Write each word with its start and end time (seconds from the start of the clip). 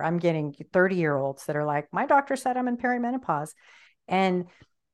I'm 0.00 0.18
getting 0.18 0.54
30 0.72 0.96
year 0.96 1.16
olds 1.16 1.46
that 1.46 1.56
are 1.56 1.64
like, 1.64 1.88
my 1.92 2.06
doctor 2.06 2.36
said 2.36 2.56
I'm 2.56 2.68
in 2.68 2.76
perimenopause. 2.76 3.50
And 4.06 4.46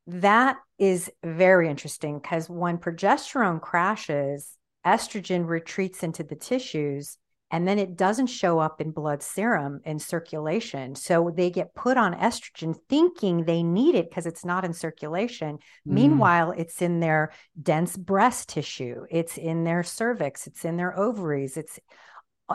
that 0.06 0.56
is 0.78 1.10
very 1.22 1.68
interesting 1.68 2.18
because 2.18 2.48
when 2.48 2.78
progesterone 2.78 3.61
crashes, 3.61 4.56
estrogen 4.87 5.46
retreats 5.46 6.03
into 6.03 6.22
the 6.22 6.37
tissues 6.37 7.19
and 7.50 7.66
then 7.66 7.79
it 7.79 7.96
doesn't 7.96 8.26
show 8.26 8.58
up 8.58 8.80
in 8.80 8.90
blood 8.90 9.22
serum 9.22 9.80
in 9.84 9.98
circulation. 9.98 10.95
So 10.95 11.33
they 11.35 11.51
get 11.51 11.74
put 11.74 11.96
on 11.96 12.15
estrogen 12.15 12.76
thinking 12.88 13.44
they 13.44 13.62
need 13.62 13.94
it 13.94 14.10
because 14.10 14.26
it's 14.26 14.44
not 14.44 14.65
in 14.65 14.74
circulation. 14.74 15.56
Mm. 15.56 15.58
Meanwhile, 15.87 16.52
it's 16.52 16.83
in 16.83 17.01
their 17.01 17.33
dense 17.60 17.96
breast 17.96 18.51
tissue, 18.51 19.06
it's 19.10 19.38
in 19.38 19.65
their 19.65 19.83
cervix, 19.83 20.46
it's 20.46 20.65
in 20.65 20.77
their 20.77 20.98
ovaries, 20.98 21.56
it's 21.56 21.80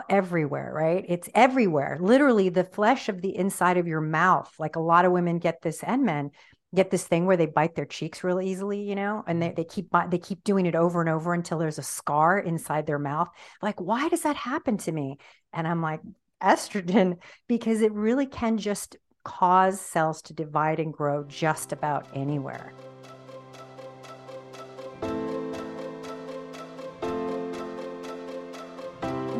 everywhere, 0.08 0.72
right? 0.74 1.04
It's 1.08 1.28
everywhere. 1.34 1.98
Literally, 2.00 2.48
the 2.48 2.64
flesh 2.64 3.08
of 3.08 3.22
the 3.22 3.36
inside 3.36 3.76
of 3.76 3.86
your 3.86 4.00
mouth. 4.00 4.52
Like 4.58 4.76
a 4.76 4.80
lot 4.80 5.04
of 5.04 5.12
women 5.12 5.38
get 5.38 5.62
this 5.62 5.82
and 5.82 6.04
men 6.04 6.30
get 6.74 6.90
this 6.90 7.04
thing 7.04 7.24
where 7.24 7.36
they 7.36 7.46
bite 7.46 7.76
their 7.76 7.84
cheeks 7.84 8.24
real 8.24 8.40
easily, 8.40 8.82
you 8.82 8.94
know, 8.96 9.22
and 9.26 9.40
they, 9.40 9.46
mm-hmm. 9.46 9.54
they 9.54 9.64
keep 9.64 9.88
they 10.08 10.18
keep 10.18 10.42
doing 10.44 10.66
it 10.66 10.74
over 10.74 11.00
and 11.00 11.08
over 11.08 11.32
until 11.32 11.58
there's 11.58 11.78
a 11.78 11.82
scar 11.82 12.38
inside 12.38 12.86
their 12.86 12.98
mouth. 12.98 13.28
Like, 13.62 13.80
why 13.80 14.08
does 14.08 14.22
that 14.22 14.36
happen 14.36 14.76
to 14.78 14.92
me? 14.92 15.18
And 15.52 15.68
I'm 15.68 15.80
like, 15.80 16.00
estrogen, 16.42 17.18
because 17.48 17.80
it 17.80 17.92
really 17.92 18.26
can 18.26 18.58
just 18.58 18.96
cause 19.24 19.80
cells 19.80 20.20
to 20.22 20.34
divide 20.34 20.80
and 20.80 20.92
grow 20.92 21.24
just 21.24 21.72
about 21.72 22.06
anywhere. 22.14 22.72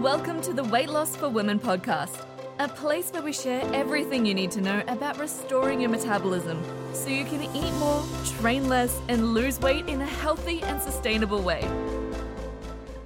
Welcome 0.04 0.42
to 0.42 0.52
the 0.52 0.64
Weight 0.64 0.90
Loss 0.90 1.16
for 1.16 1.30
Women 1.30 1.58
podcast 1.58 2.26
a 2.58 2.68
place 2.68 3.10
where 3.10 3.22
we 3.22 3.32
share 3.32 3.62
everything 3.72 4.26
you 4.26 4.34
need 4.34 4.50
to 4.50 4.60
know 4.60 4.82
about 4.86 5.18
restoring 5.18 5.80
your 5.80 5.88
metabolism 5.88 6.62
so 6.92 7.08
you 7.08 7.24
can 7.24 7.42
eat 7.56 7.72
more, 7.76 8.04
train 8.38 8.68
less, 8.68 9.00
and 9.08 9.32
lose 9.32 9.58
weight 9.60 9.88
in 9.88 10.02
a 10.02 10.06
healthy 10.06 10.62
and 10.64 10.78
sustainable 10.82 11.40
way. 11.40 11.66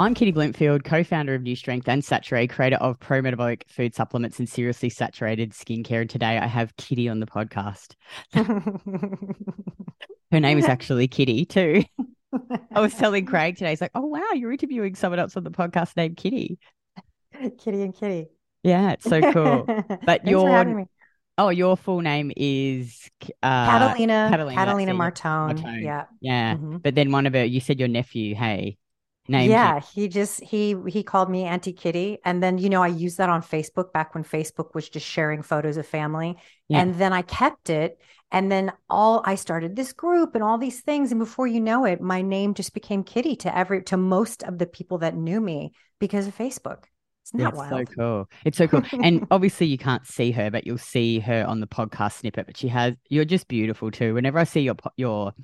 I'm 0.00 0.12
Kitty 0.12 0.32
Blomfield, 0.32 0.82
co 0.82 1.04
founder 1.04 1.36
of 1.36 1.42
New 1.42 1.54
Strength 1.54 1.88
and 1.88 2.02
Saturée, 2.02 2.50
creator 2.50 2.78
of 2.78 2.98
pro 2.98 3.22
metabolic 3.22 3.64
food 3.69 3.94
supplements 3.94 4.41
and 4.41 4.48
seriously 4.48 4.91
saturated 4.91 5.52
skincare. 5.52 6.00
And 6.00 6.10
today 6.10 6.36
I 6.36 6.48
have 6.48 6.76
Kitty 6.78 7.08
on 7.08 7.20
the 7.20 7.26
podcast. 7.26 7.94
Her 10.32 10.41
name 10.41 10.58
is 10.58 10.64
actually 10.64 11.06
Kitty, 11.06 11.44
too. 11.44 11.84
I 12.74 12.80
was 12.80 12.92
telling 12.94 13.24
Craig 13.24 13.56
today, 13.56 13.70
he's 13.70 13.80
like, 13.80 13.92
oh, 13.94 14.04
wow, 14.04 14.32
you're 14.34 14.52
interviewing 14.52 14.96
someone 14.96 15.20
else 15.20 15.36
on 15.36 15.44
the 15.44 15.52
podcast 15.52 15.96
named 15.96 16.16
Kitty. 16.16 16.58
Kitty 17.58 17.83
and 17.83 17.94
Kitty. 17.94 18.28
Yeah, 18.62 18.92
it's 18.92 19.05
so 19.05 19.33
cool. 19.33 19.67
But 20.05 20.27
your 20.27 20.86
oh, 21.39 21.48
your 21.50 21.77
full 21.77 22.00
name 22.00 22.33
is 22.36 23.08
uh, 23.42 23.67
Catalina 23.67 24.28
Catalina, 24.31 24.55
Catalina 24.55 24.92
Martone. 24.94 25.59
Martone. 25.61 25.83
Yeah, 25.83 26.05
yeah. 26.20 26.55
Mm-hmm. 26.55 26.78
But 26.78 26.94
then 26.94 27.12
one 27.12 27.27
of 27.27 27.34
it, 27.34 27.50
you 27.50 27.61
said 27.61 27.78
your 27.78 27.89
nephew. 27.89 28.34
Hey, 28.34 28.78
name. 29.28 29.50
Yeah, 29.50 29.81
he 29.81 30.09
just 30.09 30.42
he 30.42 30.77
he 30.89 31.03
called 31.03 31.31
me 31.31 31.44
Auntie 31.44 31.72
Kitty, 31.72 32.19
and 32.25 32.42
then 32.42 32.59
you 32.59 32.69
know 32.69 32.83
I 32.83 32.89
used 32.89 33.19
that 33.19 33.28
on 33.28 33.42
Facebook 33.42 33.92
back 33.92 34.14
when 34.14 34.25
Facebook 34.25 34.75
was 34.75 34.89
just 34.89 35.06
sharing 35.06 35.42
photos 35.42 35.77
of 35.77 35.86
family, 35.86 36.36
yeah. 36.69 36.81
and 36.81 36.94
then 36.97 37.12
I 37.12 37.22
kept 37.22 37.70
it. 37.70 37.98
And 38.31 38.53
then 38.53 38.72
all 38.91 39.22
I 39.25 39.36
started 39.36 39.75
this 39.75 39.94
group 39.94 40.34
and 40.34 40.44
all 40.44 40.59
these 40.59 40.83
things. 40.83 41.12
And 41.12 41.19
before 41.19 41.47
you 41.47 41.62
know 41.62 41.86
it, 41.86 42.03
my 42.03 42.20
name 42.20 42.53
just 42.53 42.75
became 42.75 43.03
Kitty 43.03 43.36
to 43.36 43.56
every 43.56 43.83
to 43.84 43.97
most 43.97 44.42
of 44.42 44.59
the 44.59 44.66
people 44.66 44.98
that 44.98 45.16
knew 45.16 45.41
me 45.41 45.72
because 45.98 46.27
of 46.27 46.36
Facebook. 46.36 46.84
Isn't 47.34 47.40
that 47.40 47.48
it's 47.48 47.56
wild? 47.56 47.70
so 47.70 47.94
cool. 47.94 48.30
It's 48.44 48.58
so 48.58 48.66
cool. 48.68 48.82
and 49.02 49.26
obviously 49.30 49.66
you 49.66 49.78
can't 49.78 50.06
see 50.06 50.30
her, 50.32 50.50
but 50.50 50.66
you'll 50.66 50.78
see 50.78 51.20
her 51.20 51.44
on 51.46 51.60
the 51.60 51.66
podcast 51.66 52.20
snippet. 52.20 52.46
But 52.46 52.56
she 52.56 52.68
has 52.68 52.94
you're 53.08 53.24
just 53.24 53.48
beautiful 53.48 53.90
too. 53.90 54.14
Whenever 54.14 54.38
I 54.38 54.44
see 54.44 54.60
your 54.60 54.76
your 54.96 55.34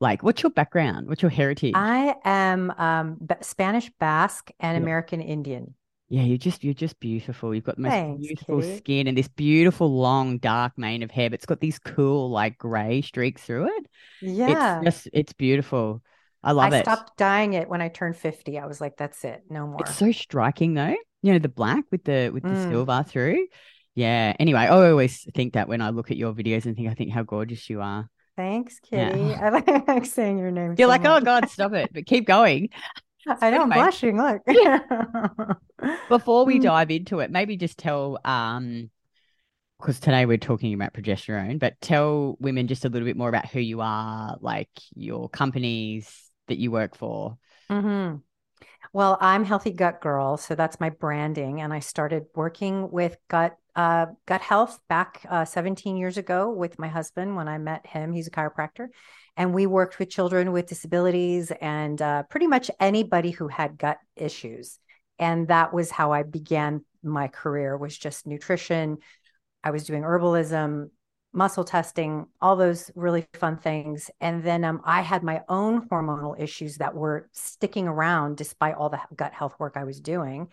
like 0.00 0.22
what's 0.22 0.42
your 0.42 0.50
background? 0.50 1.08
What's 1.08 1.22
your 1.22 1.30
heritage? 1.30 1.72
I 1.74 2.14
am 2.24 2.70
um 2.78 3.18
Spanish 3.40 3.90
Basque 3.98 4.50
and 4.60 4.76
American 4.76 5.20
Indian. 5.20 5.74
Yeah, 6.08 6.22
you're 6.22 6.38
just 6.38 6.62
you're 6.62 6.74
just 6.74 7.00
beautiful. 7.00 7.52
You've 7.52 7.64
got 7.64 7.76
the 7.76 7.82
most 7.82 7.90
Thanks, 7.90 8.26
beautiful 8.26 8.60
Kitty. 8.60 8.76
skin 8.76 9.06
and 9.08 9.18
this 9.18 9.28
beautiful 9.28 9.92
long 9.92 10.38
dark 10.38 10.78
mane 10.78 11.02
of 11.02 11.10
hair, 11.10 11.30
but 11.30 11.34
it's 11.34 11.46
got 11.46 11.58
these 11.58 11.80
cool 11.80 12.30
like 12.30 12.58
grey 12.58 13.02
streaks 13.02 13.42
through 13.42 13.66
it. 13.76 13.86
Yeah. 14.20 14.80
It's 14.82 14.84
just 14.84 15.08
it's 15.12 15.32
beautiful. 15.32 16.02
I 16.44 16.52
love 16.52 16.72
I 16.72 16.76
it. 16.76 16.80
I 16.80 16.82
stopped 16.82 17.16
dyeing 17.16 17.54
it 17.54 17.68
when 17.68 17.82
I 17.82 17.88
turned 17.88 18.16
50. 18.16 18.56
I 18.56 18.66
was 18.66 18.80
like, 18.80 18.96
that's 18.96 19.24
it, 19.24 19.42
no 19.50 19.66
more. 19.66 19.80
It's 19.80 19.96
so 19.96 20.12
striking 20.12 20.74
though 20.74 20.94
you 21.26 21.32
know 21.32 21.40
the 21.40 21.48
black 21.48 21.84
with 21.90 22.04
the 22.04 22.30
with 22.32 22.44
the 22.44 22.48
mm. 22.50 22.70
silver 22.70 23.04
through 23.08 23.48
yeah 23.96 24.32
anyway 24.38 24.60
i 24.60 24.68
always 24.68 25.26
think 25.34 25.54
that 25.54 25.68
when 25.68 25.80
i 25.80 25.90
look 25.90 26.12
at 26.12 26.16
your 26.16 26.32
videos 26.32 26.66
and 26.66 26.76
think 26.76 26.88
i 26.88 26.94
think 26.94 27.10
how 27.10 27.24
gorgeous 27.24 27.68
you 27.68 27.80
are 27.80 28.08
thanks 28.36 28.78
kitty 28.78 29.20
yeah. 29.20 29.60
i 29.66 29.92
like 29.92 30.06
saying 30.06 30.38
your 30.38 30.52
name 30.52 30.76
you're 30.78 30.86
so 30.86 30.88
like 30.88 31.00
oh, 31.00 31.14
much. 31.14 31.22
oh 31.22 31.24
god 31.24 31.50
stop 31.50 31.72
it 31.72 31.90
but 31.92 32.06
keep 32.06 32.26
going 32.26 32.68
I 33.28 33.50
know 33.50 33.62
anyway. 33.62 33.76
I'm 33.76 33.82
blushing. 33.82 34.16
Look. 34.16 34.44
Before 36.08 36.44
we 36.44 36.60
mm. 36.60 36.62
dive 36.62 36.92
into 36.92 37.18
it, 37.18 37.28
maybe 37.28 37.56
just 37.56 37.76
tell 37.76 38.20
um 38.24 38.88
because 39.80 39.98
today 39.98 40.26
we're 40.26 40.38
talking 40.38 40.74
about 40.74 40.94
progesterone, 40.94 41.58
but 41.58 41.74
tell 41.80 42.36
women 42.38 42.68
just 42.68 42.84
a 42.84 42.88
little 42.88 43.04
bit 43.04 43.16
more 43.16 43.28
about 43.28 43.48
who 43.48 43.58
you 43.58 43.80
are, 43.80 44.36
like 44.40 44.70
your 44.94 45.28
companies 45.28 46.08
that 46.46 46.58
you 46.58 46.70
work 46.70 46.96
for. 46.96 47.36
Mm-hmm. 47.68 48.18
Well, 48.92 49.18
I'm 49.20 49.44
Healthy 49.44 49.72
Gut 49.72 50.00
Girl, 50.00 50.36
so 50.36 50.54
that's 50.54 50.80
my 50.80 50.90
branding, 50.90 51.60
and 51.60 51.72
I 51.72 51.80
started 51.80 52.26
working 52.34 52.90
with 52.90 53.16
gut 53.28 53.56
uh, 53.74 54.06
gut 54.24 54.40
health 54.40 54.80
back 54.88 55.26
uh, 55.28 55.44
17 55.44 55.98
years 55.98 56.16
ago 56.16 56.50
with 56.50 56.78
my 56.78 56.88
husband 56.88 57.36
when 57.36 57.46
I 57.46 57.58
met 57.58 57.86
him. 57.86 58.12
He's 58.12 58.26
a 58.26 58.30
chiropractor, 58.30 58.88
and 59.36 59.52
we 59.52 59.66
worked 59.66 59.98
with 59.98 60.08
children 60.08 60.52
with 60.52 60.66
disabilities 60.66 61.52
and 61.60 62.00
uh, 62.00 62.22
pretty 62.24 62.46
much 62.46 62.70
anybody 62.80 63.30
who 63.30 63.48
had 63.48 63.76
gut 63.76 63.98
issues. 64.16 64.78
And 65.18 65.48
that 65.48 65.74
was 65.74 65.90
how 65.90 66.12
I 66.12 66.22
began 66.22 66.84
my 67.02 67.28
career 67.28 67.76
was 67.76 67.96
just 67.96 68.26
nutrition. 68.26 68.98
I 69.62 69.70
was 69.70 69.84
doing 69.84 70.02
herbalism, 70.02 70.90
muscle 71.36 71.64
testing, 71.64 72.26
all 72.40 72.56
those 72.56 72.90
really 72.94 73.26
fun 73.34 73.58
things. 73.58 74.10
And 74.22 74.42
then 74.42 74.64
um, 74.64 74.80
I 74.84 75.02
had 75.02 75.22
my 75.22 75.42
own 75.50 75.86
hormonal 75.88 76.40
issues 76.40 76.78
that 76.78 76.94
were 76.94 77.28
sticking 77.32 77.86
around 77.86 78.38
despite 78.38 78.74
all 78.74 78.88
the 78.88 79.00
gut 79.14 79.34
health 79.34 79.54
work 79.58 79.74
I 79.76 79.84
was 79.84 80.00
doing. 80.00 80.48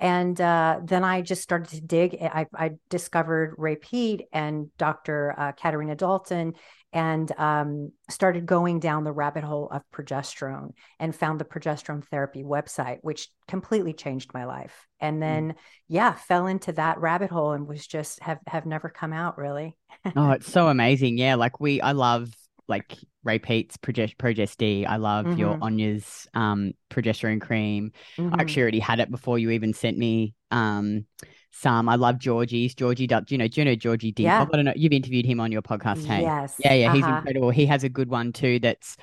And 0.00 0.38
uh, 0.40 0.80
then 0.82 1.04
I 1.04 1.22
just 1.22 1.42
started 1.42 1.70
to 1.70 1.80
dig. 1.80 2.18
I, 2.20 2.46
I 2.54 2.72
discovered 2.90 3.54
Ray 3.58 3.76
Peat 3.76 4.22
and 4.32 4.68
Dr. 4.76 5.34
Uh, 5.36 5.52
Katharina 5.52 5.94
Dalton 5.94 6.54
and 6.94 7.32
um, 7.38 7.90
started 8.08 8.46
going 8.46 8.78
down 8.78 9.02
the 9.02 9.12
rabbit 9.12 9.42
hole 9.42 9.68
of 9.70 9.82
progesterone 9.92 10.70
and 11.00 11.14
found 11.14 11.40
the 11.40 11.44
progesterone 11.44 12.04
therapy 12.04 12.44
website, 12.44 12.98
which 13.02 13.28
completely 13.48 13.92
changed 13.92 14.32
my 14.32 14.44
life. 14.44 14.86
And 15.00 15.16
mm. 15.16 15.20
then, 15.20 15.48
mm. 15.50 15.56
yeah, 15.88 16.12
fell 16.12 16.46
into 16.46 16.72
that 16.72 16.98
rabbit 16.98 17.30
hole 17.30 17.52
and 17.52 17.66
was 17.66 17.84
just 17.84 18.20
have 18.20 18.38
have 18.46 18.64
never 18.64 18.88
come 18.88 19.12
out 19.12 19.36
really. 19.38 19.76
oh, 20.14 20.30
it's 20.32 20.50
so 20.50 20.68
amazing! 20.68 21.18
Yeah, 21.18 21.34
like 21.34 21.58
we, 21.58 21.80
I 21.80 21.92
love 21.92 22.30
like 22.68 22.96
Ray 23.24 23.38
Peat's 23.38 23.76
Progest- 23.76 24.18
Progest 24.18 24.58
D. 24.58 24.86
I 24.86 24.96
love 24.96 25.26
mm-hmm. 25.26 25.38
your 25.38 25.58
Ona's 25.62 26.26
um, 26.34 26.72
progesterone 26.90 27.40
cream. 27.40 27.92
Mm-hmm. 28.16 28.34
I 28.34 28.40
actually 28.40 28.62
already 28.62 28.78
had 28.78 29.00
it 29.00 29.10
before 29.10 29.38
you 29.38 29.50
even 29.50 29.74
sent 29.74 29.98
me 29.98 30.34
um, 30.50 31.06
some. 31.50 31.88
I 31.88 31.96
love 31.96 32.18
Georgie's. 32.18 32.74
Georgie, 32.74 33.06
do 33.06 33.22
you 33.28 33.38
know, 33.38 33.48
do 33.48 33.60
you 33.60 33.64
know 33.64 33.74
Georgie 33.74 34.12
D? 34.12 34.24
Yeah. 34.24 34.42
I 34.42 34.56
don't 34.56 34.64
know. 34.64 34.72
You've 34.76 34.92
interviewed 34.92 35.26
him 35.26 35.40
on 35.40 35.52
your 35.52 35.62
podcast, 35.62 36.04
hey? 36.04 36.22
Yes. 36.22 36.54
Yeah, 36.58 36.74
yeah. 36.74 36.86
Uh-huh. 36.86 36.96
He's 36.96 37.06
incredible. 37.06 37.50
He 37.50 37.66
has 37.66 37.84
a 37.84 37.88
good 37.88 38.08
one 38.08 38.32
too. 38.32 38.58
That's 38.58 38.96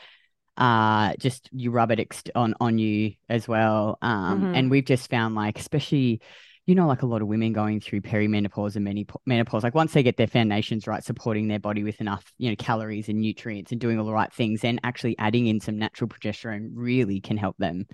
uh 0.57 1.13
just 1.17 1.49
you 1.53 1.72
rub 1.72 1.91
it 1.91 2.29
on 2.35 2.53
on 2.59 2.78
you 2.78 3.13
as 3.29 3.47
well. 3.47 3.97
Um, 4.01 4.41
mm-hmm. 4.41 4.55
and 4.55 4.72
we've 4.72 4.85
just 4.85 5.09
found 5.09 5.33
like, 5.33 5.57
especially 5.57 6.22
you 6.66 6.75
know, 6.75 6.88
like 6.88 7.01
a 7.01 7.07
lot 7.07 7.22
of 7.22 7.27
women 7.27 7.53
going 7.53 7.79
through 7.79 8.01
perimenopause 8.01 8.75
and 8.75 8.85
many 8.85 9.05
menopause, 9.25 9.63
like 9.63 9.75
once 9.75 9.93
they 9.93 10.03
get 10.03 10.17
their 10.17 10.28
foundations 10.28 10.87
right, 10.87 11.03
supporting 11.03 11.47
their 11.47 11.59
body 11.59 11.84
with 11.84 11.99
enough, 11.99 12.31
you 12.37 12.49
know, 12.49 12.55
calories 12.55 13.09
and 13.09 13.19
nutrients 13.19 13.72
and 13.72 13.81
doing 13.81 13.99
all 13.99 14.05
the 14.05 14.13
right 14.13 14.31
things, 14.31 14.61
then 14.61 14.79
actually 14.84 15.17
adding 15.17 15.47
in 15.47 15.59
some 15.59 15.78
natural 15.78 16.08
progesterone 16.08 16.69
really 16.73 17.19
can 17.19 17.37
help 17.37 17.58
them. 17.58 17.87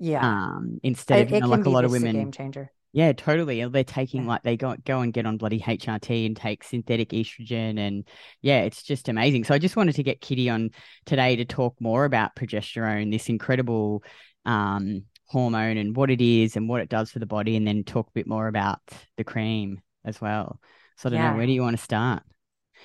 Yeah. 0.00 0.26
Um, 0.26 0.80
instead 0.82 1.22
of 1.22 1.30
you 1.30 1.40
know, 1.40 1.48
like 1.48 1.64
a 1.64 1.70
lot 1.70 1.84
of 1.84 1.90
women 1.90 2.14
game 2.14 2.32
changer. 2.32 2.72
Yeah, 2.92 3.12
totally. 3.12 3.64
They're 3.66 3.84
taking 3.84 4.26
like 4.26 4.42
they 4.42 4.56
go 4.56 4.74
go 4.84 5.00
and 5.00 5.12
get 5.12 5.26
on 5.26 5.36
bloody 5.36 5.60
HRT 5.60 6.24
and 6.24 6.34
take 6.34 6.64
synthetic 6.64 7.10
estrogen, 7.10 7.78
and 7.78 8.08
yeah, 8.40 8.62
it's 8.62 8.82
just 8.82 9.08
amazing. 9.10 9.44
So 9.44 9.54
I 9.54 9.58
just 9.58 9.76
wanted 9.76 9.94
to 9.96 10.02
get 10.02 10.22
Kitty 10.22 10.48
on 10.48 10.70
today 11.04 11.36
to 11.36 11.44
talk 11.44 11.76
more 11.80 12.06
about 12.06 12.34
progesterone, 12.34 13.12
this 13.12 13.28
incredible 13.28 14.02
um, 14.46 15.04
hormone, 15.28 15.76
and 15.76 15.94
what 15.94 16.10
it 16.10 16.20
is 16.20 16.56
and 16.56 16.68
what 16.68 16.80
it 16.80 16.88
does 16.88 17.10
for 17.10 17.20
the 17.20 17.26
body, 17.26 17.56
and 17.56 17.66
then 17.66 17.84
talk 17.84 18.08
a 18.08 18.12
bit 18.12 18.26
more 18.26 18.48
about 18.48 18.80
the 19.16 19.24
cream 19.24 19.80
as 20.04 20.20
well. 20.20 20.60
So 20.96 21.08
I 21.08 21.10
don't 21.10 21.20
yeah. 21.20 21.30
know 21.30 21.36
where 21.36 21.46
do 21.46 21.52
you 21.52 21.62
want 21.62 21.76
to 21.76 21.82
start? 21.82 22.22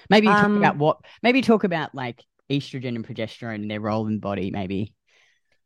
Maybe 0.10 0.28
talk 0.28 0.46
um, 0.46 0.58
about 0.58 0.78
what. 0.78 0.98
Maybe 1.22 1.42
talk 1.42 1.64
about 1.64 1.96
like 1.96 2.24
estrogen 2.50 2.96
and 2.96 3.08
progesterone 3.08 3.56
and 3.56 3.72
their 3.72 3.80
role 3.80 4.08
in 4.08 4.16
the 4.16 4.20
body. 4.20 4.52
Maybe. 4.52 4.94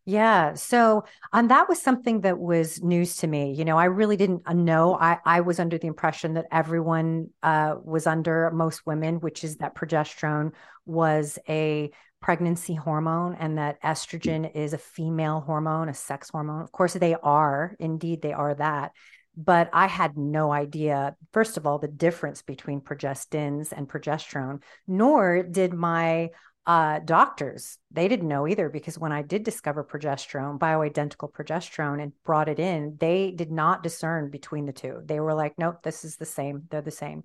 Yeah. 0.05 0.53
So 0.53 1.03
um, 1.33 1.49
that 1.49 1.67
was 1.67 1.81
something 1.81 2.21
that 2.21 2.39
was 2.39 2.81
news 2.81 3.17
to 3.17 3.27
me. 3.27 3.51
You 3.51 3.65
know, 3.65 3.77
I 3.77 3.85
really 3.85 4.15
didn't 4.15 4.43
uh, 4.45 4.53
know. 4.53 4.95
I, 4.95 5.17
I 5.25 5.41
was 5.41 5.59
under 5.59 5.77
the 5.77 5.87
impression 5.87 6.35
that 6.35 6.45
everyone 6.49 7.31
uh, 7.43 7.75
was 7.83 8.07
under, 8.07 8.49
most 8.51 8.85
women, 8.85 9.19
which 9.19 9.43
is 9.43 9.57
that 9.57 9.75
progesterone 9.75 10.53
was 10.85 11.37
a 11.49 11.91
pregnancy 12.21 12.73
hormone 12.73 13.35
and 13.35 13.57
that 13.57 13.81
estrogen 13.81 14.53
is 14.55 14.73
a 14.73 14.77
female 14.77 15.41
hormone, 15.41 15.89
a 15.89 15.93
sex 15.93 16.29
hormone. 16.29 16.61
Of 16.61 16.71
course, 16.71 16.93
they 16.93 17.15
are. 17.15 17.75
Indeed, 17.79 18.21
they 18.21 18.33
are 18.33 18.55
that. 18.55 18.91
But 19.35 19.69
I 19.71 19.85
had 19.87 20.17
no 20.17 20.51
idea, 20.51 21.15
first 21.31 21.57
of 21.57 21.67
all, 21.67 21.77
the 21.77 21.87
difference 21.87 22.41
between 22.41 22.81
progestins 22.81 23.71
and 23.71 23.87
progesterone, 23.87 24.63
nor 24.87 25.43
did 25.43 25.73
my 25.73 26.31
uh, 26.65 26.99
doctors, 26.99 27.77
they 27.91 28.09
didn't 28.09 28.27
know 28.27 28.45
either 28.45 28.67
because 28.67 28.99
when 28.99 29.13
I 29.13 29.21
did 29.21 29.43
discover 29.43 29.85
progesterone, 29.85 30.59
bioidentical 30.59 31.31
progesterone, 31.31 32.01
and 32.01 32.11
brought 32.25 32.49
it 32.49 32.59
in, 32.59 32.97
they 32.99 33.31
did 33.31 33.51
not 33.51 33.83
discern 33.83 34.29
between 34.31 34.65
the 34.65 34.73
two. 34.73 35.01
They 35.05 35.21
were 35.21 35.33
like, 35.33 35.53
nope, 35.57 35.81
this 35.81 36.03
is 36.03 36.17
the 36.17 36.25
same. 36.25 36.63
They're 36.69 36.81
the 36.81 36.91
same. 36.91 37.23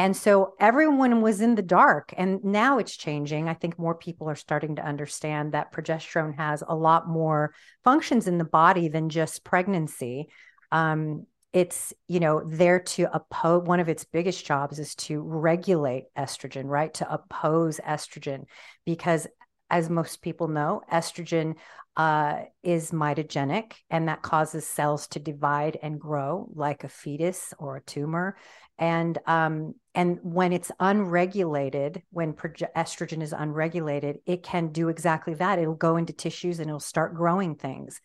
And 0.00 0.16
so 0.16 0.54
everyone 0.58 1.20
was 1.20 1.42
in 1.42 1.56
the 1.56 1.62
dark. 1.62 2.14
And 2.16 2.42
now 2.42 2.78
it's 2.78 2.96
changing. 2.96 3.50
I 3.50 3.52
think 3.52 3.78
more 3.78 3.94
people 3.94 4.30
are 4.30 4.34
starting 4.34 4.76
to 4.76 4.82
understand 4.82 5.52
that 5.52 5.74
progesterone 5.74 6.34
has 6.38 6.64
a 6.66 6.74
lot 6.74 7.06
more 7.06 7.52
functions 7.84 8.26
in 8.26 8.38
the 8.38 8.44
body 8.46 8.88
than 8.88 9.10
just 9.10 9.44
pregnancy. 9.44 10.30
Um, 10.72 11.26
it's 11.52 11.92
you 12.08 12.18
know 12.18 12.42
there 12.46 12.80
to 12.80 13.14
oppose 13.14 13.66
one 13.66 13.78
of 13.78 13.90
its 13.90 14.04
biggest 14.04 14.46
jobs 14.46 14.78
is 14.78 14.94
to 14.94 15.20
regulate 15.20 16.04
estrogen 16.16 16.66
right 16.66 16.94
to 16.94 17.12
oppose 17.12 17.80
estrogen 17.84 18.44
because 18.86 19.26
as 19.68 19.90
most 19.90 20.22
people 20.22 20.46
know 20.46 20.80
estrogen 20.92 21.56
uh, 21.96 22.42
is 22.62 22.92
mitogenic 22.92 23.72
and 23.90 24.08
that 24.08 24.22
causes 24.22 24.64
cells 24.66 25.08
to 25.08 25.18
divide 25.18 25.76
and 25.82 26.00
grow 26.00 26.48
like 26.54 26.84
a 26.84 26.88
fetus 26.88 27.52
or 27.58 27.76
a 27.76 27.82
tumor 27.82 28.36
and 28.80 29.18
um, 29.26 29.74
and 29.94 30.18
when 30.22 30.52
it's 30.52 30.72
unregulated 30.80 32.02
when 32.10 32.32
proge- 32.32 32.72
estrogen 32.76 33.22
is 33.22 33.32
unregulated 33.32 34.18
it 34.26 34.42
can 34.42 34.72
do 34.72 34.88
exactly 34.88 35.34
that 35.34 35.60
it'll 35.60 35.74
go 35.74 35.96
into 35.96 36.12
tissues 36.12 36.58
and 36.58 36.68
it'll 36.68 36.80
start 36.80 37.14
growing 37.14 37.54
things 37.54 38.00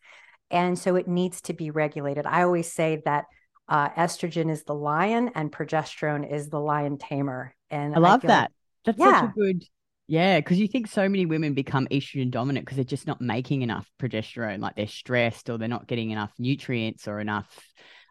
and 0.51 0.77
so 0.77 0.95
it 0.95 1.07
needs 1.07 1.42
to 1.42 1.54
be 1.54 1.72
regulated. 1.72 2.25
I 2.25 2.44
always 2.44 2.72
say 2.72 3.01
that 3.06 3.25
uh, 3.68 3.89
estrogen 3.89 4.51
is 4.51 4.63
the 4.63 4.75
lion 4.75 5.31
and 5.36 5.51
progesterone 5.51 6.31
is 6.31 6.50
the 6.50 6.60
lion 6.60 6.98
tamer. 6.98 7.56
And 7.69 7.95
I 7.95 8.00
love 8.00 8.24
I 8.25 8.28
that. 8.28 8.42
Like, 8.42 8.51
That's 8.86 9.00
yeah. 9.00 9.21
such 9.21 9.30
a 9.31 9.33
good, 9.33 9.63
yeah, 10.07 10.39
because 10.39 10.60
you 10.60 10.68
think 10.68 10.88
so 10.88 11.10
many 11.10 11.25
women 11.25 11.56
become 11.56 11.88
estrogen 11.88 12.30
dominant 12.30 12.66
because 12.66 12.75
they're 12.75 12.86
just 12.86 13.07
not 13.07 13.21
making 13.21 13.63
enough 13.63 13.89
progesterone, 14.00 14.60
like 14.60 14.75
they're 14.75 14.88
stressed 14.88 15.50
or 15.50 15.57
they're 15.57 15.68
not 15.68 15.88
getting 15.88 16.12
enough 16.12 16.31
nutrients 16.38 17.07
or 17.07 17.19
enough 17.19 17.60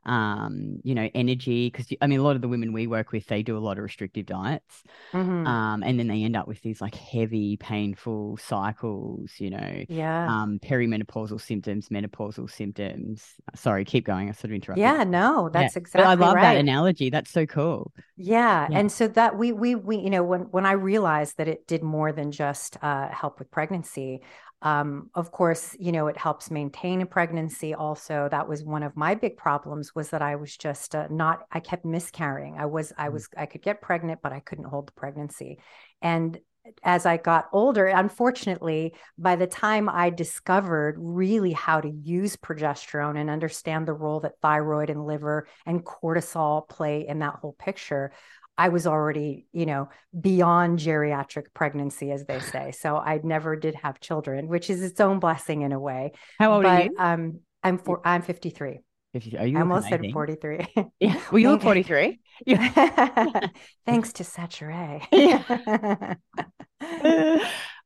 um, 0.07 0.81
you 0.83 0.95
know, 0.95 1.09
energy. 1.15 1.71
Because 1.71 1.87
I 2.01 2.07
mean, 2.07 2.21
a 2.21 2.23
lot 2.23 2.37
of 2.37 2.43
the 2.43 2.49
women 2.49 2.73
we 2.73 2.87
work 2.87 3.13
with, 3.13 3.27
they 3.27 3.43
do 3.43 3.57
a 3.57 3.61
lot 3.61 3.79
of 3.79 3.85
restrictive 3.85 4.27
diets, 4.27 4.83
mm-hmm. 5.13 5.47
um, 5.47 5.83
and 5.83 5.99
then 5.99 6.09
they 6.09 6.23
end 6.23 6.37
up 6.37 6.47
with 6.49 6.61
these 6.63 6.81
like 6.81 6.95
heavy, 6.95 7.57
painful 7.57 8.37
cycles. 8.37 9.33
You 9.39 9.51
know, 9.51 9.85
yeah, 9.89 10.27
um, 10.27 10.59
perimenopausal 10.59 11.41
symptoms, 11.41 11.89
menopausal 11.89 12.51
symptoms. 12.51 13.35
Sorry, 13.55 13.85
keep 13.85 14.05
going. 14.05 14.29
I 14.29 14.33
sort 14.33 14.47
of 14.47 14.53
interrupted. 14.53 14.83
Yeah, 14.83 15.05
no, 15.05 15.49
that's 15.53 15.77
yeah. 15.77 15.81
exactly. 15.81 16.05
But 16.05 16.09
I 16.09 16.15
love 16.15 16.35
right. 16.35 16.55
that 16.55 16.57
analogy. 16.57 17.11
That's 17.11 17.31
so 17.31 17.47
cool. 17.47 17.93
Yeah. 18.17 18.69
yeah. 18.71 18.79
and 18.79 18.93
so 18.93 19.09
that 19.09 19.37
we 19.37 19.53
we 19.53 19.75
we 19.75 19.97
you 19.97 20.11
know 20.11 20.23
when 20.23 20.43
when 20.43 20.67
I 20.67 20.73
realized 20.73 21.39
that 21.39 21.49
it 21.49 21.67
did 21.67 21.83
more 21.83 22.13
than 22.13 22.31
just 22.31 22.77
uh, 22.83 23.09
help 23.09 23.39
with 23.39 23.51
pregnancy, 23.51 24.23
um, 24.63 25.11
of 25.15 25.31
course, 25.31 25.77
you 25.79 25.93
know, 25.93 26.07
it 26.07 26.17
helps 26.17 26.51
maintain 26.51 27.03
a 27.03 27.07
pregnancy. 27.07 27.75
Also, 27.75 28.29
that 28.31 28.49
was 28.49 28.65
one 28.65 28.83
of 28.83 28.97
my 28.97 29.15
big 29.15 29.37
problems 29.37 29.95
was 29.95 30.11
that 30.11 30.23
I 30.23 30.37
was 30.37 30.57
just 30.57 30.95
uh, 30.95 31.07
not, 31.11 31.47
I 31.53 31.61
kept 31.61 31.85
miscarrying. 31.85 32.57
I 32.59 32.67
was, 32.67 32.93
I 32.97 33.09
mm. 33.09 33.13
was, 33.13 33.29
I 33.37 33.47
could 33.47 33.63
get 33.63 33.83
pregnant, 33.83 34.21
but 34.23 34.33
I 34.33 34.41
couldn't 34.41 34.65
hold 34.65 34.89
the 34.89 34.93
pregnancy. 34.93 35.59
And 36.01 36.39
as 36.83 37.05
I 37.05 37.19
got 37.19 37.49
older, 37.53 37.89
unfortunately, 37.89 38.95
by 39.19 39.37
the 39.37 39.47
time 39.47 39.89
I 39.89 40.09
discovered 40.09 40.97
really 40.99 41.53
how 41.53 41.83
to 41.83 41.91
use 41.91 42.37
progesterone 42.37 43.19
and 43.19 43.29
understand 43.29 43.87
the 43.87 43.93
role 43.93 44.21
that 44.21 44.41
thyroid 44.41 44.89
and 44.89 45.05
liver 45.05 45.47
and 45.67 45.85
cortisol 45.85 46.67
play 46.67 47.07
in 47.07 47.19
that 47.19 47.35
whole 47.35 47.53
picture, 47.53 48.13
I 48.57 48.69
was 48.69 48.87
already, 48.87 49.47
you 49.53 49.67
know, 49.67 49.89
beyond 50.19 50.79
geriatric 50.79 51.47
pregnancy, 51.55 52.13
as 52.13 52.25
they 52.25 52.39
say. 52.41 52.73
So 52.73 52.97
I 52.97 53.21
never 53.23 53.57
did 53.57 53.75
have 53.77 54.01
children, 54.01 54.47
which 54.47 54.71
is 54.71 54.83
its 54.83 55.01
own 55.01 55.19
blessing 55.19 55.63
in 55.63 55.73
a 55.73 55.81
way. 55.81 56.13
How 56.39 56.55
old 56.55 56.63
but, 56.63 56.69
are 56.69 56.85
you? 56.85 56.95
Um, 56.99 57.41
I'm 57.63 57.79
for, 57.79 58.01
I'm 58.05 58.23
53. 58.23 58.81
53. 59.15 59.39
Are 59.39 59.47
you 59.47 59.59
I 59.59 59.61
almost 59.61 59.89
said 59.89 60.05
43. 60.13 60.67
Yeah. 61.01 61.21
Well, 61.31 61.39
you 61.39 61.51
look 61.51 61.63
43. 61.63 62.21
Yeah. 62.47 63.41
Thanks 63.87 64.13
to 64.15 64.25
Saturée. 64.25 65.03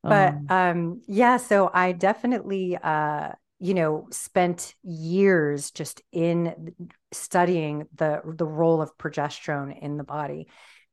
but 0.03 0.33
um, 0.33 0.45
um, 0.49 1.01
yeah, 1.07 1.37
so 1.37 1.69
I 1.73 1.91
definitely 1.91 2.77
uh 2.81 3.29
you 3.59 3.73
know 3.73 4.07
spent 4.11 4.73
years 4.83 5.71
just 5.71 6.01
in 6.11 6.73
studying 7.11 7.87
the 7.95 8.21
the 8.25 8.45
role 8.45 8.81
of 8.81 8.97
progesterone 8.97 9.77
in 9.81 9.97
the 9.97 10.03
body 10.03 10.47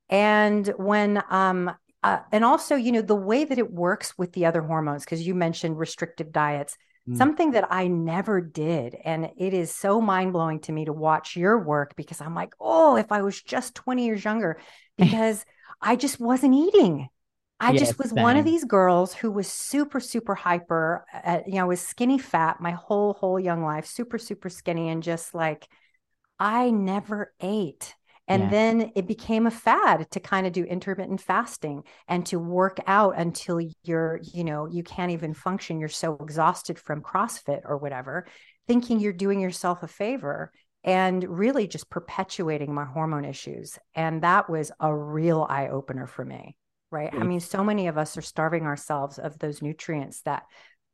and 0.09 0.67
when 0.77 1.23
um 1.31 1.71
uh, 2.03 2.21
and 2.31 2.45
also 2.45 2.77
you 2.77 2.93
know 2.93 3.03
the 3.03 3.15
way 3.15 3.45
that 3.45 3.59
it 3.59 3.73
works 3.73 4.17
with 4.19 4.33
the 4.33 4.47
other 4.47 4.63
hormones 4.63 5.05
because 5.05 5.27
you 5.27 5.35
mentioned 5.35 5.79
restrictive 5.79 6.33
diets 6.33 6.77
mm. 7.09 7.17
something 7.17 7.53
that 7.53 7.67
i 7.71 7.87
never 7.87 8.41
did 8.41 8.97
and 9.05 9.31
it 9.37 9.55
is 9.55 9.75
so 9.75 10.01
mind-blowing 10.01 10.61
to 10.61 10.73
me 10.73 10.85
to 10.85 10.93
watch 10.93 11.37
your 11.37 11.59
work 11.59 11.95
because 11.97 12.21
i'm 12.21 12.35
like 12.35 12.53
oh 12.61 12.97
if 12.97 13.13
i 13.13 13.23
was 13.23 13.41
just 13.41 13.75
20 13.75 14.05
years 14.05 14.25
younger 14.25 14.59
because 14.99 15.45
i 15.81 15.97
just 15.97 16.21
wasn't 16.21 16.55
eating 16.55 17.09
I 17.59 17.73
yes, 17.73 17.81
just 17.81 17.99
was 17.99 18.11
same. 18.11 18.23
one 18.23 18.37
of 18.37 18.45
these 18.45 18.65
girls 18.65 19.15
who 19.15 19.31
was 19.31 19.51
super, 19.51 19.99
super 19.99 20.35
hyper. 20.35 21.07
Uh, 21.25 21.41
you 21.47 21.55
know, 21.55 21.63
I 21.63 21.65
was 21.65 21.81
skinny 21.81 22.19
fat 22.19 22.61
my 22.61 22.73
whole, 22.73 23.15
whole 23.15 23.41
young 23.41 23.63
life, 23.65 23.87
super, 23.87 24.19
super 24.19 24.51
skinny, 24.51 24.91
and 24.91 25.03
just 25.03 25.35
like 25.35 25.67
I 26.39 26.71
never 26.71 27.33
ate. 27.41 27.95
And 28.29 28.45
yeah. 28.45 28.51
then 28.51 28.93
it 28.95 29.07
became 29.07 29.47
a 29.47 29.53
fad 29.53 30.11
to 30.11 30.21
kind 30.21 30.47
of 30.47 30.53
do 30.53 30.65
intermittent 30.65 31.21
fasting 31.21 31.85
and 32.09 32.27
to 32.27 32.39
work 32.39 32.79
out 32.87 33.17
until 33.17 33.61
you're, 33.85 34.21
you 34.23 34.45
know, 34.45 34.67
you 34.67 34.83
can't 34.83 35.13
even 35.13 35.33
function. 35.33 35.79
You're 35.79 35.89
so 35.89 36.17
exhausted 36.21 36.79
from 36.79 37.03
CrossFit 37.03 37.61
or 37.65 37.79
whatever, 37.79 38.27
thinking 38.67 38.99
you're 39.01 39.13
doing 39.13 39.41
yourself 39.41 39.83
a 39.83 39.89
favor 39.89 40.53
and 40.83 41.25
really 41.25 41.69
just 41.69 41.89
perpetuating 41.89 42.75
my 42.75 42.85
hormone 42.85 43.25
issues. 43.25 43.79
And 43.95 44.23
that 44.23 44.51
was 44.51 44.73
a 44.79 44.95
real 44.95 45.47
eye 45.49 45.69
opener 45.69 46.07
for 46.07 46.25
me 46.25 46.57
right? 46.91 47.11
Mm-hmm. 47.11 47.23
I 47.23 47.27
mean, 47.27 47.41
so 47.41 47.65
many 47.65 47.89
of 47.89 47.99
us 47.99 48.17
are 48.17 48.23
starving 48.23 48.65
ourselves 48.65 49.19
of 49.19 49.39
those 49.39 49.63
nutrients 49.63 50.23
that 50.23 50.45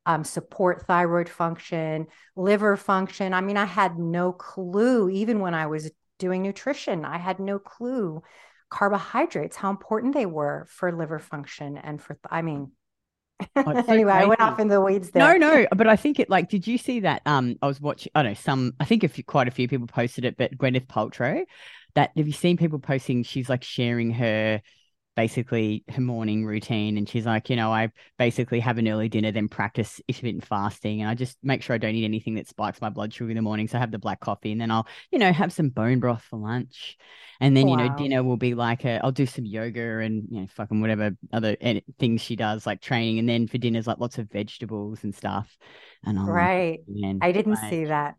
um, 0.05 0.23
support 0.23 0.85
thyroid 0.85 1.29
function, 1.29 2.07
liver 2.35 2.75
function. 2.75 3.33
I 3.33 3.41
mean, 3.41 3.57
I 3.57 3.65
had 3.65 3.97
no 3.97 4.33
clue, 4.33 5.09
even 5.09 5.39
when 5.39 5.53
I 5.53 5.67
was 5.67 5.91
doing 6.19 6.41
nutrition, 6.41 7.05
I 7.05 7.17
had 7.17 7.39
no 7.39 7.59
clue 7.59 8.21
carbohydrates, 8.69 9.55
how 9.55 9.69
important 9.69 10.13
they 10.13 10.25
were 10.25 10.65
for 10.69 10.91
liver 10.91 11.19
function 11.19 11.77
and 11.77 12.01
for, 12.01 12.15
th- 12.15 12.25
I 12.29 12.41
mean, 12.41 12.71
Oh, 13.55 13.83
anyway. 13.87 14.11
I 14.11 14.25
went 14.25 14.41
off 14.41 14.59
in 14.59 14.67
the 14.67 14.81
weeds 14.81 15.11
there. 15.11 15.37
No, 15.37 15.53
no, 15.53 15.67
but 15.75 15.87
I 15.87 15.95
think 15.95 16.19
it 16.19 16.29
like, 16.29 16.49
did 16.49 16.67
you 16.67 16.77
see 16.77 17.01
that? 17.01 17.21
Um, 17.25 17.55
I 17.61 17.67
was 17.67 17.81
watching, 17.81 18.11
I 18.15 18.23
don't 18.23 18.31
know, 18.31 18.35
some, 18.35 18.73
I 18.79 18.85
think 18.85 19.03
if 19.03 19.19
quite 19.25 19.47
a 19.47 19.51
few 19.51 19.67
people 19.67 19.87
posted 19.87 20.25
it, 20.25 20.37
but 20.37 20.57
Gwyneth 20.57 20.87
Paltrow, 20.87 21.43
that 21.95 22.11
have 22.15 22.27
you 22.27 22.33
seen 22.33 22.57
people 22.57 22.79
posting? 22.79 23.23
She's 23.23 23.49
like 23.49 23.63
sharing 23.63 24.11
her 24.11 24.61
basically 25.15 25.83
her 25.89 26.01
morning 26.01 26.45
routine 26.45 26.97
and 26.97 27.07
she's 27.07 27.25
like 27.25 27.49
you 27.49 27.55
know 27.55 27.71
i 27.71 27.89
basically 28.17 28.59
have 28.59 28.77
an 28.77 28.87
early 28.87 29.07
dinner 29.07 29.31
then 29.31 29.47
practice 29.47 30.01
intermittent 30.07 30.45
fasting 30.45 31.01
and 31.01 31.09
i 31.09 31.13
just 31.13 31.37
make 31.43 31.61
sure 31.61 31.75
i 31.75 31.77
don't 31.77 31.95
eat 31.95 32.03
anything 32.03 32.35
that 32.35 32.47
spikes 32.47 32.81
my 32.81 32.89
blood 32.89 33.13
sugar 33.13 33.29
in 33.29 33.35
the 33.35 33.41
morning 33.41 33.67
so 33.67 33.77
i 33.77 33.79
have 33.79 33.91
the 33.91 33.99
black 33.99 34.19
coffee 34.19 34.51
and 34.51 34.59
then 34.59 34.71
i'll 34.71 34.87
you 35.11 35.19
know 35.19 35.31
have 35.31 35.53
some 35.53 35.69
bone 35.69 35.99
broth 35.99 36.23
for 36.23 36.39
lunch 36.39 36.97
and 37.39 37.55
then 37.55 37.67
wow. 37.67 37.77
you 37.77 37.77
know 37.77 37.95
dinner 37.95 38.23
will 38.23 38.37
be 38.37 38.55
like 38.55 38.85
a, 38.85 38.99
i'll 39.03 39.11
do 39.11 39.25
some 39.25 39.45
yoga 39.45 39.99
and 39.99 40.27
you 40.29 40.41
know 40.41 40.47
fucking 40.47 40.81
whatever 40.81 41.11
other 41.31 41.55
eh, 41.61 41.79
things 41.99 42.21
she 42.21 42.35
does 42.35 42.65
like 42.65 42.81
training 42.81 43.19
and 43.19 43.29
then 43.29 43.47
for 43.47 43.57
dinners 43.59 43.85
like 43.85 43.99
lots 43.99 44.17
of 44.17 44.31
vegetables 44.31 45.03
and 45.03 45.13
stuff 45.13 45.55
and 46.05 46.17
I'm 46.17 46.27
right 46.27 46.79
like, 46.87 47.17
i 47.21 47.31
didn't 47.31 47.53
like, 47.53 47.69
see 47.69 47.85
that 47.85 48.15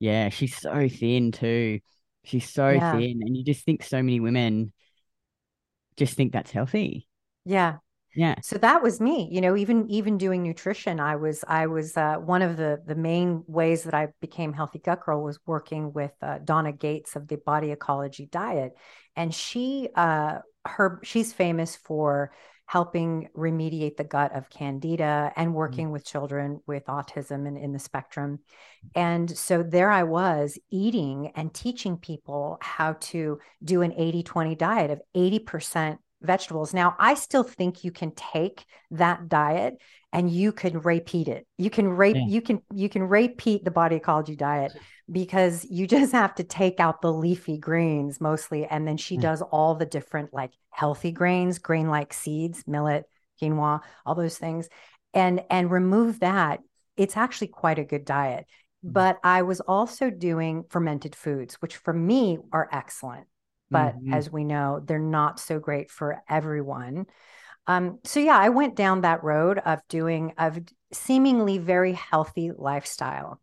yeah 0.00 0.30
she's 0.30 0.56
so 0.56 0.88
thin 0.88 1.30
too 1.30 1.80
she's 2.24 2.50
so 2.50 2.70
yeah. 2.70 2.92
thin 2.92 3.20
and 3.22 3.36
you 3.36 3.44
just 3.44 3.64
think 3.64 3.84
so 3.84 4.02
many 4.02 4.18
women 4.18 4.72
just 5.96 6.14
think 6.14 6.32
that's 6.32 6.50
healthy. 6.50 7.08
Yeah. 7.44 7.78
Yeah. 8.14 8.36
So 8.42 8.58
that 8.58 8.80
was 8.82 9.00
me, 9.00 9.28
you 9.32 9.40
know, 9.40 9.56
even 9.56 9.90
even 9.90 10.18
doing 10.18 10.44
nutrition, 10.44 11.00
I 11.00 11.16
was 11.16 11.44
I 11.48 11.66
was 11.66 11.96
uh, 11.96 12.16
one 12.16 12.42
of 12.42 12.56
the 12.56 12.80
the 12.86 12.94
main 12.94 13.42
ways 13.48 13.82
that 13.84 13.94
I 13.94 14.08
became 14.20 14.52
healthy 14.52 14.78
gut 14.78 15.04
girl 15.04 15.20
was 15.22 15.40
working 15.46 15.92
with 15.92 16.12
uh, 16.22 16.38
Donna 16.44 16.70
Gates 16.70 17.16
of 17.16 17.26
the 17.26 17.38
Body 17.38 17.72
Ecology 17.72 18.26
Diet, 18.26 18.72
and 19.16 19.34
she 19.34 19.88
uh 19.96 20.38
her 20.64 21.00
she's 21.02 21.32
famous 21.32 21.74
for 21.74 22.30
helping 22.66 23.28
remediate 23.36 23.96
the 23.96 24.04
gut 24.04 24.34
of 24.34 24.50
candida 24.50 25.32
and 25.36 25.54
Mm. 25.54 25.54
working 25.54 25.90
with 25.90 26.04
children 26.04 26.60
with 26.66 26.84
autism 26.86 27.46
and 27.46 27.58
in 27.58 27.72
the 27.72 27.78
spectrum. 27.78 28.40
And 28.94 29.30
so 29.36 29.62
there 29.62 29.90
I 29.90 30.04
was 30.04 30.58
eating 30.70 31.32
and 31.34 31.52
teaching 31.52 31.96
people 31.98 32.58
how 32.60 32.94
to 32.94 33.38
do 33.62 33.82
an 33.82 33.92
80 33.92 34.22
20 34.22 34.54
diet 34.54 34.90
of 34.90 35.02
80% 35.14 36.00
vegetables. 36.24 36.74
Now, 36.74 36.96
I 36.98 37.14
still 37.14 37.42
think 37.42 37.84
you 37.84 37.92
can 37.92 38.12
take 38.14 38.64
that 38.92 39.28
diet 39.28 39.76
and 40.12 40.30
you 40.30 40.52
can 40.52 40.80
repeat 40.80 41.28
it. 41.28 41.46
You 41.58 41.70
can 41.70 41.88
rape, 41.88 42.16
Yeah. 42.16 42.26
you 42.26 42.40
can, 42.40 42.62
you 42.72 42.88
can 42.88 43.02
repeat 43.02 43.64
the 43.64 43.70
body 43.70 43.96
ecology 43.96 44.36
diet 44.36 44.72
because 45.10 45.64
you 45.64 45.86
just 45.86 46.12
have 46.12 46.34
to 46.36 46.44
take 46.44 46.80
out 46.80 47.02
the 47.02 47.12
leafy 47.12 47.58
greens 47.58 48.20
mostly. 48.20 48.64
And 48.64 48.86
then 48.86 48.96
she 48.96 49.16
Mm. 49.18 49.22
does 49.22 49.42
all 49.42 49.74
the 49.74 49.86
different 49.86 50.32
like 50.32 50.52
healthy 50.70 51.12
grains, 51.12 51.58
grain 51.58 51.88
like 51.88 52.12
seeds, 52.12 52.64
millet, 52.66 53.04
quinoa, 53.42 53.80
all 54.06 54.14
those 54.14 54.38
things, 54.38 54.68
and 55.12 55.42
and 55.50 55.70
remove 55.70 56.20
that. 56.20 56.60
It's 56.96 57.16
actually 57.16 57.48
quite 57.48 57.78
a 57.80 57.84
good 57.84 58.04
diet. 58.04 58.46
Mm. 58.84 58.92
But 58.92 59.18
I 59.24 59.42
was 59.42 59.60
also 59.60 60.10
doing 60.10 60.64
fermented 60.70 61.16
foods, 61.16 61.54
which 61.56 61.76
for 61.76 61.92
me 61.92 62.38
are 62.52 62.68
excellent. 62.70 63.26
But 63.70 63.96
Mhm. 63.96 64.12
as 64.12 64.30
we 64.30 64.44
know, 64.44 64.80
they're 64.84 64.98
not 64.98 65.40
so 65.40 65.58
great 65.58 65.90
for 65.90 66.22
everyone. 66.28 67.06
Um, 67.66 67.98
so 68.04 68.20
yeah, 68.20 68.38
I 68.38 68.50
went 68.50 68.76
down 68.76 69.00
that 69.02 69.24
road 69.24 69.58
of 69.58 69.80
doing 69.88 70.34
of 70.38 70.58
seemingly 70.92 71.58
very 71.58 71.92
healthy 71.92 72.52
lifestyle, 72.56 73.40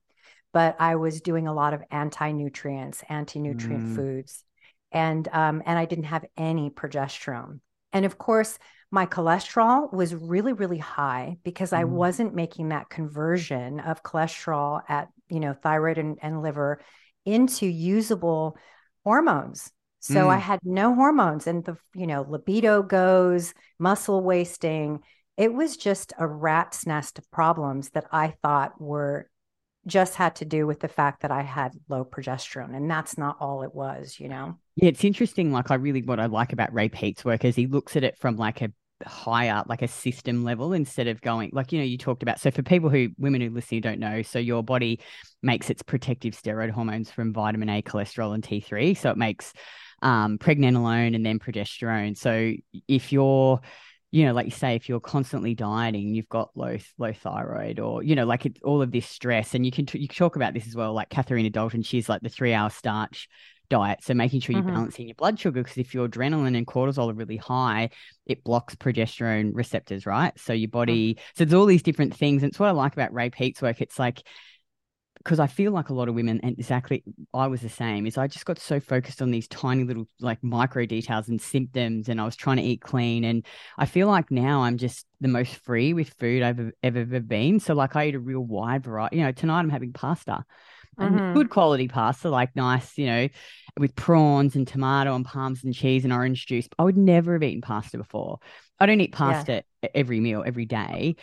but 0.53 0.75
I 0.79 0.95
was 0.95 1.21
doing 1.21 1.47
a 1.47 1.53
lot 1.53 1.73
of 1.73 1.83
anti-nutrients, 1.91 3.03
anti-nutrient 3.09 3.85
Mm. 3.85 3.95
foods, 3.95 4.43
and 4.91 5.27
um, 5.29 5.63
and 5.65 5.77
I 5.79 5.85
didn't 5.85 6.05
have 6.05 6.25
any 6.37 6.69
progesterone. 6.69 7.59
And 7.93 8.05
of 8.05 8.17
course, 8.17 8.57
my 8.91 9.05
cholesterol 9.05 9.91
was 9.91 10.13
really, 10.13 10.53
really 10.53 10.77
high 10.77 11.37
because 11.43 11.73
I 11.73 11.83
Mm. 11.83 11.89
wasn't 11.89 12.35
making 12.35 12.69
that 12.69 12.89
conversion 12.89 13.79
of 13.79 14.03
cholesterol 14.03 14.81
at 14.87 15.09
you 15.29 15.39
know 15.39 15.53
thyroid 15.53 15.97
and, 15.97 16.19
and 16.21 16.41
liver 16.41 16.81
into 17.25 17.65
usable 17.65 18.57
hormones. 19.03 19.71
So 20.01 20.29
I 20.29 20.37
Mm. 20.37 20.41
had 20.41 20.59
no 20.63 20.95
hormones, 20.95 21.47
and 21.47 21.63
the 21.63 21.77
you 21.93 22.07
know 22.07 22.23
libido 22.27 22.83
goes, 22.83 23.53
muscle 23.79 24.21
wasting. 24.23 25.01
It 25.37 25.53
was 25.53 25.77
just 25.77 26.13
a 26.19 26.27
rat's 26.27 26.85
nest 26.85 27.17
of 27.19 27.29
problems 27.31 27.91
that 27.91 28.05
I 28.11 28.35
thought 28.43 28.79
were 28.81 29.29
just 29.87 30.15
had 30.15 30.35
to 30.37 30.45
do 30.45 30.67
with 30.67 30.79
the 30.79 30.87
fact 30.87 31.21
that 31.21 31.31
I 31.31 31.41
had 31.41 31.73
low 31.89 32.05
progesterone, 32.05 32.75
and 32.75 32.89
that's 32.89 33.17
not 33.17 33.37
all 33.39 33.63
it 33.63 33.73
was, 33.73 34.19
you 34.19 34.29
know. 34.29 34.57
Yeah, 34.75 34.89
it's 34.89 35.03
interesting. 35.03 35.51
Like, 35.51 35.71
I 35.71 35.75
really 35.75 36.01
what 36.01 36.19
I 36.19 36.27
like 36.27 36.53
about 36.53 36.73
Ray 36.73 36.89
Peat's 36.89 37.25
work 37.25 37.45
is 37.45 37.55
he 37.55 37.67
looks 37.67 37.95
at 37.95 38.03
it 38.03 38.17
from 38.17 38.37
like 38.37 38.61
a 38.61 38.71
higher, 39.05 39.63
like 39.67 39.81
a 39.81 39.87
system 39.87 40.43
level 40.43 40.73
instead 40.73 41.07
of 41.07 41.21
going 41.21 41.49
like 41.53 41.71
you 41.71 41.79
know 41.79 41.85
you 41.85 41.97
talked 41.97 42.23
about. 42.23 42.39
So 42.39 42.51
for 42.51 42.61
people 42.63 42.89
who 42.89 43.09
women 43.17 43.41
who 43.41 43.49
listen 43.49 43.77
who 43.77 43.81
don't 43.81 43.99
know, 43.99 44.21
so 44.21 44.39
your 44.39 44.63
body 44.63 44.99
makes 45.41 45.69
its 45.69 45.81
protective 45.81 46.33
steroid 46.39 46.69
hormones 46.69 47.11
from 47.11 47.33
vitamin 47.33 47.69
A, 47.69 47.81
cholesterol, 47.81 48.33
and 48.33 48.43
T 48.43 48.59
three. 48.59 48.93
So 48.93 49.09
it 49.09 49.17
makes 49.17 49.53
um, 50.01 50.37
pregnenolone 50.37 51.15
and 51.15 51.25
then 51.25 51.39
progesterone. 51.39 52.17
So 52.17 52.53
if 52.87 53.11
you're 53.11 53.61
you 54.13 54.25
know, 54.25 54.33
like 54.33 54.45
you 54.45 54.51
say, 54.51 54.75
if 54.75 54.89
you're 54.89 54.99
constantly 54.99 55.55
dieting, 55.55 56.13
you've 56.13 56.27
got 56.27 56.49
low 56.53 56.77
low 56.97 57.13
thyroid, 57.13 57.79
or 57.79 58.03
you 58.03 58.13
know, 58.13 58.25
like 58.25 58.45
it, 58.45 58.59
all 58.61 58.81
of 58.81 58.91
this 58.91 59.07
stress, 59.07 59.55
and 59.55 59.65
you 59.65 59.71
can 59.71 59.87
you 59.93 60.07
can 60.07 60.17
talk 60.17 60.35
about 60.35 60.53
this 60.53 60.67
as 60.67 60.75
well. 60.75 60.93
Like 60.93 61.09
Katharina 61.09 61.49
Dalton, 61.49 61.81
she's 61.81 62.09
like 62.09 62.21
the 62.21 62.27
three 62.27 62.53
hour 62.53 62.69
starch 62.69 63.29
diet, 63.69 63.99
so 64.03 64.13
making 64.13 64.41
sure 64.41 64.53
you're 64.53 64.65
Mhm. 64.65 64.73
balancing 64.73 65.07
your 65.07 65.15
blood 65.15 65.39
sugar 65.39 65.63
because 65.63 65.77
if 65.77 65.93
your 65.93 66.09
adrenaline 66.09 66.57
and 66.57 66.67
cortisol 66.67 67.09
are 67.09 67.13
really 67.13 67.37
high, 67.37 67.89
it 68.25 68.43
blocks 68.43 68.75
progesterone 68.75 69.51
receptors, 69.53 70.05
right? 70.05 70.37
So 70.37 70.51
your 70.51 70.67
body, 70.67 71.17
so 71.37 71.45
there's 71.45 71.53
all 71.57 71.65
these 71.65 71.81
different 71.81 72.13
things. 72.13 72.43
And 72.43 72.51
it's 72.51 72.59
what 72.59 72.67
I 72.67 72.73
like 72.73 72.91
about 72.91 73.13
Ray 73.13 73.29
Peat's 73.29 73.61
work. 73.61 73.79
It's 73.79 73.97
like 73.97 74.21
because 75.23 75.39
I 75.39 75.47
feel 75.47 75.71
like 75.71 75.89
a 75.89 75.93
lot 75.93 76.09
of 76.09 76.15
women, 76.15 76.39
and 76.41 76.57
exactly 76.57 77.03
I 77.33 77.47
was 77.47 77.61
the 77.61 77.69
same, 77.69 78.07
is 78.07 78.17
I 78.17 78.27
just 78.27 78.45
got 78.45 78.59
so 78.59 78.79
focused 78.79 79.21
on 79.21 79.31
these 79.31 79.47
tiny 79.47 79.83
little 79.83 80.07
like 80.19 80.43
micro 80.43 80.85
details 80.85 81.29
and 81.29 81.41
symptoms, 81.41 82.09
and 82.09 82.19
I 82.19 82.25
was 82.25 82.35
trying 82.35 82.57
to 82.57 82.63
eat 82.63 82.81
clean. 82.81 83.23
And 83.23 83.45
I 83.77 83.85
feel 83.85 84.07
like 84.07 84.31
now 84.31 84.61
I'm 84.63 84.77
just 84.77 85.05
the 85.21 85.27
most 85.27 85.55
free 85.57 85.93
with 85.93 86.09
food 86.19 86.41
I've 86.43 86.59
ever, 86.83 86.99
ever 87.01 87.19
been. 87.19 87.59
So 87.59 87.73
like 87.73 87.95
I 87.95 88.07
eat 88.07 88.15
a 88.15 88.19
real 88.19 88.41
wide 88.41 88.83
variety. 88.83 89.17
You 89.17 89.23
know, 89.23 89.31
tonight 89.31 89.59
I'm 89.59 89.69
having 89.69 89.93
pasta. 89.93 90.43
And 90.99 91.21
Mhm. 91.21 91.21
good 91.31 91.49
quality 91.49 91.87
pasta, 91.87 92.29
like 92.29 92.55
nice, 92.55 92.97
you 92.97 93.07
know, 93.07 93.27
with 93.79 93.95
prawns 93.95 94.55
and 94.55 94.67
tomato 94.67 95.15
and 95.15 95.25
parmesan 95.25 95.69
and 95.69 95.75
cheese 95.75 96.03
and 96.03 96.13
orange 96.13 96.45
juice. 96.45 96.67
I 96.77 96.83
would 96.83 96.97
never 96.97 97.33
have 97.33 97.43
eaten 97.43 97.61
pasta 97.61 97.97
before. 97.97 98.39
I 98.79 98.85
don't 98.85 99.01
eat 99.01 99.11
pasta 99.13 99.63
e- 99.83 99.87
every 99.95 100.19
meal, 100.19 100.43
every 100.45 100.65
day, 100.65 101.15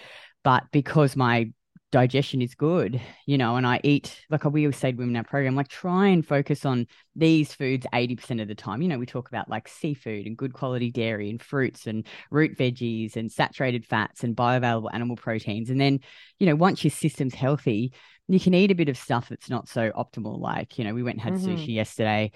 but 0.44 0.64
because 0.72 1.16
my 1.16 1.52
digestion 1.90 2.42
is 2.42 2.54
good, 2.54 3.00
you 3.24 3.38
know, 3.38 3.56
and 3.56 3.66
I 3.66 3.80
eat 3.82 4.20
like 4.28 4.44
we 4.44 4.64
always 4.64 4.76
say 4.76 4.92
to 4.92 4.96
women 4.98 5.14
in 5.14 5.18
our 5.18 5.24
program, 5.24 5.56
like 5.56 5.68
try 5.68 6.08
and 6.08 6.26
focus 6.26 6.66
on 6.66 6.86
these 7.16 7.54
foods 7.54 7.86
80% 7.94 8.40
of 8.40 8.48
the 8.48 8.54
time. 8.54 8.82
You 8.82 8.88
know, 8.88 8.98
we 8.98 9.06
talk 9.06 9.28
about 9.28 9.48
like 9.48 9.68
seafood 9.68 10.26
and 10.26 10.36
good 10.36 10.52
quality 10.52 10.90
dairy 10.90 11.30
and 11.30 11.42
fruits 11.42 11.86
and 11.86 12.06
root 12.30 12.58
veggies 12.58 13.16
and 13.16 13.32
saturated 13.32 13.86
fats 13.86 14.22
and 14.22 14.36
bioavailable 14.36 14.90
animal 14.92 15.16
proteins. 15.16 15.70
And 15.70 15.80
then, 15.80 16.00
you 16.38 16.46
know, 16.46 16.56
once 16.56 16.84
your 16.84 16.90
system's 16.90 17.34
healthy, 17.34 17.92
you 18.28 18.38
can 18.38 18.52
eat 18.52 18.70
a 18.70 18.74
bit 18.74 18.90
of 18.90 18.98
stuff 18.98 19.30
that's 19.30 19.48
not 19.48 19.68
so 19.68 19.90
optimal. 19.92 20.38
Like, 20.38 20.78
you 20.78 20.84
know, 20.84 20.92
we 20.92 21.02
went 21.02 21.16
and 21.16 21.22
had 21.22 21.34
Mhm. 21.34 21.54
sushi 21.56 21.74
yesterday. 21.74 22.32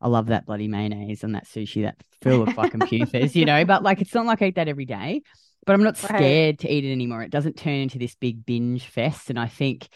I 0.00 0.08
love 0.08 0.26
that 0.26 0.46
bloody 0.46 0.68
mayonnaise 0.68 1.24
on 1.24 1.32
that 1.32 1.46
sushi, 1.46 1.82
that 1.82 1.96
full 2.22 2.42
of 2.42 2.54
fucking 2.54 2.80
PUFAs, 2.80 3.34
you 3.34 3.44
know, 3.44 3.64
but 3.64 3.82
like 3.82 4.00
it's 4.00 4.14
not 4.14 4.26
like 4.26 4.40
I 4.42 4.46
eat 4.46 4.54
that 4.56 4.68
every 4.68 4.86
day 4.86 5.22
but 5.66 5.74
I'm 5.74 5.82
not 5.82 6.02
Right. 6.02 6.18
scared 6.18 6.58
to 6.60 6.68
eat 6.72 6.84
it 6.84 6.92
anymore. 6.92 7.22
It 7.22 7.30
doesn't 7.30 7.56
turn 7.56 7.74
into 7.74 7.98
this 7.98 8.14
big 8.14 8.44
binge 8.46 8.84
fest. 8.86 9.30
And 9.30 9.38
I 9.38 9.46
think, 9.46 9.88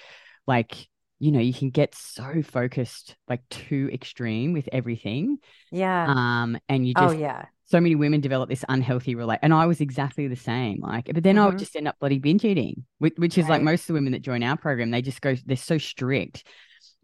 like, 0.46 0.88
you 1.18 1.32
know, 1.32 1.40
you 1.40 1.52
can 1.52 1.70
get 1.70 1.94
so 1.94 2.42
focused, 2.42 3.16
like, 3.28 3.48
too 3.48 3.90
extreme 3.92 4.52
with 4.52 4.68
everything. 4.72 5.38
Yeah. 5.70 6.06
Um, 6.08 6.58
and 6.68 6.86
you 6.86 6.94
just, 6.94 7.04
oh 7.04 7.08
just, 7.10 7.20
yeah. 7.20 7.46
so 7.66 7.80
many 7.80 7.94
women 7.96 8.20
develop 8.20 8.48
this 8.48 8.64
unhealthy 8.68 9.14
relate. 9.14 9.40
And 9.42 9.52
I 9.52 9.66
was 9.66 9.80
exactly 9.80 10.28
the 10.28 10.36
same. 10.36 10.80
Like, 10.80 11.10
but 11.12 11.22
then 11.22 11.38
I 11.38 11.46
would 11.46 11.56
Mhm. 11.56 11.58
just 11.60 11.76
end 11.76 11.88
up 11.88 11.98
bloody 11.98 12.18
binge 12.18 12.44
eating, 12.44 12.84
which, 12.98 13.14
which 13.16 13.36
is 13.36 13.48
like 13.48 13.62
most 13.62 13.82
of 13.82 13.86
the 13.88 13.92
women 13.94 14.12
that 14.12 14.22
join 14.22 14.42
our 14.42 14.56
program, 14.56 14.90
they 14.90 15.02
just 15.02 15.20
go, 15.20 15.34
they're 15.44 15.56
so 15.56 15.78
strict. 15.78 16.46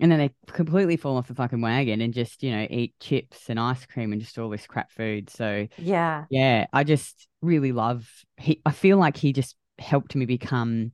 And 0.01 0.11
then 0.11 0.19
they 0.19 0.31
completely 0.53 0.97
fall 0.97 1.17
off 1.17 1.29
the 1.29 1.35
fucking 1.35 1.61
wagon 1.61 2.01
and 2.01 2.13
just, 2.13 2.43
you 2.43 2.51
know, 2.51 2.67
eat 2.69 2.95
chips 3.01 3.49
and 3.49 3.61
ice 3.61 3.87
cream 3.87 4.13
and 4.13 4.21
just 4.21 4.39
all 4.39 4.51
this 4.51 4.67
crap 4.67 4.91
food. 4.91 5.31
So, 5.31 5.69
Yeah. 5.77 6.27
yeah, 6.31 6.67
I 6.73 6.85
just 6.85 7.29
really 7.43 7.73
love 7.73 8.09
he 8.39 8.61
I 8.67 8.73
feel 8.73 8.99
like 8.99 9.17
he 9.17 9.33
just 9.33 9.57
helped 9.79 10.15
me 10.17 10.27
become 10.27 10.93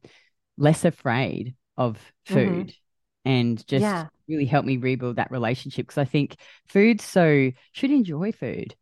less 0.59 0.85
afraid 0.85 1.55
of 1.77 1.99
food 2.25 2.75
and 3.25 3.67
just 3.67 3.77
Mm-hmm. 3.77 3.83
Yeah. 3.83 4.09
really 4.29 4.47
helped 4.47 4.67
me 4.69 4.77
rebuild 4.79 5.17
that 5.17 5.31
relationship 5.31 5.87
because 5.87 5.99
I 5.99 6.05
think 6.05 6.37
food 6.69 7.01
so 7.01 7.53
should 7.73 7.91
enjoy 7.91 8.33
food. 8.33 8.77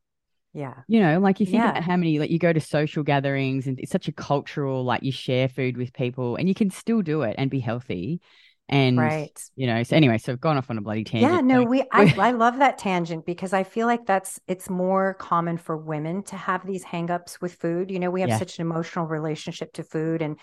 Yeah. 0.53 0.83
You 0.91 1.01
know, 1.01 1.19
like 1.21 1.39
you 1.39 1.45
think 1.47 1.65
Yeah. 1.65 1.67
about 1.67 1.83
how 1.83 1.97
many 1.97 2.19
like 2.19 2.31
you 2.31 2.39
go 2.39 2.53
to 2.53 2.61
social 2.61 3.03
gatherings 3.03 3.67
and 3.67 3.79
it's 3.79 3.93
such 3.93 4.09
a 4.09 4.13
cultural 4.13 4.85
like 4.85 5.03
you 5.03 5.13
share 5.13 5.49
food 5.49 5.77
with 5.77 5.93
people 5.93 6.37
and 6.37 6.49
you 6.49 6.55
can 6.55 6.71
still 6.71 7.03
do 7.03 7.23
it 7.23 7.35
and 7.39 7.51
be 7.51 7.61
healthy. 7.61 8.21
And 8.69 8.99
Right. 8.99 9.39
you 9.57 9.67
know, 9.67 9.83
so 9.83 9.97
anyway, 9.97 10.19
so 10.19 10.33
I've 10.33 10.41
gone 10.41 10.57
off 10.57 10.71
on 10.71 10.79
a 10.79 10.81
bloody 10.83 11.05
tangent. 11.05 11.33
Yeah, 11.33 11.41
no, 11.41 11.65
we 11.65 11.83
I, 11.93 12.07
I 12.17 12.31
love 12.31 12.59
that 12.59 12.79
tangent 12.79 13.27
because 13.27 13.53
I 13.53 13.65
feel 13.65 13.87
like 13.87 14.07
that's 14.07 14.41
it's 14.47 14.71
more 14.71 15.15
common 15.15 15.57
for 15.59 15.77
women 15.77 16.23
to 16.25 16.37
have 16.37 16.65
these 16.65 16.85
hangups 16.85 17.41
with 17.41 17.55
food. 17.55 17.91
You 17.91 17.99
know, 17.99 18.11
we 18.11 18.21
have 18.21 18.31
Yeah. 18.31 18.39
such 18.39 18.59
an 18.59 18.63
emotional 18.63 19.07
relationship 19.07 19.73
to 19.75 19.83
food 19.85 20.23
and 20.23 20.39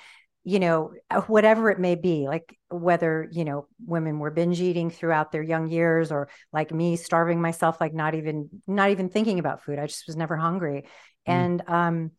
you 0.47 0.59
know, 0.59 0.91
uh, 1.09 1.21
whatever 1.21 1.71
it 1.71 1.79
may 1.79 1.95
be, 1.95 2.27
like 2.27 2.55
whether, 2.69 3.27
you 3.31 3.43
know, 3.43 3.65
women 3.83 4.19
were 4.19 4.29
binge 4.29 4.61
eating 4.61 4.91
throughout 4.91 5.31
their 5.31 5.41
young 5.41 5.67
years 5.69 6.11
or 6.11 6.29
like 6.53 6.71
me 6.71 6.97
starving 6.97 7.41
myself, 7.41 7.81
like 7.81 7.95
not 7.95 8.13
even 8.13 8.49
not 8.67 8.91
even 8.91 9.09
thinking 9.09 9.39
about 9.39 9.63
food. 9.63 9.79
I 9.79 9.87
just 9.87 10.05
was 10.05 10.15
never 10.15 10.37
hungry. 10.37 10.85
Mm. 11.27 11.49
And 11.49 11.63
um 11.67 12.11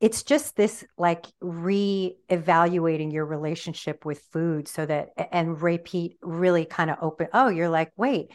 it's 0.00 0.22
just 0.22 0.56
this 0.56 0.84
like 0.96 1.26
re-evaluating 1.40 3.10
your 3.10 3.26
relationship 3.26 4.04
with 4.04 4.20
food 4.32 4.68
so 4.68 4.86
that 4.86 5.10
and 5.32 5.60
Ray 5.60 5.78
Peat 5.78 6.18
really 6.22 6.64
kind 6.64 6.90
of 6.90 6.98
open 7.02 7.28
oh 7.32 7.48
you're 7.48 7.68
like 7.68 7.92
wait 7.96 8.30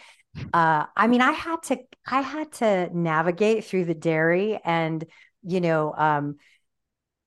uh 0.53 0.85
i 0.95 1.07
mean 1.07 1.21
i 1.21 1.31
had 1.31 1.61
to 1.61 1.77
i 2.07 2.21
had 2.21 2.51
to 2.51 2.89
navigate 2.93 3.65
through 3.65 3.85
the 3.85 3.93
dairy 3.93 4.59
and 4.65 5.05
you 5.43 5.61
know 5.61 5.93
um 5.95 6.37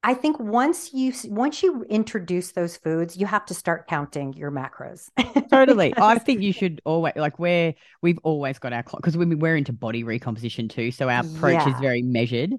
i 0.03 0.13
think 0.13 0.41
once 0.41 0.93
you 0.93 1.13
once 1.27 1.63
you 1.63 1.85
introduce 1.89 2.51
those 2.51 2.77
foods 2.77 3.17
you 3.17 3.25
have 3.25 3.47
to 3.47 3.55
start 3.55 3.87
counting 3.87 4.33
your 4.33 4.51
macros. 4.51 5.09
Totally. 5.51 5.95
I 5.97 6.19
think 6.19 6.43
you 6.43 6.53
should 6.53 6.83
always 6.85 7.13
like 7.15 7.39
we're 7.39 7.75
we've 8.03 8.19
always 8.25 8.59
got 8.59 8.73
our 8.73 8.83
clock, 8.83 9.03
because 9.03 9.17
we, 9.17 9.25
we're 9.37 9.57
into 9.57 9.73
body 9.73 10.03
recomposition 10.03 10.69
too 10.69 10.91
so 10.91 11.09
our 11.09 11.21
approach 11.21 11.65
is 11.67 11.75
very 11.81 12.03
measured 12.03 12.55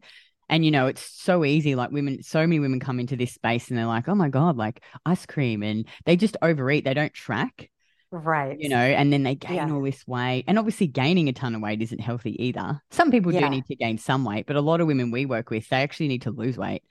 and 0.50 0.64
you 0.66 0.72
know 0.72 0.88
it's 0.88 1.02
so 1.22 1.44
easy 1.46 1.76
like 1.76 1.92
women 1.92 2.22
so 2.24 2.40
many 2.42 2.60
women 2.60 2.80
come 2.80 3.00
into 3.00 3.16
this 3.16 3.34
space 3.34 3.70
and 3.70 3.78
they're 3.78 3.86
like 3.86 4.08
oh 4.08 4.16
my 4.16 4.30
god 4.30 4.58
like 4.58 4.84
ice 5.06 5.26
cream 5.26 5.64
and 5.64 5.86
they 6.06 6.16
just 6.16 6.38
overeat 6.42 6.84
they 6.86 6.94
don't 6.94 7.14
track 7.14 7.70
Right. 8.10 8.58
You 8.58 8.70
know, 8.70 8.78
and 8.78 9.12
then 9.12 9.24
they 9.24 9.36
gain 9.36 9.56
Yeah. 9.56 9.70
all 9.70 9.82
this 9.82 10.08
weight. 10.08 10.46
And 10.48 10.58
obviously, 10.58 10.88
gaining 10.88 11.28
a 11.28 11.34
ton 11.34 11.54
of 11.56 11.62
weight 11.62 11.82
isn't 11.82 12.00
healthy 12.00 12.42
either. 12.46 12.82
Some 12.90 13.12
people 13.12 13.34
Yeah. 13.34 13.42
do 13.42 13.50
need 13.50 13.66
to 13.66 13.76
gain 13.76 13.98
some 13.98 14.24
weight, 14.24 14.46
but 14.48 14.56
a 14.56 14.62
lot 14.62 14.80
of 14.80 14.88
women 14.88 15.12
we 15.12 15.26
work 15.26 15.50
with, 15.50 15.68
they 15.68 15.84
actually 15.84 16.08
need 16.08 16.22
to 16.22 16.32
lose 16.32 16.58
weight. 16.58 16.84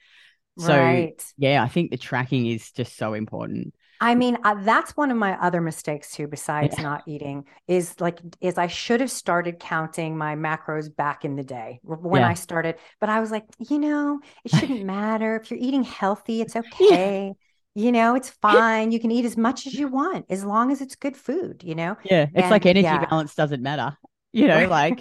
So, 0.59 0.77
right. 0.77 1.25
yeah, 1.39 1.63
I 1.63 1.69
think 1.69 1.91
the 1.91 1.97
tracking 1.97 2.47
is 2.47 2.71
just 2.71 2.97
so 2.99 3.15
important. 3.15 3.75
I 4.01 4.15
mean, 4.15 4.37
uh, 4.45 4.55
that's 4.63 4.97
one 4.97 5.11
of 5.11 5.17
my 5.17 5.41
other 5.41 5.61
mistakes 5.61 6.13
too, 6.13 6.27
besides 6.29 6.79
Yeah. 6.79 6.83
not 6.83 7.03
eating, 7.07 7.45
is 7.67 7.99
like, 8.01 8.21
is 8.41 8.59
I 8.59 8.67
should 8.67 9.01
have 9.01 9.11
started 9.11 9.59
counting 9.59 10.17
my 10.17 10.37
macros 10.37 10.95
back 10.95 11.25
in 11.25 11.37
the 11.37 11.45
day 11.45 11.81
when 11.83 12.23
Yeah. 12.23 12.29
I 12.29 12.35
started. 12.35 12.77
But 13.01 13.09
I 13.09 13.21
was 13.21 13.31
like, 13.31 13.45
you 13.59 13.79
know, 13.79 14.21
it 14.45 14.51
shouldn't 14.55 14.85
matter. 14.85 15.37
If 15.37 15.51
you're 15.51 15.61
eating 15.61 15.85
healthy, 15.85 16.41
it's 16.43 16.57
okay. 16.57 17.35
You 17.75 17.93
know, 17.93 18.15
it's 18.15 18.31
fine. 18.31 18.91
You 18.93 19.01
can 19.01 19.11
eat 19.11 19.25
as 19.27 19.37
much 19.37 19.67
as 19.67 19.75
you 19.75 19.89
want 19.89 20.27
as 20.31 20.45
long 20.45 20.73
as 20.73 20.81
it's 20.81 20.97
good 20.97 21.17
food, 21.17 21.63
you 21.65 21.75
know? 21.75 21.97
Yeah. 22.05 22.27
It's 22.35 22.51
like 22.51 22.67
energy 22.67 22.85
yeah. 22.85 23.05
balance 23.07 23.35
doesn't 23.35 23.63
matter. 23.63 23.97
You 24.33 24.49
know, 24.49 24.67
like, 24.69 25.01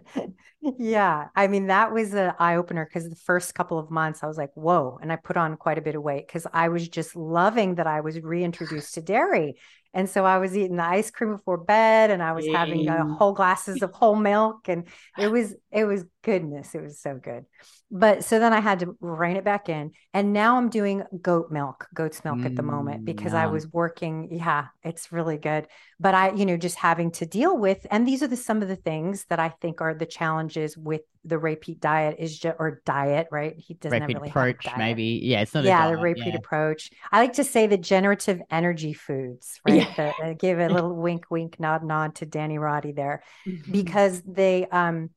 yeah. 0.60 1.28
I 1.36 1.46
mean 1.46 1.68
that 1.68 1.92
was 1.92 2.14
an 2.14 2.32
eye-opener 2.38 2.84
because 2.84 3.08
the 3.08 3.16
first 3.16 3.54
couple 3.54 3.78
of 3.78 3.90
months 3.90 4.22
i 4.22 4.26
was 4.26 4.36
like 4.36 4.50
whoa 4.54 4.98
and 5.00 5.12
i 5.12 5.16
put 5.16 5.36
on 5.36 5.56
quite 5.56 5.78
a 5.78 5.82
bit 5.82 5.94
of 5.94 6.02
weight 6.02 6.26
because 6.26 6.46
i 6.52 6.68
was 6.68 6.88
just 6.88 7.14
loving 7.14 7.76
that 7.76 7.86
i 7.86 8.00
was 8.00 8.20
reintroduced 8.20 8.94
to 8.94 9.02
dairy. 9.02 9.56
And 9.94 10.10
so 10.10 10.24
i 10.24 10.38
was 10.38 10.56
eating 10.56 10.76
the 10.76 10.84
ice 10.84 11.10
cream 11.10 11.32
before 11.36 11.58
bed 11.58 12.10
and 12.10 12.22
i 12.22 12.32
was 12.32 12.46
having 12.46 12.88
uh, 12.88 13.06
whole 13.14 13.32
glasses 13.32 13.82
of 13.82 13.92
whole 13.92 14.16
milk 14.16 14.68
and 14.68 14.88
it 15.16 15.28
was 15.28 15.54
it 15.70 15.84
was 15.84 16.04
goodness 16.26 16.74
it 16.74 16.82
was 16.82 17.00
so 17.00 17.16
good 17.22 17.44
but 17.90 18.24
so 18.24 18.38
then 18.40 18.52
i 18.52 18.60
had 18.60 18.80
to 18.80 18.96
rein 19.00 19.36
it 19.36 19.44
back 19.44 19.68
in 19.68 19.92
and 20.12 20.32
now 20.32 20.56
i'm 20.56 20.68
doing 20.68 21.02
goat 21.22 21.50
milk 21.52 21.86
goat's 21.94 22.24
milk 22.24 22.44
at 22.44 22.56
the 22.56 22.62
moment 22.62 23.00
Mm, 23.00 23.06
because 23.06 23.32
i 23.32 23.46
was 23.46 23.66
working 23.72 24.28
yeah 24.32 24.66
it's 24.82 25.12
really 25.12 25.38
good 25.38 25.66
but 25.98 26.14
I, 26.14 26.32
you 26.32 26.44
know, 26.44 26.58
just 26.58 26.76
having 26.76 27.10
to 27.12 27.24
deal 27.24 27.56
with, 27.56 27.86
and 27.90 28.06
these 28.06 28.22
are 28.22 28.26
the 28.26 28.36
some 28.36 28.60
of 28.60 28.68
the 28.68 28.76
things 28.76 29.24
that 29.30 29.40
I 29.40 29.48
think 29.48 29.80
are 29.80 29.94
the 29.94 30.04
challenges 30.04 30.76
with 30.76 31.00
the 31.24 31.38
Ray 31.38 31.56
Peat 31.56 31.80
diet 31.80 32.16
is 32.18 32.38
just 32.38 32.56
or 32.58 32.82
diet, 32.84 33.28
right? 33.32 33.54
He 33.56 33.72
doesn't 33.74 34.02
rapid 34.02 34.06
really 34.06 34.14
have 34.14 34.22
a 34.22 34.28
Ray 34.28 34.34
Peat 34.34 34.52
approach, 34.52 34.62
diet. 34.62 34.76
maybe. 34.76 35.20
Yeah. 35.22 35.42
It's 35.42 35.54
not 35.54 35.64
Yeah, 35.64 35.88
a 35.88 35.96
the 35.96 35.96
Ray 35.96 36.14
Peat 36.14 36.34
yeah. 36.34 36.36
approach. 36.36 36.90
I 37.10 37.20
like 37.20 37.34
to 37.34 37.44
say 37.44 37.66
the 37.66 37.78
generative 37.78 38.40
energy 38.50 38.92
foods, 38.92 39.60
right? 39.64 39.88
The, 39.96 40.14
uh, 40.22 40.34
give 40.38 40.58
a 40.58 40.68
little 40.68 40.94
wink, 40.96 41.26
wink, 41.30 41.58
nod, 41.58 41.82
nod 41.82 42.16
to 42.16 42.26
Danny 42.26 42.58
Roddy 42.58 42.92
there 42.92 43.22
Mm-hmm. 43.46 43.70
because 43.70 44.22
they, 44.22 44.66
um, 44.66 45.10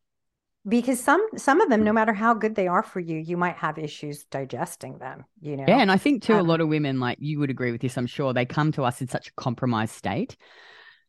because 0.67 0.99
some 1.01 1.25
some 1.37 1.61
of 1.61 1.69
them, 1.69 1.83
no 1.83 1.93
matter 1.93 2.13
how 2.13 2.33
good 2.33 2.55
they 2.55 2.67
are 2.67 2.83
for 2.83 2.99
you, 2.99 3.17
you 3.17 3.37
might 3.37 3.55
have 3.57 3.77
issues 3.77 4.25
digesting 4.25 4.97
them. 4.97 5.25
You 5.41 5.57
know. 5.57 5.65
Yeah, 5.67 5.79
and 5.79 5.91
I 5.91 5.97
think 5.97 6.23
too, 6.23 6.33
a 6.33 6.39
Um, 6.39 6.47
lot 6.47 6.61
of 6.61 6.67
women, 6.67 6.99
like 6.99 7.17
you 7.21 7.39
would 7.39 7.49
agree 7.49 7.71
with 7.71 7.81
this, 7.81 7.97
I'm 7.97 8.07
sure, 8.07 8.33
they 8.33 8.45
come 8.45 8.71
to 8.73 8.83
us 8.83 9.01
in 9.01 9.07
such 9.07 9.27
a 9.27 9.33
compromised 9.33 9.93
state. 9.93 10.35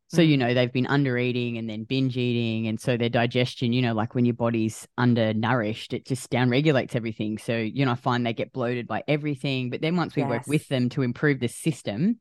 So, 0.09 0.23
Mm. 0.23 0.29
you 0.29 0.37
know, 0.37 0.55
they've 0.55 0.73
been 0.73 0.89
under 0.89 1.17
eating 1.17 1.57
and 1.57 1.71
then 1.71 1.85
binge 1.85 2.17
eating. 2.17 2.67
And 2.67 2.81
so 2.81 2.97
their 2.97 3.09
digestion, 3.09 3.73
you 3.73 3.81
know, 3.81 3.95
like 3.95 4.15
when 4.17 4.25
your 4.25 4.35
body's 4.35 4.89
undernourished, 4.99 5.93
it 5.93 6.05
just 6.05 6.29
down 6.31 6.51
regulates 6.51 6.97
everything. 6.97 7.39
So, 7.39 7.57
you 7.57 7.85
know, 7.85 7.93
I 7.93 7.95
find 7.95 8.27
they 8.27 8.33
get 8.33 8.53
bloated 8.53 8.89
by 8.89 9.05
everything. 9.07 9.71
But 9.71 9.83
then 9.83 9.97
once 9.97 10.17
we 10.17 10.25
work 10.25 10.49
with 10.49 10.67
them 10.69 10.89
to 10.91 11.03
improve 11.03 11.39
the 11.39 11.49
system, 11.49 12.19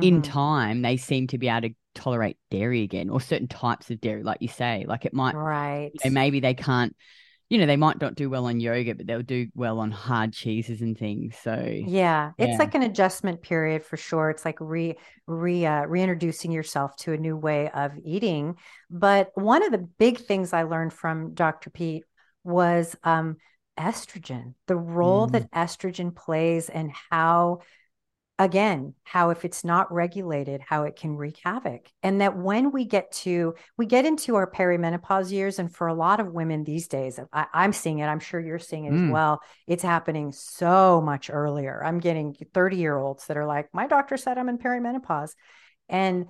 in 0.00 0.18
Mhm. 0.18 0.22
time, 0.22 0.82
they 0.82 0.96
seem 0.96 1.26
to 1.28 1.38
be 1.38 1.48
able 1.48 1.68
to 1.68 1.74
tolerate 1.94 2.36
dairy 2.50 2.82
again 2.82 3.10
or 3.10 3.20
certain 3.20 3.48
types 3.48 3.90
of 3.90 4.00
dairy, 4.00 4.22
like 4.22 4.40
you 4.40 4.48
say. 4.48 4.84
Like 4.86 5.04
it 5.04 5.14
might, 5.14 5.34
Right. 5.36 5.92
you 5.94 6.10
know, 6.10 6.14
maybe 6.14 6.40
they 6.40 6.54
can't, 6.54 6.94
you 7.48 7.58
know, 7.58 7.66
they 7.66 7.76
might 7.76 8.00
not 8.00 8.14
do 8.14 8.30
well 8.30 8.46
on 8.46 8.60
yogurt, 8.60 8.96
but 8.96 9.06
they'll 9.06 9.22
do 9.22 9.48
well 9.54 9.78
on 9.80 9.90
hard 9.90 10.32
cheeses 10.32 10.80
and 10.80 10.96
things. 10.98 11.36
So, 11.42 11.52
Yeah, 11.86 12.32
it's 12.38 12.54
Yeah. 12.54 12.58
like 12.58 12.74
an 12.74 12.82
adjustment 12.82 13.42
period 13.42 13.84
for 13.84 13.96
sure. 13.96 14.30
It's 14.30 14.44
like 14.44 14.58
re 14.60 14.96
re 15.26 15.66
uh, 15.66 15.84
reintroducing 15.84 16.50
yourself 16.50 16.96
to 16.98 17.12
a 17.12 17.18
new 17.18 17.36
way 17.36 17.68
of 17.70 17.92
eating. 18.04 18.56
But 18.90 19.30
one 19.34 19.62
of 19.62 19.70
the 19.72 19.78
big 19.98 20.18
things 20.18 20.52
I 20.52 20.62
learned 20.62 20.92
from 20.92 21.34
Dr. 21.34 21.70
Peat 21.70 22.04
was 22.42 22.96
um, 23.04 23.36
estrogen, 23.78 24.54
the 24.66 24.76
role 24.76 25.26
Mm. 25.26 25.32
that 25.32 25.50
estrogen 25.52 26.14
plays, 26.14 26.68
and 26.70 26.90
how, 27.10 27.60
again, 28.38 28.94
how 29.04 29.30
if 29.30 29.44
it's 29.44 29.62
not 29.62 29.92
regulated, 29.92 30.60
how 30.60 30.82
it 30.82 30.96
can 30.96 31.16
wreak 31.16 31.38
havoc. 31.44 31.88
And 32.02 32.20
that 32.20 32.36
when 32.36 32.72
we 32.72 32.84
get 32.84 33.12
to 33.12 33.54
we 33.78 33.86
get 33.86 34.04
into 34.04 34.34
our 34.34 34.50
perimenopause 34.50 35.30
years, 35.30 35.58
and 35.58 35.72
for 35.72 35.86
a 35.86 35.94
lot 35.94 36.18
of 36.18 36.32
women 36.32 36.64
these 36.64 36.88
days, 36.88 37.20
I, 37.32 37.46
I'm 37.54 37.72
seeing 37.72 38.00
it. 38.00 38.06
I'm 38.06 38.20
sure 38.20 38.40
you're 38.40 38.58
seeing 38.58 38.86
it 38.86 38.94
as 38.94 39.00
Mm. 39.00 39.10
well 39.10 39.40
it's 39.66 39.82
happening 39.82 40.32
so 40.32 41.00
much 41.00 41.30
earlier. 41.30 41.82
I'm 41.84 42.00
getting 42.00 42.34
30 42.52 42.76
year 42.76 42.96
olds 42.96 43.26
that 43.26 43.36
are 43.36 43.46
like, 43.46 43.68
my 43.72 43.86
doctor 43.86 44.16
said 44.16 44.36
I'm 44.36 44.48
in 44.48 44.58
perimenopause. 44.58 45.30
And 45.88 46.26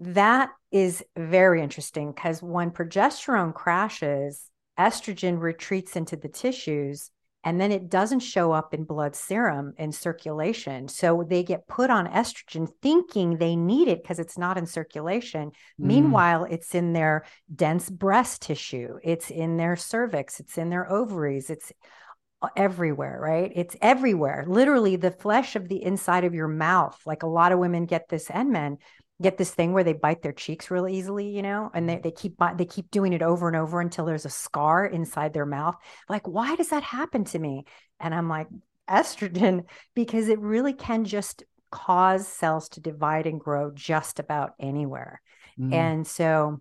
that 0.00 0.50
is 0.70 1.04
very 1.16 1.62
interesting 1.62 2.12
because 2.12 2.42
when 2.42 2.70
progesterone 2.70 3.54
crashes, 3.54 4.48
estrogen 4.78 5.38
retreats 5.38 5.96
into 5.96 6.16
the 6.16 6.28
tissues 6.28 7.10
and 7.44 7.60
then 7.60 7.72
it 7.72 7.88
doesn't 7.88 8.20
show 8.20 8.52
up 8.52 8.72
in 8.72 8.84
blood 8.84 9.16
serum 9.16 9.74
and 9.76 9.94
circulation. 9.94 10.88
So 10.88 11.24
they 11.28 11.42
get 11.42 11.66
put 11.66 11.90
on 11.90 12.06
estrogen 12.06 12.68
thinking 12.80 13.36
they 13.36 13.56
need 13.56 13.88
it 13.88 14.02
because 14.02 14.18
it's 14.18 14.38
not 14.38 14.58
in 14.58 14.66
circulation. 14.66 15.48
Mm. 15.50 15.52
Meanwhile, 15.78 16.44
it's 16.44 16.74
in 16.74 16.92
their 16.92 17.24
dense 17.54 17.90
breast 17.90 18.42
tissue, 18.42 18.98
it's 19.02 19.30
in 19.30 19.56
their 19.56 19.76
cervix, 19.76 20.40
it's 20.40 20.56
in 20.56 20.70
their 20.70 20.90
ovaries, 20.90 21.50
it's 21.50 21.72
everywhere, 22.56 23.18
right? 23.20 23.52
It's 23.54 23.76
everywhere. 23.80 24.44
Literally, 24.46 24.96
the 24.96 25.10
flesh 25.10 25.56
of 25.56 25.68
the 25.68 25.82
inside 25.82 26.24
of 26.24 26.34
your 26.34 26.48
mouth. 26.48 27.00
Like 27.06 27.22
a 27.22 27.28
lot 27.28 27.52
of 27.52 27.58
women 27.58 27.86
get 27.86 28.08
this, 28.08 28.30
and 28.30 28.50
men 28.50 28.78
get 29.20 29.36
this 29.38 29.52
thing 29.52 29.72
where 29.72 29.84
they 29.84 29.92
bite 29.92 30.22
their 30.22 30.32
cheeks 30.32 30.70
really 30.70 30.96
easily, 30.96 31.28
you 31.28 31.42
know, 31.42 31.70
and 31.74 31.88
they, 31.88 31.98
they 31.98 32.10
keep 32.10 32.34
they 32.56 32.64
keep 32.64 32.90
doing 32.90 33.12
it 33.12 33.22
over 33.22 33.46
and 33.46 33.56
over 33.56 33.80
until 33.80 34.04
there's 34.04 34.26
a 34.26 34.30
scar 34.30 34.84
inside 34.84 35.32
their 35.32 35.46
mouth. 35.46 35.76
Like, 36.08 36.26
why 36.26 36.56
does 36.56 36.70
that 36.70 36.82
happen 36.82 37.24
to 37.26 37.38
me? 37.38 37.64
And 38.00 38.14
I'm 38.14 38.28
like, 38.28 38.48
estrogen, 38.88 39.64
because 39.94 40.28
it 40.28 40.40
really 40.40 40.72
can 40.72 41.04
just 41.04 41.44
cause 41.70 42.28
cells 42.28 42.68
to 42.70 42.80
divide 42.80 43.26
and 43.26 43.40
grow 43.40 43.70
just 43.72 44.18
about 44.18 44.52
anywhere. 44.60 45.20
Mm. 45.58 45.72
And 45.72 46.06
so 46.06 46.60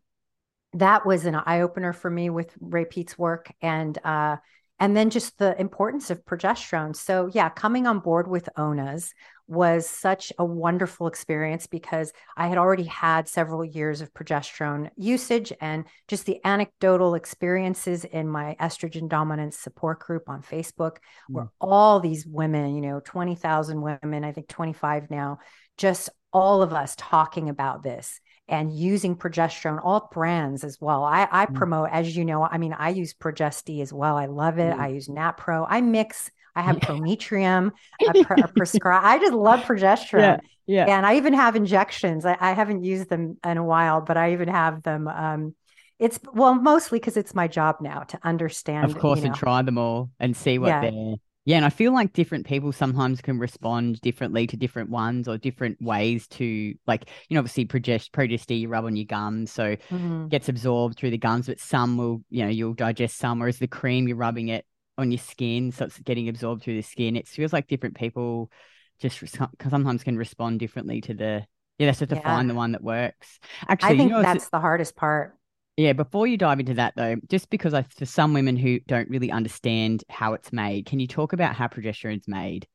that 0.74 1.06
was 1.06 1.26
an 1.26 1.36
eye 1.36 1.62
opener 1.62 1.94
for 1.94 2.10
me 2.10 2.30
with 2.30 2.54
Ray 2.60 2.86
Peat's 2.86 3.18
work 3.18 3.52
and 3.62 3.98
uh 4.06 4.38
and 4.82 4.98
then 4.98 5.12
just 5.12 5.38
the 5.38 5.58
importance 5.62 6.10
of 6.10 6.26
progesterone. 6.26 6.96
So 6.96 7.30
yeah, 7.32 7.50
coming 7.50 7.86
on 7.86 8.00
board 8.00 8.28
with 8.28 8.50
Ona's 8.58 9.13
was 9.48 9.88
such 9.88 10.34
a 10.39 10.44
wonderful 10.44 11.06
experience 11.06 11.67
because 11.67 12.12
I 12.36 12.48
had 12.48 12.58
already 12.58 12.86
had 12.86 13.28
several 13.28 13.63
years 13.63 14.02
of 14.02 14.12
progesterone 14.12 14.89
usage 14.98 15.54
and 15.62 15.86
just 16.08 16.26
the 16.26 16.39
anecdotal 16.44 17.13
experiences 17.13 18.06
in 18.06 18.28
my 18.28 18.56
estrogen 18.60 19.08
dominance 19.08 19.56
support 19.56 20.00
group 20.00 20.28
on 20.28 20.41
Facebook 20.41 20.98
hmm. 21.28 21.36
where 21.36 21.52
all 21.62 22.00
these 22.00 22.26
women, 22.26 22.74
you 22.74 22.82
know, 22.82 23.02
20,000 23.06 23.82
women, 23.82 24.24
I 24.24 24.32
think 24.32 24.48
25 24.48 25.12
now, 25.12 25.39
just 25.78 26.10
all 26.34 26.63
of 26.63 26.74
us 26.74 26.96
talking 26.98 27.50
about 27.50 27.84
this 27.84 28.20
and 28.52 28.72
using 28.72 29.16
progesterone, 29.16 29.80
all 29.84 30.10
brands 30.14 30.64
as 30.64 30.80
well. 30.80 31.04
I, 31.04 31.28
I 31.32 31.46
Mm. 31.48 31.56
promote, 31.56 31.90
as 31.92 32.16
you 32.16 32.26
know, 32.26 32.44
I 32.44 32.58
mean, 32.58 32.74
I 32.74 32.90
use 32.90 33.14
Progesti 33.14 33.82
as 33.82 33.92
well. 33.92 34.18
I 34.18 34.28
love 34.28 34.60
it. 34.60 34.76
Mm. 34.76 34.80
I 34.80 34.88
use 34.90 35.08
NatPro. 35.08 35.66
I 35.68 35.82
mix, 35.82 36.30
I 36.56 36.62
have. 36.62 36.80
Prometrium, 36.82 37.72
I 38.08 38.24
pre- 38.24 38.44
prescribe. 38.56 39.02
I 39.04 39.18
just 39.20 39.34
love 39.34 39.62
progesterone. 39.62 40.20
Yeah. 40.20 40.40
Yeah. 40.68 40.86
And 40.98 41.06
I 41.06 41.16
even 41.16 41.34
have 41.34 41.56
injections. 41.56 42.26
I, 42.26 42.38
I 42.40 42.52
haven't 42.52 42.84
used 42.84 43.10
them 43.10 43.38
in 43.44 43.58
a 43.58 43.64
while, 43.64 44.02
but 44.02 44.16
I 44.18 44.34
even 44.34 44.48
have 44.50 44.84
them. 44.84 45.08
Um, 45.08 45.56
it's 45.98 46.20
well, 46.34 46.54
mostly 46.56 47.00
because 47.00 47.18
it's 47.18 47.34
my 47.34 47.48
job 47.48 47.78
now 47.82 48.02
to 48.02 48.20
understand. 48.24 48.86
of 48.86 48.98
course, 48.98 49.20
you 49.20 49.26
know, 49.26 49.32
and 49.32 49.36
try 49.36 49.62
them 49.64 49.78
all 49.78 50.12
and 50.20 50.36
see 50.36 50.60
what 50.60 50.68
Yeah. 50.68 50.82
they're. 50.82 51.16
Yeah, 51.45 51.56
and 51.58 51.65
I 51.65 51.69
feel 51.69 51.91
like 51.91 52.13
different 52.13 52.45
people 52.45 52.71
sometimes 52.71 53.19
can 53.21 53.39
respond 53.39 53.99
differently 54.01 54.45
to 54.47 54.58
different 54.58 54.91
ones 54.91 55.27
or 55.27 55.38
different 55.39 55.82
ways 55.82 56.27
to 56.30 56.75
like 56.86 57.10
you 57.30 57.34
know 57.36 57.39
obviously 57.39 57.65
progest 57.65 58.12
progesti 58.12 58.60
you 58.62 58.67
rub 58.69 58.86
on 58.86 58.95
your 58.95 59.06
gums 59.06 59.51
so 59.51 59.75
Mhm. 59.89 60.32
gets 60.32 60.49
absorbed 60.49 60.97
through 60.97 61.10
the 61.12 61.17
gums, 61.17 61.47
but 61.47 61.60
some 61.60 61.97
will 61.97 62.23
you 62.30 62.43
know 62.43 62.49
you'll 62.49 62.73
digest 62.73 63.17
some, 63.17 63.39
whereas 63.39 63.60
the 63.60 63.67
cream 63.67 64.08
you're 64.08 64.17
rubbing 64.17 64.49
it 64.49 64.65
on 64.97 65.12
your 65.12 65.17
skin, 65.19 65.71
so 65.71 65.86
it's 65.86 65.99
getting 65.99 66.30
absorbed 66.30 66.63
through 66.63 66.75
the 66.75 66.82
skin. 66.84 67.15
It 67.15 67.27
feels 67.27 67.54
like 67.54 67.67
different 67.67 67.95
people 67.95 68.51
just 68.99 69.21
res- 69.21 69.32
sometimes 69.69 70.04
can 70.04 70.17
respond 70.17 70.60
differently 70.60 71.01
to 71.01 71.13
the 71.13 71.45
yeah. 71.80 71.88
That's 71.88 71.99
just 71.99 72.10
to 72.12 72.15
Yeah. 72.15 72.21
find 72.21 72.49
the 72.49 72.54
one 72.56 72.73
that 72.73 72.84
works. 72.84 73.39
Actually, 73.67 73.95
I 73.95 73.97
think 73.97 74.12
you 74.12 74.21
know, 74.23 74.23
that's 74.23 74.49
the 74.49 74.60
hardest 74.60 74.95
part. 74.95 75.36
Yeah, 75.82 75.94
before 75.94 76.28
you 76.28 76.38
dive 76.38 76.60
into 76.60 76.76
that 76.76 76.94
though, 76.96 77.15
just 77.30 77.50
because 77.50 77.74
I, 77.74 77.84
for 77.84 78.06
some 78.06 78.34
women 78.34 78.56
who 78.56 78.80
don't 78.82 79.10
really 79.10 79.32
understand 79.32 80.04
how 80.10 80.34
it's 80.34 80.54
made, 80.54 80.86
can 80.86 81.00
you 81.00 81.08
talk 81.08 81.34
about 81.34 81.56
how 81.56 81.67
progesterone's 81.67 82.28
made? 82.28 82.67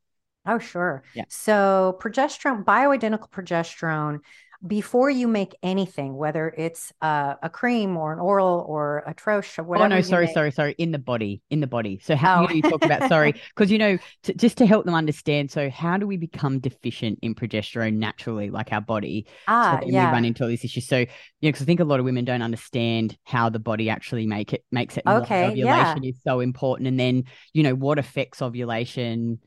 Oh, 0.46 0.58
sure. 0.58 1.02
Yeah. 1.14 1.24
So 1.28 1.98
progesterone, 2.00 2.64
bioidentical 2.64 3.30
progesterone, 3.30 4.20
before 4.64 5.10
you 5.10 5.28
make 5.28 5.54
anything, 5.62 6.16
whether 6.16 6.48
it's 6.56 6.92
uh, 7.02 7.34
a 7.42 7.50
cream 7.50 7.96
or 7.96 8.12
an 8.12 8.18
oral 8.18 8.64
or 8.68 9.02
a 9.06 9.14
troche 9.14 9.58
or 9.58 9.64
whatever. 9.64 9.92
Oh 9.92 9.96
no, 9.96 10.02
sorry, 10.02 10.26
make. 10.26 10.34
sorry, 10.34 10.50
sorry. 10.50 10.74
In 10.78 10.92
the 10.92 10.98
body, 10.98 11.42
in 11.50 11.60
the 11.60 11.66
body. 11.66 12.00
So 12.02 12.16
how 12.16 12.38
oh. 12.38 12.42
you, 12.42 12.48
know, 12.48 12.54
you 12.54 12.62
talk 12.62 12.84
about 12.84 13.08
sorry, 13.08 13.32
because 13.54 13.70
you 13.70 13.78
know, 13.78 13.98
to, 14.24 14.34
just 14.34 14.58
to 14.58 14.66
help 14.66 14.84
them 14.84 14.94
understand. 14.94 15.50
So 15.50 15.68
how 15.70 15.96
do 15.96 16.06
we 16.06 16.16
become 16.16 16.58
deficient 16.58 17.18
in 17.22 17.34
progesterone 17.34 17.94
naturally, 17.94 18.50
like 18.50 18.72
our 18.72 18.80
body? 18.80 19.26
Ah, 19.48 19.80
so 19.80 19.88
yeah. 19.88 20.06
We 20.06 20.12
run 20.12 20.24
into 20.24 20.42
all 20.42 20.48
these 20.48 20.64
issues. 20.64 20.86
So 20.86 20.98
you 20.98 21.06
know, 21.06 21.48
because 21.48 21.62
I 21.62 21.64
think 21.64 21.80
a 21.80 21.84
lot 21.84 21.98
of 21.98 22.04
women 22.04 22.24
don't 22.24 22.42
understand 22.42 23.16
how 23.24 23.48
the 23.48 23.58
body 23.58 23.90
actually 23.90 24.26
make 24.26 24.52
it 24.52 24.64
makes 24.70 24.96
it. 24.96 25.02
Okay, 25.06 25.46
ovulation 25.46 26.02
yeah. 26.02 26.10
is 26.10 26.20
so 26.22 26.40
important, 26.40 26.88
and 26.88 26.98
then 26.98 27.24
you 27.52 27.62
know 27.62 27.74
what 27.74 27.98
affects 27.98 28.42
ovulation 28.42 29.38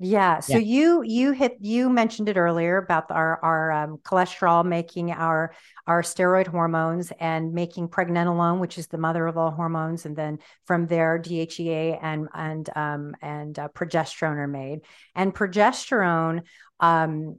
yeah. 0.00 0.38
So 0.38 0.54
yeah. 0.54 0.58
you 0.58 1.02
you 1.02 1.32
hit 1.32 1.56
you 1.60 1.90
mentioned 1.90 2.28
it 2.28 2.36
earlier 2.36 2.76
about 2.76 3.10
our 3.10 3.42
our 3.42 3.72
um, 3.72 3.98
cholesterol 3.98 4.64
making 4.64 5.10
our 5.10 5.52
our 5.88 6.02
steroid 6.02 6.46
hormones 6.46 7.12
and 7.18 7.52
making 7.52 7.88
pregnenolone, 7.88 8.60
which 8.60 8.78
is 8.78 8.86
the 8.86 8.98
mother 8.98 9.26
of 9.26 9.36
all 9.36 9.50
hormones, 9.50 10.06
and 10.06 10.14
then 10.14 10.38
from 10.66 10.86
there 10.86 11.18
DHEA 11.18 11.98
and 12.00 12.28
and 12.32 12.70
um, 12.76 13.16
and 13.22 13.58
uh, 13.58 13.68
progesterone 13.68 14.36
are 14.36 14.46
made. 14.46 14.82
And 15.16 15.34
progesterone 15.34 16.42
um, 16.78 17.38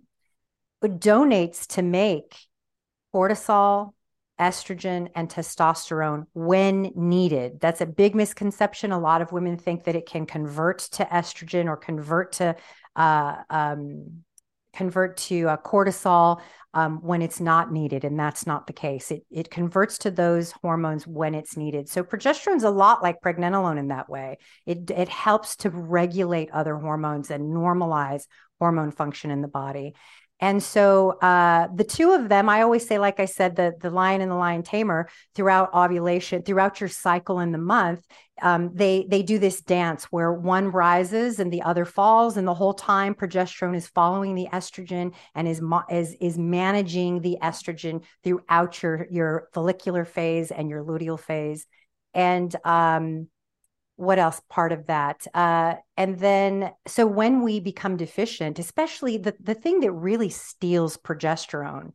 donates 0.83 1.65
to 1.67 1.81
make 1.81 2.35
cortisol, 3.15 3.93
estrogen 4.39 5.09
and 5.15 5.29
testosterone 5.29 6.25
when 6.33 6.91
needed. 6.95 7.59
That's 7.59 7.81
a 7.81 7.85
big 7.85 8.15
misconception. 8.15 8.91
A 8.91 8.99
lot 8.99 9.21
of 9.21 9.31
women 9.31 9.57
think 9.57 9.83
that 9.83 9.95
it 9.95 10.05
can 10.05 10.25
convert 10.25 10.79
to 10.79 11.05
estrogen 11.05 11.67
or 11.67 11.77
convert 11.77 12.33
to 12.33 12.55
uh, 12.95 13.35
um, 13.49 14.23
convert 14.73 15.17
to 15.17 15.49
uh, 15.49 15.57
cortisol 15.57 16.41
um, 16.73 16.99
when 17.01 17.21
it's 17.21 17.39
not 17.39 17.71
needed, 17.71 18.03
and 18.03 18.19
that's 18.19 18.45
not 18.45 18.67
the 18.67 18.73
case. 18.73 19.11
It 19.11 19.23
it 19.31 19.49
converts 19.49 19.97
to 19.99 20.11
those 20.11 20.51
hormones 20.51 21.07
when 21.07 21.33
it's 21.33 21.57
needed. 21.57 21.89
So 21.89 22.03
progesterone 22.03 22.57
is 22.57 22.63
a 22.63 22.69
lot 22.69 23.01
like 23.01 23.21
pregnenolone 23.21 23.79
in 23.79 23.87
that 23.87 24.09
way. 24.09 24.37
It 24.65 24.91
it 24.91 25.09
helps 25.09 25.55
to 25.57 25.69
regulate 25.69 26.51
other 26.51 26.75
hormones 26.75 27.31
and 27.31 27.53
normalize 27.53 28.23
hormone 28.59 28.91
function 28.91 29.31
in 29.31 29.41
the 29.41 29.47
body. 29.47 29.95
And 30.41 30.63
so 30.63 31.11
uh, 31.21 31.67
the 31.73 31.83
two 31.83 32.13
of 32.13 32.29
them, 32.29 32.47
I 32.47 32.61
always 32.61 32.87
say, 32.87 32.97
like 32.97 33.19
I 33.19 33.25
said, 33.25 33.57
the, 33.57 33.73
the 33.79 33.89
lion 33.89 34.21
and 34.21 34.31
the 34.31 34.35
lion 34.35 34.63
tamer 34.63 35.09
throughout 35.35 35.73
ovulation, 35.73 36.43
throughout 36.43 36.79
your 36.79 36.87
cycle 36.87 37.39
in 37.41 37.51
the 37.51 37.57
month, 37.57 38.05
um, 38.41 38.71
they 38.73 39.05
they 39.09 39.21
do 39.21 39.37
this 39.37 39.59
dance 39.59 40.05
where 40.05 40.31
one 40.31 40.71
rises 40.71 41.39
and 41.39 41.51
the 41.51 41.61
other 41.63 41.83
falls, 41.83 42.37
and 42.37 42.47
the 42.47 42.53
whole 42.53 42.73
time 42.73 43.13
progesterone 43.15 43.75
is 43.75 43.87
following 43.87 44.33
the 44.33 44.47
estrogen 44.53 45.13
and 45.35 45.45
is 45.45 45.61
is 45.89 46.15
is 46.21 46.37
managing 46.37 47.19
the 47.19 47.37
estrogen 47.41 48.01
throughout 48.23 48.81
your 48.81 49.07
your 49.11 49.49
follicular 49.53 50.05
phase 50.05 50.51
and 50.51 50.69
your 50.69 50.85
luteal 50.85 51.19
phase, 51.19 51.65
and 52.13 52.55
um, 52.63 53.27
what 53.99 54.17
else 54.17 54.41
part 54.49 54.71
of 54.71 54.87
that? 54.87 55.27
Uh, 55.33 55.75
and 55.97 56.17
then 56.19 56.71
so 56.87 57.05
when 57.05 57.43
we 57.43 57.59
become 57.59 57.97
deficient 57.97 58.57
especially 58.57 59.17
the, 59.17 59.35
the 59.41 59.53
thing 59.53 59.81
that 59.81 59.91
really 59.91 60.29
steals 60.29 60.95
progesterone 60.97 61.91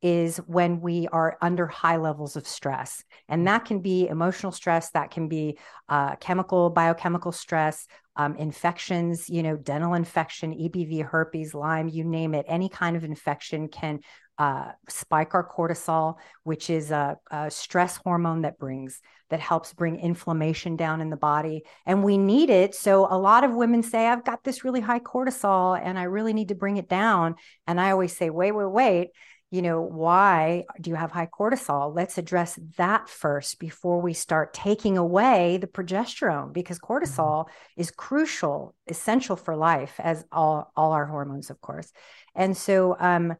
is 0.00 0.36
when 0.46 0.80
we 0.80 1.08
are 1.08 1.36
under 1.42 1.66
high 1.66 1.96
levels 1.96 2.36
of 2.36 2.46
stress 2.46 3.02
and 3.28 3.48
that 3.48 3.64
can 3.64 3.80
be 3.80 4.06
emotional 4.06 4.52
stress 4.52 4.90
that 4.90 5.10
can 5.10 5.26
be 5.26 5.58
uh, 5.88 6.14
chemical 6.16 6.70
biochemical 6.70 7.32
stress 7.32 7.88
um, 8.14 8.36
infections 8.36 9.28
you 9.28 9.42
know 9.42 9.56
dental 9.56 9.94
infection 9.94 10.52
ebv 10.52 11.02
herpes 11.04 11.52
lyme 11.54 11.88
you 11.88 12.04
name 12.04 12.34
it 12.34 12.46
any 12.48 12.68
kind 12.68 12.96
of 12.96 13.02
infection 13.02 13.66
can 13.66 13.98
uh, 14.38 14.70
spike 14.88 15.34
our 15.34 15.46
cortisol, 15.46 16.16
which 16.44 16.70
is 16.70 16.92
a, 16.92 17.18
a, 17.30 17.50
stress 17.50 17.96
hormone 17.96 18.42
that 18.42 18.58
brings 18.58 19.00
that 19.30 19.40
helps 19.40 19.74
bring 19.74 19.98
inflammation 19.98 20.76
down 20.76 21.00
in 21.00 21.10
the 21.10 21.16
body, 21.16 21.64
and 21.84 22.04
we 22.04 22.16
need 22.16 22.48
it. 22.48 22.74
So 22.74 23.06
a 23.10 23.18
lot 23.18 23.42
of 23.44 23.52
women 23.52 23.82
say, 23.82 24.06
"I've 24.06 24.24
got 24.24 24.44
this 24.44 24.64
really 24.64 24.80
high 24.80 25.00
cortisol, 25.00 25.78
and 25.82 25.98
I 25.98 26.04
really 26.04 26.32
need 26.32 26.48
to 26.48 26.54
bring 26.54 26.76
it 26.76 26.88
down." 26.88 27.34
And 27.66 27.80
I 27.80 27.90
always 27.90 28.16
say, 28.16 28.30
"Wait, 28.30 28.52
wait, 28.52 28.70
wait." 28.70 29.08
You 29.50 29.62
know, 29.62 29.80
why 29.80 30.64
do 30.78 30.90
you 30.90 30.96
have 30.96 31.10
high 31.10 31.26
cortisol? 31.26 31.94
Let's 31.96 32.18
address 32.18 32.58
that 32.76 33.08
first 33.08 33.58
before 33.58 34.00
we 34.02 34.12
start 34.12 34.52
taking 34.52 34.98
away 34.98 35.56
the 35.56 35.66
progesterone 35.66 36.52
because 36.52 36.78
mm-hmm. 36.78 36.92
cortisol 36.92 37.46
mm-hmm. 37.46 37.80
is 37.80 37.90
crucial, 37.90 38.74
essential 38.86 39.36
for 39.36 39.56
life, 39.56 39.94
as 39.98 40.24
all, 40.30 40.70
all 40.76 40.92
our 40.92 41.06
hormones, 41.06 41.48
of 41.48 41.62
course. 41.62 41.90
And 42.34 42.54
so, 42.54 42.94
um, 43.00 43.36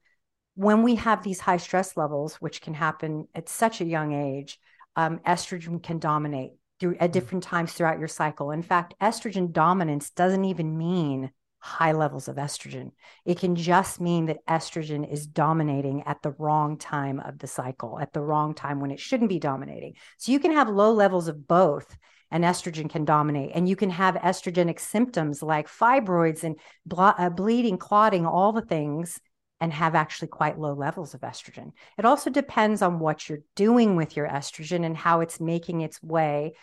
when 0.59 0.83
we 0.83 0.97
have 0.97 1.23
these 1.23 1.38
high 1.38 1.57
stress 1.57 1.97
levels, 1.97 2.35
which 2.40 2.61
can 2.61 2.75
happen 2.75 3.29
at 3.33 3.49
such 3.49 3.81
a 3.81 3.85
young 3.85 4.12
age, 4.12 4.59
um, 4.97 5.21
estrogen 5.21 5.81
can 5.81 6.01
dominate 6.01 6.51
through 6.81 6.97
at 6.99 7.11
mm. 7.11 7.12
different 7.12 7.44
times 7.44 7.73
throughout 7.73 8.01
your 8.01 8.09
cycle. 8.09 8.51
In 8.51 8.62
fact, 8.64 8.92
estrogen 9.01 9.53
dominance 9.53 10.11
doesn't 10.11 10.44
even 10.44 10.77
mean 10.77 11.31
high 11.61 11.92
levels 11.92 12.27
of 12.27 12.35
estrogen. 12.35 12.90
It 13.25 13.38
can 13.38 13.55
just 13.55 14.01
mean 14.01 14.27
that 14.27 14.44
estrogen 14.49 15.09
is 15.09 15.29
dominating 15.29 16.03
at 16.07 16.23
the 16.23 16.35
wrong 16.38 16.77
time 16.77 17.21
of 17.21 17.38
the 17.38 17.47
cycle, 17.47 18.01
at 18.01 18.12
the 18.12 18.21
wrong 18.21 18.53
time 18.53 18.81
when 18.81 18.90
it 18.90 18.99
shouldn't 18.99 19.29
be 19.29 19.38
dominating. 19.38 19.94
So 20.16 20.33
you 20.33 20.40
can 20.40 20.51
have 20.51 20.68
low 20.68 20.92
levels 20.92 21.29
of 21.29 21.47
both 21.47 21.97
and 22.33 22.42
estrogen 22.42 22.90
can 22.90 23.05
dominate. 23.05 23.53
And 23.55 23.68
you 23.68 23.77
can 23.77 23.90
have 23.90 24.16
estrogenic 24.16 24.81
symptoms 24.81 25.40
like 25.40 25.68
fibroids 25.68 26.42
and 26.42 26.57
ble- 26.85 27.14
uh, 27.16 27.31
bleeding, 27.31 27.79
clotting, 27.79 28.27
all 28.27 28.51
the 28.51 28.61
things 28.61 29.21
and 29.61 29.73
have 29.73 29.94
actually 29.94 30.29
quite 30.29 30.59
low 30.59 30.73
levels 30.73 31.14
of 31.14 31.23
estrogen. 31.23 31.73
It 31.99 32.05
also 32.05 32.31
depends 32.31 32.83
on 32.83 32.99
what 32.99 33.29
you're 33.29 33.42
doing 33.57 33.97
with 33.97 34.16
your 34.16 34.29
estrogen 34.29 34.85
and 34.85 34.97
how 34.97 35.21
it's 35.21 35.40
making 35.40 35.81
its 35.81 36.03
way 36.03 36.55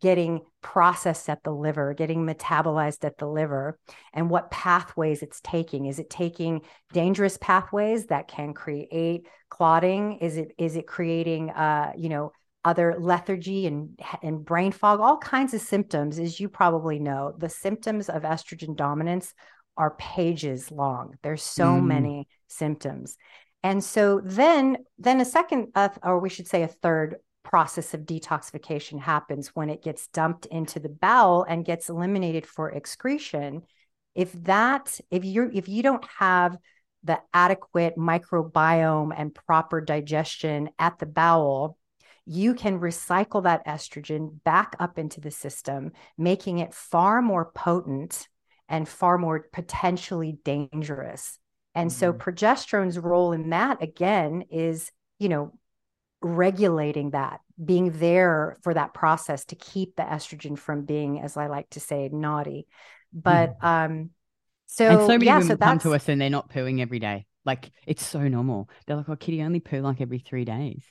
getting 0.00 0.40
processed 0.62 1.28
at 1.28 1.42
the 1.44 1.52
liver, 1.52 1.94
getting 1.94 2.26
metabolized 2.26 3.04
at 3.04 3.18
the 3.18 3.26
liver, 3.26 3.78
and 4.12 4.28
what 4.28 4.50
pathways 4.50 5.22
it's 5.22 5.40
taking. 5.40 5.86
Is 5.86 5.98
it 5.98 6.10
taking 6.10 6.62
dangerous 6.92 7.38
pathways 7.40 8.06
that 8.06 8.28
can 8.28 8.52
create 8.52 9.26
clotting? 9.48 10.18
Is 10.18 10.36
it 10.36 10.52
is 10.58 10.76
it 10.76 10.86
creating 10.86 11.50
uh, 11.50 11.92
you 11.96 12.08
know, 12.08 12.32
other 12.64 12.96
lethargy 12.98 13.66
and 13.66 13.98
and 14.22 14.44
brain 14.44 14.72
fog, 14.72 15.00
all 15.00 15.18
kinds 15.18 15.54
of 15.54 15.60
symptoms, 15.60 16.18
as 16.18 16.40
you 16.40 16.48
probably 16.48 16.98
know. 16.98 17.32
The 17.38 17.48
symptoms 17.48 18.08
of 18.08 18.22
estrogen 18.22 18.76
dominance 18.76 19.34
are 19.76 19.96
pages 19.98 20.70
long. 20.70 21.16
There's 21.22 21.42
so 21.42 21.66
mm. 21.66 21.84
many 21.84 22.28
symptoms. 22.48 23.16
And 23.62 23.82
so 23.82 24.20
then 24.22 24.78
then 24.98 25.20
a 25.20 25.24
second 25.24 25.68
uh, 25.74 25.88
or 26.02 26.20
we 26.20 26.28
should 26.28 26.46
say 26.46 26.62
a 26.62 26.68
third 26.68 27.16
process 27.42 27.94
of 27.94 28.00
detoxification 28.02 29.00
happens 29.00 29.48
when 29.54 29.70
it 29.70 29.82
gets 29.82 30.08
dumped 30.08 30.46
into 30.46 30.80
the 30.80 30.88
bowel 30.88 31.44
and 31.48 31.64
gets 31.64 31.88
eliminated 31.88 32.46
for 32.46 32.70
excretion. 32.70 33.62
If 34.14 34.32
that 34.44 35.00
if 35.10 35.24
you're 35.24 35.50
if 35.52 35.68
you 35.68 35.82
don't 35.82 36.04
have 36.18 36.56
the 37.04 37.20
adequate 37.32 37.96
microbiome 37.96 39.12
and 39.16 39.34
proper 39.34 39.80
digestion 39.80 40.70
at 40.78 40.98
the 40.98 41.06
bowel, 41.06 41.78
you 42.24 42.54
can 42.54 42.80
recycle 42.80 43.44
that 43.44 43.64
estrogen 43.66 44.42
back 44.44 44.74
up 44.80 44.98
into 44.98 45.20
the 45.20 45.30
system, 45.30 45.92
making 46.18 46.58
it 46.58 46.74
far 46.74 47.22
more 47.22 47.52
potent 47.54 48.28
and 48.68 48.88
far 48.88 49.18
more 49.18 49.46
potentially 49.52 50.38
dangerous. 50.44 51.38
And 51.74 51.90
mm-hmm. 51.90 51.98
so 51.98 52.12
progesterone's 52.12 52.98
role 52.98 53.32
in 53.32 53.50
that 53.50 53.82
again 53.82 54.44
is, 54.50 54.90
you 55.18 55.28
know, 55.28 55.52
regulating 56.22 57.10
that, 57.10 57.40
being 57.62 57.98
there 57.98 58.56
for 58.62 58.74
that 58.74 58.94
process 58.94 59.44
to 59.46 59.54
keep 59.54 59.96
the 59.96 60.02
estrogen 60.02 60.58
from 60.58 60.84
being, 60.84 61.20
as 61.20 61.36
I 61.36 61.46
like 61.46 61.70
to 61.70 61.80
say, 61.80 62.08
naughty. 62.12 62.66
But 63.12 63.58
mm. 63.60 63.64
um 63.64 64.10
so, 64.66 64.88
and 64.88 65.00
so 65.00 65.08
many 65.08 65.26
yeah, 65.26 65.38
women 65.38 65.48
so 65.48 65.56
come 65.56 65.78
to 65.80 65.94
us 65.94 66.08
and 66.08 66.20
they're 66.20 66.28
not 66.28 66.50
pooing 66.50 66.80
every 66.80 66.98
day. 66.98 67.26
Like 67.44 67.70
it's 67.86 68.04
so 68.04 68.26
normal. 68.26 68.68
They're 68.86 68.96
like, 68.96 69.08
"Oh, 69.08 69.14
Kitty, 69.14 69.40
only 69.42 69.60
poo 69.60 69.80
like 69.80 70.00
every 70.00 70.18
three 70.18 70.44
days." 70.44 70.82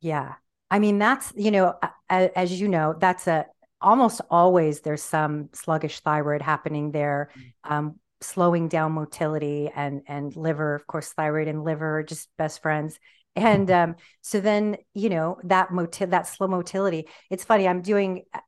Yeah, 0.00 0.34
I 0.70 0.78
mean 0.78 0.98
that's 0.98 1.32
you 1.34 1.50
know, 1.50 1.74
as 2.08 2.60
you 2.60 2.68
know, 2.68 2.94
that's 2.98 3.26
a 3.26 3.46
almost 3.80 4.20
always 4.30 4.80
there's 4.80 5.02
some 5.02 5.50
sluggish 5.52 6.00
thyroid 6.00 6.42
happening 6.42 6.92
there, 6.92 7.30
mm. 7.36 7.70
um, 7.70 8.00
slowing 8.20 8.68
down 8.68 8.92
motility 8.92 9.70
and 9.74 10.02
and 10.06 10.34
liver, 10.36 10.74
of 10.74 10.86
course, 10.86 11.12
thyroid 11.12 11.48
and 11.48 11.64
liver 11.64 11.98
are 11.98 12.02
just 12.02 12.28
best 12.38 12.62
friends. 12.62 12.98
And 13.34 13.70
um, 13.80 13.96
so 14.22 14.40
then 14.40 14.76
you 14.94 15.08
know 15.08 15.38
that 15.44 15.68
motil 15.68 16.10
that 16.10 16.26
slow 16.26 16.48
motility. 16.48 17.08
It's 17.30 17.44
funny. 17.44 17.68
I'm 17.68 17.82
doing 17.82 18.24
uh, 18.32 18.40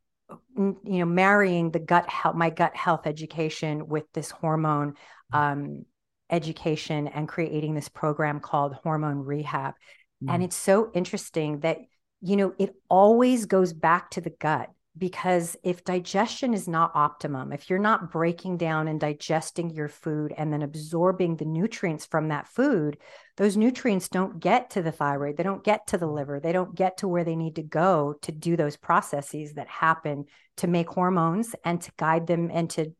you 0.56 0.78
know 0.84 1.06
marrying 1.06 1.70
the 1.70 1.78
gut 1.78 2.08
health 2.08 2.36
my 2.36 2.50
gut 2.50 2.76
health 2.76 3.06
education 3.06 3.88
with 3.88 4.04
this 4.12 4.30
hormone 4.30 4.94
um, 5.32 5.84
education 6.30 7.08
and 7.08 7.28
creating 7.28 7.74
this 7.74 7.88
program 7.88 8.40
called 8.40 8.74
hormone 8.74 9.18
rehab 9.18 9.74
mm. 10.22 10.30
and 10.32 10.42
it's 10.42 10.56
so 10.56 10.90
interesting 10.94 11.60
that 11.60 11.78
you 12.20 12.36
know 12.36 12.52
it 12.58 12.74
always 12.90 13.46
goes 13.46 13.72
back 13.72 14.10
to 14.10 14.20
the 14.20 14.30
gut 14.30 14.70
because 14.98 15.56
if 15.62 15.84
digestion 15.84 16.52
is 16.52 16.68
not 16.68 16.92
optimum, 16.94 17.52
if 17.52 17.70
you're 17.70 17.78
not 17.78 18.10
breaking 18.10 18.56
down 18.56 18.88
and 18.88 19.00
digesting 19.00 19.70
your 19.70 19.88
food 19.88 20.34
and 20.36 20.52
then 20.52 20.62
absorbing 20.62 21.36
the 21.36 21.44
nutrients 21.44 22.04
from 22.06 22.28
that 22.28 22.48
food, 22.48 22.98
those 23.36 23.56
nutrients 23.56 24.08
don't 24.08 24.40
get 24.40 24.70
to 24.70 24.82
the 24.82 24.92
thyroid, 24.92 25.36
they 25.36 25.42
don't 25.42 25.64
get 25.64 25.86
to 25.88 25.98
the 25.98 26.06
liver, 26.06 26.40
they 26.40 26.52
don't 26.52 26.74
get 26.74 26.98
to 26.98 27.08
where 27.08 27.24
they 27.24 27.36
need 27.36 27.56
to 27.56 27.62
go 27.62 28.14
to 28.22 28.32
do 28.32 28.56
those 28.56 28.76
processes 28.76 29.54
that 29.54 29.68
happen 29.68 30.24
to 30.56 30.66
make 30.66 30.88
hormones 30.88 31.54
and 31.64 31.80
to 31.80 31.92
guide 31.96 32.26
them 32.26 32.50
and 32.52 32.68
to 32.70 32.92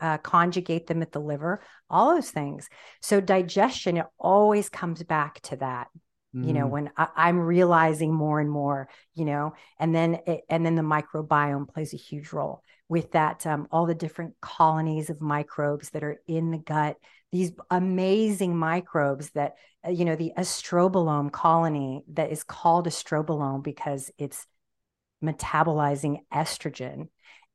uh, 0.00 0.18
conjugate 0.18 0.86
them 0.86 1.02
at 1.02 1.10
the 1.10 1.20
liver, 1.20 1.60
all 1.88 2.14
those 2.14 2.30
things. 2.30 2.68
So, 3.02 3.20
digestion, 3.20 3.96
it 3.96 4.06
always 4.18 4.68
comes 4.68 5.02
back 5.02 5.40
to 5.42 5.56
that 5.56 5.88
mm. 6.34 6.46
you 6.46 6.52
know 6.52 6.66
mm. 6.66 6.70
when 6.70 6.90
I, 6.96 7.28
am 7.28 7.38
realizing 7.38 8.12
more 8.12 8.40
and 8.40 8.50
more 8.50 8.88
you 9.14 9.24
know 9.24 9.54
and 9.78 9.94
then 9.94 10.20
it, 10.26 10.42
and 10.48 10.64
then 10.64 10.74
the 10.74 10.82
microbiome 10.82 11.68
plays 11.68 11.94
a 11.94 11.98
huge 11.98 12.32
role 12.32 12.62
with 12.88 13.12
that 13.12 13.46
um, 13.46 13.68
all 13.70 13.86
the 13.86 13.94
different 13.94 14.34
colonies 14.40 15.10
of 15.10 15.20
microbes 15.20 15.90
that 15.90 16.02
are 16.02 16.20
in 16.26 16.50
the 16.50 16.58
gut 16.58 16.96
these 17.32 17.52
amazing 17.70 18.56
microbes 18.56 19.30
that 19.30 19.54
uh, 19.86 19.90
you 19.90 20.04
know 20.04 20.16
the 20.16 20.32
estrobolome 20.36 21.30
colony 21.30 22.02
that 22.12 22.30
is 22.30 22.42
called 22.42 22.86
estrobolome 22.86 23.62
because 23.62 24.10
it's 24.18 24.46
metabolizing 25.22 26.18
estrogen 26.32 27.08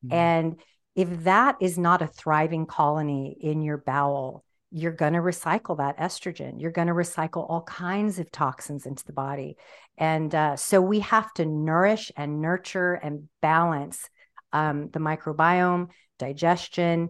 mm. 0.06 0.12
and 0.14 0.60
if 0.96 1.26
that 1.26 1.58
is 1.60 1.78
not 1.78 2.02
a 2.02 2.08
thriving 2.08 2.66
colony 2.66 3.36
in 3.42 3.62
your 3.62 3.78
bowel 3.78 4.45
you're 4.76 4.92
going 4.92 5.14
to 5.14 5.20
recycle 5.20 5.78
that 5.78 5.98
estrogen. 5.98 6.60
You're 6.60 6.70
going 6.70 6.90
to 6.90 6.94
recycle 6.94 7.50
all 7.50 7.62
kinds 7.62 8.20
of 8.20 8.30
toxins 8.30 8.86
into 8.86 9.06
the 9.06 9.14
body. 9.14 9.56
And 9.98 10.36
uh, 10.36 10.58
so 10.58 10.82
we 10.82 11.00
have 11.00 11.34
to 11.36 11.46
nourish 11.46 12.12
and 12.18 12.42
nurture 12.42 12.94
and 12.96 13.30
balance 13.42 14.10
um, 14.52 14.90
the 14.90 15.00
microbiome, 15.00 15.92
digestion. 16.20 17.08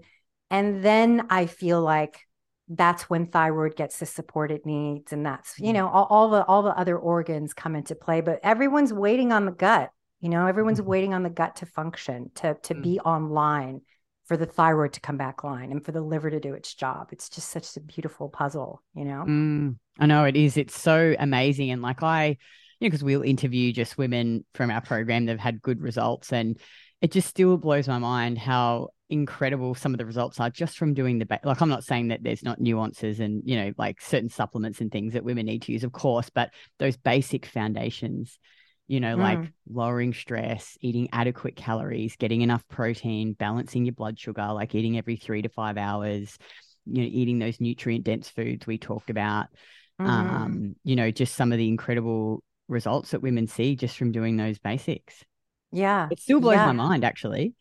And 0.52 0.84
then 0.84 1.26
I 1.32 1.48
feel 1.48 1.82
like 1.82 2.20
that's 2.68 3.10
when 3.10 3.26
thyroid 3.26 3.76
gets 3.76 3.98
the 3.98 4.06
support 4.06 4.52
it 4.52 4.68
needs. 4.68 5.12
And 5.12 5.26
that's, 5.26 5.58
you 5.58 5.72
mm. 5.72 5.74
know, 5.74 5.88
all, 5.88 6.06
all 6.12 6.30
the 6.30 6.46
all 6.46 6.62
the 6.62 6.78
other 6.78 7.00
organs 7.00 7.56
come 7.56 7.76
into 7.76 7.96
play. 7.96 8.22
But 8.22 8.42
everyone's 8.44 8.94
waiting 8.94 9.32
on 9.32 9.46
the 9.46 9.52
gut. 9.52 9.90
You 10.20 10.30
know, 10.30 10.46
everyone's 10.46 10.82
mm-hmm. 10.82 10.90
waiting 10.90 11.14
on 11.16 11.24
the 11.24 11.32
gut 11.32 11.56
to 11.58 11.66
function, 11.66 12.30
to 12.36 12.58
to 12.62 12.76
mm. 12.76 12.84
be 12.84 13.00
online 13.00 13.82
for 14.26 14.38
the 14.38 14.46
thyroid 14.46 14.94
to 14.94 15.00
come 15.00 15.18
back 15.18 15.44
line 15.44 15.72
and 15.72 15.86
for 15.86 15.92
the 15.92 16.02
liver 16.02 16.30
to 16.30 16.40
do 16.40 16.54
its 16.54 16.74
job. 16.74 17.10
It's 17.12 17.30
just 17.30 17.50
such 17.50 17.78
a 17.78 17.80
beautiful 17.80 18.28
puzzle, 18.28 18.82
you 18.96 19.06
know? 19.06 19.24
Mm, 19.28 19.78
I 20.00 20.08
know 20.08 20.26
it 20.26 20.36
is. 20.36 20.58
It's 20.58 20.80
so 20.80 21.16
amazing. 21.18 21.70
And 21.70 21.82
like 21.82 22.02
I, 22.02 22.26
you 22.28 22.36
know, 22.82 22.88
because 22.88 23.04
we'll 23.04 23.22
interview 23.22 23.72
just 23.72 23.98
women 23.98 24.44
from 24.56 24.72
our 24.72 24.82
program 24.82 25.26
that 25.26 25.34
have 25.34 25.40
had 25.40 25.62
good 25.62 25.80
results. 25.82 26.34
And 26.34 26.60
it 27.02 27.12
just 27.12 27.28
still 27.28 27.58
blows 27.58 27.88
my 27.88 28.00
mind 28.00 28.40
how 28.40 28.90
incredible 29.10 29.76
some 29.76 29.94
of 29.94 30.00
the 30.00 30.06
results 30.06 30.40
are 30.40 30.50
just 30.50 30.76
from 30.76 30.96
doing 30.96 31.20
the, 31.20 31.26
ba- 31.28 31.40
like, 31.44 31.62
I'm 31.62 31.70
not 31.70 31.84
saying 31.84 32.08
that 32.08 32.24
there's 32.24 32.42
not 32.42 32.60
nuances 32.60 33.20
and, 33.20 33.44
you 33.46 33.58
know, 33.58 33.74
like 33.78 34.02
certain 34.02 34.30
supplements 34.30 34.82
and 34.82 34.92
things 34.92 35.14
that 35.14 35.24
women 35.24 35.46
need 35.46 35.62
to 35.64 35.72
use, 35.72 35.84
of 35.84 35.92
course, 35.92 36.32
but 36.32 36.50
those 36.80 36.98
basic 36.98 37.46
foundations 37.46 38.40
you 38.88 39.00
know, 39.00 39.16
mm. 39.16 39.22
like 39.22 39.52
lowering 39.68 40.14
stress, 40.14 40.78
eating 40.82 41.10
adequate 41.12 41.56
calories, 41.56 42.16
getting 42.16 42.42
enough 42.42 42.68
protein, 42.68 43.34
balancing 43.34 43.86
your 43.86 43.94
blood 43.94 44.20
sugar, 44.20 44.52
like 44.54 44.76
eating 44.76 44.98
every 44.98 45.16
three 45.16 45.42
to 45.42 45.50
five 45.50 45.78
hours, 45.78 46.38
you 46.86 47.02
know, 47.02 47.10
eating 47.12 47.40
those 47.40 47.60
nutrient 47.60 48.04
dense 48.04 48.30
foods 48.30 48.68
we 48.68 48.78
talked 48.78 49.10
about. 49.10 49.48
Mm. 50.00 50.08
Um, 50.08 50.76
you 50.84 50.96
know, 50.96 51.10
just 51.10 51.36
some 51.36 51.52
of 51.52 51.58
the 51.58 51.68
incredible 51.68 52.44
results 52.68 53.12
that 53.12 53.22
women 53.22 53.48
see 53.48 53.76
just 53.76 53.98
from 53.98 54.12
doing 54.12 54.38
those 54.38 54.60
basics. 54.60 55.24
Yeah. 55.72 56.08
It 56.12 56.20
still 56.20 56.40
blows 56.40 56.56
yeah. 56.56 56.68
my 56.68 56.72
mind, 56.74 57.04
actually. 57.04 57.54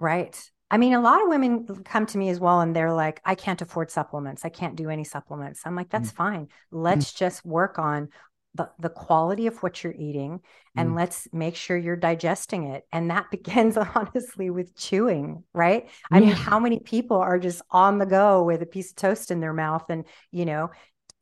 Right. 0.00 0.38
I 0.70 0.76
mean, 0.76 0.92
a 0.92 1.00
lot 1.00 1.22
of 1.22 1.28
women 1.28 1.66
come 1.84 2.04
to 2.06 2.18
me 2.18 2.28
as 2.28 2.38
well, 2.38 2.60
and 2.60 2.76
they're 2.76 2.92
like, 2.92 3.20
I 3.24 3.34
can't 3.34 3.62
afford 3.62 3.90
supplements. 3.90 4.44
I 4.44 4.50
can't 4.50 4.76
do 4.76 4.90
any 4.90 5.04
supplements. 5.04 5.62
I'm 5.64 5.74
like, 5.74 5.88
that's 5.88 6.12
mm. 6.12 6.16
fine. 6.16 6.40
Mm. 6.42 6.48
Let's 6.72 7.12
mm. 7.12 7.16
just 7.16 7.44
work 7.44 7.78
on 7.78 8.10
the, 8.58 8.68
the 8.78 8.90
quality 8.90 9.46
of 9.46 9.62
what 9.62 9.82
you're 9.82 9.94
eating 9.94 10.40
and 10.76 10.90
mm. 10.90 10.96
let's 10.96 11.28
make 11.32 11.54
sure 11.54 11.76
you're 11.76 11.96
digesting 11.96 12.64
it. 12.64 12.84
And 12.92 13.10
that 13.10 13.30
begins 13.30 13.78
honestly 13.78 14.50
with 14.50 14.76
chewing 14.76 15.44
right? 15.54 15.88
I 16.10 16.20
mean 16.20 16.30
how 16.30 16.58
many 16.58 16.80
people 16.80 17.16
are 17.16 17.38
just 17.38 17.62
on 17.70 17.98
the 17.98 18.06
go 18.06 18.42
with 18.42 18.60
a 18.60 18.66
piece 18.66 18.90
of 18.90 18.96
toast 18.96 19.30
in 19.30 19.40
their 19.40 19.54
mouth 19.54 19.84
and 19.88 20.04
you 20.32 20.44
know 20.44 20.70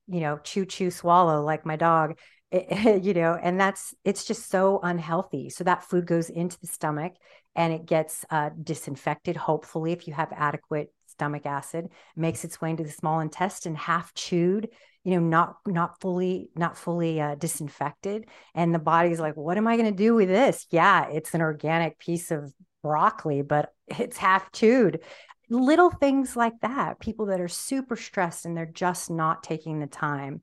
you 0.09 0.21
know 0.21 0.39
chew 0.39 0.65
chew 0.65 0.91
swallow 0.91 1.43
like 1.43 1.67
my 1.67 1.77
dog 1.77 2.19
it, 2.51 3.05
you 3.05 3.13
know 3.15 3.39
and 3.41 3.61
that's 3.61 3.95
it's 4.05 4.25
just 4.25 4.49
so 4.51 4.81
unhealthy. 4.83 5.51
So 5.51 5.65
that 5.65 5.85
food 5.85 6.07
goes 6.07 6.31
into 6.31 6.59
the 6.59 6.67
stomach 6.67 7.13
and 7.55 7.73
it 7.73 7.87
gets 7.87 8.25
uh, 8.31 8.51
disinfected 8.61 9.37
hopefully 9.37 9.93
if 9.93 10.09
you 10.09 10.15
have 10.15 10.33
adequate 10.33 10.91
stomach 11.07 11.47
acid 11.47 11.89
makes 12.15 12.45
its 12.45 12.61
way 12.61 12.71
into 12.71 12.85
the 12.85 12.91
small 12.91 13.21
intestine 13.21 13.75
half 13.75 14.13
chewed 14.15 14.69
you 15.07 15.13
know 15.13 15.21
not 15.21 15.59
not 15.69 16.01
fully 16.01 16.51
not 16.57 16.77
fully 16.77 17.21
uh, 17.21 17.37
disinfected. 17.37 18.27
And 18.57 18.75
the 18.75 18.81
body's 18.81 19.21
like 19.21 19.37
what 19.37 19.57
am 19.57 19.69
i 19.69 19.77
going 19.77 19.89
to 19.91 19.97
do 19.97 20.17
with 20.17 20.29
this? 20.29 20.67
Yeah 20.71 21.09
it's 21.09 21.33
an 21.33 21.41
organic 21.41 21.99
piece 22.01 22.33
of 22.33 22.53
broccoli 22.83 23.43
but 23.43 23.73
it's 23.87 24.17
half 24.17 24.51
chewed. 24.51 25.01
Little 25.49 25.91
things 25.91 26.35
like 26.35 26.55
that 26.63 26.99
people 26.99 27.27
that 27.27 27.41
are 27.41 27.47
super 27.47 27.95
stressed 27.95 28.47
and 28.47 28.57
they're 28.57 28.67
just 28.67 29.09
not 29.09 29.45
taking 29.45 29.79
the 29.79 29.87
time 29.87 30.43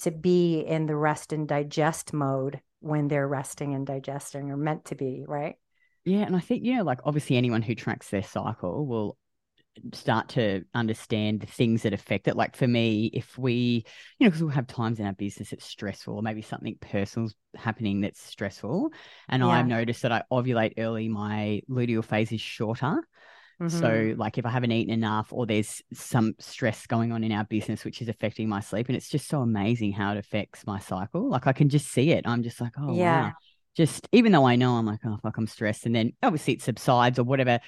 to 0.00 0.10
be 0.10 0.60
in 0.60 0.84
the 0.84 0.96
rest 0.96 1.32
and 1.32 1.48
digest 1.48 2.12
mode 2.12 2.60
when 2.80 3.08
they're 3.08 3.26
resting 3.26 3.74
and 3.74 3.86
digesting 3.86 4.50
or 4.50 4.58
meant 4.58 4.84
to 4.86 4.94
be 4.94 5.24
right? 5.26 5.54
Yeah 6.04 6.26
and 6.26 6.36
i 6.36 6.40
think 6.40 6.64
you 6.64 6.76
know 6.76 6.82
like 6.82 7.00
obviously 7.04 7.38
anyone 7.38 7.62
who 7.62 7.74
tracks 7.74 8.10
their 8.10 8.22
cycle 8.22 8.84
will 8.86 9.16
start 9.94 10.28
to 10.30 10.64
understand 10.74 11.40
the 11.40 11.46
things 11.46 11.82
that 11.82 11.92
affect 11.92 12.28
it. 12.28 12.36
Like 12.36 12.56
for 12.56 12.68
me, 12.68 13.10
if 13.12 13.38
we, 13.38 13.84
you 14.18 14.26
know, 14.26 14.30
because 14.30 14.42
we'll 14.42 14.50
have 14.50 14.66
times 14.66 15.00
in 15.00 15.06
our 15.06 15.12
business 15.12 15.50
that's 15.50 15.64
stressful, 15.64 16.14
or 16.14 16.22
maybe 16.22 16.42
something 16.42 16.76
personal's 16.80 17.34
happening 17.56 18.00
that's 18.00 18.22
stressful. 18.22 18.90
And 19.28 19.42
yeah. 19.42 19.48
I've 19.48 19.66
noticed 19.66 20.02
that 20.02 20.12
I 20.12 20.22
ovulate 20.30 20.74
early, 20.78 21.08
my 21.08 21.62
luteal 21.68 22.04
phase 22.04 22.32
is 22.32 22.40
shorter. 22.40 23.02
Mm-hmm. 23.60 23.78
So, 23.78 24.14
like, 24.16 24.38
if 24.38 24.46
I 24.46 24.50
haven't 24.50 24.72
eaten 24.72 24.92
enough, 24.92 25.32
or 25.32 25.46
there's 25.46 25.82
some 25.92 26.34
stress 26.40 26.86
going 26.86 27.12
on 27.12 27.22
in 27.22 27.30
our 27.30 27.44
business, 27.44 27.84
which 27.84 28.02
is 28.02 28.08
affecting 28.08 28.48
my 28.48 28.60
sleep, 28.60 28.88
and 28.88 28.96
it's 28.96 29.08
just 29.08 29.28
so 29.28 29.40
amazing 29.40 29.92
how 29.92 30.12
it 30.12 30.18
affects 30.18 30.66
my 30.66 30.80
cycle. 30.80 31.28
Like, 31.28 31.46
I 31.46 31.52
can 31.52 31.68
just 31.68 31.86
see 31.88 32.10
it. 32.10 32.26
I'm 32.26 32.42
just 32.42 32.60
like, 32.60 32.72
oh, 32.78 32.96
yeah. 32.96 33.26
Wow. 33.26 33.32
Just 33.76 34.06
even 34.12 34.32
though 34.32 34.46
I 34.46 34.56
know 34.56 34.74
I'm 34.74 34.84
like, 34.84 35.00
oh, 35.06 35.16
fuck, 35.22 35.36
I'm 35.38 35.46
stressed. 35.46 35.86
And 35.86 35.94
then 35.94 36.12
obviously 36.22 36.54
it 36.54 36.62
subsides 36.62 37.18
or 37.18 37.24
whatever 37.24 37.60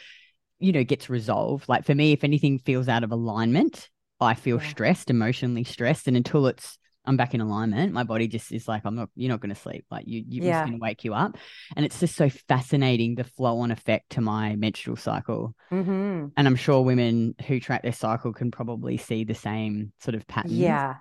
you 0.64 0.72
know, 0.72 0.84
gets 0.84 1.10
resolved. 1.10 1.68
Like 1.68 1.84
for 1.84 1.94
me, 1.94 2.12
if 2.12 2.24
anything 2.24 2.58
feels 2.58 2.88
out 2.88 3.04
of 3.04 3.12
alignment, 3.12 3.90
I 4.20 4.34
feel 4.34 4.60
yeah. 4.60 4.68
stressed, 4.68 5.10
emotionally 5.10 5.64
stressed. 5.64 6.08
And 6.08 6.16
until 6.16 6.46
it's 6.46 6.78
I'm 7.04 7.18
back 7.18 7.34
in 7.34 7.42
alignment, 7.42 7.92
my 7.92 8.02
body 8.02 8.26
just 8.28 8.50
is 8.50 8.66
like, 8.66 8.82
I'm 8.86 8.94
not, 8.94 9.10
you're 9.14 9.28
not 9.28 9.40
going 9.40 9.54
to 9.54 9.60
sleep. 9.60 9.84
Like 9.90 10.04
you, 10.06 10.24
you're 10.26 10.46
yeah. 10.46 10.52
just 10.52 10.70
going 10.70 10.78
to 10.78 10.82
wake 10.82 11.04
you 11.04 11.12
up. 11.12 11.36
And 11.76 11.84
it's 11.84 12.00
just 12.00 12.16
so 12.16 12.30
fascinating 12.30 13.14
the 13.14 13.24
flow 13.24 13.58
on 13.58 13.70
effect 13.70 14.10
to 14.10 14.22
my 14.22 14.56
menstrual 14.56 14.96
cycle. 14.96 15.54
Mm-hmm. 15.70 16.28
And 16.34 16.46
I'm 16.46 16.56
sure 16.56 16.80
women 16.80 17.34
who 17.46 17.60
track 17.60 17.82
their 17.82 17.92
cycle 17.92 18.32
can 18.32 18.50
probably 18.50 18.96
see 18.96 19.24
the 19.24 19.34
same 19.34 19.92
sort 20.00 20.14
of 20.14 20.26
pattern. 20.26 20.52
Yeah 20.52 20.94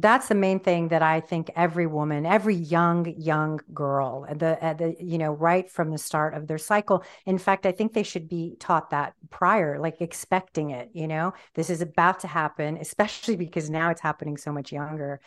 that's 0.00 0.28
the 0.28 0.34
main 0.34 0.60
thing 0.60 0.88
that 0.88 1.02
I 1.02 1.20
think 1.20 1.50
every 1.56 1.86
woman, 1.86 2.24
every 2.24 2.54
young 2.54 3.12
young 3.18 3.60
girl, 3.74 4.26
the 4.28 4.56
the 4.78 4.96
you 5.00 5.18
know 5.18 5.32
right 5.32 5.70
from 5.70 5.90
the 5.90 5.98
start 5.98 6.34
of 6.34 6.46
their 6.46 6.58
cycle. 6.58 7.04
In 7.26 7.38
fact, 7.38 7.66
I 7.66 7.72
think 7.72 7.92
they 7.92 8.02
should 8.02 8.28
be 8.28 8.56
taught 8.60 8.90
that 8.90 9.14
prior, 9.30 9.78
like 9.78 10.00
expecting 10.00 10.70
it. 10.70 10.90
You 10.92 11.08
know, 11.08 11.34
this 11.54 11.70
is 11.70 11.80
about 11.80 12.20
to 12.20 12.28
happen, 12.28 12.76
especially 12.76 13.36
because 13.36 13.68
now 13.70 13.90
it's 13.90 14.00
happening 14.00 14.36
so 14.36 14.52
much 14.52 14.72
younger. 14.72 15.20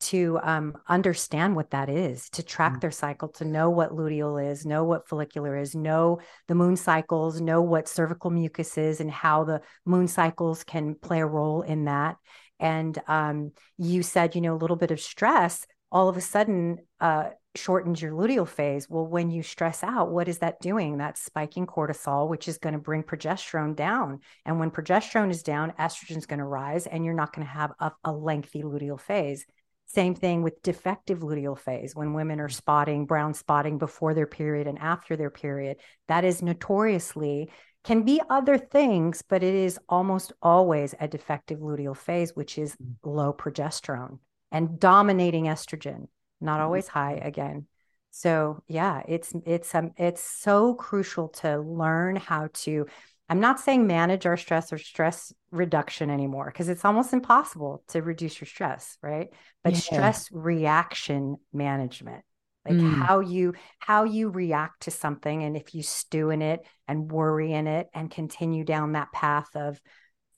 To 0.00 0.38
um, 0.42 0.76
understand 0.86 1.56
what 1.56 1.70
that 1.70 1.88
is, 1.88 2.28
to 2.30 2.42
track 2.42 2.72
mm-hmm. 2.72 2.80
their 2.80 2.90
cycle, 2.90 3.28
to 3.28 3.44
know 3.44 3.70
what 3.70 3.92
luteal 3.92 4.50
is, 4.50 4.66
know 4.66 4.84
what 4.84 5.08
follicular 5.08 5.56
is, 5.56 5.74
know 5.74 6.18
the 6.46 6.54
moon 6.54 6.76
cycles, 6.76 7.40
know 7.40 7.62
what 7.62 7.88
cervical 7.88 8.30
mucus 8.30 8.76
is, 8.76 9.00
and 9.00 9.10
how 9.10 9.44
the 9.44 9.62
moon 9.86 10.08
cycles 10.08 10.62
can 10.62 10.94
play 10.96 11.20
a 11.20 11.26
role 11.26 11.62
in 11.62 11.84
that 11.84 12.16
and 12.64 12.98
um, 13.06 13.52
you 13.78 14.02
said 14.02 14.34
you 14.34 14.40
know 14.40 14.54
a 14.54 14.62
little 14.62 14.76
bit 14.76 14.90
of 14.90 15.00
stress 15.00 15.66
all 15.94 16.08
of 16.08 16.16
a 16.16 16.20
sudden 16.20 16.78
uh, 17.00 17.28
shortens 17.54 18.02
your 18.02 18.12
luteal 18.12 18.48
phase. 18.48 18.90
Well 18.90 19.06
when 19.06 19.30
you 19.30 19.44
stress 19.44 19.84
out 19.84 20.10
what 20.10 20.26
is 20.26 20.38
that 20.38 20.60
doing? 20.60 20.98
That's 20.98 21.22
spiking 21.22 21.66
cortisol 21.66 22.28
which 22.28 22.48
is 22.48 22.58
going 22.58 22.72
to 22.72 22.80
bring 22.80 23.04
progesterone 23.04 23.76
down. 23.76 24.18
And 24.44 24.58
when 24.58 24.72
progesterone 24.72 25.30
is 25.30 25.44
down 25.44 25.72
estrogen 25.78 26.16
is 26.16 26.26
going 26.26 26.40
to 26.40 26.44
rise 26.44 26.88
and 26.88 27.04
you're 27.04 27.14
not 27.14 27.32
going 27.32 27.46
to 27.46 27.52
have 27.52 27.72
a, 27.78 27.92
a 28.02 28.12
lengthy 28.12 28.62
luteal 28.62 29.00
phase. 29.00 29.46
Same 29.86 30.16
thing 30.16 30.42
with 30.42 30.62
defective 30.62 31.20
luteal 31.20 31.56
phase. 31.56 31.94
When 31.94 32.14
women 32.14 32.40
are 32.40 32.48
spotting 32.48 33.06
brown 33.06 33.32
spotting 33.32 33.78
before 33.78 34.14
their 34.14 34.26
period 34.26 34.66
and 34.66 34.80
after 34.80 35.14
their 35.16 35.30
period 35.30 35.76
that 36.08 36.24
is 36.24 36.42
notoriously 36.42 37.50
can 37.84 38.02
be 38.02 38.20
other 38.30 38.58
things, 38.58 39.22
but 39.22 39.42
it 39.42 39.54
is 39.54 39.78
almost 39.88 40.32
always 40.42 40.94
a 40.98 41.06
defective 41.06 41.60
luteal 41.60 41.96
phase, 41.96 42.34
which 42.34 42.58
is 42.58 42.74
mm. 42.76 42.94
low 43.04 43.32
progesterone 43.32 44.18
and 44.50 44.80
dominating 44.80 45.44
estrogen, 45.44 46.08
not 46.40 46.54
mm-hmm. 46.54 46.62
always 46.62 46.88
high 46.88 47.20
again. 47.22 47.66
So 48.10 48.62
yeah, 48.68 49.02
it's 49.06 49.34
it's 49.44 49.74
um 49.74 49.90
it's 49.96 50.22
so 50.22 50.74
crucial 50.74 51.28
to 51.40 51.58
learn 51.58 52.16
how 52.16 52.48
to 52.62 52.86
I'm 53.28 53.40
not 53.40 53.58
saying 53.58 53.86
manage 53.86 54.26
our 54.26 54.36
stress 54.36 54.72
or 54.72 54.78
stress 54.78 55.32
reduction 55.50 56.10
anymore 56.10 56.46
because 56.46 56.68
it's 56.68 56.84
almost 56.84 57.12
impossible 57.12 57.82
to 57.88 58.02
reduce 58.02 58.40
your 58.40 58.46
stress, 58.46 58.98
right? 59.02 59.30
But 59.62 59.72
yeah. 59.72 59.78
stress 59.80 60.28
reaction 60.30 61.36
management, 61.52 62.24
like 62.66 62.76
mm. 62.76 62.94
how 62.94 63.20
you 63.20 63.54
how 63.78 64.04
you 64.04 64.30
react 64.30 64.82
to 64.82 64.90
something 64.90 65.42
and 65.42 65.56
if 65.56 65.74
you 65.74 65.82
stew 65.82 66.30
in 66.30 66.42
it 66.42 66.60
and 66.88 67.10
worry 67.10 67.52
in 67.52 67.66
it 67.66 67.88
and 67.94 68.10
continue 68.10 68.64
down 68.64 68.92
that 68.92 69.12
path 69.12 69.54
of 69.54 69.80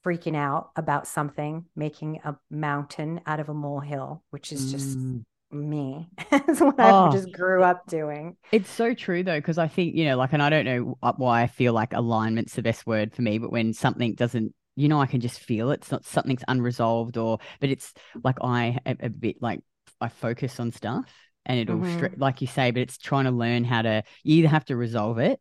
freaking 0.04 0.36
out 0.36 0.70
about 0.76 1.06
something, 1.08 1.64
making 1.74 2.20
a 2.24 2.36
mountain 2.50 3.20
out 3.26 3.40
of 3.40 3.48
a 3.48 3.54
molehill, 3.54 4.22
which 4.30 4.52
is 4.52 4.70
just 4.70 4.98
mm 4.98 5.24
me. 5.52 6.08
It's 6.32 6.60
what 6.60 6.74
oh, 6.78 7.06
I 7.06 7.12
just 7.12 7.32
grew 7.32 7.62
up 7.62 7.86
doing. 7.86 8.36
It's 8.52 8.68
so 8.68 8.94
true 8.94 9.22
though, 9.22 9.38
because 9.38 9.58
I 9.58 9.68
think, 9.68 9.94
you 9.94 10.04
know, 10.04 10.16
like, 10.16 10.32
and 10.32 10.42
I 10.42 10.50
don't 10.50 10.64
know 10.64 10.98
why 11.16 11.42
I 11.42 11.46
feel 11.46 11.72
like 11.72 11.92
alignment's 11.92 12.54
the 12.54 12.62
best 12.62 12.86
word 12.86 13.14
for 13.14 13.22
me, 13.22 13.38
but 13.38 13.52
when 13.52 13.72
something 13.72 14.14
doesn't, 14.14 14.52
you 14.74 14.88
know, 14.88 15.00
I 15.00 15.06
can 15.06 15.20
just 15.20 15.38
feel 15.38 15.70
it. 15.70 15.80
It's 15.80 15.92
not 15.92 16.04
something's 16.04 16.42
unresolved 16.48 17.16
or, 17.16 17.38
but 17.60 17.70
it's 17.70 17.94
like 18.22 18.36
I 18.42 18.78
a, 18.84 18.96
a 19.00 19.08
bit 19.08 19.36
like 19.40 19.60
I 20.00 20.08
focus 20.08 20.58
on 20.60 20.72
stuff 20.72 21.10
and 21.46 21.58
it'll, 21.58 21.78
mm-hmm. 21.78 22.20
like 22.20 22.40
you 22.42 22.46
say, 22.46 22.70
but 22.72 22.82
it's 22.82 22.98
trying 22.98 23.24
to 23.24 23.30
learn 23.30 23.64
how 23.64 23.82
to, 23.82 24.02
you 24.22 24.36
either 24.36 24.48
have 24.48 24.64
to 24.66 24.76
resolve 24.76 25.18
it 25.18 25.40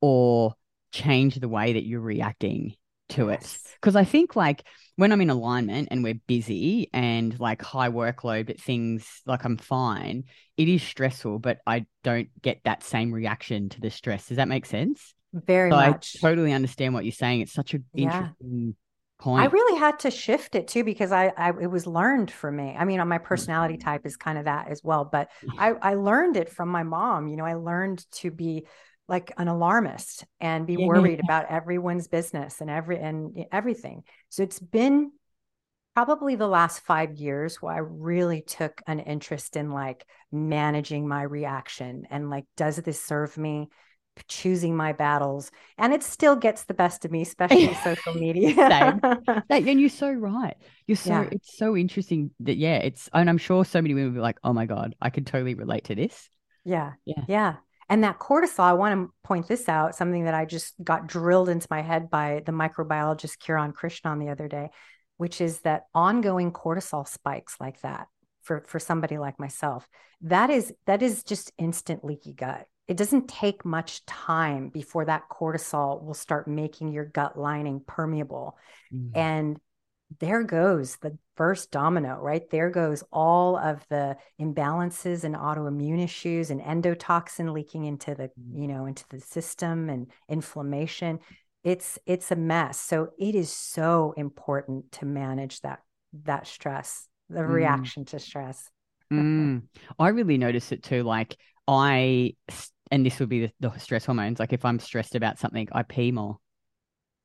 or 0.00 0.54
change 0.92 1.34
the 1.34 1.48
way 1.48 1.72
that 1.72 1.84
you're 1.84 2.00
reacting 2.00 2.74
to 3.10 3.28
yes. 3.28 3.56
it. 3.56 3.70
Because 3.80 3.96
I 3.96 4.04
think 4.04 4.36
like 4.36 4.64
when 4.96 5.12
I'm 5.12 5.20
in 5.20 5.30
alignment 5.30 5.88
and 5.90 6.02
we're 6.04 6.20
busy 6.26 6.90
and 6.92 7.38
like 7.40 7.62
high 7.62 7.88
workload, 7.88 8.46
but 8.46 8.60
things 8.60 9.22
like 9.26 9.44
I'm 9.44 9.56
fine, 9.56 10.24
it 10.56 10.68
is 10.68 10.82
stressful, 10.82 11.38
but 11.38 11.58
I 11.66 11.86
don't 12.04 12.28
get 12.42 12.60
that 12.64 12.82
same 12.82 13.12
reaction 13.12 13.68
to 13.70 13.80
the 13.80 13.90
stress. 13.90 14.28
Does 14.28 14.36
that 14.36 14.48
make 14.48 14.66
sense? 14.66 15.14
Very 15.32 15.70
so 15.70 15.76
much. 15.76 16.16
I 16.16 16.28
totally 16.28 16.52
understand 16.52 16.94
what 16.94 17.04
you're 17.04 17.12
saying. 17.12 17.42
It's 17.42 17.52
such 17.52 17.74
an 17.74 17.84
yeah. 17.94 18.04
interesting 18.04 18.76
point. 19.18 19.42
I 19.42 19.46
really 19.46 19.78
had 19.78 19.98
to 20.00 20.10
shift 20.10 20.54
it 20.54 20.68
too 20.68 20.84
because 20.84 21.12
I, 21.12 21.32
I 21.36 21.50
it 21.60 21.70
was 21.70 21.86
learned 21.86 22.30
for 22.30 22.50
me. 22.50 22.74
I 22.78 22.84
mean, 22.84 23.06
my 23.08 23.18
personality 23.18 23.74
mm-hmm. 23.74 23.88
type 23.88 24.06
is 24.06 24.16
kind 24.16 24.38
of 24.38 24.44
that 24.44 24.68
as 24.68 24.82
well, 24.82 25.04
but 25.04 25.30
I 25.58 25.70
I 25.70 25.94
learned 25.94 26.36
it 26.36 26.48
from 26.48 26.68
my 26.68 26.82
mom. 26.82 27.28
You 27.28 27.36
know, 27.36 27.44
I 27.44 27.54
learned 27.54 28.04
to 28.12 28.30
be 28.30 28.66
like 29.08 29.32
an 29.38 29.48
alarmist 29.48 30.24
and 30.40 30.66
be 30.66 30.76
worried 30.76 31.20
about 31.20 31.50
everyone's 31.50 32.08
business 32.08 32.60
and 32.60 32.70
every 32.70 32.98
and 32.98 33.44
everything. 33.50 34.04
So 34.28 34.42
it's 34.42 34.60
been 34.60 35.12
probably 35.94 36.36
the 36.36 36.46
last 36.46 36.80
5 36.80 37.14
years 37.14 37.56
where 37.56 37.74
I 37.74 37.78
really 37.78 38.42
took 38.42 38.80
an 38.86 39.00
interest 39.00 39.56
in 39.56 39.72
like 39.72 40.06
managing 40.30 41.08
my 41.08 41.22
reaction 41.22 42.06
and 42.10 42.30
like 42.30 42.44
does 42.56 42.76
this 42.76 43.02
serve 43.02 43.36
me? 43.36 43.68
Choosing 44.26 44.76
my 44.76 44.92
battles 44.92 45.50
and 45.76 45.92
it 45.92 46.02
still 46.02 46.34
gets 46.34 46.64
the 46.64 46.74
best 46.74 47.04
of 47.04 47.10
me 47.10 47.22
especially 47.22 47.72
social 47.84 48.14
media. 48.14 48.98
And 49.50 49.80
you're 49.80 49.88
so 49.88 50.10
right. 50.10 50.56
You're 50.86 50.96
so 50.96 51.10
yeah. 51.10 51.28
it's 51.30 51.56
so 51.56 51.76
interesting 51.76 52.30
that 52.40 52.56
yeah 52.56 52.76
it's 52.76 53.08
and 53.12 53.28
i'm 53.28 53.38
sure 53.38 53.64
so 53.64 53.80
many 53.80 53.94
women 53.94 54.10
will 54.10 54.16
be 54.16 54.22
like 54.22 54.38
oh 54.42 54.52
my 54.52 54.66
god 54.66 54.96
i 55.00 55.10
can 55.10 55.24
totally 55.24 55.54
relate 55.54 55.84
to 55.84 55.94
this. 55.94 56.28
Yeah. 56.64 56.92
Yeah. 57.06 57.24
Yeah. 57.28 57.54
And 57.88 58.04
that 58.04 58.18
cortisol, 58.18 58.64
I 58.64 58.74
want 58.74 58.94
to 58.94 59.14
point 59.24 59.48
this 59.48 59.68
out, 59.68 59.94
something 59.94 60.24
that 60.24 60.34
I 60.34 60.44
just 60.44 60.74
got 60.82 61.06
drilled 61.06 61.48
into 61.48 61.66
my 61.70 61.80
head 61.80 62.10
by 62.10 62.42
the 62.44 62.52
microbiologist 62.52 63.38
Kiran 63.38 63.72
Krishnan 63.72 64.20
the 64.20 64.30
other 64.30 64.48
day, 64.48 64.68
which 65.16 65.40
is 65.40 65.60
that 65.60 65.84
ongoing 65.94 66.52
cortisol 66.52 67.08
spikes 67.08 67.56
like 67.58 67.80
that 67.80 68.08
for, 68.42 68.64
for 68.66 68.78
somebody 68.78 69.16
like 69.16 69.40
myself, 69.40 69.88
that 70.20 70.50
is 70.50 70.74
that 70.86 71.02
is 71.02 71.22
just 71.24 71.52
instant 71.56 72.04
leaky 72.04 72.34
gut. 72.34 72.66
It 72.88 72.96
doesn't 72.96 73.28
take 73.28 73.64
much 73.64 74.04
time 74.06 74.70
before 74.70 75.04
that 75.04 75.28
cortisol 75.28 76.02
will 76.02 76.14
start 76.14 76.48
making 76.48 76.92
your 76.92 77.04
gut 77.04 77.38
lining 77.38 77.80
permeable. 77.86 78.56
Mm-hmm. 78.92 79.16
And 79.16 79.60
there 80.20 80.42
goes 80.42 80.96
the 80.96 81.18
first 81.36 81.70
domino, 81.70 82.18
right? 82.18 82.48
There 82.50 82.70
goes 82.70 83.04
all 83.12 83.56
of 83.56 83.86
the 83.90 84.16
imbalances 84.40 85.24
and 85.24 85.34
autoimmune 85.34 86.02
issues 86.02 86.50
and 86.50 86.60
endotoxin 86.62 87.52
leaking 87.52 87.84
into 87.84 88.14
the, 88.14 88.28
mm. 88.28 88.60
you 88.60 88.68
know, 88.68 88.86
into 88.86 89.04
the 89.10 89.20
system 89.20 89.90
and 89.90 90.06
inflammation. 90.28 91.20
It's 91.62 91.98
it's 92.06 92.30
a 92.30 92.36
mess. 92.36 92.80
So 92.80 93.10
it 93.18 93.34
is 93.34 93.52
so 93.52 94.14
important 94.16 94.92
to 94.92 95.04
manage 95.04 95.60
that 95.60 95.80
that 96.24 96.46
stress, 96.46 97.06
the 97.28 97.40
mm. 97.40 97.48
reaction 97.48 98.06
to 98.06 98.18
stress. 98.18 98.70
mm. 99.12 99.62
I 99.98 100.08
really 100.08 100.38
notice 100.38 100.72
it 100.72 100.82
too. 100.82 101.02
Like 101.02 101.36
I, 101.66 102.34
and 102.90 103.04
this 103.04 103.18
would 103.20 103.28
be 103.28 103.46
the, 103.46 103.52
the 103.60 103.78
stress 103.78 104.04
hormones. 104.04 104.38
Like 104.38 104.52
if 104.52 104.64
I'm 104.64 104.78
stressed 104.78 105.14
about 105.14 105.38
something, 105.38 105.68
I 105.72 105.82
pee 105.82 106.12
more. 106.12 106.38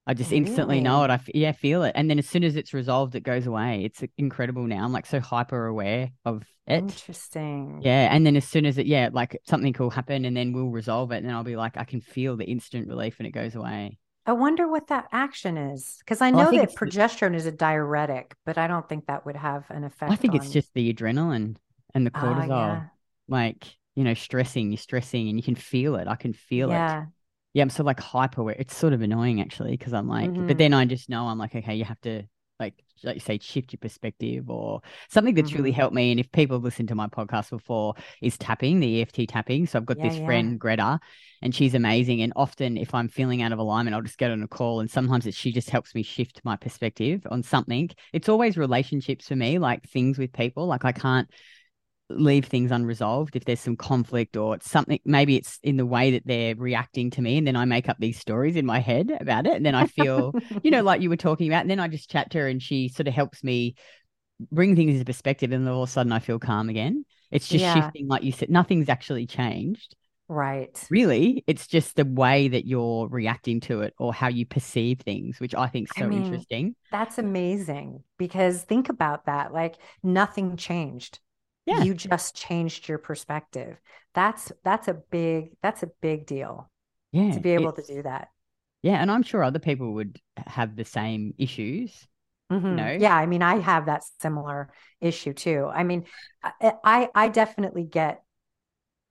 I 0.06 0.13
just 0.13 0.34
instantly 0.34 0.82
know 0.82 1.04
it. 1.06 1.10
I 1.10 1.19
yeah 1.34 1.54
feel 1.54 1.84
it, 1.84 1.93
and 1.95 2.10
then 2.10 2.19
as 2.19 2.28
soon 2.28 2.43
as 2.43 2.58
it's 2.58 2.73
resolved, 2.73 3.15
it 3.15 3.23
goes 3.23 3.47
away. 3.47 3.86
It's 3.86 4.04
incredible 4.17 4.63
now. 4.63 4.84
I'm 4.84 4.91
like 4.91 5.06
so 5.06 5.21
hyper 5.21 5.65
aware 5.65 6.12
of 6.26 6.43
it. 6.67 6.80
Interesting. 6.80 7.80
Yeah, 7.82 8.13
and 8.13 8.26
then 8.26 8.36
as 8.36 8.45
soon 8.45 8.65
as 8.65 8.78
it 8.78 8.86
yeah 8.86 9.10
like 9.13 9.39
something 9.47 9.73
will 9.80 9.89
happen, 9.89 10.26
and 10.26 10.36
then 10.36 10.52
we'll 10.52 10.71
resolve 10.71 11.13
it, 11.13 11.17
and 11.17 11.28
then 11.28 11.34
I'll 11.34 11.45
be 11.45 11.56
like 11.56 11.78
I 11.78 11.86
can 11.86 12.02
feel 12.02 12.36
the 12.36 12.45
instant 12.45 12.89
relief, 12.89 13.15
and 13.19 13.28
it 13.28 13.32
goes 13.32 13.56
away. 13.56 13.97
I 14.26 14.34
wonder 14.34 14.67
what 14.69 14.88
that 14.88 15.08
action 15.12 15.58
is 15.58 15.97
because 15.99 16.21
I 16.21 16.32
know 16.32 16.49
well, 16.49 16.56
I 16.56 16.65
that 16.65 16.76
progesterone 16.76 17.36
is 17.36 17.45
a 17.45 17.52
diuretic, 17.52 18.36
but 18.45 18.58
I 18.58 18.67
don't 18.67 18.88
think 18.88 19.08
that 19.08 19.26
would 19.26 19.36
have 19.38 19.65
an 19.69 19.86
effect. 19.86 20.12
I 20.12 20.15
think 20.15 20.34
on... 20.34 20.41
it's 20.41 20.52
just 20.52 20.73
the 20.73 20.93
adrenaline 20.93 21.56
and 21.93 22.06
the 22.06 22.12
ah, 22.13 22.21
cortisol. 22.21 22.43
Uh, 22.43 22.47
yeah. 22.47 22.84
Like 23.30 23.78
you 23.95 24.03
know, 24.03 24.13
stressing, 24.13 24.71
you're 24.71 24.77
stressing, 24.77 25.29
and 25.29 25.38
you 25.38 25.43
can 25.43 25.56
feel 25.56 25.95
it. 25.95 26.08
I 26.08 26.15
can 26.15 26.34
feel 26.34 26.69
yeah. 26.69 27.03
it 27.03 27.08
yeah, 27.53 27.62
I'm 27.62 27.69
so 27.69 27.84
like 27.84 27.99
hyper. 27.99 28.49
It's 28.51 28.75
sort 28.75 28.93
of 28.93 29.01
annoying 29.01 29.39
actually 29.39 29.71
because 29.71 29.93
I'm 29.93 30.08
like, 30.08 30.29
mm-hmm. 30.29 30.47
but 30.47 30.58
then 30.58 30.73
I 30.73 30.86
just 30.86 31.10
know 31.10 31.27
I'm 31.27 31.38
like, 31.38 31.56
okay, 31.56 31.75
you 31.75 31.86
have 31.86 32.01
to 32.01 32.23
like 32.60 32.73
like 33.03 33.15
you 33.15 33.19
say 33.19 33.38
shift 33.39 33.73
your 33.73 33.79
perspective 33.79 34.49
or 34.49 34.82
something 35.10 35.36
that's 35.36 35.49
mm-hmm. 35.49 35.58
really 35.58 35.71
helped 35.71 35.93
me 35.93 36.12
and 36.12 36.19
if 36.19 36.32
people 36.32 36.56
have 36.56 36.63
listened 36.63 36.88
to 36.88 36.95
my 36.95 37.08
podcast 37.08 37.49
before 37.49 37.95
is 38.21 38.38
tapping 38.38 38.79
the 38.79 39.01
EFT 39.01 39.27
tapping 39.27 39.65
so 39.65 39.79
I've 39.79 39.86
got 39.86 39.97
yeah, 39.97 40.08
this 40.08 40.19
yeah. 40.19 40.25
friend 40.25 40.60
Greta 40.60 40.99
and 41.41 41.53
she's 41.53 41.73
amazing 41.73 42.21
and 42.21 42.32
often 42.36 42.77
if 42.77 42.93
I'm 42.93 43.10
feeling 43.10 43.41
out 43.41 43.51
of 43.51 43.60
alignment 43.60 43.95
I'll 43.95 44.03
just 44.03 44.19
get 44.19 44.32
on 44.32 44.43
a 44.43 44.47
call 44.47 44.79
and 44.79 44.89
sometimes 44.89 45.25
it, 45.25 45.34
she 45.34 45.51
just 45.51 45.71
helps 45.71 45.93
me 45.95 46.03
shift 46.03 46.41
my 46.45 46.56
perspective 46.56 47.25
on 47.29 47.41
something 47.41 47.89
it's 48.13 48.29
always 48.29 48.56
relationships 48.56 49.27
for 49.27 49.36
me 49.36 49.58
like 49.58 49.84
things 49.89 50.17
with 50.19 50.32
people 50.32 50.67
like 50.67 50.86
I 50.86 50.91
can't 50.91 51.27
leave 52.17 52.45
things 52.45 52.71
unresolved 52.71 53.36
if 53.36 53.45
there's 53.45 53.60
some 53.60 53.76
conflict 53.76 54.38
or 54.38 54.56
it's 54.56 54.69
something 54.69 54.99
maybe 55.06 55.36
it's 55.36 55.60
in 55.63 55.78
the 55.78 55.86
way 55.86 56.12
that 56.12 56.23
they're 56.26 56.56
reacting 56.56 57.10
to 57.12 57.21
me 57.21 57.38
and 57.38 57.47
then 57.47 57.56
I 57.56 57.65
make 57.65 57.89
up 57.89 57.97
these 57.99 58.19
stories 58.19 58.56
in 58.56 58.65
my 58.65 58.80
head 58.80 59.15
about 59.19 59.45
it 59.45 59.54
and 59.54 59.65
then 59.65 59.76
I 59.76 59.88
feel 59.88 60.34
you 60.63 60.71
know 60.71 60.82
like 60.84 61.02
you 61.02 61.10
were 61.10 61.17
talking 61.17 61.47
about 61.47 61.62
and 61.62 61.69
then 61.69 61.80
I 61.80 61.88
just 61.88 62.10
chat 62.10 62.32
to 62.32 62.39
her 62.39 62.47
and 62.47 62.62
she 62.62 62.88
sort 62.88 63.08
of 63.08 63.13
helps 63.13 63.43
me 63.43 63.76
bring 64.52 64.76
things 64.76 64.93
into 64.93 65.06
perspective 65.06 65.52
and 65.52 65.67
all 65.67 65.84
of 65.84 65.89
a 65.89 65.91
sudden 65.91 66.12
I 66.12 66.19
feel 66.19 66.39
calm 66.39 66.69
again. 66.69 67.06
It's 67.32 67.47
just 67.47 67.62
yeah. 67.62 67.73
shifting 67.73 68.08
like 68.08 68.23
you 68.23 68.32
said 68.32 68.49
nothing's 68.49 68.89
actually 68.89 69.26
changed. 69.26 69.95
Right. 70.30 70.88
Really 70.89 71.43
it's 71.47 71.67
just 71.67 71.95
the 71.95 72.06
way 72.06 72.47
that 72.47 72.65
you're 72.65 73.08
reacting 73.08 73.60
to 73.62 73.82
it 73.82 73.93
or 73.99 74.13
how 74.13 74.30
you 74.30 74.45
perceive 74.45 75.02
things 75.02 75.39
which 75.39 75.54
I 75.54 75.67
think 75.67 75.89
is 75.89 75.99
so 75.99 76.06
I 76.06 76.10
mean, 76.10 76.23
interesting. 76.23 76.76
that's 76.91 77.17
amazing 77.17 78.04
because 78.17 78.63
think 78.63 78.89
about 78.89 79.26
that 79.26 79.54
like 79.54 79.76
nothing 80.02 80.58
changed 80.58 81.19
yeah. 81.65 81.84
you 81.84 81.93
just 81.93 82.36
changed 82.36 82.88
your 82.88 82.97
perspective 82.97 83.78
that's 84.13 84.52
that's 84.63 84.88
a 84.88 84.93
big 84.93 85.52
that's 85.62 85.84
a 85.84 85.89
big 86.02 86.26
deal 86.26 86.69
yeah 87.12 87.32
to 87.32 87.39
be 87.39 87.52
able 87.52 87.71
to 87.71 87.84
do 87.84 88.02
that 88.02 88.30
yeah 88.82 88.95
and 88.95 89.12
i'm 89.12 89.23
sure 89.23 89.43
other 89.43 89.60
people 89.60 89.93
would 89.93 90.19
have 90.38 90.76
the 90.76 90.86
same 90.86 91.34
issues 91.38 92.08
mm-hmm. 92.52 92.76
no 92.76 92.91
yeah 92.99 93.15
i 93.15 93.26
mean 93.26 93.41
i 93.41 93.60
have 93.60 93.86
that 93.86 94.04
similar 94.19 94.71
issue 95.02 95.34
too 95.34 95.69
i 95.73 95.84
mean 95.84 96.06
i 96.62 97.10
i 97.15 97.28
definitely 97.30 97.84
get 97.84 98.23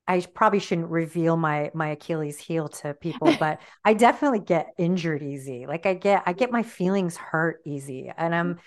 I 0.09 0.21
probably 0.21 0.59
shouldn't 0.59 0.91
reveal 0.91 1.37
my 1.37 1.71
my 1.75 1.91
Achilles 1.91 2.39
heel 2.39 2.69
to 2.69 2.95
people, 2.95 3.35
but 3.41 3.61
I 3.85 3.95
definitely 3.95 4.41
get 4.41 4.69
injured 4.79 5.23
easy. 5.23 5.67
Like 5.67 5.87
I 5.87 5.95
get 5.95 6.25
I 6.27 6.33
get 6.33 6.51
my 6.51 6.63
feelings 6.63 7.17
hurt 7.17 7.61
easy, 7.65 8.13
and 8.17 8.35
I'm 8.35 8.59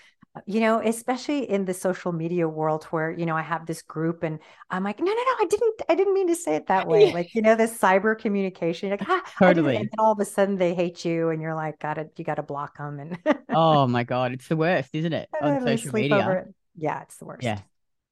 you 0.44 0.60
know, 0.60 0.80
especially 0.84 1.48
in 1.48 1.64
the 1.64 1.72
social 1.72 2.12
media 2.12 2.48
world 2.48 2.84
where, 2.84 3.10
you 3.10 3.24
know, 3.24 3.36
I 3.36 3.42
have 3.42 3.66
this 3.66 3.82
group 3.82 4.22
and 4.22 4.38
I'm 4.70 4.84
like, 4.84 4.98
no, 4.98 5.06
no, 5.06 5.12
no, 5.12 5.34
I 5.40 5.46
didn't, 5.48 5.82
I 5.88 5.94
didn't 5.94 6.14
mean 6.14 6.28
to 6.28 6.34
say 6.34 6.56
it 6.56 6.66
that 6.66 6.86
way. 6.86 7.10
Like, 7.16 7.34
you 7.34 7.40
know, 7.40 7.54
this 7.54 7.76
cyber 7.78 8.18
communication, 8.18 8.90
like, 8.90 9.08
ah, 9.08 9.22
totally. 9.38 9.76
And 9.76 9.90
all 9.98 10.12
of 10.12 10.20
a 10.20 10.24
sudden 10.24 10.56
they 10.56 10.74
hate 10.74 11.04
you 11.04 11.30
and 11.30 11.40
you're 11.40 11.54
like, 11.54 11.78
gotta, 11.78 12.08
you 12.16 12.24
gotta 12.24 12.42
block 12.42 12.76
them. 12.76 12.98
And 12.98 13.18
oh 13.48 13.86
my 13.88 14.04
God, 14.04 14.32
it's 14.32 14.48
the 14.48 14.56
worst, 14.56 14.90
isn't 14.92 15.12
it? 15.12 15.28
On 15.40 15.60
social 15.62 15.92
media. 15.92 16.44
Yeah, 16.76 17.02
it's 17.02 17.16
the 17.16 17.24
worst. 17.24 17.44
Yeah. 17.44 17.60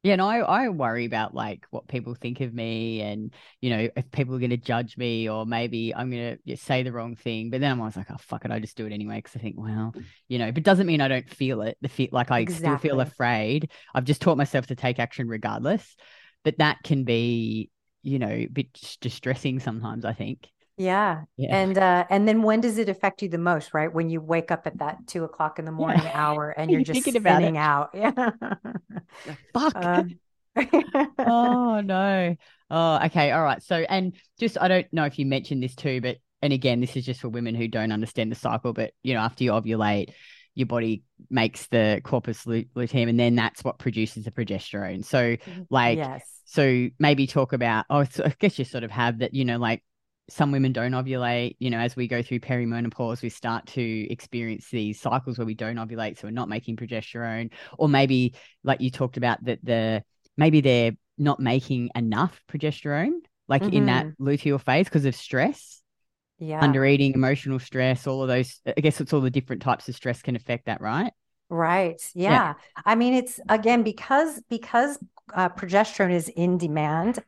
Yeah, 0.05 0.17
no, 0.17 0.29
I, 0.29 0.41
I 0.41 0.69
worry 0.69 1.07
about 1.07 1.35
like 1.35 1.65
what 1.71 1.89
people 1.89 2.15
think 2.15 2.43
of 2.43 2.53
me 2.53 3.01
and, 3.01 3.33
you 3.63 3.71
know, 3.71 3.89
if 3.97 4.11
people 4.11 4.35
are 4.35 4.39
going 4.39 4.51
to 4.51 4.59
judge 4.59 4.99
me 4.99 5.31
or 5.31 5.47
maybe 5.47 5.95
I'm 5.95 6.11
going 6.11 6.39
to 6.47 6.57
say 6.59 6.83
the 6.83 6.93
wrong 6.93 7.17
thing. 7.17 7.49
But 7.49 7.63
then 7.63 7.73
I'm 7.73 7.81
always 7.81 7.97
like, 7.97 8.11
oh, 8.11 8.19
fuck 8.19 8.45
it. 8.45 8.51
I 8.51 8.59
just 8.59 8.77
do 8.77 8.85
it 8.85 8.93
anyway. 8.93 9.23
Cause 9.23 9.33
I 9.35 9.39
think, 9.39 9.57
well, 9.59 9.95
you 10.29 10.39
know, 10.39 10.53
but 10.53 10.63
doesn't 10.63 10.87
mean 10.87 11.01
I 11.01 11.09
don't 11.09 11.31
feel 11.31 11.63
it. 11.63 11.79
The 11.81 11.89
feel 11.89 12.11
like 12.13 12.31
I 12.31 12.41
exactly. 12.41 12.69
still 12.69 12.79
feel 12.79 13.01
afraid. 13.01 13.71
I've 13.95 14.05
just 14.05 14.21
taught 14.21 14.37
myself 14.37 14.67
to 14.67 14.75
take 14.75 14.99
action 14.99 15.27
regardless. 15.27 15.97
But 16.45 16.59
that 16.59 16.83
can 16.85 17.05
be, 17.05 17.71
you 18.03 18.19
know, 18.19 18.29
a 18.29 18.47
bit 18.47 18.79
distressing 19.01 19.59
sometimes, 19.59 20.05
I 20.05 20.13
think. 20.13 20.51
Yeah. 20.77 21.23
Yeah. 21.37 21.57
And 21.57 21.79
uh 21.79 22.05
and 22.11 22.27
then 22.27 22.43
when 22.43 22.61
does 22.61 22.79
it 22.79 22.89
affect 22.89 23.23
you 23.23 23.29
the 23.29 23.39
most, 23.39 23.75
right? 23.75 23.93
When 23.93 24.11
you 24.11 24.21
wake 24.21 24.51
up 24.51 24.67
at 24.67 24.79
that 24.79 25.07
two 25.07 25.25
o'clock 25.25 25.59
in 25.59 25.65
the 25.65 25.73
morning 25.73 26.03
Yeah. 26.03 26.13
hour 26.15 26.51
and 26.57 26.71
You're 26.71 26.81
you're 26.85 26.95
just 26.95 27.09
spinning 27.09 27.57
out. 27.57 27.91
Yeah. 27.95 28.11
Fuck. 29.53 29.73
Uh, 29.77 30.05
oh 31.19 31.81
no. 31.81 32.37
Oh, 32.71 33.05
okay. 33.07 33.31
All 33.31 33.43
right. 33.43 33.63
So, 33.63 33.77
and 33.77 34.15
just 34.39 34.61
I 34.61 34.69
don't 34.69 34.87
know 34.93 35.05
if 35.05 35.19
you 35.19 35.27
mentioned 35.27 35.63
this 35.63 35.75
too, 35.75 36.01
but 36.01 36.17
and 36.43 36.53
again, 36.53 36.81
this 36.81 36.97
is 36.97 37.05
just 37.05 37.21
for 37.21 37.29
women 37.29 37.55
who 37.55 37.69
don't 37.69 37.93
understand 37.93 38.31
the 38.31 38.37
cycle. 38.37 38.73
But 38.73 38.93
you 39.03 39.15
know, 39.15 39.21
after 39.21 39.45
you 39.45 39.53
ovulate, 39.53 40.13
your 40.55 40.67
body 40.67 41.03
makes 41.31 41.67
the 41.69 42.01
corpus 42.05 42.47
luteum, 42.47 43.09
and 43.09 43.19
then 43.19 43.35
that's 43.35 43.65
what 43.65 43.79
produces 43.79 44.25
the 44.25 44.31
progesterone. 44.31 45.05
So, 45.05 45.37
like, 45.71 45.99
yes. 45.99 46.25
so 46.45 46.89
maybe 46.99 47.27
talk 47.27 47.53
about. 47.53 47.87
Oh, 47.91 48.05
so 48.05 48.25
I 48.25 48.35
guess 48.39 48.59
you 48.59 48.65
sort 48.65 48.85
of 48.85 48.91
have 48.91 49.19
that. 49.19 49.35
You 49.35 49.45
know, 49.45 49.59
like 49.59 49.83
some 50.29 50.53
women 50.53 50.73
don't 50.73 50.93
ovulate. 50.93 51.57
You 51.59 51.71
know, 51.71 51.79
as 51.79 51.97
we 51.97 52.09
go 52.09 52.23
through 52.23 52.41
perimenopause, 52.41 53.23
we 53.23 53.29
start 53.29 53.67
to 53.69 54.13
experience 54.13 54.69
these 54.71 55.01
cycles 55.01 55.39
where 55.39 55.47
we 55.47 55.55
don't 55.55 55.77
ovulate, 55.77 56.19
so 56.19 56.27
we're 56.27 56.33
not 56.33 56.49
making 56.49 56.77
progesterone, 56.77 57.51
or 57.79 57.89
maybe 57.89 58.35
like 58.63 58.81
you 58.81 58.91
talked 58.91 59.17
about 59.17 59.45
that 59.45 59.59
the 59.63 60.03
maybe 60.37 60.61
they're 60.61 60.93
not 61.19 61.41
making 61.41 61.91
enough 61.95 62.43
progesterone, 62.51 63.19
like 63.49 63.63
in 63.63 63.87
that 63.87 64.07
luteal 64.19 64.61
phase 64.61 64.87
because 64.87 65.05
of 65.05 65.15
stress, 65.15 65.83
Yeah. 66.39 66.61
under 66.61 66.85
eating, 66.85 67.13
emotional 67.13 67.59
stress, 67.59 68.07
all 68.07 68.23
of 68.23 68.29
those. 68.29 68.61
I 68.67 68.81
guess 68.81 69.01
it's 69.01 69.13
all 69.13 69.21
the 69.21 69.31
different 69.31 69.63
types 69.63 69.89
of 69.89 69.95
stress 69.95 70.23
can 70.23 70.35
affect 70.37 70.67
that, 70.67 70.81
right? 70.81 71.13
Right. 71.51 72.01
Yeah. 72.15 72.31
Yeah. 72.33 72.55
I 72.85 72.95
mean, 72.95 73.15
it's 73.15 73.39
again 73.49 73.83
because 73.83 74.43
because 74.49 74.99
uh, 75.35 75.51
progesterone 75.51 76.13
is 76.13 76.29
in 76.29 76.59
demand. 76.59 77.19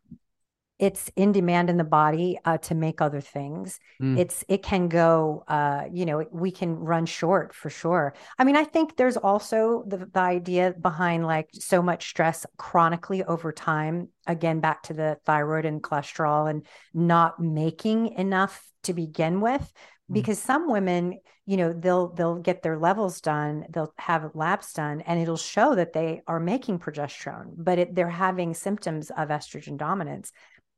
It's 0.79 1.11
in 1.17 1.33
demand 1.33 1.71
in 1.71 1.77
the 1.77 1.85
body 1.85 2.39
uh, 2.45 2.59
to 2.59 2.75
make 2.75 3.01
other 3.01 3.21
things. 3.21 3.81
Mm. 4.01 4.19
It's 4.19 4.45
it 4.49 4.63
can 4.63 4.89
go. 4.89 5.45
Uh, 5.49 5.85
you 5.91 6.05
know, 6.05 6.25
we 6.31 6.51
can 6.51 6.75
run 6.77 7.07
short 7.07 7.55
for 7.55 7.71
sure. 7.71 8.15
I 8.39 8.45
mean, 8.45 8.57
I 8.57 8.65
think 8.65 8.97
there's 8.97 9.17
also 9.17 9.85
the 9.87 9.99
the 10.13 10.21
idea 10.21 10.75
behind 10.79 11.27
like 11.27 11.49
so 11.53 11.83
much 11.83 12.09
stress 12.09 12.45
chronically 12.59 13.25
over 13.25 13.53
time. 13.53 14.09
Again, 14.27 14.61
back 14.61 14.83
to 14.85 14.95
the 14.95 15.19
thyroid 15.25 15.65
and 15.65 15.83
cholesterol 15.83 16.51
and 16.51 16.67
not 16.93 17.41
making 17.41 18.09
enough 18.15 18.63
to 18.83 18.93
begin 18.93 19.41
with 19.41 19.73
Mm. 20.11 20.15
because 20.15 20.39
some 20.39 20.71
women 20.71 21.19
you 21.47 21.57
know 21.57 21.73
they'll 21.73 22.09
they'll 22.15 22.37
get 22.37 22.63
their 22.63 22.79
levels 22.79 23.21
done 23.21 23.67
they'll 23.71 23.93
have 23.99 24.31
labs 24.35 24.73
done 24.73 25.01
and 25.01 25.21
it'll 25.21 25.37
show 25.37 25.75
that 25.75 25.93
they 25.93 26.23
are 26.29 26.39
making 26.39 26.79
progesterone 26.79 27.53
but 27.57 27.79
it, 27.79 27.95
they're 27.95 28.09
having 28.09 28.55
symptoms 28.55 29.11
of 29.11 29.31
estrogen 29.31 29.77
dominance 29.77 30.31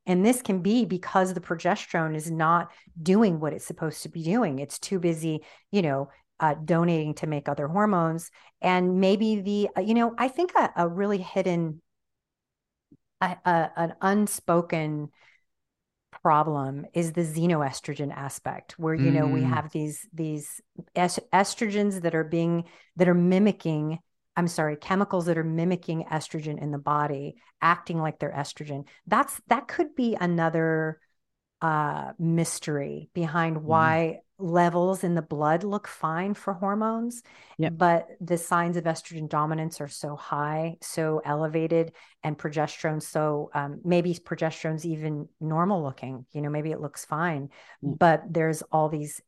and 0.09 0.27
this 0.27 0.43
can 0.43 0.61
be 0.61 0.85
because 0.85 1.33
the 1.35 1.41
progesterone 1.41 2.17
is 2.17 2.31
not 2.31 2.71
doing 3.01 3.39
what 3.39 3.53
it's 3.53 3.65
supposed 3.67 4.03
to 4.03 4.09
be 4.09 4.25
doing 4.25 4.59
it's 4.59 4.79
too 4.81 4.99
busy 4.99 5.41
you 5.71 5.83
know 5.83 6.09
uh, 6.41 6.55
donating 6.65 7.15
to 7.15 7.27
make 7.27 7.49
other 7.49 7.69
hormones 7.69 8.31
and 8.61 9.01
maybe 9.01 9.41
the 9.41 9.69
uh, 9.77 9.81
you 9.81 9.95
know 9.95 10.15
i 10.19 10.27
think 10.27 10.53
a, 10.57 10.71
a 10.77 10.89
really 10.89 11.19
hidden 11.19 11.81
a, 13.21 13.37
a, 13.45 13.71
an 13.77 13.95
unspoken 14.01 15.11
problem 16.23 16.87
is 16.95 17.13
the 17.13 17.21
xenoestrogen 17.21 18.13
aspect 18.15 18.79
where 18.79 18.95
you 18.95 19.13
know 19.13 19.27
we 19.27 19.43
Mm. 19.43 19.51
have 19.51 19.71
these 19.71 20.07
these 20.13 20.61
est- 20.97 21.29
estrogens 21.33 22.01
that 22.03 22.15
are 22.15 22.25
being 22.25 22.65
that 22.97 23.09
are 23.09 23.15
mimicking 23.15 23.99
i'm 24.39 24.49
sorry 24.49 24.77
chemicals 24.77 25.27
that 25.27 25.37
are 25.37 25.45
mimicking 25.45 26.05
estrogen 26.11 26.59
in 26.63 26.71
the 26.71 26.79
body 26.79 27.35
acting 27.61 27.99
like 27.99 28.19
they're 28.19 28.33
estrogen 28.33 28.85
that's 29.07 29.39
that 29.49 29.69
could 29.69 29.95
be 29.95 30.17
another 30.19 30.99
uh 31.61 32.13
mystery 32.19 33.11
behind 33.15 33.65
why 33.65 34.21
levels 34.41 35.03
in 35.03 35.17
the 35.17 35.23
blood 35.23 35.65
look 35.65 35.89
fine 35.89 36.33
for 36.33 36.53
hormones 36.55 37.23
Yep. 37.59 37.73
but 37.77 38.07
the 38.21 38.39
signs 38.39 38.77
of 38.77 38.85
estrogen 38.85 39.29
dominance 39.29 39.81
are 39.81 39.89
so 39.89 40.15
high 40.15 40.77
so 40.81 41.21
elevated 41.25 41.91
and 42.23 42.39
progesterone 42.39 43.03
so 43.03 43.51
um, 43.53 43.81
maybe 43.85 44.15
progesterone's 44.15 44.87
even 44.87 45.29
normal 45.41 45.83
looking 45.83 46.25
you 46.31 46.41
know 46.41 46.51
maybe 46.51 46.71
it 46.71 46.81
looks 46.81 47.05
fine 47.05 47.49
Mm. 47.85 47.99
but 47.99 48.23
there's 48.31 48.63
all 48.71 48.89
these 48.89 49.21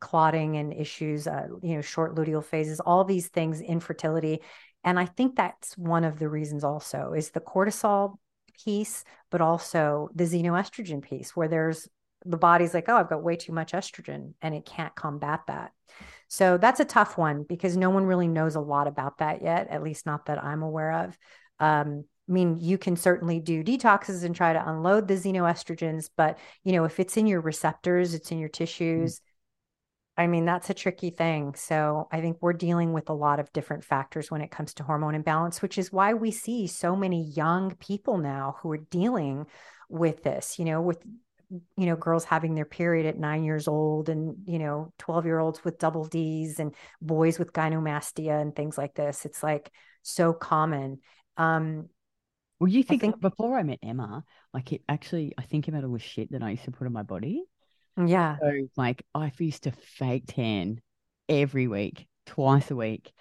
clotting 0.00 0.56
and 0.56 0.72
issues 0.72 1.26
uh, 1.26 1.46
you 1.62 1.74
know 1.74 1.80
short 1.80 2.14
luteal 2.14 2.44
phases 2.44 2.80
all 2.80 3.04
these 3.04 3.28
things 3.28 3.60
infertility 3.60 4.40
and 4.84 4.98
i 4.98 5.04
think 5.04 5.36
that's 5.36 5.76
one 5.78 6.04
of 6.04 6.18
the 6.18 6.28
reasons 6.28 6.64
also 6.64 7.12
is 7.12 7.30
the 7.30 7.40
cortisol 7.40 8.16
piece 8.64 9.04
but 9.30 9.40
also 9.40 10.08
the 10.14 10.24
xenoestrogen 10.24 11.02
piece 11.02 11.36
where 11.36 11.48
there's 11.48 11.88
the 12.24 12.36
body's 12.36 12.74
like 12.74 12.88
oh 12.88 12.96
i've 12.96 13.10
got 13.10 13.22
way 13.22 13.36
too 13.36 13.52
much 13.52 13.72
estrogen 13.72 14.32
and 14.42 14.54
it 14.54 14.64
can't 14.64 14.94
combat 14.94 15.40
that 15.46 15.72
so 16.28 16.58
that's 16.58 16.80
a 16.80 16.84
tough 16.84 17.16
one 17.16 17.44
because 17.44 17.76
no 17.76 17.90
one 17.90 18.04
really 18.04 18.28
knows 18.28 18.56
a 18.56 18.60
lot 18.60 18.88
about 18.88 19.18
that 19.18 19.42
yet 19.42 19.68
at 19.70 19.82
least 19.82 20.06
not 20.06 20.26
that 20.26 20.42
i'm 20.42 20.62
aware 20.62 20.92
of 20.92 21.16
um, 21.58 22.04
I 22.28 22.32
mean, 22.32 22.58
you 22.58 22.76
can 22.76 22.96
certainly 22.96 23.38
do 23.38 23.62
detoxes 23.62 24.24
and 24.24 24.34
try 24.34 24.52
to 24.52 24.68
unload 24.68 25.06
the 25.06 25.14
xenoestrogens, 25.14 26.10
but 26.16 26.38
you 26.64 26.72
know, 26.72 26.84
if 26.84 26.98
it's 26.98 27.16
in 27.16 27.26
your 27.26 27.40
receptors, 27.40 28.14
it's 28.14 28.32
in 28.32 28.38
your 28.38 28.48
tissues. 28.48 29.20
I 30.16 30.26
mean, 30.26 30.46
that's 30.46 30.70
a 30.70 30.74
tricky 30.74 31.10
thing. 31.10 31.54
So 31.54 32.08
I 32.10 32.20
think 32.20 32.38
we're 32.40 32.54
dealing 32.54 32.92
with 32.92 33.10
a 33.10 33.14
lot 33.14 33.38
of 33.38 33.52
different 33.52 33.84
factors 33.84 34.30
when 34.30 34.40
it 34.40 34.50
comes 34.50 34.74
to 34.74 34.82
hormone 34.82 35.14
imbalance, 35.14 35.60
which 35.60 35.76
is 35.76 35.92
why 35.92 36.14
we 36.14 36.30
see 36.30 36.66
so 36.66 36.96
many 36.96 37.24
young 37.24 37.74
people 37.76 38.16
now 38.16 38.56
who 38.60 38.72
are 38.72 38.78
dealing 38.78 39.46
with 39.88 40.22
this, 40.22 40.58
you 40.58 40.64
know, 40.64 40.80
with 40.80 40.98
you 41.50 41.86
know, 41.86 41.94
girls 41.96 42.24
having 42.24 42.54
their 42.54 42.64
period 42.64 43.06
at 43.06 43.18
nine 43.18 43.44
years 43.44 43.68
old 43.68 44.08
and, 44.08 44.36
you 44.46 44.58
know, 44.58 44.92
12 44.98 45.26
year 45.26 45.38
olds 45.38 45.64
with 45.64 45.78
double 45.78 46.04
D's 46.04 46.58
and 46.58 46.74
boys 47.00 47.38
with 47.38 47.52
gynomastia 47.52 48.40
and 48.40 48.54
things 48.54 48.76
like 48.76 48.94
this. 48.94 49.24
It's 49.24 49.42
like 49.42 49.70
so 50.02 50.32
common. 50.32 50.98
Um, 51.36 51.88
Well, 52.58 52.68
you 52.68 52.82
think, 52.82 53.02
think- 53.02 53.20
before 53.20 53.56
I 53.56 53.62
met 53.62 53.78
Emma, 53.82 54.24
like 54.52 54.72
it 54.72 54.82
actually, 54.88 55.34
I 55.38 55.42
think 55.42 55.68
about 55.68 55.84
all 55.84 55.92
the 55.92 55.98
shit 56.00 56.32
that 56.32 56.42
I 56.42 56.50
used 56.50 56.64
to 56.64 56.72
put 56.72 56.86
on 56.86 56.92
my 56.92 57.04
body. 57.04 57.44
Yeah. 58.04 58.36
So, 58.40 58.52
like, 58.76 59.04
I 59.14 59.32
used 59.38 59.64
to 59.64 59.72
fake 59.72 60.24
tan 60.28 60.80
every 61.28 61.66
week, 61.66 62.06
twice 62.26 62.70
a 62.70 62.76
week, 62.76 63.12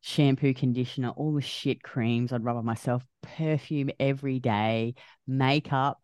shampoo, 0.00 0.54
conditioner, 0.54 1.10
all 1.10 1.34
the 1.34 1.42
shit 1.42 1.82
creams 1.82 2.32
I'd 2.32 2.44
rub 2.44 2.56
on 2.56 2.64
myself, 2.64 3.04
perfume 3.22 3.90
every 3.98 4.38
day, 4.38 4.94
makeup. 5.26 5.98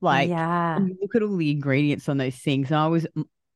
Like, 0.00 0.28
yeah. 0.28 0.78
look 1.00 1.14
at 1.14 1.22
all 1.22 1.36
the 1.36 1.50
ingredients 1.50 2.08
on 2.08 2.18
those 2.18 2.36
things. 2.36 2.68
And 2.70 2.76
I 2.76 2.88
was 2.88 3.06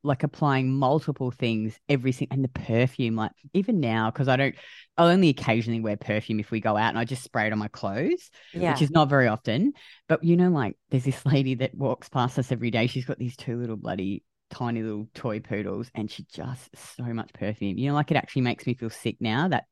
like 0.03 0.23
applying 0.23 0.71
multiple 0.71 1.31
things 1.31 1.79
every 1.89 2.13
single, 2.13 2.35
and 2.35 2.45
the 2.45 2.49
perfume, 2.49 3.17
like, 3.17 3.33
even 3.53 3.81
now, 3.81 4.11
because 4.11 4.29
I 4.29 4.37
don't, 4.37 4.55
I 4.97 5.11
only 5.11 5.29
occasionally 5.29 5.81
wear 5.81 5.97
perfume 5.97 6.41
if 6.41 6.51
we 6.51 6.61
go 6.61 6.77
out 6.77 6.91
and 6.91 6.99
I 6.99 7.05
just 7.05 7.23
spray 7.25 7.47
it 7.47 7.53
on 7.53 7.59
my 7.59 7.69
clothes 7.69 8.31
Yeah. 8.55 8.73
which 8.73 8.83
is 8.83 8.91
not 8.91 9.09
very 9.09 9.27
often. 9.29 9.73
But 10.09 10.23
you 10.25 10.37
know, 10.37 10.51
like 10.51 10.77
there's 10.91 11.05
this 11.05 11.25
lady 11.27 11.55
that 11.57 11.75
walks 11.75 12.09
past 12.09 12.39
us 12.39 12.53
every 12.53 12.71
day. 12.71 12.87
She's 12.87 13.05
got 13.05 13.19
these 13.19 13.37
two 13.37 13.57
little 13.59 13.77
bloody 13.77 14.23
tiny 14.51 14.83
little 14.83 15.09
toy 15.15 15.41
poodles, 15.41 15.91
and 15.95 16.11
she 16.11 16.25
just 16.33 16.71
so 16.97 17.05
much 17.05 17.33
perfume. 17.35 17.77
You 17.77 17.89
know, 17.89 17.95
like 17.95 18.11
it 18.11 18.17
actually 18.17 18.43
makes 18.43 18.67
me 18.67 18.75
feel 18.75 18.91
sick 18.91 19.17
now. 19.21 19.49
That 19.49 19.65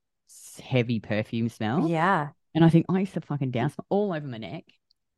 heavy 0.63 1.01
perfume 1.01 1.49
smell. 1.49 1.89
yeah. 1.89 2.29
And 2.55 2.65
I 2.65 2.69
think 2.71 2.87
I 2.89 3.01
used 3.01 3.15
to 3.15 3.21
fucking 3.21 3.51
douse 3.53 3.75
all 3.91 4.13
over 4.13 4.27
my 4.27 4.39
neck, 4.39 4.65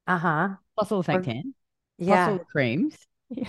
Uh-huh. 0.07 0.49
plus 0.77 0.91
all 0.93 1.03
the 1.03 1.05
fake 1.13 1.23
tan, 1.23 1.55
plus 1.99 2.09
Yeah. 2.09 2.31
all 2.31 2.39
the 2.39 2.45
creams. 2.45 2.97
Yeah. 3.31 3.49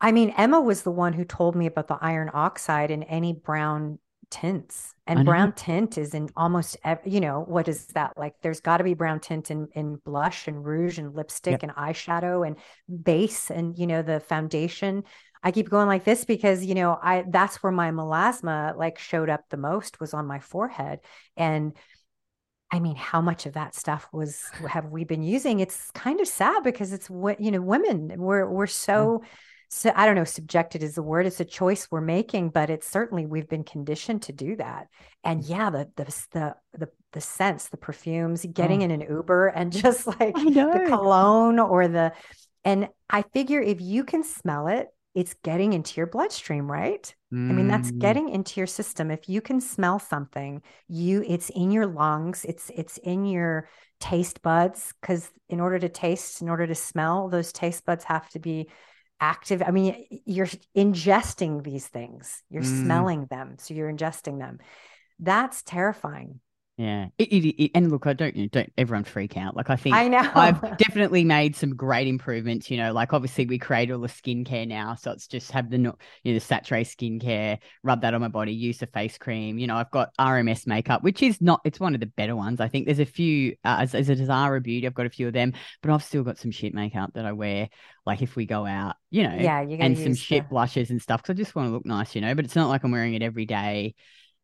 I 0.00 0.12
mean, 0.12 0.30
Emma 0.30 0.60
was 0.60 0.82
the 0.82 0.90
one 0.90 1.12
who 1.12 1.24
told 1.24 1.54
me 1.54 1.66
about 1.66 1.88
the 1.88 1.98
iron 2.00 2.30
oxide 2.32 2.90
in 2.90 3.02
any 3.04 3.32
brown 3.32 3.98
tints. 4.30 4.94
And 5.06 5.24
brown 5.24 5.52
tint 5.52 5.98
is 5.98 6.14
in 6.14 6.30
almost, 6.36 6.76
ev- 6.84 7.00
you 7.04 7.20
know, 7.20 7.40
what 7.40 7.68
is 7.68 7.86
that? 7.88 8.16
Like 8.16 8.34
there's 8.42 8.60
got 8.60 8.76
to 8.78 8.84
be 8.84 8.94
brown 8.94 9.20
tint 9.20 9.50
in, 9.50 9.68
in 9.74 9.96
blush 9.96 10.46
and 10.46 10.64
rouge 10.64 10.98
and 10.98 11.14
lipstick 11.14 11.62
and 11.62 11.74
eyeshadow 11.74 12.46
and 12.46 12.56
base 13.02 13.50
and, 13.50 13.76
you 13.76 13.86
know, 13.86 14.02
the 14.02 14.20
foundation. 14.20 15.02
I 15.42 15.50
keep 15.50 15.68
going 15.68 15.88
like 15.88 16.04
this 16.04 16.24
because, 16.24 16.64
you 16.64 16.74
know, 16.74 16.98
I 17.02 17.24
that's 17.28 17.62
where 17.62 17.72
my 17.72 17.90
melasma 17.90 18.76
like 18.76 18.98
showed 18.98 19.30
up 19.30 19.44
the 19.48 19.56
most 19.56 19.98
was 19.98 20.14
on 20.14 20.26
my 20.26 20.38
forehead. 20.38 21.00
And 21.36 21.76
I 22.70 22.78
mean, 22.78 22.94
how 22.94 23.20
much 23.20 23.46
of 23.46 23.54
that 23.54 23.74
stuff 23.74 24.06
was 24.12 24.42
have 24.68 24.86
we 24.86 25.04
been 25.04 25.22
using? 25.22 25.58
It's 25.58 25.90
kind 25.90 26.20
of 26.20 26.28
sad 26.28 26.62
because 26.62 26.92
it's 26.92 27.10
what 27.10 27.40
you 27.40 27.50
know, 27.50 27.62
women 27.62 28.12
we're 28.16 28.48
we're 28.48 28.68
so 28.68 29.22
so 29.70 29.92
I 29.94 30.04
don't 30.06 30.16
know, 30.16 30.24
subjected 30.24 30.82
is 30.82 30.96
the 30.96 31.02
word. 31.02 31.26
It's 31.26 31.40
a 31.40 31.44
choice 31.44 31.88
we're 31.90 32.00
making, 32.00 32.50
but 32.50 32.70
it's 32.70 32.88
certainly 32.88 33.24
we've 33.26 33.48
been 33.48 33.64
conditioned 33.64 34.22
to 34.22 34.32
do 34.32 34.56
that. 34.56 34.88
And 35.22 35.44
yeah, 35.44 35.70
the 35.70 35.88
the 35.96 36.04
the 36.32 36.54
the, 36.76 36.88
the 37.12 37.20
scents, 37.20 37.68
the 37.68 37.76
perfumes, 37.76 38.44
getting 38.52 38.80
Oh. 38.80 38.82
in 38.82 38.90
an 38.90 39.00
Uber 39.02 39.48
and 39.48 39.72
just 39.84 40.06
like 40.06 40.42
the 40.72 40.80
cologne 40.80 41.58
or 41.60 41.88
the 41.88 42.12
and 42.64 42.88
I 43.08 43.22
figure 43.22 43.60
if 43.60 43.80
you 43.80 44.04
can 44.04 44.22
smell 44.24 44.68
it 44.68 44.88
it's 45.14 45.34
getting 45.42 45.72
into 45.72 45.96
your 45.96 46.06
bloodstream, 46.06 46.70
right? 46.70 47.12
Mm. 47.32 47.36
I 47.48 47.52
mean, 47.52 47.66
that's 47.66 47.90
Mm, 47.90 47.90
getting 47.98 48.28
into 48.28 48.60
your 48.60 48.68
system. 48.68 49.10
If 49.10 49.28
you 49.28 49.40
can 49.40 49.60
smell 49.60 49.98
something, 49.98 50.62
you 50.86 51.24
it's 51.26 51.50
in 51.50 51.72
your 51.72 51.86
lungs, 51.86 52.44
it's 52.44 52.70
it's 52.76 52.96
in 52.98 53.24
your 53.24 53.68
taste 53.98 54.40
buds 54.40 54.94
because 55.00 55.28
in 55.48 55.58
order 55.58 55.78
to 55.80 55.88
taste, 55.88 56.42
in 56.42 56.48
order 56.48 56.64
to 56.66 56.76
smell, 56.76 57.28
those 57.28 57.52
taste 57.52 57.84
buds 57.84 58.04
have 58.04 58.28
to 58.30 58.38
be 58.38 58.68
active. 59.20 59.62
I 59.66 59.70
mean, 59.70 60.06
you're 60.24 60.48
ingesting 60.76 61.62
these 61.62 61.86
things, 61.86 62.42
you're 62.50 62.62
Mm. 62.62 62.82
smelling 62.84 63.26
them, 63.26 63.56
so 63.58 63.74
you're 63.74 63.92
ingesting 63.92 64.38
them. 64.38 64.58
That's 65.18 65.62
terrifying. 65.62 66.40
Yeah. 66.80 67.08
It, 67.18 67.28
it, 67.30 67.62
it- 67.64 67.70
and 67.74 67.90
look, 67.90 68.06
I 68.06 68.14
don't, 68.14 68.34
you 68.34 68.44
know, 68.44 68.48
don't 68.50 68.72
everyone 68.78 69.04
freak 69.04 69.36
out. 69.36 69.54
Like, 69.54 69.68
I 69.68 69.76
think 69.76 69.94
I 69.94 70.08
know. 70.08 70.30
I've 70.34 70.60
definitely 70.78 71.24
made 71.24 71.54
some 71.54 71.76
great 71.76 72.08
improvements. 72.08 72.70
You 72.70 72.78
know, 72.78 72.94
like 72.94 73.12
obviously 73.12 73.44
we 73.44 73.58
create 73.58 73.90
all 73.90 74.00
the 74.00 74.08
skincare 74.08 74.66
now, 74.66 74.94
so 74.94 75.10
it's 75.10 75.26
just 75.26 75.50
have 75.50 75.68
the 75.68 75.76
you 75.76 75.82
know 75.82 75.98
the 76.24 76.32
Saturée 76.38 76.86
skincare, 76.86 77.58
rub 77.82 78.00
that 78.00 78.14
on 78.14 78.22
my 78.22 78.28
body, 78.28 78.54
use 78.54 78.78
the 78.78 78.86
face 78.86 79.18
cream. 79.18 79.58
You 79.58 79.66
know, 79.66 79.76
I've 79.76 79.90
got 79.90 80.16
RMS 80.18 80.66
makeup, 80.66 81.02
which 81.02 81.22
is 81.22 81.42
not 81.42 81.60
it's 81.66 81.78
one 81.80 81.92
of 81.92 82.00
the 82.00 82.06
better 82.06 82.34
ones. 82.34 82.60
I 82.62 82.68
think 82.68 82.86
there's 82.86 82.98
a 82.98 83.04
few 83.04 83.56
uh, 83.62 83.76
as, 83.80 83.94
as 83.94 84.08
a 84.08 84.16
Zara 84.24 84.62
Beauty, 84.62 84.86
I've 84.86 84.94
got 84.94 85.04
a 85.04 85.10
few 85.10 85.26
of 85.26 85.34
them, 85.34 85.52
but 85.82 85.92
I've 85.92 86.02
still 86.02 86.22
got 86.22 86.38
some 86.38 86.50
shit 86.50 86.72
makeup 86.72 87.10
that 87.12 87.26
I 87.26 87.32
wear. 87.32 87.68
Like 88.06 88.22
if 88.22 88.36
we 88.36 88.46
go 88.46 88.64
out, 88.64 88.96
you 89.10 89.24
know, 89.24 89.36
yeah, 89.38 89.60
and 89.60 89.98
some 89.98 90.14
shit 90.14 90.44
the- 90.44 90.48
blushes 90.48 90.88
and 90.88 91.02
stuff 91.02 91.22
because 91.22 91.34
I 91.34 91.36
just 91.36 91.54
want 91.54 91.68
to 91.68 91.72
look 91.72 91.84
nice, 91.84 92.14
you 92.14 92.22
know. 92.22 92.34
But 92.34 92.46
it's 92.46 92.56
not 92.56 92.70
like 92.70 92.84
I'm 92.84 92.90
wearing 92.90 93.12
it 93.12 93.22
every 93.22 93.44
day 93.44 93.94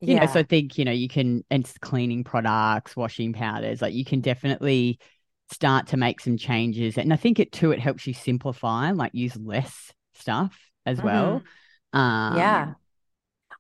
you 0.01 0.15
yeah. 0.15 0.21
know, 0.21 0.27
so 0.27 0.41
I 0.41 0.43
think, 0.43 0.79
you 0.79 0.85
know, 0.85 0.93
you 0.93 1.09
can, 1.09 1.45
and 1.51 1.71
cleaning 1.81 2.25
products, 2.25 2.97
washing 2.97 3.33
powders, 3.33 3.81
like 3.83 3.95
you 3.95 4.05
can 4.05 4.21
definitely 4.21 4.99
start 5.53 5.89
to 5.89 5.97
make 5.97 6.21
some 6.21 6.37
changes. 6.37 6.99
And 6.99 7.13
I 7.13 7.17
think 7.17 7.39
it 7.39 7.53
too, 7.53 7.73
it 7.73 7.81
helps 7.81 8.07
you 8.07 8.15
simplify, 8.15 8.91
like 8.93 9.15
use 9.15 9.37
less 9.37 9.93
stuff 10.15 10.59
as 10.85 11.01
well. 11.01 11.43
Um, 11.93 12.37
yeah. 12.37 12.75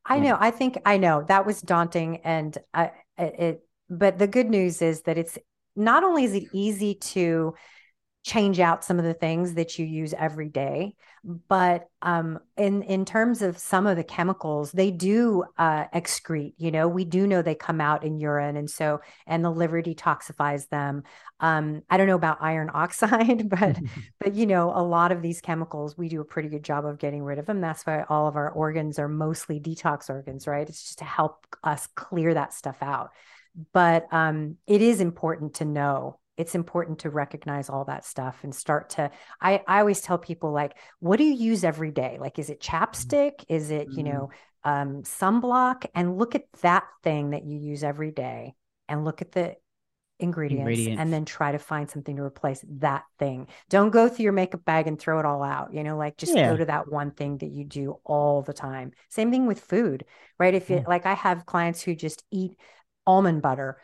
I 0.09 0.21
know. 0.21 0.37
I 0.39 0.53
think 0.53 0.79
I 0.87 0.99
know 0.99 1.25
that 1.27 1.47
was 1.47 1.61
daunting, 1.61 2.19
and 2.19 2.57
I 2.73 2.93
it, 3.19 3.35
it. 3.41 3.69
But 3.91 4.19
the 4.19 4.29
good 4.29 4.49
news 4.49 4.81
is 4.81 5.03
that 5.03 5.19
it's 5.19 5.37
not 5.75 6.05
only 6.05 6.25
is 6.25 6.35
it 6.35 6.45
easy 6.53 6.95
to 6.95 7.55
change 8.27 8.59
out 8.59 8.85
some 8.85 8.99
of 8.99 9.05
the 9.05 9.15
things 9.15 9.55
that 9.55 9.79
you 9.79 9.87
use 9.87 10.13
every 10.19 10.49
day, 10.49 10.97
but 11.49 11.89
um, 12.03 12.41
in 12.57 12.83
in 12.83 13.05
terms 13.05 13.41
of 13.41 13.57
some 13.57 13.87
of 13.87 13.97
the 13.97 14.03
chemicals, 14.03 14.73
they 14.73 14.91
do 14.91 15.45
uh, 15.57 15.85
excrete. 15.95 16.55
You 16.59 16.73
know, 16.73 16.89
we 16.89 17.05
do 17.05 17.29
know 17.29 17.41
they 17.41 17.55
come 17.55 17.81
out 17.81 18.03
in 18.03 18.19
urine, 18.19 18.57
and 18.57 18.69
so 18.69 19.01
and 19.29 19.45
the 19.45 19.51
liver 19.51 19.81
detoxifies 19.81 20.69
them. 20.69 21.05
Um, 21.39 21.83
I 21.89 21.97
don't 21.97 22.09
know 22.09 22.17
about 22.17 22.39
iron 22.41 22.69
oxide, 22.75 23.49
but 23.61 23.79
but 24.19 24.35
you 24.35 24.47
know 24.47 24.73
a 24.75 24.83
lot 24.83 25.13
of 25.13 25.23
these 25.23 25.41
chemicals 25.41 25.97
we 25.97 26.09
do 26.09 26.21
a 26.21 26.25
pretty 26.25 26.49
good 26.49 26.65
job 26.65 26.85
of 26.85 26.99
getting 26.99 27.23
rid 27.23 27.39
of 27.39 27.47
them 27.47 27.61
that's 27.61 27.87
why 27.87 28.05
all 28.09 28.27
of 28.27 28.35
our 28.35 28.51
organs 28.51 28.99
are 28.99 29.09
mostly 29.09 29.61
detox 29.61 30.11
organs 30.11 30.47
right 30.47 30.69
it's 30.69 30.83
just 30.83 30.99
to 30.99 31.05
help 31.05 31.47
us 31.63 31.87
clear 31.95 32.35
that 32.35 32.53
stuff 32.53 32.79
out 32.83 33.11
but 33.73 34.07
um, 34.13 34.57
it 34.67 34.83
is 34.83 35.01
important 35.01 35.55
to 35.55 35.65
know 35.65 36.19
it's 36.37 36.55
important 36.55 37.01
to 37.01 37.11
recognize 37.11 37.69
all 37.71 37.85
that 37.87 38.05
stuff 38.05 38.41
and 38.43 38.55
start 38.55 38.91
to 38.91 39.11
I, 39.41 39.63
I 39.67 39.81
always 39.81 40.01
tell 40.01 40.19
people 40.19 40.53
like 40.53 40.77
what 41.01 41.17
do 41.17 41.25
you 41.25 41.35
use 41.35 41.65
every 41.65 41.91
day 41.91 42.19
like 42.21 42.39
is 42.39 42.51
it 42.51 42.61
chapstick 42.61 43.45
is 43.49 43.71
it 43.71 43.91
you 43.97 44.03
Mm. 44.03 44.07
know 44.07 44.31
um, 44.65 45.03
sunblock 45.03 45.87
and 45.95 46.19
look 46.19 46.35
at 46.35 46.45
that 46.63 46.85
thing 47.05 47.31
that 47.31 47.45
you 47.45 47.57
use 47.57 47.85
every 47.85 48.11
day 48.11 48.55
and 48.89 49.05
look 49.05 49.23
at 49.23 49.31
the 49.31 49.55
ingredients, 50.19 50.63
Ingredients. 50.63 51.01
and 51.01 51.13
then 51.13 51.25
try 51.25 51.53
to 51.53 51.59
find 51.59 51.91
something 51.91 52.17
to 52.17 52.23
replace 52.23 52.65
that 52.81 53.05
thing. 53.19 53.49
Don't 53.69 53.91
go 53.91 54.09
through 54.09 54.25
your 54.25 54.33
makeup 54.33 54.65
bag 54.65 54.87
and 54.87 54.99
throw 54.99 55.21
it 55.21 55.27
all 55.27 55.43
out. 55.43 55.75
You 55.75 55.85
know, 55.85 55.97
like 55.97 56.17
just 56.17 56.35
Yeah. 56.35 56.51
go 56.51 56.57
to 56.57 56.65
that 56.65 56.91
one 56.91 57.11
thing 57.11 57.39
that 57.39 57.51
you 57.51 57.65
do 57.65 58.01
all 58.05 58.43
the 58.43 58.55
time. 58.55 58.93
Same 59.11 59.31
thing 59.31 59.47
with 59.47 59.61
food, 59.61 60.05
right? 60.39 60.55
If 60.55 60.71
you 60.71 60.77
Yeah. 60.77 60.85
like 60.87 61.07
I 61.07 61.15
have 61.15 61.47
clients 61.47 61.83
who 61.83 61.95
just 61.95 62.25
eat 62.31 62.59
almond 63.07 63.43
butter 63.43 63.77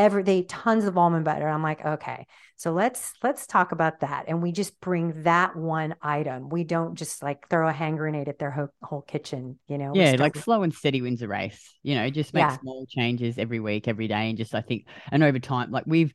every 0.00 0.22
they 0.22 0.38
eat 0.38 0.48
tons 0.48 0.84
of 0.84 0.96
almond 0.96 1.24
butter. 1.24 1.46
I'm 1.46 1.62
like, 1.62 1.84
okay, 1.84 2.26
so 2.56 2.72
let's 2.72 3.12
let's 3.22 3.46
talk 3.46 3.72
about 3.72 4.00
that. 4.00 4.24
And 4.28 4.42
we 4.42 4.50
just 4.52 4.80
bring 4.80 5.22
that 5.24 5.54
one 5.54 5.94
item. 6.02 6.48
We 6.48 6.64
don't 6.64 6.94
just 6.94 7.22
like 7.22 7.48
throw 7.48 7.68
a 7.68 7.72
hand 7.72 7.98
grenade 7.98 8.28
at 8.28 8.38
their 8.38 8.50
whole, 8.50 8.68
whole 8.82 9.02
kitchen, 9.02 9.58
you 9.68 9.78
know. 9.78 9.92
Yeah, 9.94 10.16
like 10.18 10.34
with- 10.34 10.44
slow 10.44 10.62
and 10.62 10.74
steady 10.74 11.02
wins 11.02 11.22
a 11.22 11.28
race. 11.28 11.74
You 11.82 11.94
know, 11.94 12.10
just 12.10 12.34
make 12.34 12.42
Yeah. 12.42 12.58
small 12.58 12.86
changes 12.88 13.38
every 13.38 13.60
week, 13.60 13.86
every 13.88 14.08
day, 14.08 14.28
and 14.30 14.36
just 14.38 14.54
I 14.54 14.62
think, 14.62 14.86
and 15.12 15.22
over 15.22 15.38
time, 15.38 15.70
like 15.70 15.84
we've 15.86 16.12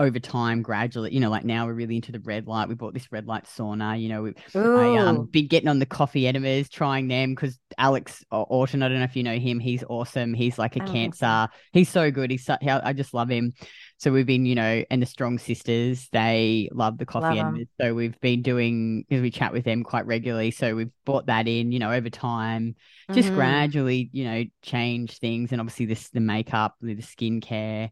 over 0.00 0.18
time 0.18 0.62
gradually, 0.62 1.12
you 1.12 1.20
know, 1.20 1.28
like 1.28 1.44
now 1.44 1.66
we're 1.66 1.74
really 1.74 1.94
into 1.94 2.10
the 2.10 2.20
red 2.20 2.46
light. 2.46 2.68
We 2.70 2.74
bought 2.74 2.94
this 2.94 3.12
red 3.12 3.26
light 3.26 3.44
sauna. 3.44 4.00
You 4.00 4.08
know, 4.08 4.22
we, 4.22 4.34
I 4.54 4.96
um 4.96 5.26
been 5.26 5.46
getting 5.46 5.68
on 5.68 5.78
the 5.78 5.84
coffee 5.86 6.26
enemas, 6.26 6.70
trying 6.70 7.06
them 7.06 7.34
because 7.34 7.58
Alex 7.76 8.24
Orton, 8.30 8.82
I 8.82 8.88
don't 8.88 8.98
know 8.98 9.04
if 9.04 9.14
you 9.14 9.22
know 9.22 9.38
him. 9.38 9.60
He's 9.60 9.84
awesome. 9.88 10.32
He's 10.32 10.58
like 10.58 10.76
a 10.76 10.80
think 10.80 10.90
cancer. 11.20 11.48
He's 11.72 11.90
so 11.90 12.10
good. 12.10 12.30
He's 12.30 12.46
so, 12.46 12.56
I 12.62 12.94
just 12.94 13.12
love 13.12 13.28
him. 13.28 13.52
So 13.98 14.10
we've 14.10 14.24
been, 14.24 14.46
you 14.46 14.54
know, 14.54 14.82
and 14.90 15.02
the 15.02 15.06
Strong 15.06 15.38
Sisters, 15.40 16.08
they 16.10 16.70
love 16.72 16.96
the 16.96 17.04
coffee 17.04 17.36
Love 17.36 17.38
'em. 17.38 17.46
enemas. 17.48 17.68
So 17.78 17.94
we've 17.94 18.18
been 18.22 18.40
doing, 18.40 19.04
because 19.06 19.20
we 19.20 19.30
chat 19.30 19.52
with 19.52 19.64
them 19.64 19.84
quite 19.84 20.06
regularly. 20.06 20.50
So 20.50 20.74
we've 20.74 20.90
bought 21.04 21.26
that 21.26 21.46
in, 21.46 21.70
you 21.72 21.78
know, 21.78 21.92
over 21.92 22.08
time 22.08 22.74
just 23.12 23.30
Mhm. 23.30 23.34
gradually, 23.34 24.08
you 24.12 24.24
know, 24.24 24.44
change 24.62 25.18
things. 25.18 25.52
And 25.52 25.60
obviously, 25.60 25.84
this 25.84 26.08
the 26.08 26.20
makeup, 26.20 26.76
the 26.80 26.94
skincare. 26.96 27.90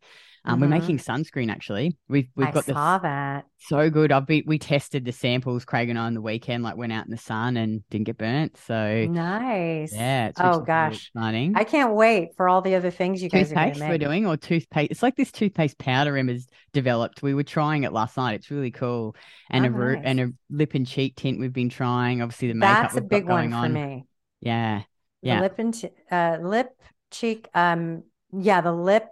Um, 0.49 0.61
We're 0.61 0.67
Mhm. 0.67 0.71
making 0.71 0.99
sunscreen 0.99 1.51
actually. 1.51 1.97
We've 2.09 2.29
we've 2.35 2.49
I 2.49 2.51
got 2.51 2.65
this 2.67 2.75
saw 2.75 2.99
that. 2.99 3.45
so 3.59 3.91
good. 3.91 4.11
I've 4.13 4.27
been 4.27 4.45
we 4.47 4.59
tested 4.59 5.05
the 5.05 5.13
samples, 5.13 5.65
Craig 5.65 5.89
and 5.91 5.99
I, 5.99 6.07
on 6.07 6.15
the 6.15 6.23
weekend. 6.23 6.63
Like 6.65 6.77
went 6.77 6.93
out 6.93 7.05
in 7.05 7.11
the 7.11 7.17
sun 7.19 7.57
and 7.57 7.83
didn't 7.91 8.07
get 8.07 8.19
burnt. 8.19 8.57
So 8.67 9.07
Nice. 9.07 9.95
yeah, 9.95 10.29
it's 10.29 10.41
oh 10.41 10.51
really 10.53 10.65
gosh. 10.67 11.11
exciting. 11.15 11.53
I 11.57 11.65
can't 11.65 11.95
wait 11.95 12.31
for 12.37 12.49
all 12.49 12.63
the 12.63 12.75
other 12.75 12.91
things 12.91 13.23
you 13.23 13.29
guys 13.29 13.53
are 13.53 13.55
Toothpaste 13.67 13.81
we're 13.89 13.99
doing, 13.99 14.27
or 14.27 14.37
toothpaste. 14.37 14.91
It's 14.91 15.03
like 15.03 15.17
this 15.17 15.31
toothpaste 15.33 15.79
powder 15.79 16.17
Emma's 16.17 16.47
developed. 16.73 17.23
We 17.23 17.35
were 17.35 17.43
trying 17.45 17.85
it 17.85 17.93
last 17.93 18.17
night. 18.17 18.35
It's 18.37 18.51
really 18.51 18.71
cool. 18.71 19.15
And 19.51 19.65
Oh, 19.65 19.69
a 19.69 19.71
ru- 19.73 19.97
nice. 19.97 20.03
and 20.07 20.21
a 20.21 20.33
lip 20.51 20.75
and 20.75 20.87
cheek 20.87 21.17
tint 21.17 21.39
we've 21.39 21.53
been 21.53 21.69
trying. 21.69 22.23
Obviously 22.23 22.49
the 22.49 22.55
makeup 22.55 22.83
That's 22.83 22.97
a 22.97 23.01
big 23.03 23.29
one 23.29 23.51
for 23.51 23.57
on. 23.57 23.73
me. 23.73 24.05
Yeah. 24.41 24.83
The 25.23 25.29
Yeah. 25.29 25.41
lip 25.41 25.55
and 25.59 25.75
che- 25.75 25.93
uh, 26.11 26.39
lip 26.41 26.71
cheek. 27.11 27.49
Um, 27.55 28.05
yeah, 28.33 28.61
the 28.61 28.73
lip 28.73 29.05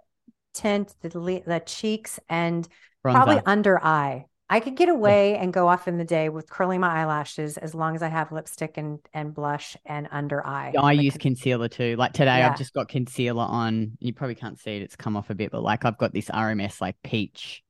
tint, 0.57 0.95
the 1.01 1.09
the 1.09 1.61
cheeks, 1.65 2.19
and 2.29 2.67
probably 3.11 3.39
under 3.45 3.83
eye. 3.83 4.25
I 4.49 4.59
could 4.61 4.75
get 4.77 4.89
away 4.89 5.37
and 5.37 5.53
go 5.53 5.67
off 5.67 5.87
in 5.87 5.97
the 5.97 6.05
day 6.05 6.29
with 6.29 6.49
curling 6.49 6.79
my 6.81 7.01
eyelashes 7.01 7.57
as 7.57 7.75
long 7.75 7.95
as 7.95 8.01
I 8.03 8.07
have 8.09 8.31
lipstick 8.31 8.77
and 8.77 8.99
and 9.13 9.33
blush 9.33 9.75
and 9.85 10.07
under 10.11 10.45
eye. 10.45 10.77
I 10.77 10.91
Like, 10.95 11.05
use 11.05 11.17
concealer 11.17 11.69
too. 11.69 11.95
Like 11.95 12.13
today, 12.13 12.29
Yeah. 12.31 12.43
I've 12.43 12.55
just 12.55 12.73
got 12.73 12.89
concealer 12.89 13.43
on. 13.43 13.97
You 13.99 14.13
probably 14.13 14.35
can't 14.35 14.59
see 14.59 14.75
it; 14.75 14.81
it's 14.81 14.95
come 14.95 15.15
off 15.15 15.29
a 15.29 15.35
bit, 15.35 15.51
but 15.51 15.63
like 15.63 15.85
I've 15.85 15.97
got 15.97 16.13
this 16.13 16.29
RMS 16.29 16.81
like 16.81 16.97
peach, 17.03 17.63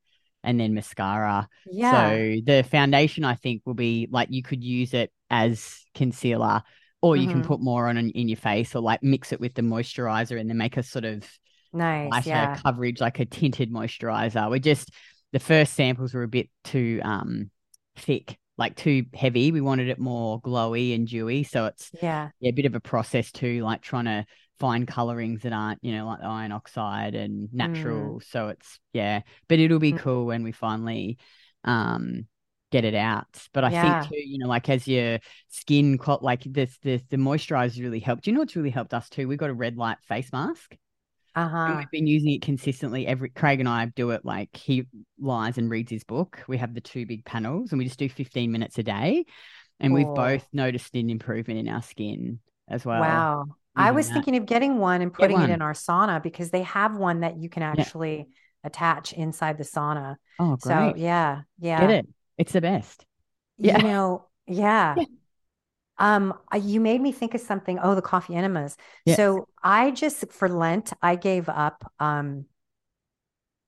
and 0.43 0.59
then 0.59 0.73
mascara. 0.73 1.47
yeah, 1.65 2.17
So 2.19 2.35
the 2.43 2.65
foundation, 2.69 3.23
I 3.23 3.35
think, 3.35 3.61
will 3.65 3.75
be 3.75 4.07
like 4.11 4.29
you 4.31 4.41
could 4.43 4.63
use 4.63 4.93
it 4.93 5.11
as 5.29 5.85
concealer, 5.93 6.63
or 7.01 7.15
you 7.15 7.27
can 7.27 7.41
Mhm. 7.41 7.43
put 7.43 7.61
more 7.61 7.88
on 7.88 7.97
in 7.97 8.27
your 8.27 8.38
face, 8.38 8.75
or 8.75 8.81
like 8.81 9.03
mix 9.03 9.31
it 9.31 9.39
with 9.39 9.53
the 9.53 9.61
moisturizer 9.61 10.39
and 10.39 10.49
then 10.49 10.57
make 10.57 10.75
a 10.77 10.83
sort 10.83 11.05
of 11.05 11.23
nice. 11.74 12.26
lighter 12.26 12.26
Yeah, 12.26 12.61
coverage, 12.65 13.01
like 13.01 13.20
a 13.20 13.26
tinted 13.26 13.72
moisturizer. 13.72 14.49
We're 14.49 14.59
just 14.59 14.91
the 15.34 15.39
first 15.39 15.74
samples 15.74 16.13
were 16.13 16.24
a 16.24 16.28
bit 16.28 16.49
too 16.63 16.99
um 17.03 17.51
thick, 17.95 18.38
like 18.57 18.76
too 18.76 19.05
heavy. 19.13 19.51
We 19.51 19.61
wanted 19.61 19.89
it 19.89 19.99
more 19.99 20.41
glowy 20.41 20.95
and 20.95 21.07
dewy, 21.07 21.43
so 21.43 21.65
it's 21.65 21.91
yeah. 22.01 22.32
yeah, 22.39 22.49
a 22.49 22.53
bit 22.53 22.65
of 22.65 22.76
a 22.76 22.80
process 22.80 23.32
too, 23.32 23.63
like 23.63 23.82
trying 23.82 24.05
to 24.05 24.26
find 24.59 24.88
colorings 24.88 25.41
that 25.43 25.53
aren't, 25.53 25.84
you 25.84 25.91
know, 25.93 26.05
like 26.07 26.24
iron 26.24 26.51
oxide 26.51 27.15
and 27.15 27.51
natural. 27.53 28.22
So 28.22 28.49
it's 28.49 28.80
yeah, 28.93 29.22
but 29.47 29.59
it'll 29.59 29.80
be 29.80 29.93
Mm. 29.93 29.97
cool 29.97 30.26
when 30.26 30.43
we 30.43 30.51
finally 30.51 31.18
um 31.63 32.28
get 32.72 32.86
it 32.86 32.95
out. 32.95 33.47
But 33.53 33.63
I 33.63 33.70
Yeah. 33.70 33.72
think 33.72 34.07
too, 34.07 34.15
you 34.18 34.38
know, 34.39 34.47
like 34.47 34.70
as 34.70 34.88
your 34.88 35.20
skin 35.49 35.97
like 36.22 36.43
this 36.43 36.78
the 36.82 37.01
the 37.09 37.18
moisturizer 37.18 37.82
really 37.82 37.99
helped. 37.99 38.28
You 38.28 38.34
know 38.34 38.39
what's 38.39 38.55
really 38.55 38.70
helped 38.70 38.93
us 38.93 39.09
too? 39.09 39.28
We've 39.28 39.38
got 39.38 39.49
a 39.49 39.53
red 39.53 39.78
light 39.78 39.97
face 40.07 40.32
mask. 40.32 40.76
Uh 41.38 41.49
And 41.53 41.77
we've 41.77 41.91
been 41.91 42.07
using 42.07 42.31
it 42.31 42.41
consistently. 42.41 43.05
Every 43.05 43.29
Craig 43.29 43.59
and 43.59 43.69
I 43.69 43.85
do 43.85 44.09
it 44.09 44.25
like 44.25 44.55
he 44.57 44.88
lies 45.19 45.59
and 45.59 45.69
reads 45.69 45.91
his 45.91 46.03
book. 46.03 46.43
We 46.47 46.57
have 46.57 46.73
the 46.73 46.81
two 46.81 47.05
big 47.05 47.25
panels 47.25 47.71
and 47.71 47.77
we 47.77 47.85
just 47.85 47.99
do 47.99 48.09
15 48.09 48.51
minutes 48.51 48.79
a 48.79 48.83
day. 48.83 49.25
And 49.79 49.93
we've 49.93 50.07
both 50.07 50.47
noticed 50.51 50.95
an 50.95 51.11
improvement 51.11 51.59
in 51.59 51.69
our 51.69 51.83
skin 51.83 52.39
as 52.67 52.83
well. 52.83 52.99
Wow. 52.99 53.45
I 53.75 53.91
was 53.91 54.07
that. 54.07 54.15
thinking 54.15 54.35
of 54.38 54.47
getting 54.47 54.79
one 54.79 55.03
and 55.03 55.13
putting 55.13 55.39
it 55.39 55.51
in 55.51 55.61
our 55.61 55.73
sauna 55.73 56.23
because 56.23 56.49
they 56.49 56.63
have 56.63 56.97
one 56.97 57.19
that 57.19 57.38
you 57.38 57.49
can 57.49 57.61
actually 57.61 58.29
attach 58.63 59.13
inside 59.13 59.59
the 59.59 59.63
sauna. 59.63 60.15
Oh, 60.39 60.55
great. 60.55 60.61
So 60.63 60.93
yeah, 60.97 61.41
yeah. 61.59 61.81
Get 61.81 61.91
it. 61.91 62.07
It's 62.39 62.51
the 62.51 62.61
best. 62.61 63.05
Yeah. 63.59 63.77
You 63.77 63.83
know, 63.83 64.27
yeah. 64.47 64.95
Yeah. 65.99 66.15
Um, 66.15 66.33
you 66.59 66.79
made 66.79 67.01
me 67.01 67.11
think 67.11 67.33
of 67.33 67.41
something. 67.41 67.79
Oh, 67.81 67.95
the 67.95 68.01
coffee 68.01 68.35
enemas. 68.35 68.77
Yeah. 69.05 69.15
So 69.15 69.47
I 69.63 69.91
just 69.91 70.31
for 70.31 70.49
Lent, 70.49 70.93
I 71.01 71.15
gave 71.15 71.49
up 71.49 71.91
um 71.99 72.45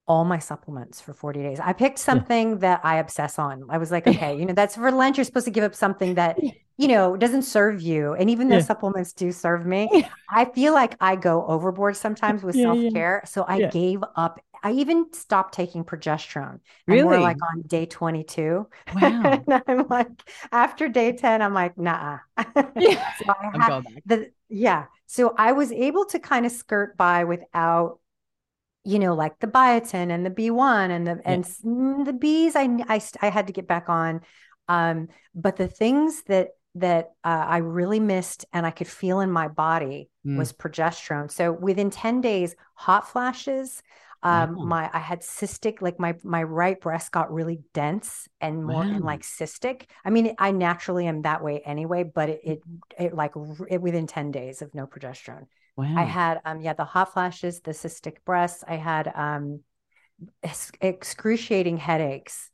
all 0.08 0.26
my 0.26 0.40
supplements 0.40 1.00
for 1.00 1.14
40 1.14 1.42
days. 1.42 1.60
I 1.60 1.74
picked 1.74 2.00
something 2.00 2.60
that 2.60 2.82
I 2.84 2.96
obsess 2.98 3.38
on. 3.38 3.66
I 3.70 3.78
was 3.78 3.92
like, 3.92 4.08
okay, 4.08 4.38
you 4.38 4.46
know, 4.46 4.54
that's 4.54 4.76
for 4.76 4.92
Lent, 4.92 5.18
you're 5.18 5.24
supposed 5.24 5.46
to 5.46 5.52
give 5.52 5.64
up 5.64 5.76
something 5.76 6.16
that 6.16 6.42
you 6.80 6.88
know, 6.88 7.16
it 7.16 7.20
doesn't 7.20 7.44
serve 7.44 7.82
you. 7.82 8.14
And 8.16 8.32
even 8.32 8.50
though 8.50 8.58
Yeah. 8.58 8.60
supplements 8.60 9.14
do 9.14 9.34
serve 9.34 9.66
me, 9.68 9.92
I 10.30 10.46
feel 10.46 10.74
like 10.74 10.96
I 11.02 11.18
go 11.18 11.46
overboard 11.48 11.98
sometimes 11.98 12.44
with 12.44 12.56
Yeah, 12.56 12.66
self 12.66 12.88
care. 12.88 13.24
So 13.28 13.46
I 13.48 13.60
gave 13.60 14.02
up. 14.16 14.40
I 14.64 14.72
even 14.74 15.14
stopped 15.14 15.54
taking 15.56 15.84
progesterone. 15.86 16.62
We're 16.88 17.20
Really? 17.20 17.20
like 17.20 17.38
on 17.54 17.64
day 17.64 17.86
22. 17.86 18.68
Wow. 18.92 19.46
and 19.48 19.64
I'm 19.68 19.88
like, 19.90 20.10
after 20.54 20.90
day 20.90 21.14
10, 21.14 21.42
I'm 21.42 21.54
like, 21.54 21.78
nah. 21.78 22.20
Yeah. 22.78 23.12
so 23.14 23.26
I 23.28 23.52
I'm 23.54 23.62
had 23.62 23.64
going 23.64 23.84
back. 23.84 24.04
the, 24.06 24.32
yeah. 24.50 24.86
So 25.08 25.34
I 25.38 25.52
was 25.54 25.72
able 25.74 26.06
to 26.08 26.20
kind 26.20 26.46
of 26.46 26.52
skirt 26.54 26.98
by 26.98 27.26
without, 27.26 28.00
you 28.84 29.00
know, 29.00 29.14
like 29.14 29.40
the 29.40 29.48
biotin 29.48 30.12
and 30.12 30.26
the 30.26 30.30
B1 30.30 30.92
and 30.92 31.06
the, 31.08 31.22
and 31.26 31.44
mm, 31.46 32.06
the 32.06 32.14
Bs 32.14 32.56
I, 32.56 32.96
I, 32.96 33.02
I 33.22 33.30
had 33.30 33.48
to 33.48 33.54
get 33.54 33.68
back 33.68 33.90
on. 33.90 34.22
Um, 34.68 35.10
but 35.36 35.58
the 35.58 35.68
things 35.68 36.24
that, 36.24 36.50
that 36.76 37.12
uh, 37.24 37.46
I 37.48 37.58
really 37.58 38.00
missed 38.00 38.46
and 38.54 38.66
I 38.66 38.72
could 38.72 38.88
feel 38.88 39.20
in 39.20 39.32
my 39.32 39.48
body 39.48 40.10
Mm. 40.26 40.36
was 40.38 40.54
progesterone. 40.54 41.32
So 41.32 41.52
within 41.52 41.90
10 41.90 42.22
days, 42.22 42.56
hot 42.76 43.10
flashes, 43.10 43.82
um, 44.22 44.58
Wow. 44.58 44.68
my 44.68 44.90
I 44.94 45.00
had 45.00 45.22
cystic, 45.22 45.82
like 45.82 46.00
my 46.00 46.16
my 46.24 46.44
right 46.44 46.80
breast 46.80 47.12
got 47.12 47.32
really 47.34 47.62
dense 47.74 48.28
and 48.42 48.64
more 48.64 48.88
and 48.92 49.04
like 49.04 49.22
cystic. 49.24 49.84
I 50.06 50.10
mean, 50.10 50.36
I 50.38 50.52
naturally 50.52 51.08
am 51.08 51.22
that 51.24 51.44
way 51.44 51.62
anyway, 51.66 52.04
but 52.04 52.30
it 52.30 52.42
it, 52.44 52.64
it 53.00 53.14
like 53.14 53.34
it, 53.70 53.82
within 53.82 54.08
10 54.08 54.32
days 54.32 54.62
of 54.62 54.74
no 54.76 54.86
progesterone. 54.88 55.48
Wow. 55.76 55.86
I 55.96 56.04
had 56.04 56.42
um 56.46 56.62
yeah, 56.62 56.74
the 56.74 56.86
hot 56.86 57.14
flashes, 57.14 57.62
the 57.62 57.72
cystic 57.72 58.18
breasts, 58.26 58.64
I 58.68 58.76
had 58.76 59.12
um 59.16 59.62
excruciating 60.82 61.78
headaches. 61.78 62.50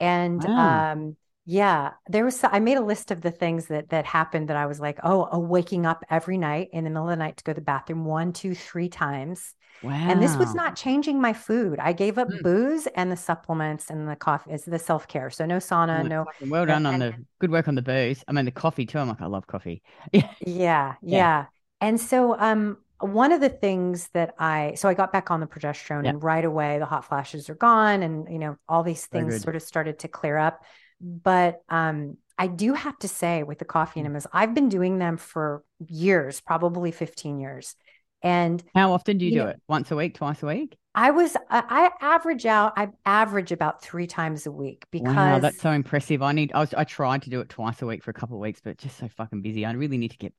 And 0.00 0.44
Wow. 0.44 0.52
um 0.54 1.16
yeah, 1.46 1.92
there 2.08 2.24
was 2.24 2.42
I 2.44 2.58
made 2.58 2.76
a 2.76 2.80
list 2.82 3.10
of 3.12 3.20
the 3.22 3.30
things 3.30 3.66
that 3.66 3.90
that 3.90 4.04
happened 4.04 4.48
that 4.48 4.56
I 4.56 4.66
was 4.66 4.80
like, 4.80 4.98
oh, 5.04 5.38
waking 5.38 5.86
up 5.86 6.04
every 6.10 6.38
night 6.38 6.70
in 6.72 6.84
the 6.84 6.90
middle 6.90 7.04
of 7.04 7.10
the 7.10 7.16
night 7.16 7.36
to 7.38 7.44
go 7.44 7.52
to 7.52 7.54
the 7.60 7.64
bathroom 7.64 8.04
one, 8.04 8.32
two, 8.32 8.54
three 8.54 8.88
times. 8.88 9.54
wow. 9.80 9.92
And 10.08 10.22
this 10.22 10.38
was 10.38 10.54
not 10.54 10.76
changing 10.76 11.20
my 11.20 11.32
food. 11.32 11.78
I 11.80 11.92
gave 11.92 12.18
up 12.18 12.28
Mm. 12.28 12.42
booze 12.42 12.86
and 12.88 13.10
the 13.12 13.16
supplements 13.16 13.90
and 13.90 14.08
the 14.08 14.16
coffee, 14.16 14.52
is 14.52 14.64
the 14.64 14.78
self-care. 14.78 15.30
So 15.30 15.46
no 15.46 15.58
sauna, 15.58 16.04
Oh, 16.04 16.08
no 16.08 16.26
well 16.40 16.66
done 16.66 16.86
on 16.86 16.98
the 16.98 17.14
good 17.40 17.50
work 17.50 17.68
on 17.68 17.74
the 17.74 17.82
booze. 17.82 18.24
I 18.28 18.32
mean 18.32 18.44
the 18.44 18.50
coffee 18.50 18.86
too. 18.86 18.98
I'm 18.98 19.08
like, 19.08 19.20
I 19.22 19.26
love 19.26 19.46
coffee. 19.46 19.82
Yeah. 20.12 20.34
Yeah, 20.40 20.94
Yeah. 21.10 21.26
yeah. 21.26 21.46
And 21.80 22.00
so 22.00 22.38
um 22.38 22.78
one 23.00 23.32
of 23.32 23.40
the 23.40 23.48
things 23.50 24.08
that 24.14 24.34
I 24.38 24.74
so 24.76 24.88
I 24.88 24.94
got 24.94 25.12
back 25.12 25.30
on 25.30 25.40
the 25.40 25.46
progesterone 25.46 26.06
Yeah. 26.06 26.08
and 26.08 26.22
right 26.22 26.44
away 26.44 26.78
the 26.78 26.86
hot 26.86 27.04
flashes 27.04 27.50
are 27.50 27.54
gone 27.54 28.02
and 28.02 28.30
you 28.32 28.38
know 28.38 28.56
all 28.68 28.82
these 28.82 29.06
things 29.06 29.36
sort 29.36 29.56
of 29.56 29.62
started 29.62 29.98
to 30.00 30.08
clear 30.08 30.36
up. 30.38 30.64
But 31.00 31.62
um 31.68 32.16
I 32.38 32.48
do 32.48 32.74
have 32.74 32.98
to 32.98 33.08
say 33.08 33.42
with 33.42 33.58
the 33.58 33.64
coffee 33.64 34.00
Mm. 34.00 34.04
enemas, 34.04 34.26
I've 34.32 34.54
been 34.54 34.68
doing 34.68 34.98
them 34.98 35.16
for 35.16 35.64
years, 35.88 36.40
probably 36.40 36.90
15 36.92 37.38
years. 37.40 37.74
And 38.22 38.62
How 38.74 38.92
often 38.92 39.18
do 39.18 39.24
you 39.24 39.30
You 39.32 39.38
do 39.38 39.44
know- 39.44 39.50
it? 39.50 39.62
Once 39.68 39.90
a 39.90 39.96
week, 39.96 40.14
twice 40.14 40.42
a 40.42 40.46
week? 40.46 40.76
I 40.94 41.10
was 41.10 41.36
I 41.50 41.90
average 42.00 42.46
out 42.46 42.72
I 42.76 42.88
average 43.04 43.52
about 43.52 43.82
three 43.82 44.06
times 44.06 44.46
a 44.46 44.50
week 44.52 44.84
Wow, 44.94 45.00
because 45.02 45.42
that's 45.42 45.60
so 45.60 45.70
impressive. 45.70 46.22
I 46.22 46.32
need 46.32 46.52
I 46.54 46.60
was 46.60 46.72
I 46.72 46.84
tried 46.84 47.22
to 47.22 47.30
do 47.30 47.40
it 47.40 47.50
twice 47.50 47.82
a 47.82 47.86
week 47.86 48.02
for 48.02 48.10
a 48.10 48.14
couple 48.14 48.36
of 48.36 48.40
weeks, 48.40 48.60
but 48.64 48.78
just 48.78 48.96
so 48.96 49.06
fucking 49.08 49.42
busy. 49.42 49.66
I 49.66 49.72
really 49.72 49.98
need 49.98 50.12
to 50.12 50.18
get 50.18 50.32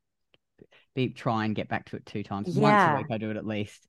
be 0.95 1.09
try 1.09 1.45
and 1.45 1.53
get 1.55 1.69
back 1.69 1.85
to 1.85 1.95
it 1.95 2.05
two 2.07 2.23
times. 2.23 2.47
Once 2.57 2.81
a 2.91 2.97
week 2.97 3.05
I 3.11 3.19
do 3.19 3.29
it 3.29 3.37
at 3.37 3.45
least. 3.45 3.87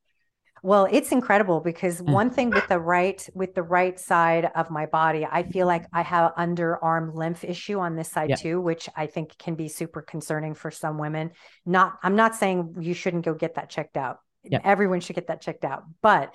Well, 0.63 0.87
it's 0.91 1.13
incredible 1.13 1.61
because 1.61 2.01
Mm. 2.01 2.13
one 2.13 2.31
thing 2.31 2.51
with 2.51 2.67
the 2.69 2.79
right 2.79 3.29
with 3.35 3.55
the 3.55 3.63
right 3.63 3.99
side 3.99 4.51
of 4.55 4.71
my 4.71 4.87
body, 4.87 5.27
I 5.31 5.43
feel 5.43 5.67
like 5.67 5.87
I 5.93 6.03
have 6.03 6.35
underarm 6.37 7.15
lymph 7.15 7.45
issue 7.45 7.79
on 7.79 7.97
this 7.97 8.11
side 8.11 8.31
Yeah. 8.31 8.37
too, 8.37 8.61
which 8.61 8.89
I 8.97 9.07
think 9.07 9.37
can 9.39 9.55
be 9.55 9.69
super 9.69 10.03
concerning 10.03 10.55
for 10.55 10.71
some 10.71 10.99
women. 10.99 11.33
Not 11.67 11.99
I'm 12.03 12.17
not 12.17 12.35
saying 12.35 12.77
you 12.81 12.95
shouldn't 12.95 13.25
go 13.25 13.35
get 13.35 13.55
that 13.55 13.71
checked 13.71 13.97
out. 13.97 14.19
Yeah. 14.43 14.61
Everyone 14.65 15.01
should 15.01 15.17
get 15.17 15.27
that 15.29 15.41
checked 15.41 15.65
out. 15.65 15.85
But 16.01 16.35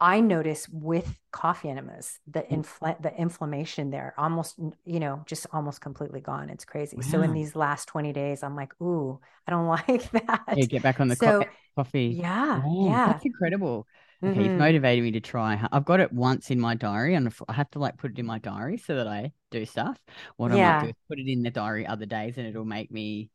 I 0.00 0.20
notice 0.20 0.68
with 0.70 1.18
coffee 1.32 1.70
enemas, 1.70 2.18
the 2.26 2.42
Mm. 2.50 2.62
infl 2.64 3.00
the 3.02 3.14
inflammation 3.18 3.90
there 3.90 4.14
almost, 4.18 4.56
you 4.84 5.00
know, 5.00 5.22
just 5.26 5.46
almost 5.52 5.80
completely 5.80 6.20
gone. 6.20 6.50
It's 6.50 6.64
crazy. 6.66 7.00
So 7.02 7.22
in 7.22 7.32
these 7.32 7.56
last 7.56 7.88
20 7.88 8.12
days, 8.12 8.42
I'm 8.42 8.56
like, 8.56 8.78
ooh, 8.82 9.18
I 9.46 9.50
don't 9.52 9.66
like 9.68 10.10
that. 10.12 10.46
Yeah, 10.52 10.64
get 10.66 10.82
back 10.82 11.00
on 11.00 11.08
the 11.08 11.16
So 11.16 11.46
co- 11.46 11.46
coffee. 11.76 12.18
yeah, 12.18 12.62
yeah. 12.78 12.98
That's 13.04 13.24
incredible. 13.24 13.86
Okay, 14.26 14.42
you've 14.42 14.54
Mhm. 14.54 14.56
motivated 14.56 15.04
me 15.04 15.12
to 15.12 15.20
try. 15.20 15.66
I've 15.70 15.84
got 15.84 16.00
it 16.00 16.12
once 16.12 16.50
in 16.50 16.58
my 16.60 16.74
diary, 16.74 17.14
and 17.14 17.32
I 17.48 17.52
have 17.52 17.70
to 17.72 17.78
like 17.78 17.96
put 17.98 18.12
it 18.12 18.18
in 18.18 18.26
my 18.26 18.38
diary 18.38 18.78
so 18.78 18.96
that 18.96 19.06
I 19.06 19.32
do 19.50 19.64
stuff. 19.66 19.98
What 20.36 20.50
I 20.52 20.56
might 20.56 20.78
Yeah. 20.78 20.78
do 20.78 20.88
is 20.88 20.94
put 21.08 21.18
it 21.18 21.28
in 21.30 21.42
the 21.42 21.50
diary 21.50 21.86
other 21.86 22.06
days, 22.06 22.36
and 22.38 22.46
it'll 22.46 22.64
make 22.64 22.90
me 22.90 23.30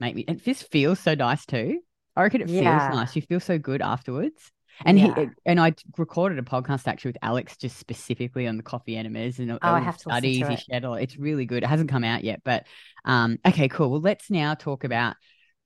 make 0.00 0.14
me. 0.14 0.22
It 0.28 0.42
just 0.44 0.70
feels 0.70 1.00
so 1.00 1.14
nice 1.14 1.44
too. 1.46 1.80
I 2.14 2.22
reckon 2.22 2.40
it 2.42 2.50
feels 2.50 2.88
Yeah. 2.88 2.88
nice. 2.88 3.16
You 3.16 3.22
feel 3.22 3.40
so 3.40 3.58
good 3.58 3.82
afterwards. 3.82 4.52
And 4.84 4.98
he 4.98 5.10
and 5.44 5.58
I 5.60 5.74
recorded 5.96 6.38
a 6.38 6.42
podcast 6.42 6.86
actually 6.86 7.10
with 7.10 7.18
Alex 7.22 7.56
just 7.56 7.78
specifically 7.78 8.46
on 8.46 8.56
the 8.56 8.62
coffee 8.62 8.96
enemas 8.96 9.38
and 9.38 9.50
Oh, 9.52 9.58
I 9.62 9.80
have 9.80 9.98
studies 9.98 10.40
to 10.40 10.48
he 10.48 10.54
it. 10.54 10.60
shared. 10.70 10.84
all- 10.84 10.94
It's 10.94 11.16
really 11.16 11.46
good. 11.46 11.62
It 11.62 11.66
hasn't 11.66 11.90
come 11.90 12.04
out 12.04 12.24
yet, 12.24 12.42
but 12.44 12.66
um, 13.04 13.38
okay, 13.46 13.68
cool. 13.68 13.90
Well, 13.90 14.00
let's 14.00 14.30
now 14.30 14.54
talk 14.54 14.84
about 14.84 15.16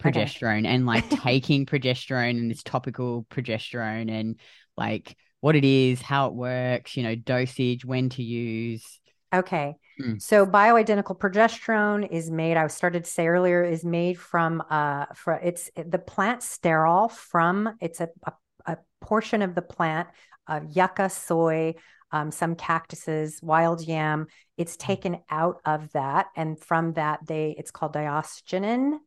Okay. 0.03 0.25
progesterone 0.25 0.67
and 0.67 0.87
like 0.87 1.09
taking 1.23 1.67
progesterone 1.67 2.31
and 2.39 2.51
this 2.51 2.63
topical 2.63 3.27
progesterone 3.31 4.11
and 4.11 4.41
like 4.77 5.15
what 5.41 5.57
it 5.57 5.65
is, 5.65 6.01
how 6.01 6.29
it 6.29 6.35
works, 6.35 6.97
you 6.97 7.03
know, 7.03 7.15
dosage, 7.15 7.85
when 7.85 8.09
to 8.11 8.23
use. 8.23 8.99
Okay. 9.35 9.75
Mm. 10.01 10.21
So 10.21 10.47
bioidentical 10.47 11.19
progesterone 11.19 12.11
is 12.11 12.31
made, 12.31 12.57
I 12.57 12.67
started 12.69 13.05
to 13.05 13.11
say 13.11 13.27
earlier, 13.27 13.63
is 13.63 13.85
made 13.85 14.19
from 14.19 14.63
uh 14.71 15.07
for 15.15 15.35
it's 15.35 15.71
the 15.77 15.99
plant 15.99 16.41
sterol 16.41 17.11
from 17.11 17.77
it's 17.81 18.01
a, 18.01 18.09
a, 18.27 18.33
a 18.71 18.79
portion 19.01 19.43
of 19.43 19.55
the 19.55 19.63
plant 19.63 20.09
of 20.47 20.77
yucca, 20.77 21.11
soy, 21.11 21.75
um, 22.13 22.31
some 22.31 22.55
cactuses, 22.55 23.41
wild 23.43 23.87
yam. 23.87 24.27
It's 24.57 24.77
taken 24.77 25.19
out 25.31 25.61
of 25.65 25.93
that. 25.93 26.27
And 26.37 26.59
from 26.59 26.95
that 26.95 27.21
they 27.27 27.55
it's 27.59 27.71
called 27.71 27.95
diosgenin. 27.95 28.99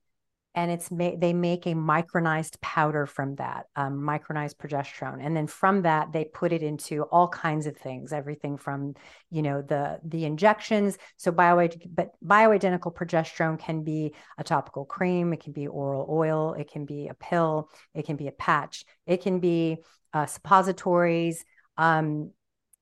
And 0.56 0.70
it's 0.70 0.92
made 0.92 1.20
they 1.20 1.34
make 1.34 1.66
a 1.66 1.74
micronized 1.74 2.62
powder 2.62 3.06
from 3.06 3.36
that, 3.36 3.66
um, 3.76 4.00
micronized 4.02 4.56
progesterone. 4.58 5.26
And 5.26 5.36
then 5.36 5.48
from 5.48 5.82
that, 5.82 6.12
they 6.14 6.26
put 6.26 6.54
it 6.54 6.62
into 6.62 7.04
all 7.04 7.28
kinds 7.28 7.66
of 7.66 7.76
things, 7.76 8.14
everything 8.14 8.58
from 8.58 8.94
you 9.32 9.42
know 9.42 9.62
the 9.62 10.00
the 10.04 10.26
injections 10.26 10.98
so 11.18 11.32
bio 11.32 11.68
but 11.94 12.12
bioidentical 12.26 12.94
progesterone 12.94 13.60
can 13.60 13.84
be 13.84 14.14
a 14.38 14.44
topical 14.44 14.86
cream 14.86 15.34
it 15.34 15.42
can 15.44 15.54
be 15.54 15.68
oral 15.68 16.08
oil 16.10 16.54
it 16.54 16.70
can 16.72 16.86
be 16.86 17.08
a 17.08 17.14
pill 17.14 17.70
it 17.94 18.06
can 18.06 18.16
be 18.16 18.28
a 18.28 18.32
patch 18.32 18.86
it 19.06 19.22
can 19.22 19.40
be 19.40 19.78
uh, 20.14 20.26
suppositories 20.26 21.44
um 21.78 22.32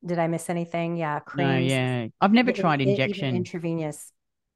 did 0.06 0.20
i 0.20 0.28
miss 0.28 0.50
anything 0.50 0.98
yeah 0.98 1.20
No, 1.20 1.26
creams 1.26 1.72
yeah. 1.72 2.08
I've 2.20 2.34
never 2.34 2.52
e- 2.52 2.54
tried 2.54 2.82
even 2.82 2.90
injection. 2.90 3.36
intravenous 3.36 4.12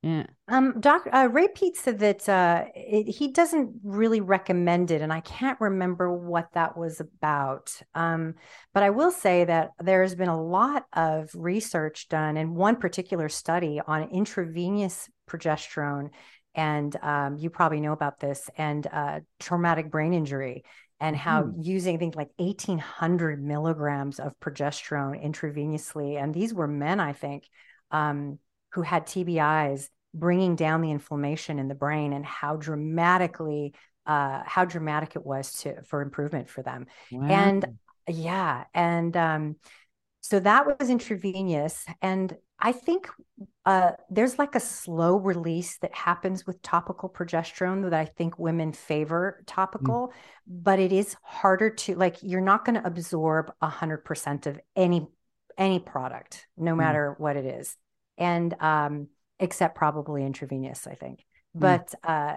Yeah. 0.06 0.28
um, 0.50 0.80
Doc, 0.80 1.08
uh, 1.12 1.30
Ray 1.32 1.48
Peat 1.48 1.76
said 1.76 1.98
that 1.98 2.30
uh, 2.30 2.66
it, 2.76 3.12
he 3.12 3.32
doesn't 3.32 3.80
really 3.84 4.22
recommend 4.22 4.92
it, 4.92 5.02
and 5.02 5.12
I 5.12 5.22
can't 5.22 5.60
remember 5.60 6.16
what 6.16 6.50
that 6.54 6.78
was 6.78 7.00
about. 7.00 7.76
Um, 7.96 8.36
but 8.72 8.84
I 8.84 8.92
will 8.92 9.10
say 9.10 9.46
that 9.46 9.72
there's 9.84 10.14
been 10.14 10.30
a 10.30 10.40
lot 10.40 10.86
of 10.94 11.32
research 11.34 12.08
done, 12.08 12.38
and 12.38 12.56
one 12.56 12.76
particular 12.76 13.30
study 13.30 13.82
on 13.88 14.12
intravenous 14.12 15.10
progesterone, 15.28 16.12
and 16.54 16.96
um, 17.02 17.38
you 17.40 17.50
probably 17.50 17.82
know 17.82 17.94
about 17.94 18.20
this, 18.20 18.48
and 18.60 18.86
uh, 18.86 19.22
traumatic 19.40 19.90
brain 19.90 20.14
injury, 20.14 20.66
and 21.00 21.16
how 21.16 21.52
using 21.60 21.96
I 21.96 21.98
think 21.98 22.16
like 22.16 22.30
1,800 22.38 23.44
milligrams 23.44 24.20
of 24.20 24.40
progesterone 24.40 25.26
intravenously, 25.26 26.22
and 26.22 26.32
these 26.32 26.54
were 26.54 26.68
men, 26.68 27.00
I 27.00 27.14
think. 27.14 27.50
Um, 27.90 28.38
who 28.76 28.82
had 28.82 29.06
TBIs 29.06 29.88
bringing 30.16 30.56
down 30.56 30.82
the 30.82 30.92
inflammation 30.92 31.60
in 31.60 31.68
the 31.68 31.76
brain 31.76 32.14
and 32.14 32.26
how 32.26 32.56
dramatically 32.56 33.74
uh, 34.06 34.44
how 34.46 34.66
dramatic 34.66 35.16
it 35.16 35.26
was 35.26 35.52
to 35.52 35.82
for 35.84 36.02
improvement 36.02 36.50
for 36.50 36.62
them. 36.62 36.86
Wow. 37.12 37.28
And 37.28 37.66
yeah, 38.08 38.66
and 38.74 39.16
um, 39.18 39.56
so 40.22 40.40
that 40.40 40.66
was 40.66 40.90
intravenous, 40.90 41.86
and 42.02 42.36
I 42.60 42.72
think 42.72 43.10
uh, 43.66 43.92
there's 44.10 44.38
like 44.40 44.56
a 44.56 44.60
slow 44.60 45.18
release 45.18 45.78
that 45.80 45.94
happens 45.94 46.46
with 46.46 46.62
topical 46.62 47.10
progesterone 47.10 47.84
that 47.84 47.94
I 47.94 48.06
think 48.06 48.38
women 48.38 48.74
favor 48.74 49.44
topical, 49.48 50.14
but 50.48 50.80
it 50.80 50.92
is 50.94 51.16
harder 51.24 51.72
to 51.72 51.96
like 51.96 52.18
you're 52.22 52.42
not 52.42 52.64
going 52.64 52.80
to 52.80 52.88
absorb 52.88 53.52
a 53.62 53.70
hundred 53.70 54.06
percent 54.06 54.46
of 54.46 54.60
any 54.76 55.08
any 55.58 55.80
product, 55.80 56.48
no 56.58 56.76
matter 56.76 57.16
what 57.18 57.38
it 57.38 57.46
is 57.46 57.76
and 58.18 58.54
um, 58.62 59.08
except 59.40 59.76
probably 59.76 60.26
intravenous, 60.26 60.88
I 60.88 60.96
think. 60.96 61.26
But 61.54 61.94
uh, 62.04 62.36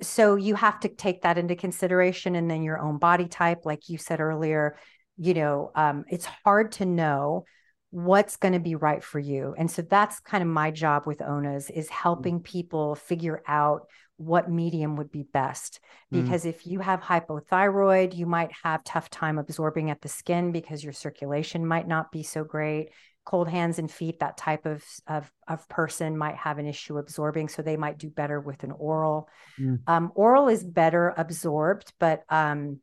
so 0.00 0.36
you 0.36 0.54
have 0.54 0.80
to 0.80 0.88
take 0.88 1.22
that 1.22 1.38
into 1.38 1.56
consideration, 1.56 2.36
and 2.36 2.50
then 2.50 2.62
your 2.62 2.78
own 2.78 2.98
body 2.98 3.26
type, 3.26 3.64
like 3.64 3.88
you 3.88 3.98
said 3.98 4.20
earlier. 4.20 4.76
You 5.18 5.34
know, 5.34 5.70
um, 5.74 6.04
it's 6.08 6.24
hard 6.24 6.72
to 6.72 6.86
know 6.86 7.44
what's 7.90 8.36
going 8.36 8.54
to 8.54 8.60
be 8.60 8.74
right 8.74 9.04
for 9.04 9.18
you. 9.18 9.54
And 9.58 9.70
so 9.70 9.82
that's 9.82 10.18
kind 10.20 10.42
of 10.42 10.48
my 10.48 10.70
job 10.70 11.02
with 11.06 11.20
Ona's 11.20 11.68
is 11.68 11.90
helping 11.90 12.40
people 12.40 12.94
figure 12.94 13.42
out 13.46 13.86
what 14.16 14.50
medium 14.50 14.96
would 14.96 15.12
be 15.12 15.24
best. 15.24 15.78
Because 16.10 16.44
mm. 16.44 16.48
if 16.48 16.66
you 16.66 16.80
have 16.80 17.02
hypothyroid, 17.02 18.16
you 18.16 18.24
might 18.24 18.50
have 18.62 18.82
tough 18.84 19.10
time 19.10 19.38
absorbing 19.38 19.90
at 19.90 20.00
the 20.00 20.08
skin 20.08 20.52
because 20.52 20.82
your 20.82 20.94
circulation 20.94 21.66
might 21.66 21.86
not 21.86 22.10
be 22.10 22.22
so 22.22 22.44
great. 22.44 22.88
Cold 23.24 23.48
hands 23.48 23.78
and 23.78 23.90
feet, 23.90 24.18
that 24.20 24.36
type 24.36 24.66
of, 24.66 24.84
of, 25.06 25.30
of 25.46 25.68
person 25.68 26.18
might 26.18 26.36
have 26.36 26.58
an 26.58 26.66
issue 26.66 26.98
absorbing. 26.98 27.48
So 27.48 27.62
they 27.62 27.76
might 27.76 27.98
do 27.98 28.10
better 28.10 28.40
with 28.40 28.64
an 28.64 28.72
oral. 28.72 29.28
Mm. 29.60 29.80
Um, 29.86 30.12
oral 30.14 30.48
is 30.48 30.64
better 30.64 31.14
absorbed, 31.16 31.92
but 32.00 32.24
um, 32.28 32.80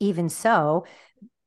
even 0.00 0.28
so, 0.28 0.84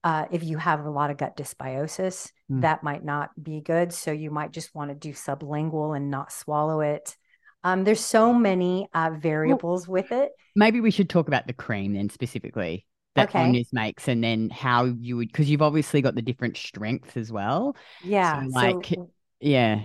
uh, 0.04 0.26
if 0.32 0.44
you 0.44 0.58
have 0.58 0.86
a 0.86 0.90
lot 0.90 1.12
of 1.12 1.18
gut 1.18 1.38
dysbiosis, 1.38 2.32
mm. 2.52 2.62
that 2.62 2.82
might 2.82 3.06
not 3.06 3.30
be 3.42 3.62
good. 3.62 3.94
So 3.94 4.12
you 4.12 4.32
might 4.32 4.52
just 4.52 4.74
want 4.74 4.90
to 4.90 4.96
do 4.96 5.14
sublingual 5.14 5.96
and 5.96 6.10
not 6.10 6.32
swallow 6.32 6.82
it. 6.82 7.16
Um, 7.64 7.84
there's 7.84 8.00
so 8.00 8.34
many 8.34 8.88
uh, 8.94 9.12
variables 9.16 9.88
well, 9.88 10.02
with 10.02 10.12
it. 10.12 10.32
Maybe 10.56 10.82
we 10.82 10.90
should 10.90 11.10
talk 11.10 11.28
about 11.28 11.46
the 11.46 11.54
cream 11.54 11.94
then 11.94 12.10
specifically 12.10 12.87
that 13.18 13.30
okay. 13.30 13.44
Ona's 13.44 13.74
makes, 13.74 14.08
and 14.08 14.24
then 14.24 14.50
how 14.50 14.86
you 14.86 15.18
would 15.18 15.28
because 15.28 15.50
you've 15.50 15.62
obviously 15.62 16.02
got 16.02 16.16
the 16.16 16.22
different 16.22 16.58
strengths 16.58 17.18
as 17.18 17.32
well. 17.32 17.76
Yeah, 18.04 18.44
so 18.44 18.50
like 18.50 18.86
so, 18.86 19.12
yeah, 19.40 19.84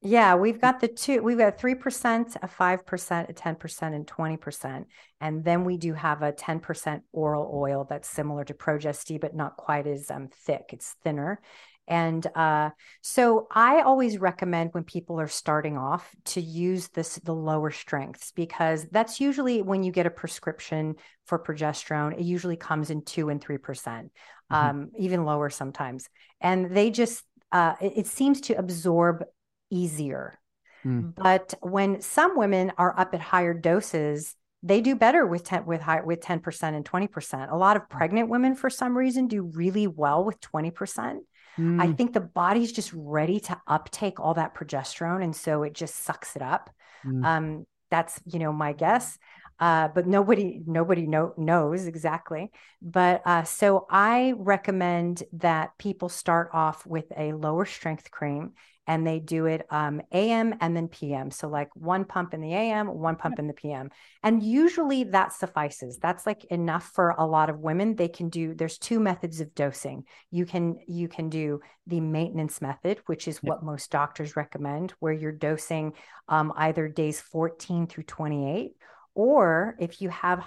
yeah, 0.00 0.36
we've 0.36 0.60
got 0.60 0.78
the 0.78 0.86
two, 0.86 1.22
we've 1.22 1.38
got 1.38 1.58
3%, 1.58 2.36
a 2.36 2.48
5%, 2.48 3.28
a 3.28 3.32
10%, 3.32 3.94
and 3.94 4.06
20%. 4.06 4.84
And 5.20 5.44
then 5.44 5.64
we 5.64 5.76
do 5.76 5.92
have 5.92 6.22
a 6.22 6.32
10% 6.32 7.02
oral 7.12 7.50
oil 7.52 7.84
that's 7.88 8.08
similar 8.08 8.44
to 8.44 8.54
Progest-D, 8.54 9.18
but 9.18 9.34
not 9.34 9.56
quite 9.56 9.88
as 9.88 10.08
um, 10.08 10.28
thick. 10.28 10.70
It's 10.72 10.94
thinner. 11.02 11.40
And 11.88 12.24
uh, 12.34 12.70
so 13.00 13.48
I 13.50 13.80
always 13.80 14.18
recommend 14.18 14.74
when 14.74 14.84
people 14.84 15.18
are 15.18 15.28
starting 15.28 15.78
off 15.78 16.14
to 16.26 16.40
use 16.40 16.88
this 16.88 17.16
the 17.16 17.34
lower 17.34 17.70
strengths 17.70 18.30
because 18.32 18.86
that's 18.90 19.20
usually 19.20 19.62
when 19.62 19.82
you 19.82 19.90
get 19.90 20.06
a 20.06 20.10
prescription 20.10 20.96
for 21.26 21.38
progesterone. 21.38 22.12
It 22.12 22.24
usually 22.24 22.56
comes 22.56 22.90
in 22.90 23.02
two 23.02 23.30
and 23.30 23.40
three 23.40 23.58
percent, 23.58 24.12
mm-hmm. 24.52 24.68
um, 24.68 24.90
even 24.98 25.24
lower 25.24 25.48
sometimes. 25.48 26.08
And 26.40 26.76
they 26.76 26.90
just 26.90 27.24
uh, 27.52 27.74
it, 27.80 27.94
it 27.96 28.06
seems 28.06 28.42
to 28.42 28.54
absorb 28.54 29.24
easier. 29.70 30.38
Mm. 30.84 31.14
But 31.14 31.54
when 31.60 32.02
some 32.02 32.36
women 32.36 32.72
are 32.76 32.98
up 32.98 33.14
at 33.14 33.20
higher 33.20 33.54
doses, 33.54 34.34
they 34.62 34.80
do 34.80 34.96
better 34.96 35.26
with 35.26 35.44
10 35.44 35.66
with 35.66 35.80
high 35.80 36.02
with 36.02 36.20
10% 36.20 36.62
and 36.74 36.84
20%. 36.84 37.52
A 37.52 37.56
lot 37.56 37.76
of 37.76 37.88
pregnant 37.88 38.28
women 38.28 38.54
for 38.54 38.70
some 38.70 38.96
reason 38.96 39.28
do 39.28 39.42
really 39.42 39.86
well 39.86 40.24
with 40.24 40.40
20%. 40.40 41.18
Mm. 41.58 41.80
I 41.80 41.92
think 41.92 42.12
the 42.12 42.20
body's 42.20 42.72
just 42.72 42.92
ready 42.94 43.40
to 43.40 43.60
uptake 43.66 44.20
all 44.20 44.34
that 44.34 44.54
progesterone 44.54 45.22
and 45.22 45.34
so 45.34 45.62
it 45.62 45.74
just 45.74 45.96
sucks 45.96 46.36
it 46.36 46.42
up. 46.42 46.70
Mm. 47.04 47.24
Um, 47.24 47.66
that's 47.90 48.20
you 48.26 48.38
know 48.38 48.52
my 48.52 48.72
guess. 48.72 49.18
Uh, 49.60 49.88
but 49.88 50.06
nobody 50.06 50.60
nobody 50.66 51.06
know, 51.06 51.34
knows 51.36 51.86
exactly. 51.86 52.52
But 52.80 53.22
uh, 53.24 53.42
so 53.42 53.86
I 53.90 54.34
recommend 54.36 55.24
that 55.32 55.76
people 55.78 56.08
start 56.08 56.50
off 56.52 56.86
with 56.86 57.06
a 57.16 57.32
lower 57.32 57.64
strength 57.64 58.10
cream 58.10 58.52
and 58.88 59.06
they 59.06 59.20
do 59.20 59.44
it 59.44 59.66
um, 59.70 60.00
AM 60.12 60.54
and 60.62 60.74
then 60.74 60.88
PM. 60.88 61.30
So 61.30 61.46
like 61.46 61.68
one 61.76 62.06
pump 62.06 62.32
in 62.32 62.40
the 62.40 62.54
AM, 62.54 62.88
one 62.88 63.16
pump 63.16 63.38
in 63.38 63.46
the 63.46 63.52
PM, 63.52 63.90
and 64.22 64.42
usually 64.42 65.04
that 65.04 65.34
suffices. 65.34 65.98
That's 65.98 66.26
like 66.26 66.46
enough 66.46 66.90
for 66.94 67.10
a 67.10 67.26
lot 67.26 67.50
of 67.50 67.60
women. 67.60 67.94
They 67.94 68.08
can 68.08 68.30
do. 68.30 68.54
There's 68.54 68.78
two 68.78 68.98
methods 68.98 69.40
of 69.42 69.54
dosing. 69.54 70.04
You 70.30 70.46
can 70.46 70.78
you 70.88 71.06
can 71.06 71.28
do 71.28 71.60
the 71.86 72.00
maintenance 72.00 72.62
method, 72.62 73.00
which 73.04 73.28
is 73.28 73.42
what 73.42 73.62
most 73.62 73.90
doctors 73.90 74.36
recommend, 74.36 74.94
where 75.00 75.12
you're 75.12 75.32
dosing 75.32 75.92
um, 76.28 76.54
either 76.56 76.88
days 76.88 77.20
14 77.20 77.88
through 77.88 78.04
28, 78.04 78.72
or 79.14 79.76
if 79.78 80.00
you 80.00 80.08
have 80.08 80.44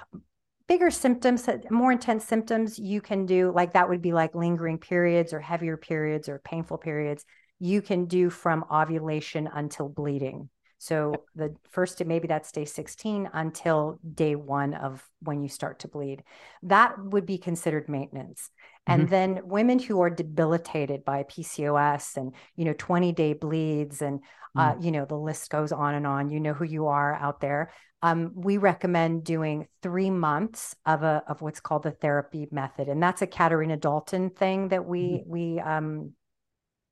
bigger 0.68 0.90
symptoms, 0.90 1.48
more 1.70 1.92
intense 1.92 2.26
symptoms, 2.26 2.80
you 2.80 3.02
can 3.02 3.28
do 3.28 3.52
like 3.54 3.74
that 3.74 3.88
would 3.88 4.02
be 4.02 4.14
like 4.14 4.34
lingering 4.34 4.80
periods 4.80 5.32
or 5.32 5.40
heavier 5.40 5.78
periods 5.78 6.28
or 6.28 6.40
painful 6.40 6.80
periods 6.80 7.24
you 7.62 7.82
can 7.82 8.06
do 8.06 8.32
from 8.32 8.66
ovulation 8.72 9.48
until 9.54 9.88
bleeding. 9.88 10.50
So 10.80 11.26
the 11.36 11.56
first, 11.70 12.04
maybe 12.04 12.28
that's 12.28 12.52
day 12.52 12.66
16 12.66 13.30
until 13.34 14.00
day 14.16 14.34
one 14.34 14.74
of 14.74 15.08
when 15.20 15.44
you 15.44 15.48
start 15.48 15.78
to 15.82 15.88
bleed. 15.88 16.24
That 16.64 16.98
would 16.98 17.28
be 17.28 17.38
considered 17.38 17.88
maintenance. 17.88 18.50
And 18.88 19.04
mm-hmm. 19.04 19.12
then 19.12 19.42
women 19.44 19.78
who 19.78 20.02
are 20.02 20.10
debilitated 20.10 21.06
by 21.06 21.22
PCOS 21.22 22.18
and, 22.18 22.34
you 22.56 22.66
know, 22.66 22.74
20 22.76 23.12
day 23.12 23.34
bleeds 23.34 24.02
and, 24.02 24.22
uh, 24.56 24.74
mm. 24.74 24.84
you 24.84 24.92
know, 24.92 25.06
the 25.06 25.14
list 25.14 25.52
goes 25.52 25.72
on 25.72 25.94
and 25.94 26.08
on. 26.08 26.32
You 26.32 26.40
know 26.40 26.54
who 26.54 26.66
you 26.66 26.88
are 26.88 27.14
out 27.14 27.42
there. 27.42 27.72
Um, 28.02 28.32
we 28.34 28.58
recommend 28.58 29.24
doing 29.24 29.68
three 29.84 30.10
months 30.10 30.76
of 30.88 31.04
a 31.04 31.24
of 31.28 31.42
what's 31.42 31.60
called 31.60 31.84
the 31.84 31.92
therapy 31.92 32.48
method, 32.52 32.90
and 32.90 33.02
that's 33.02 33.22
a 33.22 33.28
Katharina 33.28 33.78
Dalton 33.78 34.32
thing 34.32 34.70
that 34.70 34.86
we 34.86 35.04
mm-hmm. 35.04 35.32
we 35.32 35.60
um, 35.60 36.14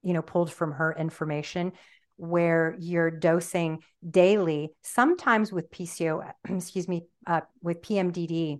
you 0.03 0.13
know 0.13 0.21
pulled 0.21 0.51
from 0.51 0.71
her 0.73 0.95
information 0.97 1.71
where 2.17 2.75
you're 2.79 3.11
dosing 3.11 3.79
daily 4.07 4.69
sometimes 4.83 5.51
with 5.51 5.71
pco 5.71 6.29
excuse 6.49 6.87
me 6.87 7.03
uh, 7.27 7.41
with 7.61 7.81
pmdd 7.81 8.59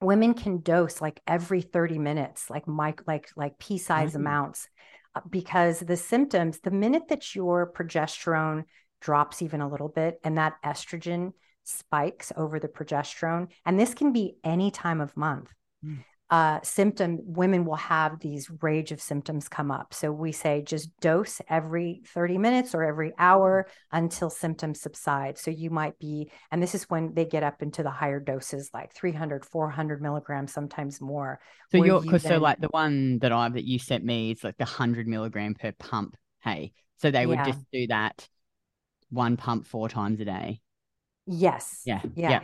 women 0.00 0.34
can 0.34 0.60
dose 0.60 1.00
like 1.00 1.20
every 1.26 1.60
30 1.60 1.98
minutes 1.98 2.50
like 2.50 2.66
mic 2.66 3.02
like 3.06 3.28
like 3.36 3.58
pea-size 3.58 4.10
mm-hmm. 4.10 4.20
amounts 4.20 4.68
uh, 5.14 5.20
because 5.28 5.80
the 5.80 5.96
symptoms 5.96 6.60
the 6.60 6.70
minute 6.70 7.08
that 7.08 7.34
your 7.34 7.72
progesterone 7.72 8.64
drops 9.00 9.42
even 9.42 9.60
a 9.60 9.68
little 9.68 9.88
bit 9.88 10.18
and 10.24 10.38
that 10.38 10.54
estrogen 10.64 11.32
spikes 11.64 12.32
over 12.36 12.58
the 12.58 12.68
progesterone 12.68 13.48
and 13.64 13.78
this 13.78 13.94
can 13.94 14.12
be 14.12 14.36
any 14.42 14.70
time 14.70 15.00
of 15.00 15.16
month 15.16 15.52
mm 15.84 15.98
uh, 16.30 16.60
symptom, 16.62 17.18
women 17.24 17.64
will 17.64 17.74
have 17.74 18.20
these 18.20 18.48
rage 18.62 18.92
of 18.92 19.00
symptoms 19.00 19.48
come 19.48 19.72
up. 19.72 19.92
So 19.92 20.12
we 20.12 20.30
say 20.30 20.62
just 20.62 20.88
dose 21.00 21.40
every 21.48 22.02
30 22.06 22.38
minutes 22.38 22.72
or 22.72 22.84
every 22.84 23.12
hour 23.18 23.66
until 23.90 24.30
symptoms 24.30 24.80
subside. 24.80 25.38
So 25.38 25.50
you 25.50 25.70
might 25.70 25.98
be, 25.98 26.30
and 26.52 26.62
this 26.62 26.76
is 26.76 26.88
when 26.88 27.14
they 27.14 27.24
get 27.24 27.42
up 27.42 27.62
into 27.62 27.82
the 27.82 27.90
higher 27.90 28.20
doses, 28.20 28.70
like 28.72 28.94
300, 28.94 29.44
400 29.44 30.00
milligrams, 30.00 30.52
sometimes 30.52 31.00
more. 31.00 31.40
So 31.72 31.82
you're, 31.84 32.04
you 32.04 32.10
then, 32.12 32.20
so 32.20 32.38
like 32.38 32.60
the 32.60 32.68
one 32.68 33.18
that 33.18 33.32
I, 33.32 33.48
that 33.48 33.64
you 33.64 33.80
sent 33.80 34.04
me 34.04 34.30
is 34.30 34.44
like 34.44 34.56
the 34.56 34.64
100 34.64 35.08
milligram 35.08 35.54
per 35.54 35.72
pump. 35.72 36.16
Hey, 36.44 36.72
so 36.98 37.10
they 37.10 37.26
would 37.26 37.38
yeah. 37.38 37.46
just 37.46 37.64
do 37.72 37.88
that 37.88 38.28
one 39.10 39.36
pump 39.36 39.66
four 39.66 39.88
times 39.88 40.20
a 40.20 40.24
day. 40.24 40.60
Yes. 41.26 41.82
Yeah. 41.84 42.02
Yeah. 42.14 42.30
yeah. 42.30 42.40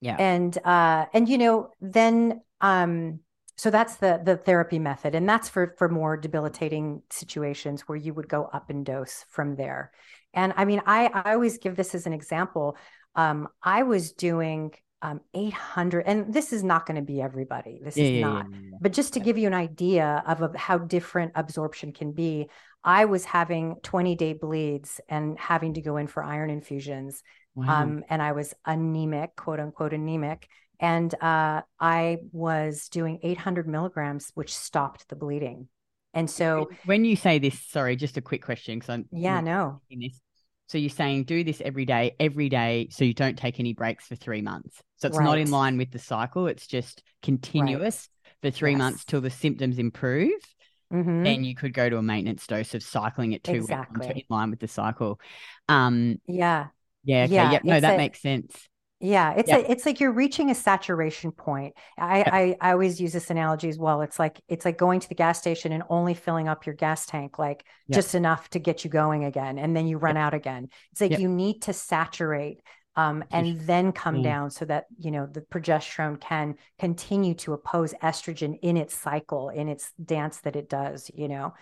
Yeah. 0.00 0.16
And 0.18 0.58
uh 0.64 1.06
and 1.14 1.28
you 1.28 1.38
know, 1.38 1.70
then 1.80 2.42
um, 2.60 3.20
so 3.56 3.70
that's 3.70 3.96
the 3.96 4.20
the 4.24 4.36
therapy 4.36 4.78
method, 4.78 5.14
and 5.14 5.28
that's 5.28 5.48
for 5.48 5.74
for 5.78 5.88
more 5.88 6.16
debilitating 6.16 7.02
situations 7.10 7.82
where 7.82 7.96
you 7.96 8.12
would 8.14 8.28
go 8.28 8.44
up 8.52 8.70
in 8.70 8.84
dose 8.84 9.24
from 9.28 9.56
there. 9.56 9.92
And 10.32 10.52
I 10.56 10.64
mean, 10.64 10.82
I 10.86 11.06
I 11.06 11.34
always 11.34 11.58
give 11.58 11.76
this 11.76 11.94
as 11.94 12.06
an 12.06 12.12
example. 12.12 12.76
Um, 13.14 13.48
I 13.62 13.84
was 13.84 14.12
doing 14.12 14.72
um, 15.04 15.20
800 15.34 16.04
and 16.06 16.32
this 16.32 16.50
is 16.50 16.64
not 16.64 16.86
going 16.86 16.96
to 16.96 17.02
be 17.02 17.20
everybody 17.20 17.78
this 17.84 17.94
yeah, 17.94 18.04
is 18.04 18.10
yeah, 18.12 18.20
not 18.20 18.46
yeah, 18.50 18.78
but 18.80 18.94
just 18.94 19.12
to 19.12 19.20
give 19.20 19.36
you 19.36 19.46
an 19.46 19.52
idea 19.52 20.22
of, 20.26 20.40
of 20.40 20.56
how 20.56 20.78
different 20.78 21.32
absorption 21.34 21.92
can 21.92 22.12
be 22.12 22.48
i 22.82 23.04
was 23.04 23.26
having 23.26 23.76
20 23.82 24.14
day 24.14 24.32
bleeds 24.32 25.02
and 25.10 25.38
having 25.38 25.74
to 25.74 25.82
go 25.82 25.98
in 25.98 26.06
for 26.06 26.24
iron 26.24 26.48
infusions 26.48 27.22
wow. 27.54 27.82
um, 27.82 28.02
and 28.08 28.22
i 28.22 28.32
was 28.32 28.54
anemic 28.64 29.36
quote 29.36 29.60
unquote 29.60 29.92
anemic 29.92 30.48
and 30.80 31.14
uh, 31.22 31.62
I 31.78 32.18
was 32.32 32.88
doing 32.88 33.20
800 33.22 33.68
milligrams, 33.68 34.30
which 34.34 34.54
stopped 34.54 35.08
the 35.08 35.16
bleeding. 35.16 35.68
And 36.12 36.30
so, 36.30 36.70
when 36.84 37.04
you 37.04 37.16
say 37.16 37.38
this, 37.38 37.60
sorry, 37.60 37.96
just 37.96 38.16
a 38.16 38.20
quick 38.20 38.44
question, 38.44 38.78
because 38.78 38.90
I'm 38.90 39.08
yeah, 39.10 39.40
no. 39.40 39.80
So 40.68 40.78
you're 40.78 40.88
saying 40.88 41.24
do 41.24 41.44
this 41.44 41.60
every 41.60 41.84
day, 41.84 42.14
every 42.18 42.48
day, 42.48 42.88
so 42.90 43.04
you 43.04 43.14
don't 43.14 43.36
take 43.36 43.60
any 43.60 43.74
breaks 43.74 44.06
for 44.06 44.14
three 44.14 44.40
months. 44.40 44.80
So 44.96 45.08
it's 45.08 45.18
right. 45.18 45.24
not 45.24 45.38
in 45.38 45.50
line 45.50 45.76
with 45.76 45.90
the 45.90 45.98
cycle; 45.98 46.46
it's 46.46 46.66
just 46.68 47.02
continuous 47.22 48.08
right. 48.24 48.50
for 48.52 48.56
three 48.56 48.72
yes. 48.72 48.78
months 48.78 49.04
till 49.04 49.20
the 49.20 49.30
symptoms 49.30 49.78
improve. 49.78 50.40
Mm-hmm. 50.92 51.24
Then 51.24 51.44
you 51.44 51.56
could 51.56 51.74
go 51.74 51.88
to 51.88 51.96
a 51.96 52.02
maintenance 52.02 52.46
dose 52.46 52.74
of 52.74 52.82
cycling 52.82 53.32
it 53.32 53.42
two 53.42 53.54
exactly. 53.54 54.06
weeks 54.06 54.20
in 54.20 54.24
line 54.34 54.50
with 54.50 54.60
the 54.60 54.68
cycle. 54.68 55.18
Um, 55.68 56.20
yeah, 56.28 56.68
yeah, 57.02 57.24
okay, 57.24 57.34
yeah. 57.34 57.52
Yep. 57.52 57.64
No, 57.64 57.80
that 57.80 57.94
a, 57.94 57.98
makes 57.98 58.22
sense. 58.22 58.68
Yeah, 59.06 59.34
it's 59.36 59.52
a, 59.52 59.70
it's 59.70 59.84
like 59.84 60.00
you're 60.00 60.12
reaching 60.12 60.50
a 60.50 60.54
saturation 60.54 61.30
point. 61.30 61.74
I, 61.98 62.56
I 62.60 62.68
I 62.68 62.72
always 62.72 63.00
use 63.00 63.12
this 63.12 63.28
analogy 63.28 63.68
as 63.68 63.78
well. 63.78 64.00
It's 64.00 64.18
like 64.18 64.40
it's 64.48 64.64
like 64.64 64.78
going 64.78 65.00
to 65.00 65.08
the 65.08 65.14
gas 65.14 65.38
station 65.38 65.72
and 65.72 65.82
only 65.90 66.14
filling 66.14 66.48
up 66.48 66.64
your 66.64 66.74
gas 66.74 67.04
tank 67.04 67.38
like 67.38 67.66
just 67.90 68.14
enough 68.14 68.48
to 68.50 68.58
get 68.58 68.82
you 68.82 68.90
going 68.90 69.24
again, 69.24 69.58
and 69.58 69.76
then 69.76 69.86
you 69.86 69.98
run 69.98 70.16
out 70.16 70.32
again. 70.32 70.68
It's 70.92 71.02
like 71.02 71.18
you 71.18 71.28
need 71.28 71.62
to 71.62 71.72
saturate 71.74 72.62
um, 72.96 73.24
and 73.30 73.60
then 73.60 73.92
come 73.92 74.16
mm. 74.16 74.22
down 74.22 74.50
so 74.50 74.64
that 74.64 74.86
you 74.96 75.10
know 75.10 75.26
the 75.26 75.42
progesterone 75.42 76.18
can 76.18 76.54
continue 76.78 77.34
to 77.34 77.52
oppose 77.52 77.92
estrogen 78.02 78.58
in 78.62 78.76
its 78.78 78.94
cycle 78.94 79.50
in 79.50 79.68
its 79.68 79.92
dance 80.02 80.40
that 80.42 80.56
it 80.56 80.68
does 80.70 81.10
you 81.14 81.28
know 81.28 81.52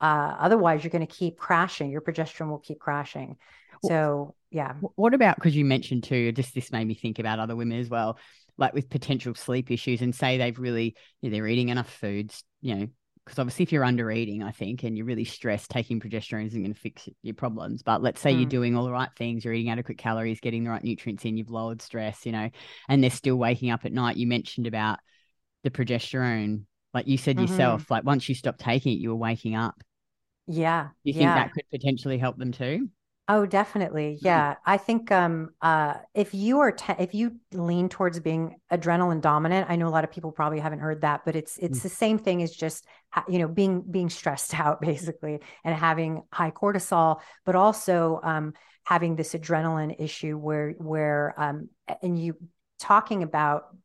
Uh, 0.00 0.34
otherwise, 0.40 0.82
you're 0.82 0.90
going 0.90 1.06
to 1.06 1.18
keep 1.20 1.36
crashing. 1.36 1.90
Your 1.90 2.00
progesterone 2.00 2.48
will 2.48 2.58
keep 2.58 2.78
crashing. 2.78 3.36
So, 3.84 4.34
yeah. 4.50 4.74
What 4.96 5.14
about 5.14 5.36
because 5.36 5.56
you 5.56 5.64
mentioned 5.64 6.04
too? 6.04 6.32
Just 6.32 6.54
this 6.54 6.72
made 6.72 6.86
me 6.86 6.94
think 6.94 7.18
about 7.18 7.38
other 7.38 7.56
women 7.56 7.78
as 7.78 7.88
well, 7.88 8.18
like 8.58 8.74
with 8.74 8.90
potential 8.90 9.34
sleep 9.34 9.70
issues, 9.70 10.02
and 10.02 10.14
say 10.14 10.38
they've 10.38 10.58
really 10.58 10.96
you 11.20 11.30
know, 11.30 11.34
they're 11.34 11.46
eating 11.46 11.68
enough 11.70 11.90
foods, 11.90 12.44
you 12.60 12.74
know, 12.74 12.86
because 13.24 13.38
obviously 13.38 13.62
if 13.62 13.72
you're 13.72 13.84
under 13.84 14.10
eating, 14.10 14.42
I 14.42 14.50
think, 14.50 14.82
and 14.82 14.96
you're 14.96 15.06
really 15.06 15.24
stressed, 15.24 15.70
taking 15.70 16.00
progesterone 16.00 16.46
isn't 16.46 16.62
going 16.62 16.74
to 16.74 16.80
fix 16.80 17.08
your 17.22 17.34
problems. 17.34 17.82
But 17.82 18.02
let's 18.02 18.20
say 18.20 18.34
mm. 18.34 18.40
you're 18.40 18.48
doing 18.48 18.76
all 18.76 18.84
the 18.84 18.92
right 18.92 19.10
things, 19.16 19.44
you're 19.44 19.54
eating 19.54 19.70
adequate 19.70 19.98
calories, 19.98 20.40
getting 20.40 20.64
the 20.64 20.70
right 20.70 20.82
nutrients 20.82 21.24
in, 21.24 21.36
you've 21.36 21.50
lowered 21.50 21.80
stress, 21.80 22.26
you 22.26 22.32
know, 22.32 22.50
and 22.88 23.02
they're 23.02 23.10
still 23.10 23.36
waking 23.36 23.70
up 23.70 23.84
at 23.84 23.92
night. 23.92 24.16
You 24.16 24.26
mentioned 24.26 24.66
about 24.66 24.98
the 25.62 25.70
progesterone, 25.70 26.64
like 26.92 27.06
you 27.06 27.18
said 27.18 27.36
mm-hmm. 27.36 27.46
yourself, 27.46 27.90
like 27.90 28.04
once 28.04 28.28
you 28.28 28.34
stopped 28.34 28.60
taking 28.60 28.94
it, 28.94 29.00
you 29.00 29.10
were 29.10 29.16
waking 29.16 29.54
up. 29.54 29.80
Yeah. 30.46 30.88
You 31.04 31.12
think 31.12 31.24
yeah. 31.24 31.34
that 31.36 31.52
could 31.52 31.70
potentially 31.70 32.18
help 32.18 32.36
them 32.36 32.50
too? 32.50 32.88
Oh, 33.32 33.46
definitely. 33.46 34.16
Mm-hmm. 34.16 34.26
Yeah. 34.26 34.56
I 34.66 34.76
think 34.76 35.12
um 35.12 35.50
uh 35.62 35.94
if 36.14 36.34
you 36.34 36.58
are 36.58 36.72
te- 36.72 36.96
if 36.98 37.14
you 37.14 37.36
lean 37.52 37.88
towards 37.88 38.18
being 38.18 38.56
adrenaline 38.72 39.20
dominant, 39.20 39.70
I 39.70 39.76
know 39.76 39.86
a 39.86 39.90
lot 39.90 40.02
of 40.02 40.10
people 40.10 40.32
probably 40.32 40.58
haven't 40.58 40.80
heard 40.80 41.02
that, 41.02 41.24
but 41.24 41.36
it's 41.36 41.56
it's 41.58 41.78
mm. 41.78 41.82
the 41.82 41.88
same 41.90 42.18
thing 42.18 42.42
as 42.42 42.50
just 42.50 42.84
you 43.28 43.38
know 43.38 43.46
being 43.46 43.82
being 43.88 44.10
stressed 44.10 44.52
out 44.58 44.80
basically 44.80 45.38
and 45.62 45.76
having 45.76 46.24
high 46.32 46.50
cortisol, 46.50 47.20
but 47.46 47.54
also 47.54 48.18
um 48.24 48.52
having 48.82 49.14
this 49.14 49.32
adrenaline 49.34 49.94
issue 50.00 50.36
where 50.36 50.72
where 50.72 51.32
um 51.38 51.68
and 52.02 52.18
you 52.18 52.36
talking 52.80 53.22
about 53.22 53.76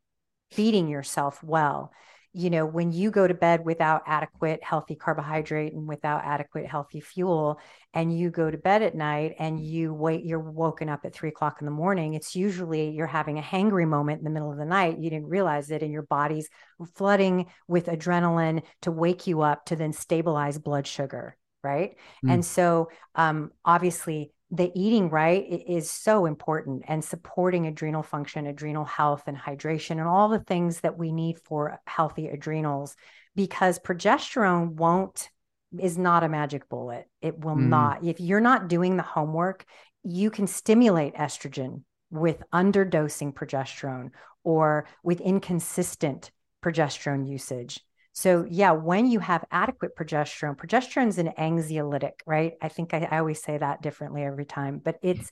feeding 0.50 0.88
yourself 0.88 1.42
well 1.44 1.92
you 2.38 2.50
know, 2.50 2.66
when 2.66 2.92
you 2.92 3.10
go 3.10 3.26
to 3.26 3.32
bed 3.32 3.64
without 3.64 4.02
adequate 4.06 4.62
healthy 4.62 4.94
carbohydrate 4.94 5.72
and 5.72 5.88
without 5.88 6.22
adequate 6.22 6.66
healthy 6.66 7.00
fuel, 7.00 7.58
and 7.94 8.14
you 8.16 8.28
go 8.28 8.50
to 8.50 8.58
bed 8.58 8.82
at 8.82 8.94
night 8.94 9.36
and 9.38 9.58
you 9.58 9.94
wait, 9.94 10.22
you're 10.22 10.38
woken 10.38 10.90
up 10.90 11.06
at 11.06 11.14
three 11.14 11.30
o'clock 11.30 11.56
in 11.62 11.64
the 11.64 11.70
morning, 11.70 12.12
it's 12.12 12.36
usually 12.36 12.90
you're 12.90 13.06
having 13.06 13.38
a 13.38 13.42
hangry 13.42 13.88
moment 13.88 14.18
in 14.18 14.24
the 14.24 14.30
middle 14.30 14.52
of 14.52 14.58
the 14.58 14.66
night. 14.66 14.98
You 14.98 15.08
didn't 15.08 15.30
realize 15.30 15.70
it, 15.70 15.82
and 15.82 15.90
your 15.90 16.02
body's 16.02 16.50
flooding 16.94 17.46
with 17.68 17.86
adrenaline 17.86 18.62
to 18.82 18.90
wake 18.90 19.26
you 19.26 19.40
up 19.40 19.64
to 19.66 19.76
then 19.76 19.94
stabilize 19.94 20.58
blood 20.58 20.86
sugar. 20.86 21.38
Right. 21.62 21.96
Mm. 22.22 22.34
And 22.34 22.44
so, 22.44 22.90
um, 23.14 23.50
obviously, 23.64 24.30
the 24.50 24.70
eating 24.74 25.10
right 25.10 25.44
is 25.66 25.90
so 25.90 26.26
important 26.26 26.84
and 26.86 27.04
supporting 27.04 27.66
adrenal 27.66 28.02
function, 28.02 28.46
adrenal 28.46 28.84
health, 28.84 29.24
and 29.26 29.36
hydration, 29.36 29.92
and 29.92 30.02
all 30.02 30.28
the 30.28 30.40
things 30.40 30.80
that 30.80 30.96
we 30.96 31.10
need 31.10 31.38
for 31.40 31.80
healthy 31.86 32.28
adrenals. 32.28 32.96
Because 33.34 33.78
progesterone 33.78 34.74
won't 34.74 35.30
is 35.78 35.98
not 35.98 36.22
a 36.22 36.28
magic 36.28 36.68
bullet. 36.68 37.06
It 37.20 37.44
will 37.44 37.56
mm. 37.56 37.68
not. 37.68 38.04
If 38.04 38.20
you're 38.20 38.40
not 38.40 38.68
doing 38.68 38.96
the 38.96 39.02
homework, 39.02 39.64
you 40.04 40.30
can 40.30 40.46
stimulate 40.46 41.14
estrogen 41.14 41.82
with 42.10 42.42
underdosing 42.52 43.34
progesterone 43.34 44.10
or 44.44 44.86
with 45.02 45.20
inconsistent 45.20 46.30
progesterone 46.64 47.28
usage. 47.28 47.80
So 48.16 48.46
yeah, 48.48 48.72
when 48.72 49.06
you 49.06 49.20
have 49.20 49.44
adequate 49.50 49.94
progesterone, 49.94 50.56
progesterone 50.56 51.08
is 51.08 51.18
an 51.18 51.32
anxiolytic, 51.38 52.12
right? 52.26 52.54
I 52.62 52.68
think 52.68 52.94
I, 52.94 53.06
I 53.10 53.18
always 53.18 53.42
say 53.42 53.58
that 53.58 53.82
differently 53.82 54.24
every 54.24 54.46
time, 54.46 54.80
but 54.82 54.96
it's 55.02 55.30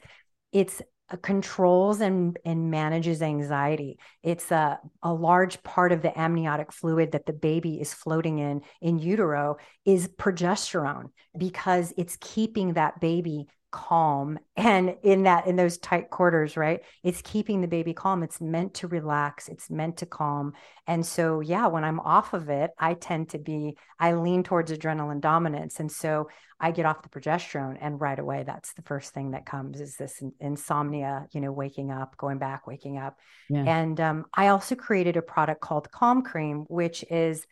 it's 0.53 0.83
controls 1.23 2.03
and 2.03 2.39
and 2.45 2.71
manages 2.71 3.23
anxiety. 3.23 3.99
It's 4.23 4.51
a 4.51 4.79
a 5.03 5.15
large 5.15 5.63
part 5.63 5.93
of 5.93 6.03
the 6.03 6.19
amniotic 6.19 6.73
fluid 6.73 7.13
that 7.13 7.25
the 7.25 7.33
baby 7.33 7.81
is 7.81 7.95
floating 7.95 8.39
in 8.39 8.61
in 8.83 8.99
utero 8.99 9.57
is 9.87 10.07
progesterone 10.07 11.07
because 11.39 11.95
it's 11.97 12.19
keeping 12.21 12.75
that 12.75 13.01
baby 13.01 13.47
calm. 13.75 14.39
And 14.57 14.95
in 15.03 15.25
that 15.25 15.49
in 15.49 15.57
those 15.57 15.79
tight 15.79 16.09
quarters 16.09 16.57
right 16.57 16.81
it's 17.03 17.21
keeping 17.23 17.61
the 17.61 17.67
baby 17.67 17.93
calm. 17.93 18.23
It's 18.23 18.41
meant 18.41 18.75
to 18.75 18.87
relax. 18.87 19.49
It's 19.49 19.69
meant 19.69 19.97
to 19.97 20.07
calm. 20.07 20.53
And 20.87 21.05
so 21.05 21.41
yeah 21.41 21.67
when 21.67 21.83
i'm 21.83 21.99
off 21.99 22.35
of 22.35 22.49
it 22.49 22.71
i 22.79 22.95
tend 22.95 23.31
to 23.31 23.39
be 23.39 23.77
i 23.99 24.13
lean 24.13 24.45
towards 24.45 24.71
adrenaline 24.71 25.21
dominance. 25.21 25.81
And 25.81 25.91
so 25.91 26.29
i 26.61 26.71
get 26.71 26.87
off 26.87 27.03
the 27.03 27.09
progesterone 27.09 27.77
and 27.81 28.01
right 28.01 28.21
away 28.21 28.45
that's 28.47 28.75
the 28.75 28.83
first 28.83 29.13
thing 29.13 29.33
that 29.33 29.45
comes 29.45 29.81
is 29.81 29.97
this 29.97 30.23
insomnia 30.39 31.27
you 31.33 31.41
know 31.41 31.51
waking 31.51 31.91
up 31.91 32.17
going 32.17 32.39
back 32.39 32.69
waking 32.69 32.97
up. 32.97 33.19
Yeah. 33.51 33.65
and 33.67 34.01
um, 34.01 34.27
i 34.33 34.49
also 34.49 34.77
created 34.77 35.17
a 35.17 35.23
product 35.23 35.61
called 35.61 35.91
calm 35.91 36.23
cream 36.23 36.65
which 36.69 37.05
is 37.11 37.45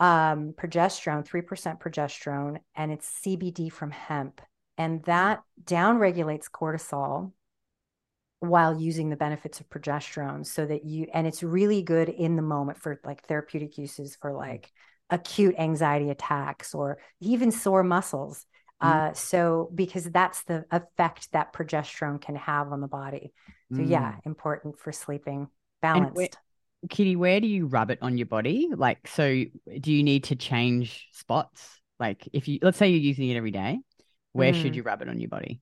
um, 0.00 0.54
progesterone 0.56 1.26
3% 1.26 1.80
progesterone 1.80 2.58
and 2.76 2.92
it's 2.92 3.20
cbd 3.24 3.72
from 3.72 3.90
hemp 3.90 4.40
and 4.76 5.02
that 5.04 5.42
downregulates 5.64 6.50
cortisol 6.50 7.32
while 8.40 8.78
using 8.78 9.08
the 9.08 9.16
benefits 9.16 9.60
of 9.60 9.68
progesterone 9.68 10.44
so 10.44 10.66
that 10.66 10.84
you 10.84 11.06
and 11.12 11.26
it's 11.26 11.42
really 11.42 11.82
good 11.82 12.08
in 12.08 12.36
the 12.36 12.42
moment 12.42 12.78
for 12.78 13.00
like 13.04 13.26
therapeutic 13.26 13.78
uses 13.78 14.16
for 14.20 14.32
like 14.32 14.70
acute 15.10 15.54
anxiety 15.58 16.10
attacks 16.10 16.74
or 16.74 16.98
even 17.20 17.50
sore 17.50 17.82
muscles. 17.82 18.46
Mm-hmm. 18.82 19.10
uh, 19.10 19.12
so 19.14 19.70
because 19.74 20.04
that's 20.04 20.42
the 20.44 20.64
effect 20.70 21.30
that 21.32 21.52
progesterone 21.52 22.20
can 22.20 22.36
have 22.36 22.72
on 22.72 22.80
the 22.80 22.88
body. 22.88 23.32
So 23.72 23.78
mm. 23.78 23.88
yeah 23.88 24.16
important 24.24 24.78
for 24.78 24.92
sleeping 24.92 25.48
balanced. 25.80 26.36
Kitty 26.90 27.16
where 27.16 27.40
do 27.40 27.46
you 27.46 27.66
rub 27.66 27.90
it 27.90 27.98
on 28.02 28.18
your 28.18 28.26
body? 28.26 28.68
Like 28.74 29.08
so 29.08 29.44
do 29.80 29.92
you 29.92 30.02
need 30.02 30.24
to 30.24 30.36
change 30.36 31.08
spots? 31.12 31.80
Like 31.98 32.28
if 32.32 32.46
you 32.48 32.58
let's 32.60 32.76
say 32.76 32.90
you're 32.90 33.00
using 33.00 33.30
it 33.30 33.36
every 33.36 33.52
day 33.52 33.78
where 34.34 34.52
mm. 34.52 34.60
should 34.60 34.76
you 34.76 34.82
rub 34.82 35.00
it 35.00 35.08
on 35.08 35.18
your 35.18 35.30
body? 35.30 35.60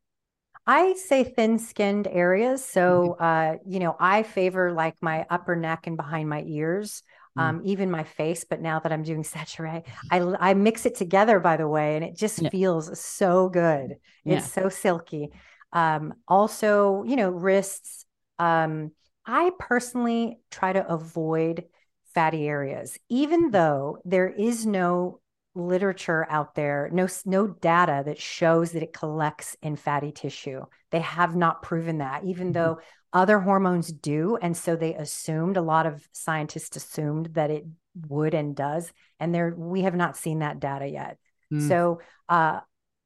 I 0.66 0.95
say 0.95 1.25
thin 1.25 1.59
skinned 1.59 2.09
areas. 2.09 2.64
So, 2.64 3.16
mm-hmm. 3.20 3.25
uh, 3.25 3.59
you 3.66 3.81
know, 3.81 3.97
I 4.01 4.23
favor 4.23 4.73
like 4.73 4.97
my 5.01 5.27
upper 5.29 5.55
neck 5.55 5.87
and 5.87 5.97
behind 5.97 6.29
my 6.29 6.43
ears, 6.47 7.03
mm. 7.39 7.43
um, 7.43 7.62
even 7.64 7.91
my 7.91 8.05
face. 8.05 8.45
But 8.49 8.61
now 8.61 8.79
that 8.81 8.93
I'm 8.93 9.03
doing 9.03 9.23
Saturée, 9.23 9.85
I, 10.11 10.20
I 10.41 10.55
mix 10.55 10.87
it 10.87 10.97
together, 10.97 11.39
by 11.39 11.57
the 11.57 11.68
way, 11.68 11.97
and 11.97 12.05
it 12.05 12.16
just 12.16 12.41
yeah. 12.41 12.51
feels 12.51 12.99
so 12.99 13.49
good. 13.49 13.97
Yeah. 14.25 14.39
It's 14.39 14.53
so 14.53 14.68
silky. 14.68 15.31
Um, 15.73 16.14
also, 16.27 17.05
you 17.07 17.16
know, 17.16 17.31
wrists. 17.31 18.05
Um, 18.39 18.93
I 19.27 19.53
personally 19.59 20.41
try 20.51 20.73
to 20.73 20.87
avoid 20.87 21.64
fatty 22.14 22.47
areas, 22.47 22.99
even 23.09 23.51
though 23.51 23.99
there 24.05 24.29
is 24.29 24.66
no 24.66 25.20
literature 25.55 26.26
out 26.30 26.55
there, 26.55 26.88
no 26.92 27.09
no 27.24 27.46
data 27.46 28.03
that 28.07 28.20
shows 28.20 28.72
that 28.72 28.82
it 28.82 28.92
collects 28.92 29.57
in 29.62 29.76
fatty 29.76 30.12
tissue. 30.12 30.62
They 30.90 31.00
have 31.00 31.36
not 31.36 31.62
proven 31.62 31.98
that, 31.98 32.24
even 32.24 32.48
mm-hmm. 32.48 32.53
though 32.53 32.78
other 33.12 33.38
hormones 33.38 33.92
do, 33.92 34.38
and 34.40 34.57
so 34.57 34.74
they 34.76 34.94
assumed 34.94 35.57
a 35.57 35.62
lot 35.62 35.86
of 35.86 36.07
scientists 36.12 36.76
assumed 36.76 37.30
that 37.34 37.50
it 37.50 37.64
would 38.09 38.34
and 38.34 38.57
does, 38.57 38.92
and 39.20 39.34
there 39.34 39.55
we 39.57 39.82
have 39.82 39.94
not 39.94 40.16
seen 40.16 40.40
that 40.40 40.61
data 40.61 40.86
yet. 40.86 41.18
Mm. 41.53 41.68
So. 41.68 42.00
Uh, 42.28 42.61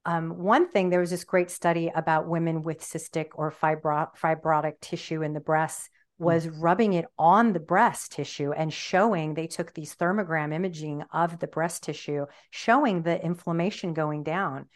um, 0.09 0.39
one 0.39 0.71
thing, 0.71 0.89
there 0.89 1.01
was 1.01 1.11
this 1.11 1.25
great 1.25 1.51
study 1.51 1.91
about 1.93 2.29
women 2.29 2.63
with 2.63 2.81
cystic 2.81 3.31
or 3.35 3.51
fibro- 3.51 4.17
fibrotic 4.17 4.75
tissue 4.81 5.23
in 5.23 5.33
the 5.33 5.41
breasts. 5.41 5.91
Was 6.19 6.49
rubbing 6.49 6.95
it 6.95 7.07
on 7.19 7.53
the 7.53 7.61
breast 7.61 8.13
tissue 8.13 8.53
and 8.53 8.73
showing 8.73 9.35
they 9.35 9.47
took 9.47 9.75
these 9.75 9.95
thermogram 9.95 10.53
imaging 10.53 11.03
of 11.13 11.39
the 11.39 11.47
breast 11.47 11.83
tissue 11.83 12.27
showing 12.51 13.03
the 13.03 13.23
inflammation 13.23 13.93
going 13.93 14.23
down. 14.23 14.67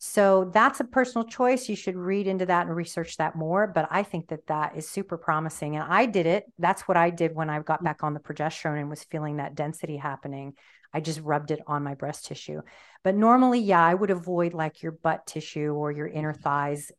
So 0.00 0.50
that's 0.52 0.80
a 0.80 0.84
personal 0.84 1.26
choice. 1.26 1.68
You 1.68 1.74
should 1.76 1.96
read 1.96 2.26
into 2.26 2.46
that 2.46 2.66
and 2.66 2.74
research 2.74 3.16
that 3.16 3.36
more 3.36 3.66
but 3.66 3.88
i 3.90 4.02
think 4.02 4.28
that 4.28 4.46
that 4.46 4.76
is 4.76 4.88
super 4.88 5.16
promising. 5.16 5.76
And 5.76 5.84
i 5.84 6.06
did 6.06 6.26
it. 6.26 6.44
That's 6.58 6.82
what 6.82 6.96
i 6.96 7.10
did 7.10 7.34
when 7.34 7.50
i 7.50 7.60
got 7.60 7.80
mm. 7.80 7.84
back 7.84 8.02
on 8.02 8.14
the 8.14 8.20
progesterone 8.20 8.80
and 8.80 8.90
was 8.90 9.04
feeling 9.04 9.36
that 9.36 9.54
density 9.54 9.96
happening. 9.96 10.54
I 10.92 11.00
just 11.00 11.20
rubbed 11.20 11.50
it 11.50 11.60
on 11.66 11.84
my 11.84 11.94
breast 11.94 12.26
tissue. 12.26 12.62
But 13.04 13.14
normally 13.14 13.60
yeah 13.60 13.84
i 13.84 13.94
would 13.94 14.10
avoid 14.10 14.52
like 14.52 14.82
your 14.82 14.92
butt 14.92 15.26
tissue 15.26 15.72
or 15.72 15.92
your 15.92 16.08
inner 16.08 16.32
thighs 16.34 16.90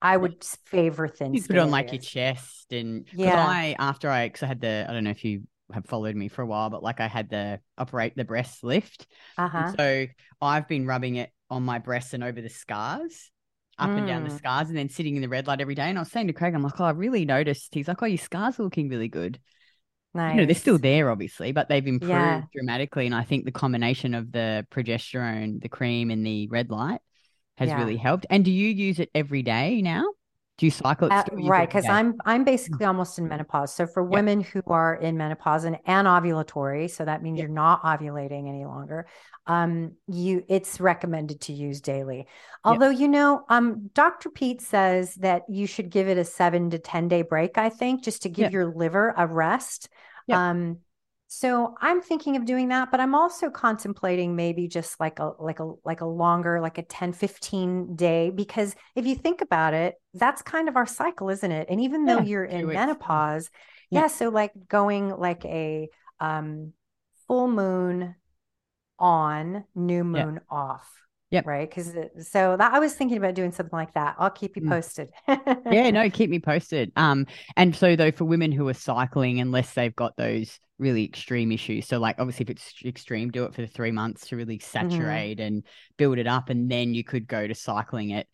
I 0.00 0.16
would 0.16 0.44
favor 0.66 1.08
thin. 1.08 1.34
You 1.34 1.42
put 1.42 1.56
it 1.56 1.58
on 1.58 1.70
like 1.70 1.92
your 1.92 2.00
chest, 2.00 2.72
and 2.72 3.06
yeah. 3.12 3.44
I 3.46 3.74
after 3.78 4.08
I 4.08 4.28
because 4.28 4.42
I 4.42 4.46
had 4.46 4.60
the 4.60 4.86
I 4.88 4.92
don't 4.92 5.04
know 5.04 5.10
if 5.10 5.24
you 5.24 5.42
have 5.72 5.86
followed 5.86 6.14
me 6.14 6.28
for 6.28 6.42
a 6.42 6.46
while, 6.46 6.70
but 6.70 6.82
like 6.82 7.00
I 7.00 7.08
had 7.08 7.30
the 7.30 7.60
operate 7.76 8.14
the 8.16 8.24
breast 8.24 8.62
lift. 8.62 9.06
Uh-huh. 9.36 9.72
So 9.76 10.06
I've 10.40 10.68
been 10.68 10.86
rubbing 10.86 11.16
it 11.16 11.30
on 11.50 11.64
my 11.64 11.78
breasts 11.78 12.14
and 12.14 12.22
over 12.22 12.40
the 12.40 12.48
scars, 12.48 13.30
up 13.78 13.90
mm. 13.90 13.98
and 13.98 14.06
down 14.06 14.24
the 14.24 14.30
mm. 14.30 14.38
scars, 14.38 14.68
and 14.68 14.78
then 14.78 14.88
sitting 14.88 15.16
in 15.16 15.22
the 15.22 15.28
red 15.28 15.46
light 15.46 15.60
every 15.60 15.74
day. 15.74 15.88
And 15.88 15.98
I 15.98 16.02
was 16.02 16.12
saying 16.12 16.28
to 16.28 16.32
Craig, 16.32 16.54
I'm 16.54 16.62
like, 16.62 16.80
oh, 16.80 16.84
I 16.84 16.90
really 16.90 17.24
noticed. 17.24 17.74
He's 17.74 17.88
like, 17.88 18.02
oh, 18.02 18.06
your 18.06 18.18
scars 18.18 18.58
are 18.60 18.62
looking 18.62 18.88
really 18.88 19.08
good. 19.08 19.40
Nice. 20.14 20.34
You 20.34 20.40
know, 20.40 20.46
they're 20.46 20.54
still 20.54 20.78
there, 20.78 21.10
obviously, 21.10 21.52
but 21.52 21.68
they've 21.68 21.86
improved 21.86 22.12
yeah. 22.12 22.42
dramatically. 22.52 23.06
And 23.06 23.14
I 23.14 23.24
think 23.24 23.44
the 23.44 23.52
combination 23.52 24.14
of 24.14 24.32
the 24.32 24.66
progesterone, 24.70 25.60
the 25.60 25.68
cream, 25.68 26.10
and 26.10 26.24
the 26.24 26.48
red 26.48 26.70
light 26.70 27.00
has 27.58 27.68
yeah. 27.68 27.78
really 27.78 27.96
helped. 27.96 28.26
And 28.30 28.44
do 28.44 28.50
you 28.50 28.68
use 28.68 28.98
it 28.98 29.10
every 29.14 29.42
day 29.42 29.82
now? 29.82 30.04
Do 30.58 30.66
you 30.66 30.72
cycle 30.72 31.12
uh, 31.12 31.22
right? 31.32 31.68
Because 31.68 31.86
I'm 31.86 32.16
I'm 32.24 32.42
basically 32.42 32.84
almost 32.84 33.16
in 33.18 33.28
menopause. 33.28 33.72
So 33.72 33.86
for 33.86 34.02
women 34.02 34.40
who 34.40 34.60
are 34.66 34.96
in 34.96 35.16
menopause 35.16 35.62
and, 35.62 35.78
and 35.86 36.08
ovulatory, 36.08 36.90
so 36.90 37.04
that 37.04 37.22
means 37.22 37.38
you're 37.38 37.48
not 37.48 37.84
ovulating 37.84 38.48
any 38.48 38.64
longer. 38.64 39.06
Um, 39.46 39.92
you 40.08 40.44
it's 40.48 40.80
recommended 40.80 41.42
to 41.42 41.52
use 41.52 41.80
daily. 41.80 42.26
Although 42.64 42.90
you 42.90 43.06
know, 43.06 43.44
um, 43.48 43.90
Dr. 43.94 44.30
Peat 44.30 44.60
says 44.60 45.14
that 45.16 45.42
you 45.48 45.68
should 45.68 45.90
give 45.90 46.08
it 46.08 46.18
a 46.18 46.24
seven 46.24 46.70
to 46.70 46.80
ten 46.80 47.06
day 47.06 47.22
break. 47.22 47.56
I 47.56 47.68
think 47.68 48.02
just 48.02 48.22
to 48.22 48.28
give 48.28 48.50
your 48.50 48.66
liver 48.66 49.14
a 49.16 49.28
rest. 49.28 49.88
Um, 50.30 50.78
so 51.30 51.74
I'm 51.82 52.00
thinking 52.00 52.36
of 52.36 52.46
doing 52.46 52.68
that, 52.68 52.90
but 52.90 53.00
I'm 53.00 53.14
also 53.14 53.50
contemplating 53.50 54.34
maybe 54.34 54.66
just 54.66 54.98
like 54.98 55.18
a 55.18 55.32
like 55.38 55.60
a 55.60 55.74
like 55.84 56.00
a 56.00 56.06
longer 56.06 56.58
like 56.58 56.78
a 56.78 56.82
10 56.82 57.12
15 57.12 57.96
day 57.96 58.30
because 58.30 58.74
if 58.94 59.06
you 59.06 59.14
think 59.14 59.42
about 59.42 59.74
it, 59.74 59.96
that's 60.14 60.40
kind 60.40 60.70
of 60.70 60.76
our 60.76 60.86
cycle, 60.86 61.28
isn't 61.28 61.52
it? 61.52 61.68
And 61.68 61.82
even 61.82 62.06
though 62.06 62.20
yeah, 62.20 62.24
you're 62.24 62.44
in 62.44 62.66
menopause, 62.66 63.50
yeah. 63.90 64.00
yeah, 64.00 64.06
so 64.06 64.30
like 64.30 64.52
going 64.68 65.10
like 65.10 65.44
a 65.44 65.90
um 66.18 66.72
full 67.26 67.48
moon 67.48 68.14
on, 68.98 69.64
new 69.74 70.04
moon 70.04 70.34
yeah. 70.34 70.56
off. 70.56 70.90
Yep. 71.30 71.46
Right. 71.46 71.70
Cause 71.70 71.92
so 72.22 72.56
that 72.56 72.72
I 72.72 72.78
was 72.78 72.94
thinking 72.94 73.18
about 73.18 73.34
doing 73.34 73.52
something 73.52 73.76
like 73.76 73.92
that. 73.94 74.16
I'll 74.18 74.30
keep 74.30 74.56
you 74.56 74.62
mm. 74.62 74.70
posted. 74.70 75.10
yeah, 75.28 75.90
no, 75.90 76.08
keep 76.10 76.30
me 76.30 76.38
posted. 76.38 76.90
Um, 76.96 77.26
and 77.56 77.76
so 77.76 77.96
though 77.96 78.10
for 78.10 78.24
women 78.24 78.50
who 78.50 78.66
are 78.68 78.74
cycling, 78.74 79.38
unless 79.40 79.74
they've 79.74 79.94
got 79.94 80.16
those 80.16 80.58
really 80.78 81.04
extreme 81.04 81.52
issues. 81.52 81.86
So 81.86 81.98
like 81.98 82.16
obviously 82.18 82.44
if 82.44 82.50
it's 82.50 82.74
extreme, 82.84 83.30
do 83.30 83.44
it 83.44 83.54
for 83.54 83.60
the 83.60 83.66
three 83.66 83.90
months 83.90 84.28
to 84.28 84.36
really 84.36 84.58
mm-hmm. 84.58 84.90
saturate 84.90 85.38
mm-hmm. 85.38 85.46
and 85.46 85.62
build 85.98 86.18
it 86.18 86.26
up. 86.26 86.48
And 86.48 86.70
then 86.70 86.94
you 86.94 87.04
could 87.04 87.26
go 87.26 87.46
to 87.46 87.54
cycling 87.54 88.10
it 88.10 88.26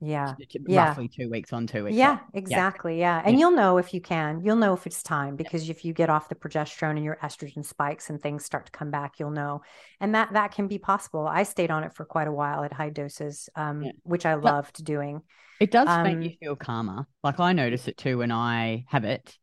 yeah. 0.00 0.34
Yeah. 0.66 0.88
roughly 0.88 1.08
two 1.08 1.30
weeks 1.30 1.52
on 1.52 1.66
two 1.66 1.84
weeks 1.84 1.96
yeah 1.96 2.18
exactly. 2.34 2.98
Yeah. 2.98 3.18
yeah. 3.18 3.22
And 3.24 3.34
yeah. 3.34 3.40
you'll 3.40 3.56
know 3.56 3.78
if 3.78 3.94
you 3.94 4.00
can. 4.00 4.42
You'll 4.44 4.56
know 4.56 4.74
if 4.74 4.86
it's 4.86 5.02
time 5.02 5.36
because 5.36 5.68
if 5.70 5.84
you 5.84 5.92
get 5.92 6.10
off 6.10 6.28
the 6.28 6.34
progesterone 6.34 6.96
and 6.96 7.04
your 7.04 7.18
estrogen 7.22 7.64
spikes 7.64 8.10
and 8.10 8.20
things 8.20 8.44
start 8.44 8.66
to 8.66 8.72
come 8.72 8.90
back 8.90 9.18
you'll 9.18 9.30
know. 9.30 9.62
And 10.00 10.14
that 10.14 10.32
that 10.32 10.52
can 10.52 10.68
be 10.68 10.78
possible. 10.78 11.26
I 11.26 11.44
stayed 11.44 11.70
on 11.70 11.84
it 11.84 11.94
for 11.94 12.04
quite 12.04 12.28
a 12.28 12.32
while 12.32 12.64
at 12.64 12.72
high 12.72 12.90
doses 12.90 13.48
um, 13.56 13.84
which 14.02 14.26
i 14.26 14.34
loved 14.34 14.76
but 14.78 14.84
doing. 14.84 15.22
it 15.60 15.70
does 15.70 15.88
um, 15.88 16.02
make 16.02 16.30
you 16.30 16.36
feel 16.38 16.56
calmer. 16.56 17.06
Like 17.22 17.40
i 17.40 17.52
notice 17.52 17.88
it 17.88 17.96
too 17.96 18.18
when 18.18 18.32
i 18.32 18.84
have 18.88 19.04
it 19.04 19.36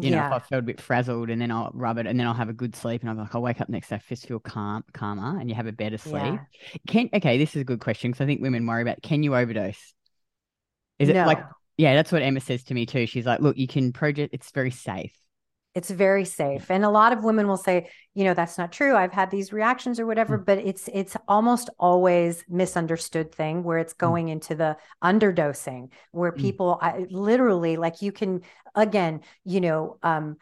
you 0.00 0.10
know, 0.10 0.26
if 0.26 0.32
I 0.32 0.38
felt 0.38 0.60
a 0.60 0.66
bit 0.66 0.80
frazzled 0.80 1.30
and 1.30 1.40
then 1.40 1.50
I'll 1.50 1.70
rub 1.74 1.98
it 1.98 2.06
and 2.06 2.18
then 2.18 2.26
I'll 2.26 2.34
have 2.34 2.48
a 2.48 2.54
good 2.54 2.74
sleep 2.76 3.02
and 3.02 3.10
I'm 3.10 3.18
like, 3.18 3.34
I'll 3.34 3.42
wake 3.42 3.60
up 3.60 3.68
next 3.68 3.88
day, 3.88 3.96
I 3.96 4.02
just 4.08 4.26
feel 4.26 4.38
calm, 4.38 4.84
calmer 4.92 5.38
and 5.38 5.48
you 5.48 5.54
have 5.54 5.66
a 5.66 5.72
better 5.72 5.98
sleep. 5.98 6.22
Yeah. 6.22 6.38
Can 6.86 7.10
okay, 7.12 7.38
this 7.38 7.54
is 7.54 7.62
a 7.62 7.64
good 7.64 7.80
question 7.80 8.10
because 8.10 8.22
I 8.22 8.26
think 8.26 8.40
women 8.40 8.66
worry 8.66 8.82
about 8.82 9.02
can 9.02 9.22
you 9.22 9.34
overdose? 9.34 9.94
Is 10.98 11.08
it 11.08 11.14
no. 11.14 11.26
like, 11.26 11.44
yeah, 11.76 11.94
that's 11.94 12.10
what 12.10 12.22
Emma 12.22 12.40
says 12.40 12.64
to 12.64 12.74
me 12.74 12.86
too. 12.86 13.06
She's 13.06 13.26
like, 13.26 13.40
look, 13.40 13.56
you 13.56 13.68
can 13.68 13.92
project, 13.92 14.34
it's 14.34 14.50
very 14.50 14.70
safe. 14.70 15.12
It's 15.78 15.90
very 15.90 16.24
safe. 16.24 16.72
And 16.72 16.84
a 16.84 16.90
lot 16.90 17.12
of 17.12 17.22
women 17.22 17.46
will 17.46 17.56
say, 17.56 17.88
you 18.14 18.24
know, 18.24 18.34
that's 18.34 18.58
not 18.58 18.72
true. 18.72 18.96
I've 18.96 19.12
had 19.12 19.30
these 19.30 19.52
reactions 19.52 20.00
or 20.00 20.06
whatever, 20.06 20.36
mm. 20.36 20.44
but 20.44 20.58
it's 20.58 20.88
it's 20.92 21.16
almost 21.28 21.70
always 21.78 22.44
misunderstood 22.48 23.32
thing 23.32 23.62
where 23.62 23.78
it's 23.78 23.94
mm. 23.94 23.98
going 23.98 24.28
into 24.28 24.56
the 24.56 24.76
underdosing, 25.04 25.90
where 26.10 26.32
mm. 26.32 26.36
people 26.36 26.78
I, 26.82 27.06
literally 27.10 27.76
like 27.76 28.02
you 28.02 28.10
can 28.10 28.42
again, 28.74 29.20
you 29.44 29.60
know, 29.60 29.98
um, 30.02 30.36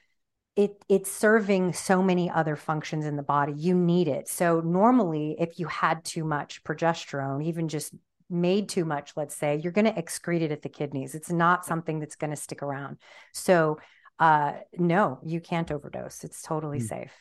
it 0.57 0.82
it's 0.89 1.12
serving 1.12 1.74
so 1.74 2.03
many 2.03 2.30
other 2.30 2.57
functions 2.57 3.05
in 3.05 3.16
the 3.16 3.22
body. 3.22 3.53
You 3.53 3.74
need 3.74 4.09
it. 4.09 4.28
So 4.28 4.61
normally, 4.61 5.37
if 5.39 5.59
you 5.59 5.66
had 5.66 6.03
too 6.03 6.24
much 6.24 6.64
progesterone, 6.64 7.45
even 7.45 7.68
just 7.68 7.95
made 8.30 8.70
too 8.70 8.84
much, 8.84 9.12
let's 9.16 9.37
say, 9.37 9.61
you're 9.62 9.72
going 9.72 9.84
to 9.93 10.03
excrete 10.03 10.41
it 10.41 10.51
at 10.51 10.62
the 10.62 10.68
kidneys. 10.68 11.14
It's 11.14 11.30
not 11.30 11.66
something 11.66 12.01
that's 12.01 12.16
going 12.16 12.30
to 12.30 12.37
stick 12.37 12.62
around. 12.62 12.97
So, 13.32 13.78
uh, 14.19 14.53
no, 14.79 15.19
you 15.25 15.41
can't 15.41 15.71
overdose. 15.71 16.25
It's 16.25 16.43
totally 16.43 16.81
mm. 16.81 16.89
safe. 16.89 17.12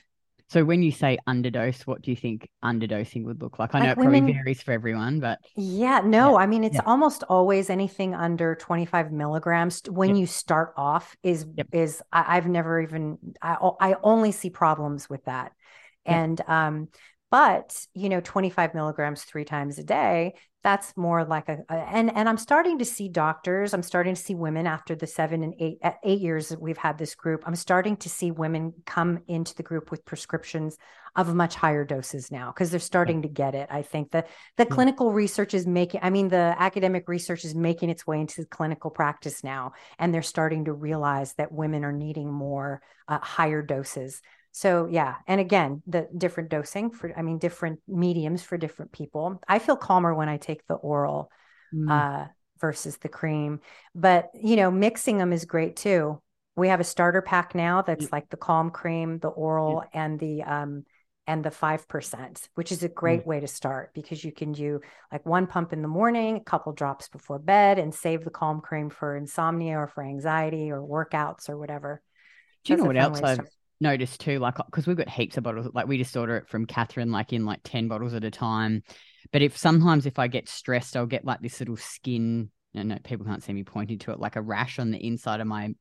So 0.48 0.64
when 0.64 0.84
you 0.84 0.91
say 0.91 1.18
underdose, 1.28 1.82
what 1.88 2.04
do 2.04 2.12
you 2.12 2.18
think 2.18 2.48
underdosing 2.64 3.24
would 3.26 3.41
look 3.41 3.58
like? 3.58 3.74
I 3.74 3.80
know 3.80 3.86
like 3.86 3.98
it 3.98 3.98
women, 3.98 4.20
probably 4.20 4.34
varies 4.34 4.62
for 4.62 4.74
everyone, 4.74 5.20
but 5.20 5.39
yeah, 5.56 6.02
no, 6.06 6.32
yeah. 6.34 6.43
I 6.43 6.46
mean 6.46 6.64
it's 6.64 6.76
yeah. 6.76 6.84
almost 6.86 7.24
always 7.24 7.72
anything 7.72 8.14
under 8.14 8.54
25 8.54 9.12
milligrams 9.12 9.82
when 9.89 10.10
yep. 10.10 10.18
you 10.20 10.26
start 10.28 10.74
off 10.78 11.16
is 11.24 11.48
yep. 11.56 11.68
is 11.72 12.02
I, 12.12 12.36
have 12.36 12.48
never 12.48 12.80
even 12.80 13.18
I 13.41 13.58
I 13.80 13.96
only 14.04 14.32
see 14.32 14.52
problems 14.52 15.10
with 15.10 15.26
that. 15.26 15.52
Yep. 16.06 16.16
And 16.16 16.41
um 16.48 16.89
but 17.32 17.86
you 17.93 18.09
know 18.09 18.21
25 18.21 18.73
milligrams 18.73 19.23
three 19.23 19.45
times 19.45 19.78
a 19.78 19.84
day 19.84 20.34
that's 20.63 20.97
more 20.97 21.23
like 21.23 21.47
a, 21.47 21.57
a, 21.69 21.73
and 21.73 22.15
and 22.15 22.28
i'm 22.28 22.38
starting 22.38 22.80
to 22.80 22.86
see 22.86 23.07
doctors 23.07 23.73
i'm 23.73 23.84
starting 23.84 24.15
to 24.15 24.21
see 24.21 24.36
women 24.36 24.65
after 24.65 24.95
the 24.95 25.07
seven 25.07 25.43
and 25.43 25.53
eight 25.59 25.78
eight 26.03 26.19
years 26.19 26.49
that 26.49 26.61
we've 26.61 26.78
had 26.78 26.97
this 26.97 27.15
group 27.15 27.43
i'm 27.45 27.55
starting 27.55 27.95
to 27.97 28.09
see 28.09 28.32
women 28.32 28.73
come 28.86 29.19
into 29.28 29.55
the 29.55 29.63
group 29.63 29.91
with 29.91 30.05
prescriptions 30.05 30.78
of 31.15 31.34
much 31.34 31.55
higher 31.55 31.86
doses 31.86 32.32
now 32.32 32.51
because 32.51 32.71
they're 32.71 32.80
starting 32.80 33.21
to 33.21 33.30
get 33.30 33.55
it 33.55 33.67
i 33.71 33.82
think. 33.82 34.11
That 34.11 34.28
the 34.57 34.65
clinical 34.65 35.11
research 35.11 35.53
is 35.53 35.65
making 35.65 36.01
i 36.03 36.09
mean 36.09 36.30
the 36.30 36.55
academic 36.57 37.07
research 37.07 37.45
is 37.45 37.55
making 37.55 37.89
its 37.89 38.05
way 38.05 38.19
into 38.19 38.45
clinical 38.45 38.91
practice 38.91 39.43
now 39.43 39.73
and 39.99 40.13
they're 40.13 40.21
starting 40.21 40.65
to 40.65 40.73
realize 40.73 41.34
that 41.34 41.51
women 41.51 41.86
are 41.86 41.93
needing 41.93 42.32
more 42.32 42.82
uh, 43.07 43.19
higher 43.19 43.61
doses 43.61 44.21
so 44.56 44.88
yeah, 44.89 45.16
and 45.28 45.41
again, 45.41 45.84
the 45.86 46.08
different 46.18 46.47
dosing 46.47 46.89
for 46.89 47.12
I 47.18 47.24
mean 47.24 47.39
different 47.39 47.82
mediums 47.89 48.41
for 48.41 48.56
different 48.58 48.93
people. 48.93 49.41
I 49.49 49.60
feel 49.60 49.76
calmer 49.76 50.16
when 50.16 50.30
I 50.30 50.38
take 50.38 50.66
the 50.66 50.76
oral 50.76 51.30
mm. 51.74 51.91
uh, 51.91 52.30
versus 52.62 52.95
the 52.95 53.10
cream, 53.10 53.60
but 53.93 54.30
you 54.34 54.56
know, 54.56 54.72
mixing 54.72 55.18
them 55.18 55.34
is 55.34 55.43
great 55.43 55.76
too. 55.76 56.22
We 56.56 56.70
have 56.70 56.80
a 56.80 56.86
starter 56.86 57.22
pack 57.22 57.53
now 57.53 57.82
that's 57.82 58.14
like 58.14 58.30
the 58.30 58.38
calm 58.38 58.70
cream, 58.70 59.20
the 59.20 59.28
oral, 59.28 59.84
yeah. 59.84 60.06
and 60.06 60.18
the 60.18 60.43
um 60.43 60.86
and 61.28 61.43
the 61.43 61.49
5%, 61.49 62.47
which 62.53 62.72
is 62.72 62.84
a 62.84 62.88
great 62.88 63.24
mm. 63.24 63.26
way 63.26 63.39
to 63.41 63.47
start 63.47 63.93
because 63.93 64.24
you 64.24 64.32
can 64.32 64.53
do 64.53 64.80
like 65.12 65.26
one 65.26 65.47
pump 65.47 65.74
in 65.74 65.82
the 65.82 65.89
morning, 65.89 66.38
a 66.38 66.43
couple 66.43 66.72
drops 66.72 67.10
before 67.10 67.39
bed, 67.39 67.78
and 67.78 67.93
save 67.93 68.24
the 68.24 68.30
calm 68.30 68.62
cream 68.62 68.89
for 68.89 69.18
insomnia 69.18 69.80
or 69.80 69.88
for 69.88 70.01
anxiety 70.01 70.72
or 70.72 70.80
workouts 70.80 71.49
or 71.49 71.58
whatever. 71.58 72.01
Do 72.64 72.72
you 72.72 72.78
That's 72.78 72.84
know 72.84 72.88
what 72.88 72.97
else 72.97 73.22
I've 73.22 73.49
noticed 73.80 74.21
too, 74.21 74.39
like 74.39 74.55
because 74.55 74.88
we've 74.88 74.97
got 74.97 75.09
heaps 75.09 75.38
of 75.38 75.43
bottles, 75.43 75.69
like 75.73 75.88
we 75.88 75.97
just 75.97 76.15
order 76.15 76.38
it 76.38 76.47
from 76.47 76.65
Catherine, 76.65 77.11
like 77.11 77.34
in 77.34 77.45
like 77.45 77.61
ten 77.63 77.88
bottles 77.88 78.13
at 78.13 78.23
a 78.23 78.32
time. 78.32 78.84
But 79.32 79.41
if 79.41 79.57
sometimes 79.57 80.05
if 80.05 80.19
I 80.19 80.28
get 80.28 80.49
stressed, 80.49 80.95
I'll 80.95 81.05
get 81.05 81.26
like 81.26 81.41
this 81.41 81.59
little 81.59 81.78
skin. 81.78 82.49
No, 82.73 82.84
no, 82.84 82.97
people 83.03 83.26
can't 83.26 83.43
see 83.43 83.53
me 83.53 83.63
pointing 83.63 83.99
to 83.99 84.11
it, 84.11 84.19
like 84.19 84.36
a 84.36 84.41
rash 84.41 84.80
on 84.80 84.91
the 84.91 85.05
inside 85.05 85.39
of 85.39 85.47
my 85.47 85.73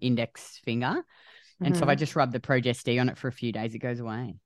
index 0.00 0.60
finger. 0.64 0.86
Mm-hmm. 0.86 1.64
And 1.64 1.76
so 1.76 1.84
I 1.84 1.88
mm-hmm. 1.92 1.98
just 1.98 2.14
rub 2.14 2.32
the 2.32 2.40
Progest-E 2.40 2.98
on 2.98 3.08
it 3.08 3.18
for 3.18 3.26
a 3.26 3.32
few 3.32 3.52
days. 3.52 3.74
It 3.74 3.80
goes 3.80 3.98
away. 3.98 4.36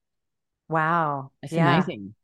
Wow, 0.69 1.33
it's 1.43 1.53
yeah. 1.53 1.77
amazing 1.77 2.15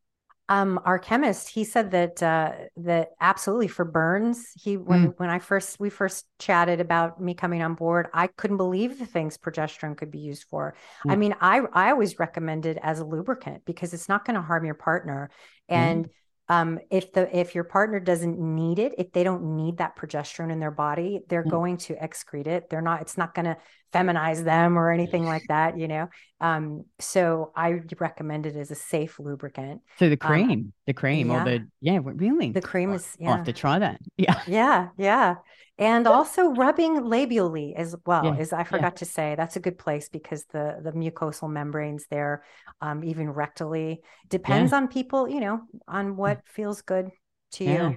um, 0.49 0.81
our 0.85 0.99
chemist, 0.99 1.49
he 1.49 1.65
said 1.65 1.91
that 1.91 2.23
uh, 2.23 2.53
that 2.79 3.11
absolutely 3.21 3.69
for 3.69 3.85
burns. 3.85 4.51
He 4.55 4.77
when 4.77 5.09
mm. 5.09 5.15
when 5.19 5.29
I 5.29 5.39
first 5.39 5.79
we 5.79 5.91
first 5.91 6.27
chatted 6.39 6.81
about 6.81 7.21
me 7.21 7.35
coming 7.35 7.63
on 7.63 7.75
board, 7.75 8.09
I 8.15 8.29
couldn't 8.29 8.57
believe 8.57 8.99
the 8.99 9.07
things 9.07 9.37
progesterone 9.37 9.97
could 9.97 10.11
be 10.11 10.21
used 10.21 10.45
for. 10.45 10.75
Mm. 11.07 11.13
I 11.13 11.17
mean, 11.17 11.35
I 11.41 11.61
I 11.73 11.91
always 11.91 12.19
recommend 12.19 12.65
it 12.65 12.79
as 12.83 13.01
a 13.01 13.05
lubricant 13.05 13.65
because 13.67 13.93
it's 13.93 14.09
not 14.09 14.25
going 14.25 14.37
to 14.37 14.43
harm 14.43 14.65
your 14.65 14.75
partner, 14.75 15.31
and 15.69 16.07
mm 16.07 16.11
um, 16.49 16.79
if 16.91 17.13
the 17.13 17.37
if 17.37 17.55
your 17.55 17.65
partner 17.65 18.01
doesn't 18.01 18.39
need 18.39 18.79
it 18.79 18.95
if 18.99 19.13
they 19.13 19.23
don't 19.23 19.57
need 19.57 19.79
that 19.79 19.97
progesterone 19.97 20.51
in 20.51 20.61
their 20.61 20.71
body 20.71 21.21
they're 21.29 21.45
mm. 21.45 21.51
going 21.51 21.77
to 21.77 21.95
excrete 21.95 22.47
it 22.47 22.71
they're 22.71 22.83
not 22.83 23.03
it's 23.03 23.19
not 23.19 23.35
going 23.35 23.45
to 23.45 23.57
feminize 23.93 24.45
them 24.45 24.79
or 24.79 24.91
anything 24.91 25.25
like 25.25 25.45
that 25.49 25.79
you 25.79 25.89
know? 25.89 26.09
Um, 26.41 26.85
so 27.01 27.53
i 27.57 27.81
recommend 27.99 28.47
it 28.47 28.57
as 28.57 28.71
a 28.71 28.75
safe 28.75 29.19
lubricant. 29.19 29.81
So 29.99 30.09
the 30.09 30.19
um, 30.21 30.29
cream 30.29 30.51
um, 30.51 30.73
the 30.87 30.93
cream 30.93 31.31
yeah. 31.31 31.43
or 31.43 31.45
the 31.45 31.69
yeah 31.81 31.99
really? 32.03 32.53
The 32.53 32.61
cream 32.61 32.93
is 32.93 33.17
yeah. 33.19 33.31
i'll 33.31 33.37
have 33.37 33.47
to 33.47 33.53
try 33.53 33.79
that. 33.79 34.01
Yeah. 34.17 34.41
Yeah 34.47 34.89
yeah. 34.97 35.35
And 35.79 36.07
also 36.09 36.51
rubbing 36.55 37.03
labially 37.03 37.75
as 37.77 37.95
well 38.05 38.25
yeah, 38.25 38.37
as 38.37 38.53
i 38.53 38.65
forgot 38.65 38.95
yeah. 38.95 38.99
to 38.99 39.05
say 39.05 39.35
that's 39.37 39.57
a 39.57 39.61
good 39.61 39.79
place 39.79 40.09
because 40.09 40.45
the 40.53 40.79
the 40.83 40.93
mucosal 40.93 41.51
membranes 41.51 42.07
there 42.11 42.45
um, 42.81 43.03
even 43.05 43.33
rectally 43.33 43.99
depends 44.29 44.73
on 44.73 44.89
people 44.89 45.29
you 45.29 45.41
know 45.41 45.61
on 45.87 46.17
what 46.17 46.41
feels 46.47 46.83
good 46.83 47.11
to 47.53 47.65
you. 47.65 47.97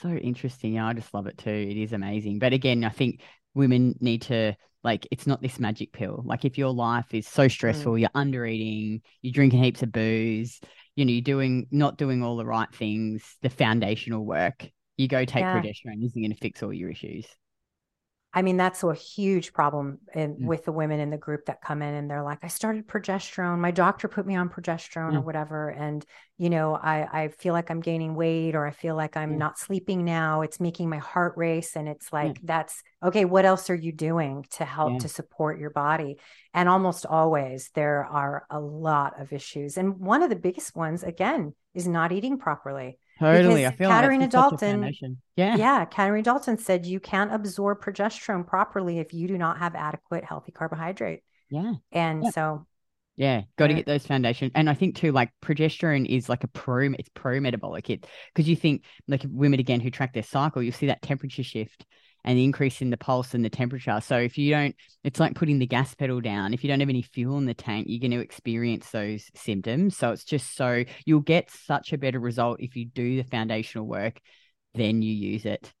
So 0.00 0.08
interesting. 0.08 0.74
Yeah 0.74 0.86
i 0.86 0.92
just 0.92 1.12
love 1.12 1.26
it 1.26 1.36
too. 1.38 1.50
It 1.50 1.76
is 1.76 1.92
amazing. 1.92 2.38
But 2.38 2.52
again 2.52 2.84
i 2.84 2.90
think 2.90 3.22
women 3.54 3.94
need 4.00 4.22
to 4.22 4.54
like 4.82 5.06
it's 5.10 5.26
not 5.26 5.42
this 5.42 5.58
magic 5.58 5.92
pill 5.92 6.22
like 6.24 6.44
if 6.44 6.56
your 6.56 6.72
life 6.72 7.12
is 7.12 7.26
so 7.26 7.48
stressful 7.48 7.92
mm. 7.92 8.00
you're 8.00 8.10
under 8.14 8.46
eating 8.46 9.02
you're 9.22 9.32
drinking 9.32 9.62
heaps 9.62 9.82
of 9.82 9.92
booze 9.92 10.60
you 10.96 11.04
know 11.04 11.12
you're 11.12 11.20
doing 11.20 11.66
not 11.70 11.98
doing 11.98 12.22
all 12.22 12.36
the 12.36 12.46
right 12.46 12.72
things 12.74 13.36
the 13.42 13.50
foundational 13.50 14.24
work 14.24 14.70
you 14.96 15.08
go 15.08 15.24
take 15.24 15.42
yeah. 15.42 15.54
progesterone 15.60 16.04
isn't 16.04 16.22
going 16.22 16.32
to 16.32 16.40
fix 16.40 16.62
all 16.62 16.72
your 16.72 16.90
issues 16.90 17.26
I 18.32 18.42
mean, 18.42 18.56
that's 18.56 18.84
a 18.84 18.94
huge 18.94 19.52
problem 19.52 19.98
in, 20.14 20.36
Mm. 20.36 20.44
with 20.44 20.64
the 20.64 20.70
women 20.70 21.00
in 21.00 21.10
the 21.10 21.18
group 21.18 21.46
that 21.46 21.60
come 21.60 21.82
in 21.82 21.92
and 21.94 22.08
they're 22.08 22.22
like, 22.22 22.38
I 22.44 22.46
started 22.46 22.86
progesterone. 22.86 23.58
My 23.58 23.72
doctor 23.72 24.06
put 24.06 24.24
me 24.24 24.36
on 24.36 24.48
progesterone 24.48 25.16
or 25.16 25.20
Mm. 25.20 25.24
whatever. 25.24 25.68
And, 25.70 26.06
you 26.38 26.48
know, 26.48 26.76
I, 26.76 27.24
I 27.24 27.28
feel 27.28 27.54
like 27.54 27.72
I'm 27.72 27.80
gaining 27.80 28.14
weight 28.14 28.54
or 28.54 28.64
I 28.64 28.70
feel 28.70 28.94
like 28.94 29.16
I'm 29.16 29.32
Yeah. 29.32 29.38
not 29.38 29.58
sleeping 29.58 30.04
now. 30.04 30.42
It's 30.42 30.60
making 30.60 30.88
my 30.88 30.98
heart 30.98 31.34
race. 31.36 31.74
And 31.74 31.88
it's 31.88 32.12
like, 32.12 32.38
that's 32.44 32.80
okay. 33.02 33.24
What 33.24 33.46
else 33.46 33.68
are 33.68 33.74
you 33.74 33.90
doing 33.90 34.46
to 34.52 34.64
help 34.64 34.92
Yeah. 34.92 34.98
to 35.00 35.08
support 35.08 35.58
your 35.58 35.70
body? 35.70 36.20
And 36.54 36.68
almost 36.68 37.06
always 37.06 37.70
there 37.74 38.04
are 38.04 38.46
a 38.48 38.60
lot 38.60 39.20
of 39.20 39.32
issues. 39.32 39.76
And 39.76 39.98
one 39.98 40.22
of 40.22 40.30
the 40.30 40.36
biggest 40.36 40.76
ones, 40.76 41.02
again, 41.02 41.56
is 41.74 41.88
not 41.88 42.12
eating 42.12 42.38
properly. 42.38 42.99
Totally. 43.20 43.66
I 43.66 43.70
Because 43.70 43.78
feel 43.78 43.88
like 43.90 43.98
Katharina 44.00 44.28
that's 44.28 44.32
Dalton- 44.32 45.18
Yeah. 45.36 45.56
Yeah, 45.56 45.84
Katharina 45.84 46.22
Dalton 46.22 46.58
said 46.58 46.86
you 46.86 46.98
can't 47.00 47.32
absorb 47.32 47.82
progesterone 47.82 48.46
properly 48.46 48.98
if 48.98 49.12
you 49.12 49.28
do 49.28 49.36
not 49.38 49.58
have 49.58 49.74
adequate 49.74 50.24
healthy 50.24 50.52
carbohydrate. 50.52 51.22
Yeah. 51.50 51.74
And 51.92 52.24
Yeah. 52.24 52.30
so, 52.30 52.66
Yeah, 53.16 53.42
got 53.58 53.66
to 53.66 53.72
Yeah. 53.72 53.74
Uh 53.74 53.76
get 53.80 53.86
those 53.86 54.06
foundation. 54.06 54.50
And 54.54 54.70
I 54.70 54.74
think 54.74 54.96
too, 54.96 55.12
like 55.12 55.30
progesterone 55.42 56.06
is 56.06 56.30
like 56.30 56.42
a 56.44 56.48
pro, 56.48 56.86
it's 56.98 57.10
pro 57.12 57.38
metabolic. 57.40 57.90
It 57.90 58.06
because 58.34 58.48
you 58.48 58.56
think 58.56 58.84
like 59.06 59.22
women 59.28 59.60
again 59.60 59.80
who 59.80 59.90
track 59.90 60.14
their 60.14 60.22
cycle, 60.22 60.62
you 60.62 60.72
see 60.72 60.86
that 60.86 61.02
temperature 61.02 61.42
shift 61.42 61.84
and 62.24 62.38
the 62.38 62.44
increase 62.44 62.82
in 62.82 62.90
the 62.90 62.96
pulse 62.96 63.34
and 63.34 63.44
the 63.44 63.50
temperature. 63.50 64.00
So 64.00 64.16
if 64.18 64.36
you 64.36 64.50
don't, 64.50 64.74
it's 65.04 65.20
like 65.20 65.34
putting 65.34 65.58
the 65.58 65.66
gas 65.66 65.94
pedal 65.94 66.20
down. 66.20 66.52
If 66.52 66.62
you 66.62 66.68
don't 66.68 66.80
have 66.80 66.88
any 66.88 67.02
fuel 67.02 67.38
in 67.38 67.46
the 67.46 67.54
tank, 67.54 67.86
you're 67.88 68.00
going 68.00 68.18
to 68.18 68.24
experience 68.24 68.90
those 68.90 69.30
symptoms. 69.34 69.96
So 69.96 70.10
it's 70.12 70.24
just 70.24 70.54
so 70.56 70.84
you'll 71.04 71.20
get 71.20 71.50
such 71.50 71.92
a 71.92 71.98
better 71.98 72.20
result 72.20 72.60
if 72.60 72.76
you 72.76 72.86
do 72.86 73.16
the 73.16 73.28
foundational 73.28 73.86
work, 73.86 74.20
then 74.74 75.02
you 75.02 75.12
use 75.12 75.44
it. 75.44 75.72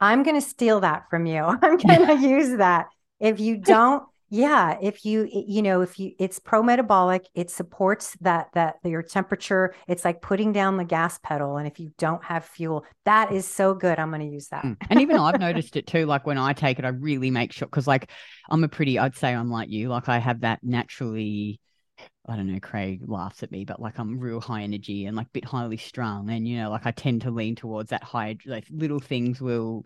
I'm 0.00 0.22
going 0.22 0.40
to 0.40 0.46
steal 0.46 0.80
that 0.80 1.04
from 1.10 1.26
you. 1.26 1.42
I'm 1.62 1.76
going 1.76 2.06
to 2.06 2.16
use 2.16 2.58
that. 2.58 2.86
If 3.20 3.40
you 3.40 3.56
don't, 3.64 4.04
yeah, 4.30 4.76
if 4.82 5.04
you 5.04 5.28
you 5.30 5.62
know, 5.62 5.80
if 5.80 5.98
you 5.98 6.12
it's 6.18 6.38
pro-metabolic, 6.38 7.26
it 7.34 7.50
supports 7.50 8.16
that 8.20 8.48
that 8.54 8.76
your 8.84 9.02
temperature, 9.02 9.74
it's 9.86 10.04
like 10.04 10.20
putting 10.20 10.52
down 10.52 10.76
the 10.76 10.84
gas 10.84 11.18
pedal 11.22 11.56
and 11.56 11.66
if 11.66 11.78
you 11.80 11.92
don't 11.98 12.22
have 12.24 12.44
fuel, 12.44 12.84
that 13.04 13.32
is 13.32 13.46
so 13.46 13.74
good. 13.74 13.98
I'm 13.98 14.10
going 14.10 14.20
to 14.20 14.32
use 14.32 14.48
that. 14.48 14.64
Mm. 14.64 14.76
And 14.90 15.00
even 15.00 15.16
I've 15.16 15.40
noticed 15.48 15.76
it 15.76 15.86
too. 15.86 16.04
Like 16.06 16.26
when 16.26 16.36
I 16.38 16.52
take 16.52 16.78
it, 16.78 16.84
I 16.84 16.88
really 16.88 17.30
make 17.30 17.52
sure 17.52 17.66
because, 17.66 17.86
like, 17.86 18.10
I'm 18.50 18.64
a 18.64 18.68
pretty, 18.68 18.98
I'd 18.98 19.16
say 19.16 19.34
I'm 19.34 19.50
like 19.50 19.70
you. 19.70 19.88
Like, 19.88 20.08
I 20.08 20.18
have 20.18 20.40
that 20.42 20.60
naturally, 20.62 21.60
I 22.28 22.36
don't 22.36 22.52
know, 22.52 22.60
Craig 22.60 23.00
laughs 23.06 23.42
at 23.42 23.50
me, 23.50 23.64
but 23.64 23.80
like 23.80 23.98
I'm 23.98 24.18
real 24.18 24.40
high 24.40 24.62
energy 24.62 25.06
and 25.06 25.16
like 25.16 25.28
a 25.28 25.30
bit 25.32 25.44
highly 25.44 25.78
strung. 25.78 26.28
And, 26.28 26.46
you 26.46 26.58
know, 26.58 26.70
like 26.70 26.86
I 26.86 26.90
tend 26.90 27.22
to 27.22 27.30
lean 27.30 27.56
towards 27.56 27.90
that 27.90 28.04
high, 28.04 28.36
like 28.44 28.66
little 28.70 29.00
things 29.00 29.40
will, 29.40 29.84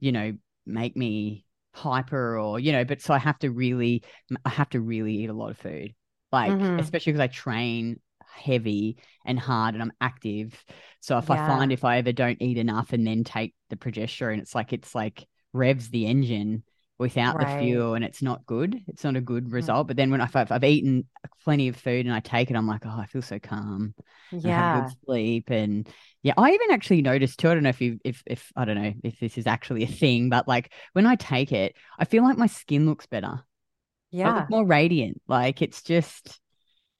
you 0.00 0.12
know, 0.12 0.32
make 0.66 0.96
me 0.96 1.44
hyper 1.74 2.38
or, 2.38 2.58
you 2.60 2.72
know, 2.72 2.84
but 2.84 3.00
so 3.02 3.14
I 3.14 3.18
have 3.18 3.38
to 3.40 3.50
really, 3.50 4.02
I 4.44 4.50
have 4.50 4.70
to 4.70 4.80
really 4.80 5.16
eat 5.16 5.30
a 5.30 5.34
lot 5.34 5.50
of 5.50 5.58
food. 5.58 5.94
Like, 6.32 6.56
Mhm. 6.60 6.78
especially 6.78 7.12
because 7.12 7.24
I 7.24 7.28
train 7.28 8.00
heavy 8.26 8.98
and 9.24 9.38
hard 9.38 9.74
and 9.74 9.82
I'm 9.82 9.92
active. 10.00 10.64
So 11.00 11.18
if 11.18 11.30
I 11.30 11.36
find 11.36 11.72
if 11.72 11.84
I 11.84 11.98
ever 11.98 12.12
don't 12.12 12.40
eat 12.40 12.58
enough 12.58 12.92
and 12.92 13.06
then 13.06 13.24
take 13.24 13.54
the 13.70 13.76
progesterone, 13.76 14.38
it's 14.38 14.54
like 14.54 14.72
it's 14.72 14.94
like 14.94 15.26
revs 15.52 15.90
the 15.90 16.06
engine 16.06 16.64
without 17.04 17.38
Right. 17.38 17.38
the 17.38 17.46
fuel 17.46 17.94
and 17.94 18.04
it's 18.04 18.22
not 18.22 18.46
good. 18.46 18.80
It's 18.88 19.04
not 19.04 19.16
a 19.16 19.20
good 19.20 19.52
Mm. 19.58 19.68
result. 19.68 19.86
But 19.88 19.96
then 19.98 20.10
when 20.10 20.20
I, 20.22 20.24
if 20.24 20.50
I've 20.50 20.64
eaten 20.64 21.06
plenty 21.44 21.68
of 21.68 21.76
food 21.76 22.06
and 22.06 22.14
I 22.14 22.20
take 22.20 22.50
it, 22.50 22.56
I'm 22.56 22.66
like, 22.66 22.86
oh, 22.86 22.98
I 22.98 23.06
feel 23.06 23.22
so 23.22 23.38
calm. 23.38 23.94
I 24.44 24.48
Yeah. 24.52 24.64
good 24.64 24.90
sleep. 25.04 25.50
And 25.50 25.86
yeah, 26.22 26.34
I 26.36 26.52
even 26.52 26.70
actually 26.70 27.02
noticed 27.02 27.38
too. 27.38 27.50
I 27.50 27.54
don't 27.54 27.62
know 27.62 27.68
if 27.68 27.80
you, 27.80 27.98
if, 28.04 28.22
if, 28.26 28.50
I 28.56 28.64
don't 28.64 28.82
know 28.82 28.94
if 29.04 29.20
this 29.20 29.36
is 29.38 29.46
actually 29.46 29.84
a 29.84 29.86
thing, 29.86 30.30
but 30.30 30.48
like 30.48 30.72
when 30.94 31.06
I 31.06 31.16
take 31.16 31.52
it, 31.52 31.76
I 31.98 32.06
feel 32.06 32.22
like 32.22 32.38
my 32.38 32.46
skin 32.46 32.86
looks 32.86 33.06
better. 33.06 33.42
I 34.24 34.30
Yeah. 34.30 34.30
look 34.30 34.48
more 34.50 34.64
radiant. 34.64 35.20
Like 35.28 35.62
it's 35.62 35.82
just, 35.82 36.40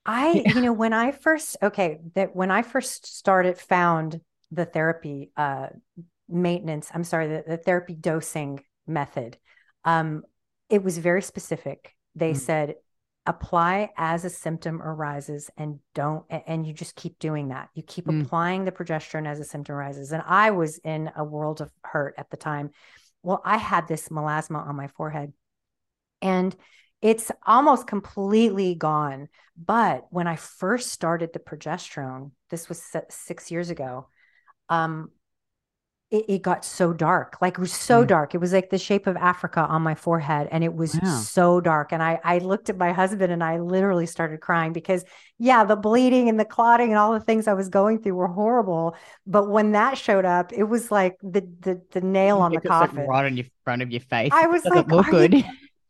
I, 0.07 0.44
Yeah. 0.44 0.52
you 0.55 0.61
know, 0.61 0.72
when 0.72 0.92
I 0.92 1.12
first, 1.12 1.57
okay, 1.62 1.98
that 2.14 2.36
when 2.36 2.50
I 2.50 2.62
first 2.62 3.07
started, 3.16 3.59
found 3.59 4.20
the 4.50 4.64
therapy 4.66 5.30
uh 5.36 5.68
maintenance, 6.28 6.90
I'm 6.94 7.05
sorry, 7.05 7.28
the, 7.28 7.44
the 7.46 7.57
therapy 7.57 7.94
dosing 7.94 8.62
method, 8.86 9.38
um, 9.85 10.22
it 10.68 10.82
was 10.82 10.99
very 10.99 11.22
specific. 11.22 11.95
They 12.14 12.32
Mm. 12.32 12.37
said 12.39 12.74
apply 13.26 13.91
as 13.97 14.24
a 14.26 14.30
symptom 14.30 14.82
arises 14.82 15.51
and 15.57 15.80
don't 15.95 16.26
and 16.28 16.66
you 16.66 16.74
just 16.74 16.95
keep 16.95 17.18
doing 17.18 17.49
that. 17.49 17.70
You 17.74 17.82
keep 17.82 18.05
Mm. 18.05 18.22
applying 18.22 18.64
the 18.64 18.72
progesterone 18.72 19.26
as 19.26 19.41
a 19.41 19.45
symptom 19.45 19.76
arises. 19.76 20.12
And 20.12 20.22
I 20.26 20.51
was 20.51 20.76
in 20.78 21.11
a 21.16 21.24
world 21.24 21.62
of 21.62 21.72
hurt 21.82 22.14
at 22.18 22.28
the 22.28 22.37
time. 22.37 22.70
Well, 23.22 23.41
I 23.43 23.57
had 23.57 23.89
this 23.89 24.11
melasma 24.11 24.66
on 24.66 24.76
my 24.76 24.89
forehead 24.89 25.32
and 26.20 26.55
it's 27.01 27.30
almost 27.47 27.87
completely 27.87 28.74
gone. 28.74 29.28
But 29.57 30.07
when 30.11 30.26
I 30.26 30.37
first 30.37 30.91
started 30.91 31.32
the 31.32 31.39
progesterone, 31.39 32.32
this 32.51 32.68
was 32.68 32.82
six 33.09 33.51
years 33.51 33.70
ago, 33.70 34.09
um, 34.68 35.11
it, 36.11 36.24
it 36.28 36.42
got 36.42 36.64
so 36.64 36.92
dark, 36.92 37.36
like 37.40 37.55
it 37.55 37.61
was 37.61 37.72
so 37.72 38.05
Mm. 38.05 38.09
dark. 38.09 38.34
It 38.34 38.38
was 38.38 38.52
like 38.52 38.70
the 38.70 38.78
shape 38.78 39.07
of 39.07 39.16
Africa 39.16 39.61
on 39.61 39.82
my 39.82 39.94
forehead, 39.94 40.48
and 40.50 40.62
it 40.62 40.74
was 40.74 41.00
Wow. 41.02 41.02
so 41.02 41.61
dark. 41.61 41.92
And 41.92 42.02
I, 42.02 42.20
I 42.24 42.38
looked 42.38 42.70
at 42.70 42.76
my 42.76 42.92
husband, 42.92 43.32
and 43.32 43.42
I 43.42 43.59
literally 43.59 44.07
started 44.07 44.40
crying 44.40 44.72
because, 44.72 45.05
yeah, 45.38 45.64
the 45.64 45.76
bleeding 45.76 46.28
and 46.28 46.38
the 46.38 46.44
clotting 46.44 46.90
and 46.90 46.98
all 46.98 47.12
the 47.12 47.20
things 47.20 47.48
I 47.48 47.55
was 47.55 47.68
going 47.68 48.00
through 48.02 48.14
were 48.14 48.28
horrible. 48.28 48.96
But 49.26 49.48
when 49.50 49.72
that 49.72 49.98
showed 49.98 50.24
up, 50.24 50.52
it 50.52 50.64
was 50.64 50.90
like 50.90 51.16
the 51.22 51.40
the, 51.61 51.82
the 51.92 52.00
nail 52.00 52.38
on 52.38 52.55
the 52.55 52.61
coffin. 52.61 53.07
right 53.07 53.24
on 53.24 53.36
your 53.36 53.46
front 53.64 53.82
of 53.82 53.90
your 53.90 54.00
face. 54.00 54.32
I 54.32 54.46
was 54.46 54.68
like, 54.70 54.86
look 54.90 55.07
"Are 55.07 55.12
you 55.12 55.28
good. 55.28 55.44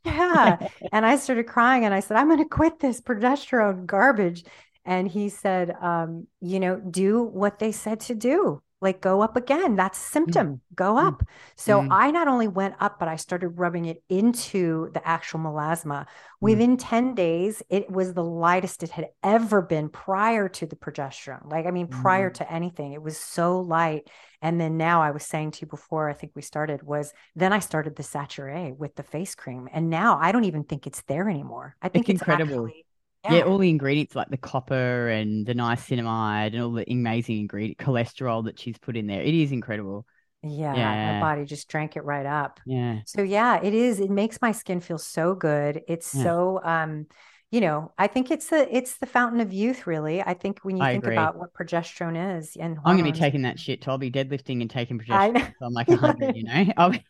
yeah. 0.04 0.58
And 0.92 1.06
I 1.06 1.16
started 1.16 1.44
crying 1.46 1.84
and 1.84 1.94
I 1.94 2.00
said, 2.00 2.16
I'm 2.16 2.28
going 2.28 2.38
to 2.38 2.48
quit 2.48 2.78
this 2.80 3.00
progesterone 3.00 3.86
garbage. 3.86 4.44
And 4.84 5.08
he 5.08 5.28
said, 5.30 5.70
um, 5.80 6.26
you 6.40 6.60
know, 6.60 6.76
do 6.78 7.22
what 7.22 7.58
they 7.58 7.72
said 7.72 8.00
to 8.00 8.14
do. 8.14 8.62
Like 8.85 9.01
go 9.01 9.22
up 9.22 9.35
again. 9.37 9.74
That's 9.76 9.99
symptom. 9.99 10.61
Go 10.74 10.95
Mm. 10.95 11.07
up. 11.07 11.22
So 11.57 11.80
Mm. 11.80 11.89
I 11.91 12.11
not 12.11 12.28
only 12.28 12.47
went 12.49 12.74
up, 12.80 12.99
but 13.01 13.09
I 13.09 13.16
started 13.16 13.59
rubbing 13.59 13.87
it 13.87 14.03
into 14.11 14.91
the 14.93 15.05
actual 15.09 15.41
melasma. 15.41 16.01
Mm. 16.03 16.07
Within 16.41 16.76
10 16.76 17.14
days, 17.14 17.62
it 17.70 17.91
was 17.91 18.12
the 18.12 18.22
lightest 18.22 18.82
it 18.82 18.91
had 18.91 19.09
ever 19.22 19.62
been 19.62 19.89
prior 19.89 20.49
to 20.51 20.66
the 20.66 20.76
progesterone. 20.76 21.51
Like, 21.51 21.64
I 21.66 21.70
mean, 21.70 21.89
prior 21.89 22.30
Mm. 22.30 22.35
to 22.35 22.53
anything, 22.53 22.93
it 22.93 23.03
was 23.03 23.18
so 23.18 23.59
light. 23.61 24.09
And 24.43 24.61
then 24.61 24.76
now 24.76 25.01
I 25.01 25.11
was 25.12 25.24
saying 25.24 25.53
to 25.53 25.62
you 25.62 25.66
before, 25.66 26.11
I 26.11 26.12
think 26.12 26.32
we 26.35 26.43
started, 26.43 26.82
was 26.82 27.14
then 27.35 27.55
I 27.55 27.61
started 27.61 27.97
the 27.97 28.03
Saturée 28.03 28.76
with 28.76 28.95
the 28.97 29.03
face 29.03 29.35
cream. 29.35 29.66
And 29.72 29.89
now 29.89 30.18
I 30.20 30.30
don't 30.32 30.45
even 30.45 30.64
think 30.64 30.87
it's 30.87 31.01
there 31.09 31.30
anymore. 31.30 31.76
I 31.80 31.89
think 31.89 32.11
It's 32.11 32.20
it's, 32.20 32.28
incredible. 32.28 32.66
actually- 32.66 32.84
Yeah, 33.31 33.41
all 33.43 33.59
the 33.59 33.70
ingredients 33.70 34.14
like 34.14 34.29
the 34.29 34.37
copper 34.37 35.09
and 35.09 35.47
the 35.47 35.55
niacinamide 35.55 36.53
and 36.55 36.61
all 36.62 36.72
the 36.72 36.91
amazing 36.91 37.39
ingredient 37.39 37.79
cholesterol 37.79 38.45
that 38.45 38.59
she's 38.59 38.79
put 38.79 38.97
in 38.97 39.07
there. 39.07 39.22
It 39.22 39.35
is 39.35 39.51
incredible. 39.53 40.07
yeah, 40.43 40.75
Yeah. 40.77 41.14
my 41.14 41.20
body 41.35 41.45
just 41.47 41.68
drank 41.68 41.97
it 41.97 42.05
right 42.05 42.27
up. 42.27 42.61
Yeah. 42.66 43.01
So 43.07 43.22
yeah, 43.22 43.61
it 43.62 43.72
is. 43.75 43.99
It 44.01 44.11
makes 44.11 44.43
my 44.43 44.53
skin 44.53 44.81
feel 44.81 44.99
so 44.99 45.35
good. 45.35 45.83
It's 45.89 46.14
Yeah. 46.14 46.22
so 46.22 46.61
um, 46.64 47.07
you 47.51 47.61
know, 47.61 47.93
I 47.97 48.09
think 48.09 48.31
it's 48.33 48.49
the 48.49 48.66
it's 48.77 48.97
the 48.99 49.07
fountain 49.07 49.41
of 49.41 49.53
youth, 49.53 49.87
really. 49.87 50.20
I 50.20 50.35
think 50.35 50.59
when 50.62 50.77
you 50.77 50.83
I 50.83 50.93
think 50.93 51.05
agree. 51.05 51.14
about 51.14 51.37
what 51.39 51.55
progesterone 51.55 52.39
is 52.39 52.57
and 52.57 52.79
I'm 52.85 52.97
gonna 52.99 53.11
be 53.11 53.16
taking 53.18 53.43
that 53.43 53.59
shit 53.61 53.81
too. 53.81 53.91
I'll 53.91 53.99
be 53.99 54.11
deadlifting 54.11 54.61
and 54.61 54.68
taking 54.68 54.99
progesterone. 54.99 55.53
So 55.61 55.66
I'm 55.66 55.72
like 55.72 55.89
a 55.89 55.97
hundred, 55.97 56.37
you 56.37 56.45
know. 56.45 56.66
I'll 56.77 56.91
be- 56.91 57.05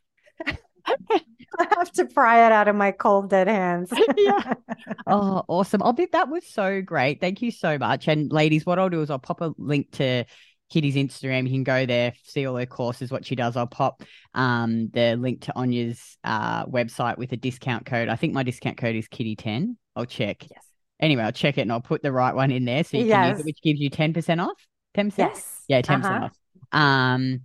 I 1.59 1.67
have 1.79 1.91
to 1.93 2.07
pry 2.07 2.47
it 2.47 2.53
out 2.53 2.69
of 2.69 2.77
my 2.77 2.91
cold 2.93 3.31
dead 3.31 3.49
hands. 3.49 3.93
Yeah. 4.17 4.55
Oh, 5.07 5.43
awesome. 5.49 5.83
I'll 5.83 5.93
be 5.93 6.07
that 6.13 6.29
was 6.29 6.47
so 6.47 6.81
great. 6.83 7.21
Thank 7.21 7.43
you 7.43 7.51
so 7.51 7.79
much. 7.79 8.09
And 8.09 8.33
ladies, 8.33 8.65
what 8.67 8.79
I'll 8.79 8.89
do 8.91 9.03
is 9.03 9.11
I'll 9.11 9.19
pop 9.19 9.41
a 9.41 9.53
link 9.59 9.91
to 9.93 10.25
Kitty's 10.71 10.95
Instagram. 10.97 11.45
You 11.45 11.51
can 11.53 11.65
go 11.65 11.85
there, 11.87 12.15
see 12.23 12.47
all 12.47 12.57
her 12.57 12.67
courses, 12.67 13.11
what 13.11 13.25
she 13.27 13.35
does. 13.35 13.57
I'll 13.57 13.67
pop 13.67 14.03
um 14.35 14.89
the 14.93 15.17
link 15.17 15.43
to 15.43 15.53
Anya's 15.57 16.17
uh 16.25 16.65
website 16.67 17.19
with 17.19 17.33
a 17.33 17.37
discount 17.37 17.87
code. 17.87 18.09
I 18.09 18.17
think 18.17 18.33
my 18.35 18.43
discount 18.43 18.77
code 18.79 18.97
is 18.97 19.09
Kitty10. 19.09 19.77
I'll 19.95 20.07
check. 20.07 20.43
Yes. 20.51 20.65
Anyway, 21.01 21.23
I'll 21.23 21.33
check 21.33 21.59
it 21.59 21.63
and 21.63 21.73
I'll 21.73 21.81
put 21.81 22.03
the 22.03 22.13
right 22.13 22.35
one 22.35 22.51
in 22.51 22.65
there 22.65 22.83
so 22.85 22.97
you 22.97 23.07
can 23.11 23.31
use 23.31 23.41
it, 23.41 23.47
which 23.47 23.61
gives 23.63 23.81
you 23.81 23.91
10% 23.91 24.41
off. 24.43 24.67
10%? 24.97 25.19
Yes. 25.19 25.63
Yeah, 25.69 25.83
10% 25.83 26.05
Uh-huh. 26.05 26.25
off. 26.27 26.37
Um, 26.73 27.41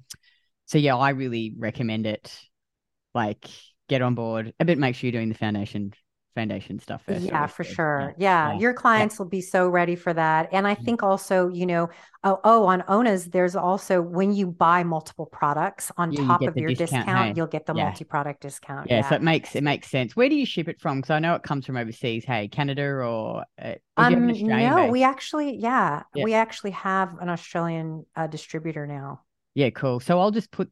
so 0.66 0.78
yeah, 0.78 0.96
I 0.96 1.10
really 1.12 1.54
recommend 1.58 2.06
it. 2.06 2.34
Like, 3.14 3.48
get 3.90 4.02
on 4.02 4.16
board, 4.16 4.54
A 4.60 4.66
bit 4.66 4.78
make 4.78 4.96
sure 4.96 5.08
you're 5.10 5.20
doing 5.20 5.30
the 5.30 5.36
foundation 5.36 5.94
foundation 6.36 6.80
stuff 6.80 7.04
first. 7.06 7.26
Yeah, 7.26 7.48
for 7.48 7.64
obviously. 7.64 7.76
sure. 7.76 8.14
Yeah, 8.20 8.52
yeah, 8.52 8.60
your 8.60 8.74
clients 8.74 9.18
will 9.18 9.26
be 9.26 9.42
so 9.42 9.68
ready 9.68 9.96
for 9.96 10.14
that. 10.14 10.50
And 10.52 10.68
I 10.68 10.76
Mhm. 10.78 10.86
think 10.86 11.02
also, 11.02 11.50
you 11.50 11.66
know, 11.66 11.90
oh, 12.24 12.40
oh, 12.44 12.66
on 12.68 12.84
Ona's, 12.88 13.26
there's 13.26 13.56
also 13.56 14.00
when 14.00 14.32
you 14.32 14.46
buy 14.46 14.84
multiple 14.84 15.26
products 15.26 15.92
on 15.98 16.10
Yeah, 16.12 16.14
top 16.14 16.46
of 16.48 16.60
your 16.60 16.72
discount, 16.72 17.08
discount, 17.08 17.36
you'll 17.36 17.48
get 17.48 17.66
the 17.66 17.74
Yeah. 17.74 17.84
multi-product 17.84 18.42
discount. 18.42 18.90
Yeah, 18.90 19.02
so 19.02 19.16
it 19.16 19.22
makes 19.22 19.56
it 19.56 19.64
makes 19.64 19.90
sense. 19.90 20.16
Where 20.16 20.30
do 20.30 20.36
you 20.36 20.46
ship 20.46 20.68
it 20.68 20.80
from? 20.80 21.00
Because 21.00 21.10
I 21.12 21.20
know 21.20 21.36
it 21.36 21.44
comes 21.44 21.66
from 21.66 21.78
overseas. 21.78 22.26
Hey, 22.26 22.48
Canada 22.48 22.84
or 22.84 23.44
uh, 23.62 23.74
do 23.98 24.04
you 24.04 24.16
have 24.16 24.24
an 24.24 24.30
Um, 24.30 24.48
no, 24.48 24.86
base? 24.86 24.92
we 24.92 25.04
actually, 25.04 25.58
yeah, 25.58 26.04
Yeah. 26.14 26.24
we 26.24 26.34
actually 26.34 26.72
have 26.72 27.18
an 27.20 27.30
Australian 27.30 28.06
uh, 28.16 28.28
distributor 28.28 28.88
now. 28.88 29.22
Yeah, 29.56 29.70
cool. 29.72 30.00
So 30.00 30.20
I'll 30.20 30.32
just 30.32 30.52
put 30.52 30.72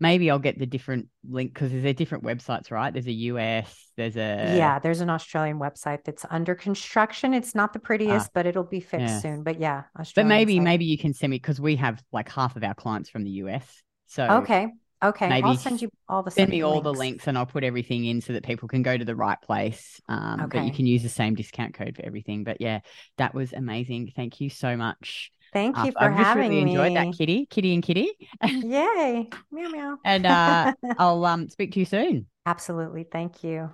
maybe 0.00 0.30
I'll 0.30 0.38
get 0.38 0.58
the 0.58 0.66
different 0.66 1.08
link 1.28 1.54
because 1.54 1.70
there's 1.70 1.84
a 1.84 1.92
different 1.92 2.24
websites, 2.24 2.70
right? 2.70 2.92
There's 2.92 3.06
a 3.06 3.12
US, 3.12 3.90
there's 3.96 4.16
a 4.16 4.56
yeah, 4.56 4.78
there's 4.78 5.00
an 5.00 5.10
Australian 5.10 5.58
website 5.58 6.04
that's 6.04 6.24
under 6.30 6.54
construction. 6.54 7.34
It's 7.34 7.54
not 7.54 7.72
the 7.72 7.78
prettiest, 7.78 8.26
ah, 8.28 8.30
but 8.34 8.46
it'll 8.46 8.64
be 8.64 8.80
fixed 8.80 9.06
yeah. 9.06 9.20
soon. 9.20 9.42
But 9.42 9.60
yeah, 9.60 9.84
Australian 9.98 10.28
but 10.28 10.34
maybe 10.34 10.60
maybe 10.60 10.84
you 10.84 10.98
can 10.98 11.14
send 11.14 11.30
me 11.30 11.36
because 11.36 11.60
we 11.60 11.76
have 11.76 12.02
like 12.12 12.28
half 12.28 12.56
of 12.56 12.64
our 12.64 12.74
clients 12.74 13.10
from 13.10 13.24
the 13.24 13.30
US. 13.30 13.82
So 14.06 14.26
okay, 14.26 14.68
Okay, 15.02 15.28
maybe 15.28 15.48
I'll 15.48 15.56
send 15.56 15.82
you 15.82 15.90
all 16.08 16.22
the 16.22 16.30
send 16.30 16.50
me 16.50 16.62
all 16.62 16.80
the 16.80 16.92
links 16.92 17.26
and 17.26 17.36
I'll 17.36 17.44
put 17.44 17.64
everything 17.64 18.06
in 18.06 18.22
so 18.22 18.32
that 18.32 18.44
people 18.44 18.66
can 18.66 18.82
go 18.82 18.96
to 18.96 19.04
the 19.04 19.14
right 19.14 19.40
place. 19.40 20.00
Um, 20.08 20.40
okay. 20.44 20.58
but 20.58 20.66
you 20.66 20.72
can 20.72 20.86
use 20.86 21.02
the 21.02 21.10
same 21.10 21.34
discount 21.34 21.74
code 21.74 21.96
for 21.96 22.04
everything. 22.04 22.44
But 22.44 22.60
yeah, 22.60 22.80
that 23.18 23.34
was 23.34 23.52
amazing. 23.52 24.12
Thank 24.16 24.40
you 24.40 24.48
so 24.48 24.74
much. 24.76 25.30
Thank 25.56 25.74
you 25.78 25.92
for 25.92 26.02
I've 26.02 26.12
having 26.12 26.50
really 26.50 26.64
me. 26.64 26.72
enjoyed 26.72 26.94
that, 26.96 27.16
Kitty, 27.16 27.46
Kitty, 27.46 27.72
and 27.72 27.82
Kitty. 27.82 28.12
Yay! 28.44 29.30
meow 29.50 29.68
meow. 29.70 29.96
and 30.04 30.26
uh, 30.26 30.74
I'll 30.98 31.24
um 31.24 31.48
speak 31.48 31.72
to 31.72 31.78
you 31.78 31.86
soon. 31.86 32.26
Absolutely. 32.44 33.04
Thank 33.10 33.42
you. 33.42 33.70